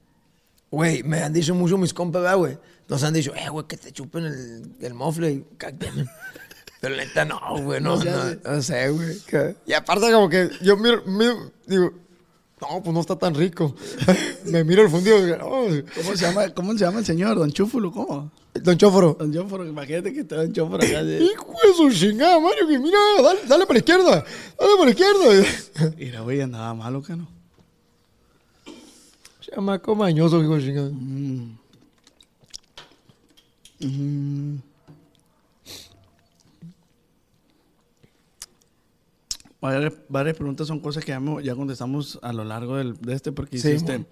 Güey, 0.69 1.03
me 1.03 1.21
han 1.23 1.31
dicho 1.33 1.55
mucho 1.55 1.77
mis 1.77 1.93
compas, 1.93 2.21
¿verdad, 2.23 2.37
güey. 2.37 2.57
Nos 2.89 3.03
han 3.03 3.13
dicho, 3.13 3.33
eh, 3.35 3.49
güey, 3.49 3.65
que 3.67 3.77
te 3.77 3.91
chupen 3.91 4.25
el, 4.25 4.75
el 4.81 4.93
mofle 4.93 5.31
y. 5.31 5.45
Pero 6.79 6.95
neta 6.95 7.25
no, 7.25 7.39
güey, 7.63 7.81
no, 7.81 7.95
No 7.97 8.03
no, 8.03 8.35
no 8.55 8.61
sé, 8.61 8.89
güey. 8.89 9.17
Y 9.65 9.73
aparte 9.73 10.11
como 10.11 10.29
que 10.29 10.49
yo 10.61 10.77
miro, 10.77 11.03
miro, 11.05 11.51
digo, 11.65 11.91
no, 12.61 12.81
pues 12.83 12.93
no 12.93 12.99
está 13.01 13.15
tan 13.15 13.35
rico. 13.35 13.75
me 14.45 14.63
miro 14.63 14.81
el 14.83 14.89
fundido 14.89 15.17
"Oh, 15.43 15.67
¿Cómo 15.95 16.15
se 16.15 16.25
llama, 16.25 16.49
cómo 16.53 16.73
se 16.73 16.79
llama 16.79 16.99
el 16.99 17.05
señor? 17.05 17.37
¿Don 17.37 17.51
Chúfulo? 17.51 17.91
¿Cómo? 17.91 18.31
Don 18.55 18.75
Chóforo. 18.77 19.15
Don 19.19 19.31
Chúfulo, 19.31 19.65
imagínate 19.67 20.11
que 20.11 20.21
está 20.21 20.37
Don 20.37 20.51
Chúfulo 20.51 20.77
acá. 20.83 21.03
de- 21.03 21.23
Hijo 21.23 21.53
de 21.63 21.73
su 21.75 21.91
chingada, 21.91 22.39
Mario, 22.39 22.67
que 22.67 22.79
mira, 22.79 22.97
dale, 23.21 23.39
dale 23.47 23.65
para 23.67 23.73
la 23.75 23.79
izquierda, 23.79 24.25
dale 24.59 24.71
para 24.77 24.85
la 24.85 24.89
izquierda. 24.91 25.93
Mira, 25.97 26.21
güey, 26.21 26.41
andaba 26.41 26.73
malo, 26.73 27.03
que 27.03 27.15
no? 27.15 27.27
Chamaco 29.41 29.95
mañoso, 29.95 30.41
hijo 30.41 30.55
de 30.57 30.63
chingada. 30.63 30.91
Varias, 39.61 39.93
varias 40.09 40.35
preguntas 40.37 40.67
son 40.67 40.79
cosas 40.79 41.03
que 41.03 41.11
ya, 41.11 41.19
me- 41.19 41.43
ya 41.43 41.55
contestamos 41.55 42.19
a 42.21 42.31
lo 42.33 42.43
largo 42.43 42.77
del- 42.77 42.95
de 43.01 43.13
este 43.13 43.31
porque 43.31 43.57
Sí, 43.57 43.69
hiciste. 43.69 43.99
mo. 43.99 44.05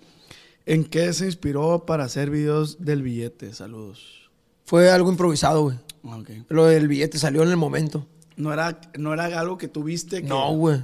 ¿En 0.65 0.83
qué 0.85 1.13
se 1.13 1.25
inspiró 1.25 1.85
para 1.85 2.05
hacer 2.05 2.29
videos 2.31 2.83
del 2.83 3.03
billete? 3.03 3.53
Saludos. 3.53 4.29
Fue 4.65 4.89
algo 4.89 5.11
improvisado, 5.11 5.61
güey. 5.61 5.77
Ah, 6.03 6.17
ok. 6.17 6.29
Lo 6.49 6.65
del 6.65 6.87
billete 6.87 7.19
salió 7.19 7.43
en 7.43 7.49
el 7.49 7.57
momento. 7.57 8.07
No 8.35 8.51
era, 8.51 8.81
no 8.97 9.13
era 9.13 9.25
algo 9.39 9.57
que 9.59 9.67
tuviste 9.67 10.21
que... 10.23 10.27
No, 10.27 10.51
güey. 10.55 10.81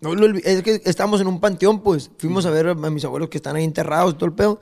No 0.00 0.12
es 0.14 0.62
que 0.62 0.80
estábamos 0.84 1.20
en 1.20 1.26
un 1.26 1.40
panteón, 1.40 1.82
pues. 1.82 2.10
Fuimos 2.18 2.46
a 2.46 2.50
ver 2.50 2.68
a 2.68 2.74
mis 2.74 3.04
abuelos 3.04 3.28
que 3.28 3.36
están 3.38 3.56
ahí 3.56 3.64
enterrados, 3.64 4.16
todo 4.16 4.26
el 4.26 4.32
pedo. 4.32 4.60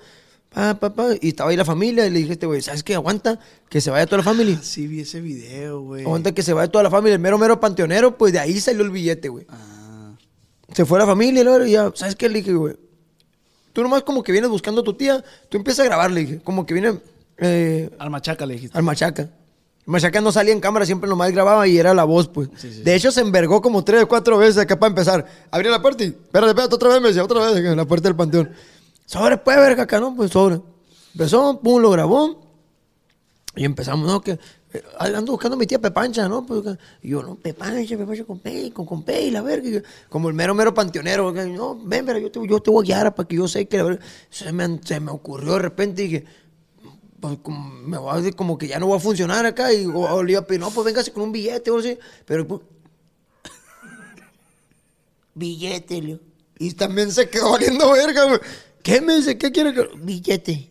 Pa, 0.57 0.73
pa, 0.73 0.89
pa, 0.89 1.09
y 1.21 1.29
estaba 1.29 1.51
ahí 1.51 1.57
la 1.57 1.67
familia 1.67 2.07
y 2.07 2.11
le 2.11 2.21
dije 2.21 2.33
este 2.33 2.47
güey, 2.47 2.63
¿sabes 2.63 2.83
qué? 2.83 2.95
Aguanta, 2.95 3.39
que 3.69 3.79
se 3.83 3.91
vaya 3.91 4.07
toda 4.07 4.17
la 4.17 4.23
familia. 4.23 4.59
Sí, 4.63 4.87
vi 4.87 5.01
ese 5.03 5.21
video, 5.21 5.83
güey. 5.83 6.03
Aguanta 6.03 6.33
que 6.33 6.43
se 6.43 6.55
vaya 6.55 6.73
toda 6.73 6.85
la 6.85 6.91
familia. 6.91 7.13
El 7.17 7.21
mero, 7.21 7.37
mero 7.37 7.61
panteonero, 7.61 8.17
pues 8.17 8.33
de 8.33 8.39
ahí 8.39 8.59
salió 8.59 8.83
el 8.83 8.91
billete, 8.91 9.29
güey. 9.29 9.45
Ah. 9.51 10.15
Se 10.73 10.87
fue 10.87 10.99
la 10.99 11.05
familia 11.05 11.45
y 11.67 11.73
ya, 11.73 11.93
¿sabes 11.95 12.17
qué? 12.17 12.31
Le 12.31 12.39
dije, 12.39 12.55
güey. 12.55 12.75
Tú 13.75 13.83
nomás 13.83 14.03
como 14.05 14.23
que 14.23 14.33
vienes 14.33 14.49
buscando 14.49 14.81
a 14.81 14.85
tu 14.85 14.95
tía, 14.95 15.23
tú 15.51 15.59
empiezas 15.59 15.81
a 15.85 15.89
grabar, 15.89 16.11
le 16.11 16.21
dije. 16.23 16.41
Como 16.43 16.65
que 16.65 16.73
viene 16.73 17.01
eh, 17.37 17.91
Al 17.99 18.09
machaca 18.09 18.47
le 18.47 18.55
dijiste. 18.55 18.79
al 18.79 18.83
Machaca. 18.83 19.29
Machaca 19.85 20.23
no 20.23 20.33
salía 20.33 20.55
en 20.55 20.61
cámara, 20.61 20.87
siempre 20.87 21.11
nomás 21.11 21.33
grababa 21.33 21.69
y 21.69 21.77
era 21.77 21.93
la 21.93 22.05
voz, 22.05 22.29
pues. 22.29 22.49
De 22.83 22.95
hecho, 22.95 23.13
se 23.13 23.21
envergó 23.21 23.61
como 23.61 23.85
tres 23.85 24.05
o 24.05 24.09
cuatro 24.09 24.39
veces 24.39 24.57
acá 24.57 24.79
para 24.79 24.89
empezar. 24.89 25.27
Abría 25.51 25.71
la 25.71 25.83
puerta 25.83 26.03
y, 26.03 26.07
espérate, 26.07 26.53
espérate, 26.53 26.75
otra 26.75 26.89
vez 26.89 27.03
me 27.03 27.09
decía, 27.09 27.23
otra 27.23 27.41
vez, 27.41 27.57
en 27.63 27.77
la 27.77 27.85
puerta 27.85 28.09
del 28.09 28.17
panteón. 28.17 28.51
Sobre, 29.07 29.39
pues, 29.39 29.57
verga, 29.57 29.85
acá, 29.85 29.99
¿no? 29.99 30.15
Pues, 30.15 30.31
sobre. 30.31 30.61
Empezó, 31.15 31.61
pum, 31.61 31.81
lo 31.81 31.91
grabó. 31.91 32.47
Y 33.55 33.65
empezamos, 33.65 34.07
¿no? 34.07 34.21
Que 34.21 34.33
eh, 34.33 34.83
ando 34.99 35.33
buscando 35.33 35.55
a 35.55 35.59
mi 35.59 35.67
tía 35.67 35.81
Pepancha, 35.81 36.29
¿no? 36.29 36.45
Pues, 36.45 36.63
y 37.03 37.09
yo, 37.09 37.23
no, 37.23 37.37
Pepancha, 37.37 37.97
Pepancha 37.97 38.25
con 38.25 38.41
Pei, 38.41 38.71
con, 38.71 38.85
con 38.85 39.03
Pei, 39.03 39.31
la 39.31 39.41
verga. 39.41 39.81
Como 40.11 40.29
el 40.29 40.35
mero, 40.35 40.55
mero 40.55 40.75
panteonero. 40.75 41.33
que, 41.33 41.47
No, 41.47 41.79
ven, 41.83 42.05
verga, 42.05 42.21
yo 42.21 42.31
te, 42.31 42.47
yo 42.47 42.61
te 42.61 42.71
voy 42.71 42.85
a 42.85 42.87
guiar 42.87 43.15
para 43.15 43.27
que 43.27 43.37
yo 43.37 43.49
sé 43.49 43.67
que 43.67 43.79
la 43.79 43.85
verga. 43.85 44.05
Se 44.29 44.53
me, 44.53 44.81
se 44.85 45.01
me 45.01 45.11
ocurrió 45.11 45.55
de 45.55 45.59
repente 45.61 46.03
y 46.03 46.09
dije, 46.09 46.25
pues 47.21 47.39
como, 47.43 47.71
me 47.71 47.97
voy 47.97 48.13
a 48.13 48.17
decir 48.17 48.37
como 48.37 48.59
que 48.59 48.69
ya 48.69 48.79
no 48.79 48.89
va 48.89 48.97
a 48.97 49.01
funcionar 49.01 49.47
acá. 49.47 49.73
Y 49.73 49.87
o 49.87 50.23
le 50.23 50.33
iba 50.33 50.41
a 50.41 50.47
pedir, 50.47 50.61
no, 50.61 50.71
pues 50.71 50.85
véngase 50.85 51.13
con 51.13 51.23
un 51.23 51.33
billete 51.33 51.71
o 51.71 51.79
así. 51.79 51.99
Pero, 52.27 52.47
pues, 52.47 52.61
billete, 55.35 56.03
Leo. 56.03 56.21
Y 56.59 56.73
también 56.73 57.13
se 57.13 57.29
quedó 57.29 57.53
valiendo 57.53 57.91
verga, 57.93 58.25
güey. 58.25 58.41
¿Qué 58.87 59.01
me 59.01 59.17
dice? 59.17 59.37
¿Qué 59.37 59.51
quiere 59.51 59.75
que.? 59.75 59.89
Billete. 59.97 60.71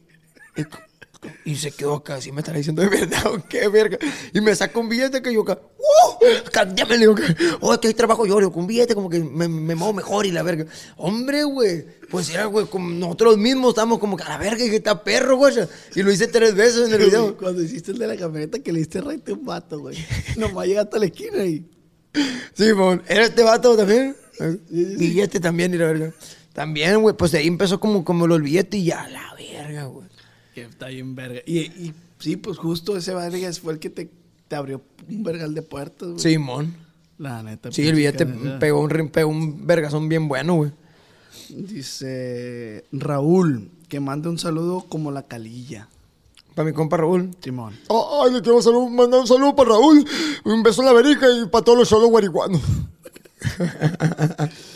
Y, 1.43 1.57
se 1.57 1.71
quedó 1.71 1.95
acá, 1.95 2.15
así 2.15 2.31
me 2.31 2.39
estará 2.39 2.57
diciendo 2.57 2.81
de 2.81 2.87
verdad, 2.87 3.25
o 3.27 3.43
qué 3.49 3.67
verga. 3.67 3.97
Y 4.33 4.39
me 4.39 4.55
saca 4.55 4.79
un 4.79 4.87
billete 4.87 5.21
que 5.21 5.33
yo 5.33 5.41
acá, 5.41 5.59
¡uh! 5.59 6.49
Cándame, 6.49 6.93
le 6.93 6.99
digo, 6.99 7.15
que, 7.15 7.23
oh, 7.59 7.73
es 7.73 7.79
que 7.79 7.89
ahí 7.89 7.93
trabajo 7.93 8.25
yo, 8.25 8.35
le 8.35 8.45
digo, 8.45 8.53
con 8.53 8.61
un 8.61 8.67
billete 8.67 8.95
como 8.95 9.09
que 9.09 9.19
me, 9.19 9.49
me 9.49 9.75
muevo 9.75 9.91
mejor 9.91 10.25
y 10.25 10.31
la 10.31 10.43
verga. 10.43 10.65
Hombre, 10.95 11.43
güey, 11.43 11.85
pues 12.09 12.29
era, 12.29 12.45
güey, 12.45 12.67
como 12.67 12.87
nosotros 12.89 13.37
mismos 13.37 13.71
estábamos 13.71 13.99
como 13.99 14.15
que 14.15 14.23
a 14.23 14.29
la 14.29 14.37
verga, 14.37 14.63
y 14.63 14.69
que 14.69 14.77
está 14.77 15.03
perro, 15.03 15.35
güey. 15.35 15.53
Y 15.93 16.01
lo 16.01 16.09
hice 16.09 16.27
tres 16.27 16.55
veces 16.55 16.87
en 16.87 16.93
el 16.93 17.05
video. 17.05 17.35
Cuando 17.35 17.61
hiciste 17.61 17.91
el 17.91 17.97
de 17.97 18.07
la 18.07 18.15
camioneta 18.15 18.59
que 18.59 18.71
le 18.71 18.79
diste 18.79 19.01
raite 19.01 19.31
a 19.31 19.33
un 19.33 19.43
vato, 19.43 19.79
güey. 19.79 19.97
Nomás 20.37 20.67
llegaste 20.67 20.95
a 20.95 20.99
la 20.99 21.05
esquina 21.07 21.43
y. 21.43 21.69
Sí, 22.53 22.71
mon. 22.71 23.03
¿Era 23.09 23.25
este 23.25 23.43
vato 23.43 23.75
también? 23.75 24.15
Billete 24.69 25.41
también, 25.41 25.73
y 25.73 25.77
la 25.77 25.87
verga. 25.87 26.13
También, 26.55 27.01
güey, 27.01 27.15
pues 27.15 27.31
de 27.31 27.37
ahí 27.39 27.47
empezó 27.47 27.79
como, 27.79 28.03
como 28.03 28.25
los 28.25 28.41
billetes 28.41 28.79
y 28.79 28.85
ya, 28.85 29.07
la 29.09 29.35
verga, 29.35 29.83
güey. 29.85 30.07
Que 30.55 30.61
está 30.63 30.87
bien 30.87 31.13
verga. 31.13 31.41
Y, 31.45 31.59
y 31.59 31.93
sí, 32.17 32.37
pues 32.37 32.57
justo 32.57 32.95
ese 32.97 33.13
verga 33.13 33.51
fue 33.61 33.73
el 33.73 33.79
que 33.79 33.89
te, 33.89 34.09
te 34.47 34.55
abrió 34.55 34.81
un 35.09 35.23
vergal 35.23 35.53
de 35.53 35.61
puertas, 35.61 36.07
güey. 36.09 36.19
Simón. 36.19 36.73
La 37.17 37.43
neta. 37.43 37.71
Sí, 37.71 37.85
el 37.87 37.95
billete 37.95 38.25
pegó 38.25 38.79
un, 38.81 38.89
rin- 38.89 39.09
pegó 39.09 39.29
un 39.29 39.67
vergazón 39.67 40.07
bien 40.09 40.27
bueno, 40.29 40.55
güey. 40.55 40.71
Dice 41.49 42.85
Raúl, 42.91 43.69
que 43.89 43.99
mande 43.99 44.29
un 44.29 44.39
saludo 44.39 44.85
como 44.87 45.11
la 45.11 45.23
calilla. 45.23 45.89
Para 46.55 46.67
mi 46.69 46.73
compa 46.73 46.95
Raúl. 46.97 47.31
Simón. 47.43 47.73
Ay, 47.89 48.31
le 48.33 48.41
quiero 48.41 48.61
salud- 48.61 48.89
mandar 48.89 49.19
un 49.19 49.27
saludo 49.27 49.53
para 49.55 49.71
Raúl. 49.71 50.05
Un 50.45 50.63
beso 50.63 50.81
en 50.81 50.85
la 50.87 50.93
verica 50.93 51.27
y 51.29 51.47
para 51.49 51.65
todos 51.65 51.77
los 51.79 51.89
solos 51.89 52.09
guariguanos. 52.09 52.61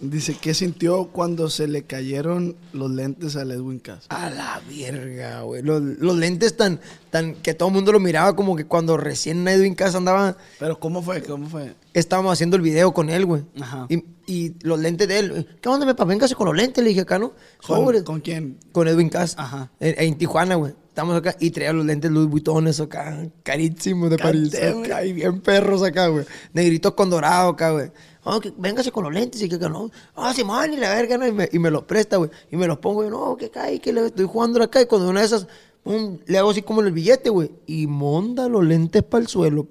Dice, 0.00 0.34
¿qué 0.40 0.54
sintió 0.54 1.08
cuando 1.08 1.50
se 1.50 1.68
le 1.68 1.82
cayeron 1.82 2.56
los 2.72 2.90
lentes 2.90 3.36
al 3.36 3.50
Edwin 3.50 3.80
Cass? 3.80 4.06
A 4.08 4.30
la 4.30 4.62
verga, 4.66 5.42
güey. 5.42 5.62
Los, 5.62 5.82
los 5.82 6.16
lentes 6.16 6.56
tan, 6.56 6.80
tan 7.10 7.34
que 7.34 7.52
todo 7.52 7.68
el 7.68 7.74
mundo 7.74 7.92
lo 7.92 8.00
miraba 8.00 8.34
como 8.34 8.56
que 8.56 8.64
cuando 8.64 8.96
recién 8.96 9.46
Edwin 9.46 9.74
Casa 9.74 9.98
andaba, 9.98 10.38
Pero 10.58 10.80
¿cómo 10.80 11.02
fue? 11.02 11.22
¿Cómo 11.22 11.48
fue? 11.48 11.74
estábamos 11.92 12.32
haciendo 12.32 12.56
el 12.56 12.62
video 12.62 12.92
con 12.92 13.10
él, 13.10 13.26
güey. 13.26 13.42
Ajá. 13.60 13.86
Y, 13.88 14.04
y 14.26 14.54
los 14.62 14.80
lentes 14.80 15.08
de 15.08 15.18
él. 15.18 15.58
¿Qué 15.60 15.68
onda, 15.68 15.84
me? 15.84 15.92
Véngase 15.92 16.34
con 16.34 16.46
los 16.46 16.56
lentes, 16.56 16.82
le 16.82 16.90
dije 16.90 17.02
acá, 17.02 17.18
¿no? 17.18 17.32
¿Con, 17.66 17.76
Sobre. 17.76 18.04
¿con 18.04 18.20
quién? 18.20 18.58
Con 18.72 18.88
Edwin 18.88 19.08
Cass. 19.08 19.34
Ajá. 19.36 19.70
En, 19.80 19.94
en 19.98 20.18
Tijuana, 20.18 20.54
güey. 20.54 20.72
Estamos 20.88 21.16
acá 21.16 21.36
y 21.38 21.50
traía 21.50 21.72
los 21.72 21.86
lentes 21.86 22.10
Louis 22.10 22.28
Vuitton, 22.28 22.66
eso 22.66 22.82
acá, 22.84 23.24
carísimos 23.44 24.10
de 24.10 24.18
París. 24.18 24.52
Acá, 24.54 25.04
y 25.04 25.12
bien 25.12 25.40
perros 25.40 25.82
acá, 25.82 26.08
güey. 26.08 26.24
Negritos 26.52 26.94
con 26.94 27.08
dorado 27.10 27.50
acá, 27.50 27.70
güey. 27.70 27.90
Oh, 28.24 28.38
que 28.38 28.52
véngase 28.56 28.92
con 28.92 29.04
los 29.04 29.12
lentes 29.14 29.40
y 29.42 29.48
que, 29.48 29.58
que 29.58 29.68
no. 29.68 29.90
Ah, 30.14 30.34
Simón, 30.34 30.74
y 30.74 30.76
la 30.76 30.94
verga. 30.94 31.26
Y 31.26 31.32
me, 31.32 31.48
y 31.50 31.58
me 31.58 31.70
los 31.70 31.84
presta, 31.84 32.16
güey. 32.18 32.30
Y 32.50 32.56
me 32.56 32.66
los 32.66 32.78
pongo, 32.78 33.04
y 33.04 33.08
no, 33.10 33.36
que 33.36 33.50
cae, 33.50 33.80
que 33.80 33.92
le 33.92 34.06
estoy 34.06 34.26
jugando 34.26 34.62
acá. 34.62 34.80
Y 34.82 34.86
cuando 34.86 35.08
una 35.08 35.20
de 35.20 35.26
esas, 35.26 35.46
pum, 35.82 36.18
le 36.26 36.38
hago 36.38 36.50
así 36.50 36.60
como 36.62 36.80
en 36.82 36.88
el 36.88 36.92
billete, 36.92 37.30
güey. 37.30 37.50
Y 37.66 37.86
monda 37.86 38.48
los 38.48 38.62
lentes 38.64 39.02
para 39.02 39.22
el 39.22 39.28
suelo. 39.28 39.66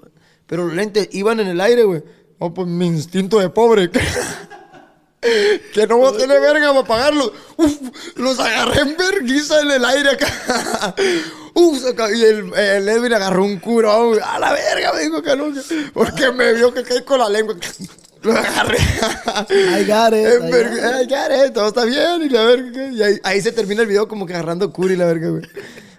Pero 0.47 0.65
los 0.65 0.73
lentes 0.75 1.09
iban 1.11 1.39
en 1.39 1.47
el 1.47 1.61
aire, 1.61 1.83
güey. 1.83 2.03
Oh, 2.39 2.51
pues 2.53 2.67
mi 2.67 2.87
instinto 2.87 3.37
de 3.37 3.49
pobre. 3.49 3.91
Que 3.91 5.85
no 5.87 5.97
voy 5.97 6.13
a 6.15 6.17
tener 6.17 6.41
verga 6.41 6.73
para 6.73 6.87
pagarlos. 6.87 7.31
Uf, 7.57 7.77
los 8.15 8.39
agarré 8.39 8.81
en 8.81 8.97
verguiza 8.97 9.61
en 9.61 9.71
el 9.71 9.85
aire 9.85 10.09
acá. 10.09 10.95
Uf, 11.53 11.83
y 12.15 12.23
el, 12.23 12.53
Edwin 12.89 13.13
agarró 13.13 13.43
un 13.43 13.59
curo. 13.59 13.91
A 14.23 14.39
la 14.39 14.53
verga, 14.53 14.93
me 14.93 15.01
dijo 15.01 15.21
que 15.21 15.35
no. 15.35 15.53
que- 15.53 15.91
Porque 15.93 16.31
me 16.31 16.53
vio 16.53 16.73
que 16.73 16.81
caí 16.83 17.03
con 17.03 17.19
la 17.19 17.29
lengua. 17.29 17.55
Lo 18.23 18.31
agarré. 18.33 18.77
I 19.49 19.85
got 19.85 20.13
it, 20.13 20.25
En 20.25 20.47
I 20.47 20.51
verga- 20.51 21.01
I 21.01 21.05
got 21.05 21.47
it, 21.47 21.53
todo 21.53 21.67
está 21.69 21.85
bien. 21.85 22.21
Y 22.23 22.29
la 22.29 22.43
verga. 22.43 22.87
Y 22.91 23.01
ahí, 23.01 23.15
ahí 23.23 23.41
se 23.41 23.51
termina 23.51 23.81
el 23.81 23.87
video 23.87 24.07
como 24.07 24.25
que 24.25 24.33
agarrando 24.33 24.71
cura 24.73 24.93
y 24.93 24.97
la 24.97 25.05
verga, 25.05 25.29
güey. 25.29 25.43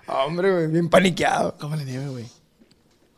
Hombre, 0.06 0.52
güey, 0.52 0.66
bien 0.66 0.88
paniqueado. 0.90 1.56
Cómele 1.58 1.84
nieve, 1.84 2.08
güey. 2.08 2.26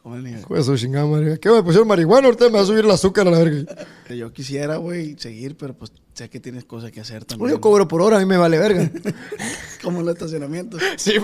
Cómele 0.02 0.28
nieve. 0.30 0.44
Pues 0.46 0.66
su 0.66 0.76
chingada 0.76 1.06
madre. 1.06 1.38
¿Qué 1.40 1.50
me 1.50 1.62
pusieron 1.62 1.88
marihuana? 1.88 2.26
Ahorita 2.26 2.44
me 2.46 2.52
va 2.52 2.60
a 2.60 2.66
subir 2.66 2.84
el 2.84 2.90
azúcar 2.90 3.26
a 3.26 3.30
la 3.30 3.38
verga. 3.38 3.74
Que 4.06 4.16
yo 4.16 4.32
quisiera, 4.32 4.76
güey, 4.76 5.16
seguir, 5.18 5.56
pero 5.56 5.74
pues 5.74 5.90
sé 6.14 6.28
que 6.28 6.38
tienes 6.40 6.64
cosas 6.64 6.90
que 6.92 7.00
hacer 7.00 7.24
también. 7.24 7.50
Yo 7.50 7.60
cobro 7.60 7.88
por 7.88 8.02
hora, 8.02 8.16
a 8.18 8.20
mí 8.20 8.26
me 8.26 8.36
vale 8.36 8.58
verga. 8.58 8.90
Como 9.82 10.00
en 10.00 10.06
los 10.06 10.14
estacionamientos. 10.14 10.80
Sí, 10.96 11.14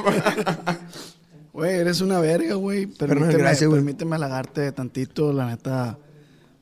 Güey, 1.53 1.75
eres 1.77 2.01
una 2.01 2.21
verga, 2.21 2.55
güey. 2.55 2.87
Permíteme, 2.87 3.33
gracias, 3.35 3.69
güey. 3.69 3.81
permíteme 3.83 4.15
halagarte 4.17 4.71
tantito, 4.73 5.33
la 5.33 5.47
neta. 5.47 5.99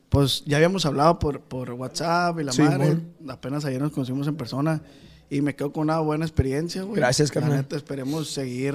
Pues 0.09 0.43
ya 0.45 0.57
habíamos 0.57 0.85
hablado 0.85 1.19
por, 1.19 1.41
por 1.41 1.71
WhatsApp 1.71 2.39
y 2.39 2.43
la 2.43 2.53
Sí, 2.53 2.61
madre. 2.61 2.95
mon. 3.19 3.29
Apenas 3.29 3.65
ayer 3.65 3.81
nos 3.81 3.91
conocimos 3.91 4.27
en 4.27 4.35
persona 4.35 4.81
y 5.29 5.41
me 5.41 5.55
quedo 5.55 5.73
con 5.73 5.83
una 5.83 5.99
buena 5.99 6.25
experiencia, 6.25 6.83
güey. 6.83 6.95
Gracias, 6.95 7.29
carnal. 7.31 7.65
esperemos 7.71 8.29
seguir. 8.29 8.73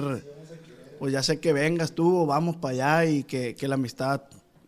Pues 0.99 1.11
ya 1.11 1.23
sé 1.23 1.39
que 1.39 1.51
vengas 1.53 1.93
tú 1.93 2.17
o 2.17 2.25
vamos 2.25 2.55
para 2.57 2.99
allá 2.99 3.09
y 3.11 3.23
que, 3.23 3.55
que 3.55 3.67
la 3.67 3.75
amistad 3.75 4.21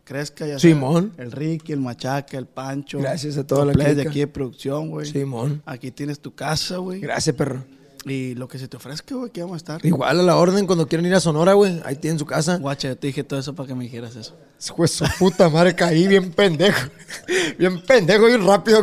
crezca. 0.03 0.47
Ya 0.47 0.59
sea 0.59 0.72
Simón. 0.72 1.13
El 1.18 1.32
Ricky, 1.32 1.72
el 1.72 1.80
Machaca, 1.82 2.38
el 2.38 2.47
Pancho. 2.47 2.97
Gracias 2.97 3.38
a 3.38 3.45
toda 3.45 3.66
la 3.66 3.74
plebes 3.74 3.95
de 3.97 4.01
aquí 4.01 4.20
de 4.20 4.28
producción, 4.28 4.89
güey. 4.89 5.05
Simón. 5.09 5.61
Aquí 5.66 5.91
tienes 5.91 6.20
tu 6.20 6.34
casa, 6.34 6.78
güey. 6.78 6.99
Gracias, 6.99 7.36
perro. 7.36 7.63
Y 8.05 8.35
lo 8.35 8.47
que 8.47 8.59
se 8.59 8.67
te 8.67 8.77
ofrezca, 8.77 9.15
güey, 9.15 9.29
aquí 9.29 9.41
vamos 9.41 9.55
a 9.55 9.57
estar. 9.57 9.86
Igual 9.86 10.19
a 10.19 10.23
la 10.23 10.37
orden 10.37 10.67
cuando 10.67 10.87
quieran 10.87 11.07
ir 11.07 11.15
a 11.15 11.19
Sonora, 11.19 11.53
güey. 11.53 11.82
Ahí 11.86 11.95
tienen 11.95 12.19
su 12.19 12.25
casa. 12.25 12.57
Guacha, 12.57 12.89
yo 12.89 12.97
te 12.97 13.07
dije 13.07 13.23
todo 13.23 13.39
eso 13.39 13.55
para 13.55 13.67
que 13.67 13.75
me 13.75 13.86
dijeras 13.86 14.15
eso. 14.15 14.36
Pues 14.75 14.91
su 14.91 15.05
puta 15.17 15.49
madre 15.49 15.75
caí 15.75 16.07
bien 16.07 16.32
pendejo. 16.32 16.89
Bien 17.57 17.82
pendejo 17.82 18.27
y 18.29 18.37
rápido. 18.37 18.82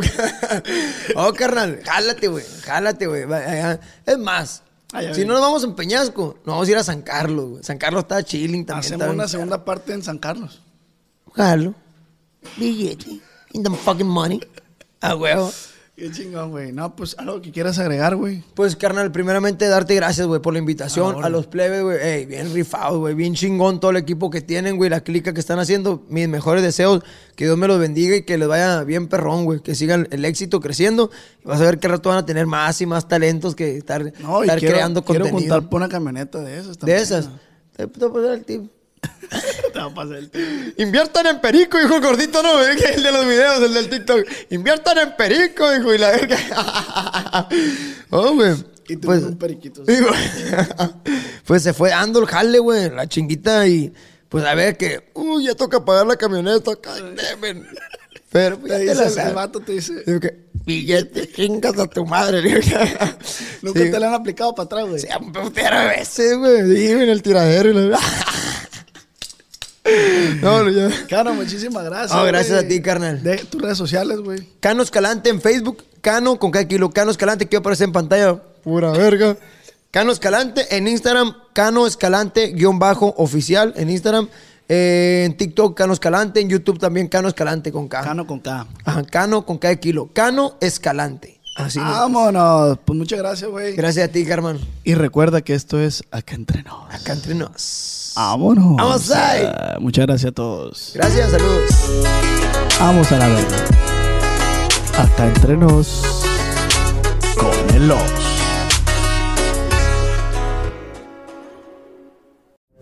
oh, 1.15 1.31
carnal, 1.33 1.79
jálate, 1.83 2.27
güey. 2.27 2.43
Jálate, 2.63 3.07
güey. 3.07 3.25
Es 4.05 4.17
más, 4.17 4.63
si 5.13 5.25
no 5.25 5.33
nos 5.33 5.41
vamos 5.41 5.63
en 5.63 5.75
Peñasco, 5.75 6.37
nos 6.45 6.53
vamos 6.55 6.67
a 6.67 6.71
ir 6.71 6.77
a 6.77 6.83
San 6.83 7.01
Carlos, 7.01 7.49
güey. 7.49 7.63
San 7.63 7.77
Carlos 7.77 8.03
está 8.03 8.23
chilling 8.23 8.65
también. 8.65 8.93
Hacemos 8.93 9.13
una 9.13 9.27
segunda 9.27 9.63
parte 9.63 9.93
en 9.93 10.03
San 10.03 10.17
Carlos. 10.17 10.61
Jalo. 11.33 11.73
Billete. 12.57 13.19
In 13.53 13.63
the 13.63 13.69
fucking 13.71 14.07
money. 14.07 14.39
A 15.01 15.15
huevo. 15.15 15.51
Qué 15.95 16.09
chingón, 16.09 16.49
güey. 16.49 16.71
No, 16.71 16.95
pues 16.95 17.15
algo 17.19 17.39
que 17.39 17.51
quieras 17.51 17.77
agregar, 17.77 18.15
güey. 18.15 18.43
Pues, 18.55 18.75
carnal, 18.75 19.11
primeramente 19.11 19.67
darte 19.67 19.93
gracias, 19.93 20.25
güey, 20.25 20.41
por 20.41 20.53
la 20.53 20.57
invitación. 20.57 21.23
A, 21.23 21.29
los 21.29 21.45
plebes, 21.45 21.83
güey. 21.83 21.97
Ey, 22.01 22.25
bien 22.25 22.51
rifados, 22.51 22.97
güey. 22.97 23.13
Bien 23.13 23.35
chingón 23.35 23.79
todo 23.79 23.91
el 23.91 23.97
equipo 23.97 24.31
que 24.31 24.41
tienen, 24.41 24.77
güey. 24.77 24.89
La 24.89 25.01
clica 25.01 25.35
que 25.35 25.39
están 25.39 25.59
haciendo. 25.59 26.03
Mis 26.09 26.27
mejores 26.27 26.63
deseos. 26.63 27.03
Que 27.35 27.45
Dios 27.45 27.59
me 27.59 27.67
los 27.67 27.79
bendiga 27.79 28.15
y 28.15 28.23
que 28.23 28.39
les 28.39 28.47
vaya 28.47 28.83
bien 28.83 29.07
perrón, 29.07 29.45
güey. 29.45 29.59
Que 29.59 29.75
sigan 29.75 30.07
el 30.09 30.25
éxito 30.25 30.59
creciendo. 30.59 31.11
Y 31.45 31.47
vas 31.47 31.61
a 31.61 31.65
ver 31.65 31.79
al 31.83 31.89
rato 31.91 32.09
van 32.09 32.17
a 32.17 32.25
tener 32.25 32.47
más 32.47 32.81
y 32.81 32.87
más 32.87 33.07
talentos 33.07 33.53
que 33.55 33.77
estar, 33.77 34.01
No, 34.19 34.41
estar 34.41 34.57
quiero, 34.57 34.73
creando 34.73 35.05
quiero 35.05 35.25
contenido. 35.25 35.53
juntar 35.53 35.69
por 35.69 35.77
una 35.77 35.89
camioneta 35.89 36.39
de 36.39 36.57
esas 36.57 36.79
de 36.79 36.95
esas. 36.95 37.29
Te, 37.77 37.85
te 37.85 38.05
voy 38.07 38.09
a 38.09 38.13
pasar 38.23 38.37
el 38.39 38.45
tip. 38.45 38.63
Te 39.73 39.79
va 39.79 39.85
a 39.85 39.93
pasar 39.93 40.15
el 40.17 40.29
tiempo. 40.29 40.73
Inviertan 40.81 41.25
en 41.27 41.41
perico, 41.41 41.79
hijo 41.81 41.95
el 41.95 42.01
gordito, 42.01 42.43
no, 42.43 42.51
que 42.77 42.93
el 42.93 43.03
de 43.03 43.11
los 43.11 43.25
videos, 43.25 43.61
el 43.63 43.73
del 43.73 43.89
TikTok. 43.89 44.25
Inviertan 44.51 44.97
en 44.99 45.15
perico, 45.15 45.75
hijo, 45.75 45.93
y 45.93 45.97
la 45.97 46.11
verga. 46.11 46.37
oh, 48.11 48.33
güey. 48.33 48.53
Y 48.87 48.97
tú 48.97 49.07
Pues, 49.07 49.23
un 49.23 49.37
periquito. 49.37 49.83
Sí, 49.85 49.93
pues 51.45 51.63
se 51.63 51.73
fue 51.73 51.89
dando 51.89 52.19
el 52.19 52.25
jale, 52.27 52.59
güey, 52.59 52.89
la 52.89 53.07
chinguita 53.07 53.65
y 53.67 53.93
pues 54.29 54.43
a 54.45 54.53
ver 54.55 54.77
que, 54.77 55.09
uy, 55.13 55.45
ya 55.45 55.55
toca 55.55 55.83
pagar 55.85 56.05
la 56.07 56.15
camioneta, 56.17 56.71
it. 56.71 57.63
Pero 58.31 58.57
Te 58.57 58.63
fíjate 58.63 59.03
dice, 59.05 59.15
la- 59.15 59.27
el 59.29 59.35
vato 59.35 59.59
te 59.59 59.71
dice, 59.73 59.93
Digo 60.05 60.19
que, 60.19 60.35
billete, 60.65 61.31
chingas 61.31 61.77
a 61.77 61.85
tu 61.87 62.03
madre. 62.05 62.41
Nunca 63.61 63.79
Sí. 63.79 63.91
te 63.91 63.99
lo 63.99 64.07
han 64.07 64.13
aplicado 64.15 64.53
para 64.55 64.65
atrás, 64.65 64.85
güey. 64.87 64.99
Sí, 64.99 65.07
un 65.19 65.31
putero 65.31 65.79
de 65.79 65.85
veces, 65.87 66.37
güey. 66.37 66.63
Dime 66.63 67.03
en 67.03 67.09
el 67.09 67.21
tiradero 67.21 67.69
y 67.69 67.73
la... 67.89 67.99
No, 70.41 70.63
no, 70.63 70.69
ya. 70.69 70.89
Cano, 71.07 71.33
muchísimas 71.33 71.83
gracias. 71.83 72.13
No, 72.13 72.23
gracias 72.25 72.63
a 72.63 72.67
ti, 72.67 72.81
carnal. 72.81 73.21
De 73.21 73.37
tus 73.37 73.61
redes 73.61 73.77
sociales, 73.77 74.19
güey. 74.19 74.47
Cano 74.59 74.81
Escalante 74.83 75.29
en 75.29 75.41
Facebook. 75.41 75.83
Cano 76.01 76.39
con 76.39 76.51
cada 76.51 76.67
kilo. 76.67 76.89
Cano 76.91 77.11
Escalante 77.11 77.47
que 77.47 77.57
aparece 77.57 77.83
en 77.83 77.91
pantalla. 77.91 78.35
Pura 78.63 78.91
verga. 78.91 79.37
Cano 79.91 80.11
Escalante 80.11 80.75
en 80.75 80.87
Instagram. 80.87 81.35
Cano 81.53 81.85
Escalante 81.85 82.47
guion 82.53 82.79
bajo 82.79 83.13
oficial 83.17 83.73
en 83.75 83.89
Instagram. 83.89 84.29
Eh, 84.69 85.23
en 85.25 85.35
TikTok 85.35 85.77
Cano 85.77 85.93
Escalante. 85.93 86.39
En 86.39 86.49
YouTube 86.49 86.79
también 86.79 87.07
Cano 87.09 87.27
Escalante 87.27 87.71
con 87.71 87.89
K. 87.89 88.01
Cano 88.01 88.25
con 88.25 88.39
K. 88.39 88.67
Ajá, 88.85 89.03
Cano 89.03 89.45
con 89.45 89.57
cada 89.57 89.75
kilo. 89.75 90.09
Cano 90.13 90.55
Escalante. 90.61 91.42
Así 91.55 91.79
es. 91.79 91.85
Vámonos. 91.85 92.79
Pues 92.83 92.97
muchas 92.97 93.19
gracias, 93.19 93.49
güey. 93.49 93.75
Gracias 93.75 94.09
a 94.09 94.11
ti, 94.11 94.25
Carmen. 94.25 94.59
Y 94.83 94.95
recuerda 94.95 95.41
que 95.41 95.53
esto 95.53 95.79
es 95.79 96.03
Acá 96.11 96.35
Entre 96.35 96.63
Nos. 96.63 96.93
Acá 96.93 97.13
entre 97.13 97.35
nos. 97.35 98.13
Vámonos. 98.15 98.75
Vamos 98.77 99.11
ahí. 99.11 99.43
Ah, 99.45 99.77
muchas 99.79 100.05
gracias 100.05 100.31
a 100.31 100.33
todos. 100.33 100.91
Gracias, 100.95 101.31
saludos. 101.31 101.71
Vamos 102.79 103.11
a 103.11 103.17
la 103.17 103.27
verga. 103.27 103.57
Acá 104.97 105.27
Entre 105.27 105.57
Nos. 105.57 106.01
Con 107.37 107.75
el 107.75 107.87
Los. 107.87 108.01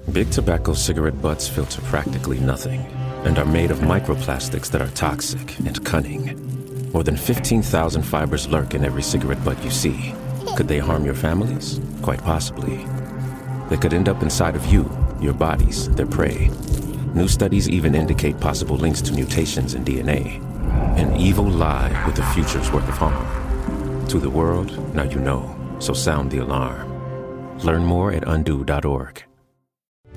Big 0.08 0.30
tobacco 0.30 0.76
cigarette 0.76 1.22
butts 1.22 1.48
filter 1.48 1.82
practically 1.90 2.38
nothing 2.40 2.82
and 3.24 3.38
are 3.38 3.46
made 3.46 3.72
of 3.72 3.80
microplastics 3.80 4.70
that 4.70 4.82
are 4.82 4.92
toxic 4.94 5.58
and 5.66 5.82
cunning. 5.86 6.61
More 6.94 7.04
than 7.04 7.16
15,000 7.16 8.02
fibers 8.02 8.50
lurk 8.50 8.74
in 8.74 8.84
every 8.84 9.02
cigarette 9.02 9.44
butt 9.46 9.64
you 9.64 9.72
see. 9.72 10.14
Could 10.58 10.68
they 10.68 10.80
harm 10.80 11.06
your 11.06 11.14
families? 11.14 11.80
Quite 12.02 12.22
possibly. 12.22 12.86
They 13.70 13.78
could 13.78 13.94
end 13.94 14.10
up 14.10 14.22
inside 14.22 14.58
of 14.58 14.66
you, 14.66 14.92
your 15.22 15.34
bodies, 15.34 15.90
their 15.96 16.06
prey. 16.06 16.50
New 17.14 17.30
studies 17.30 17.70
even 17.70 17.96
indicate 17.96 18.40
possible 18.42 18.76
links 18.76 19.02
to 19.04 19.14
mutations 19.14 19.74
in 19.74 19.86
DNA. 19.86 20.42
An 20.98 21.16
evil 21.16 21.46
lie 21.46 22.06
with 22.06 22.20
a 22.20 22.26
future's 22.34 22.70
worth 22.72 22.88
of 22.90 22.98
harm. 22.98 24.08
To 24.08 24.20
the 24.20 24.30
world, 24.30 24.94
now 24.94 25.04
you 25.04 25.20
know, 25.20 25.56
so 25.80 25.94
sound 25.94 26.30
the 26.30 26.40
alarm. 26.40 27.60
Learn 27.60 27.86
more 27.86 28.12
at 28.12 28.28
undo.org. 28.28 29.31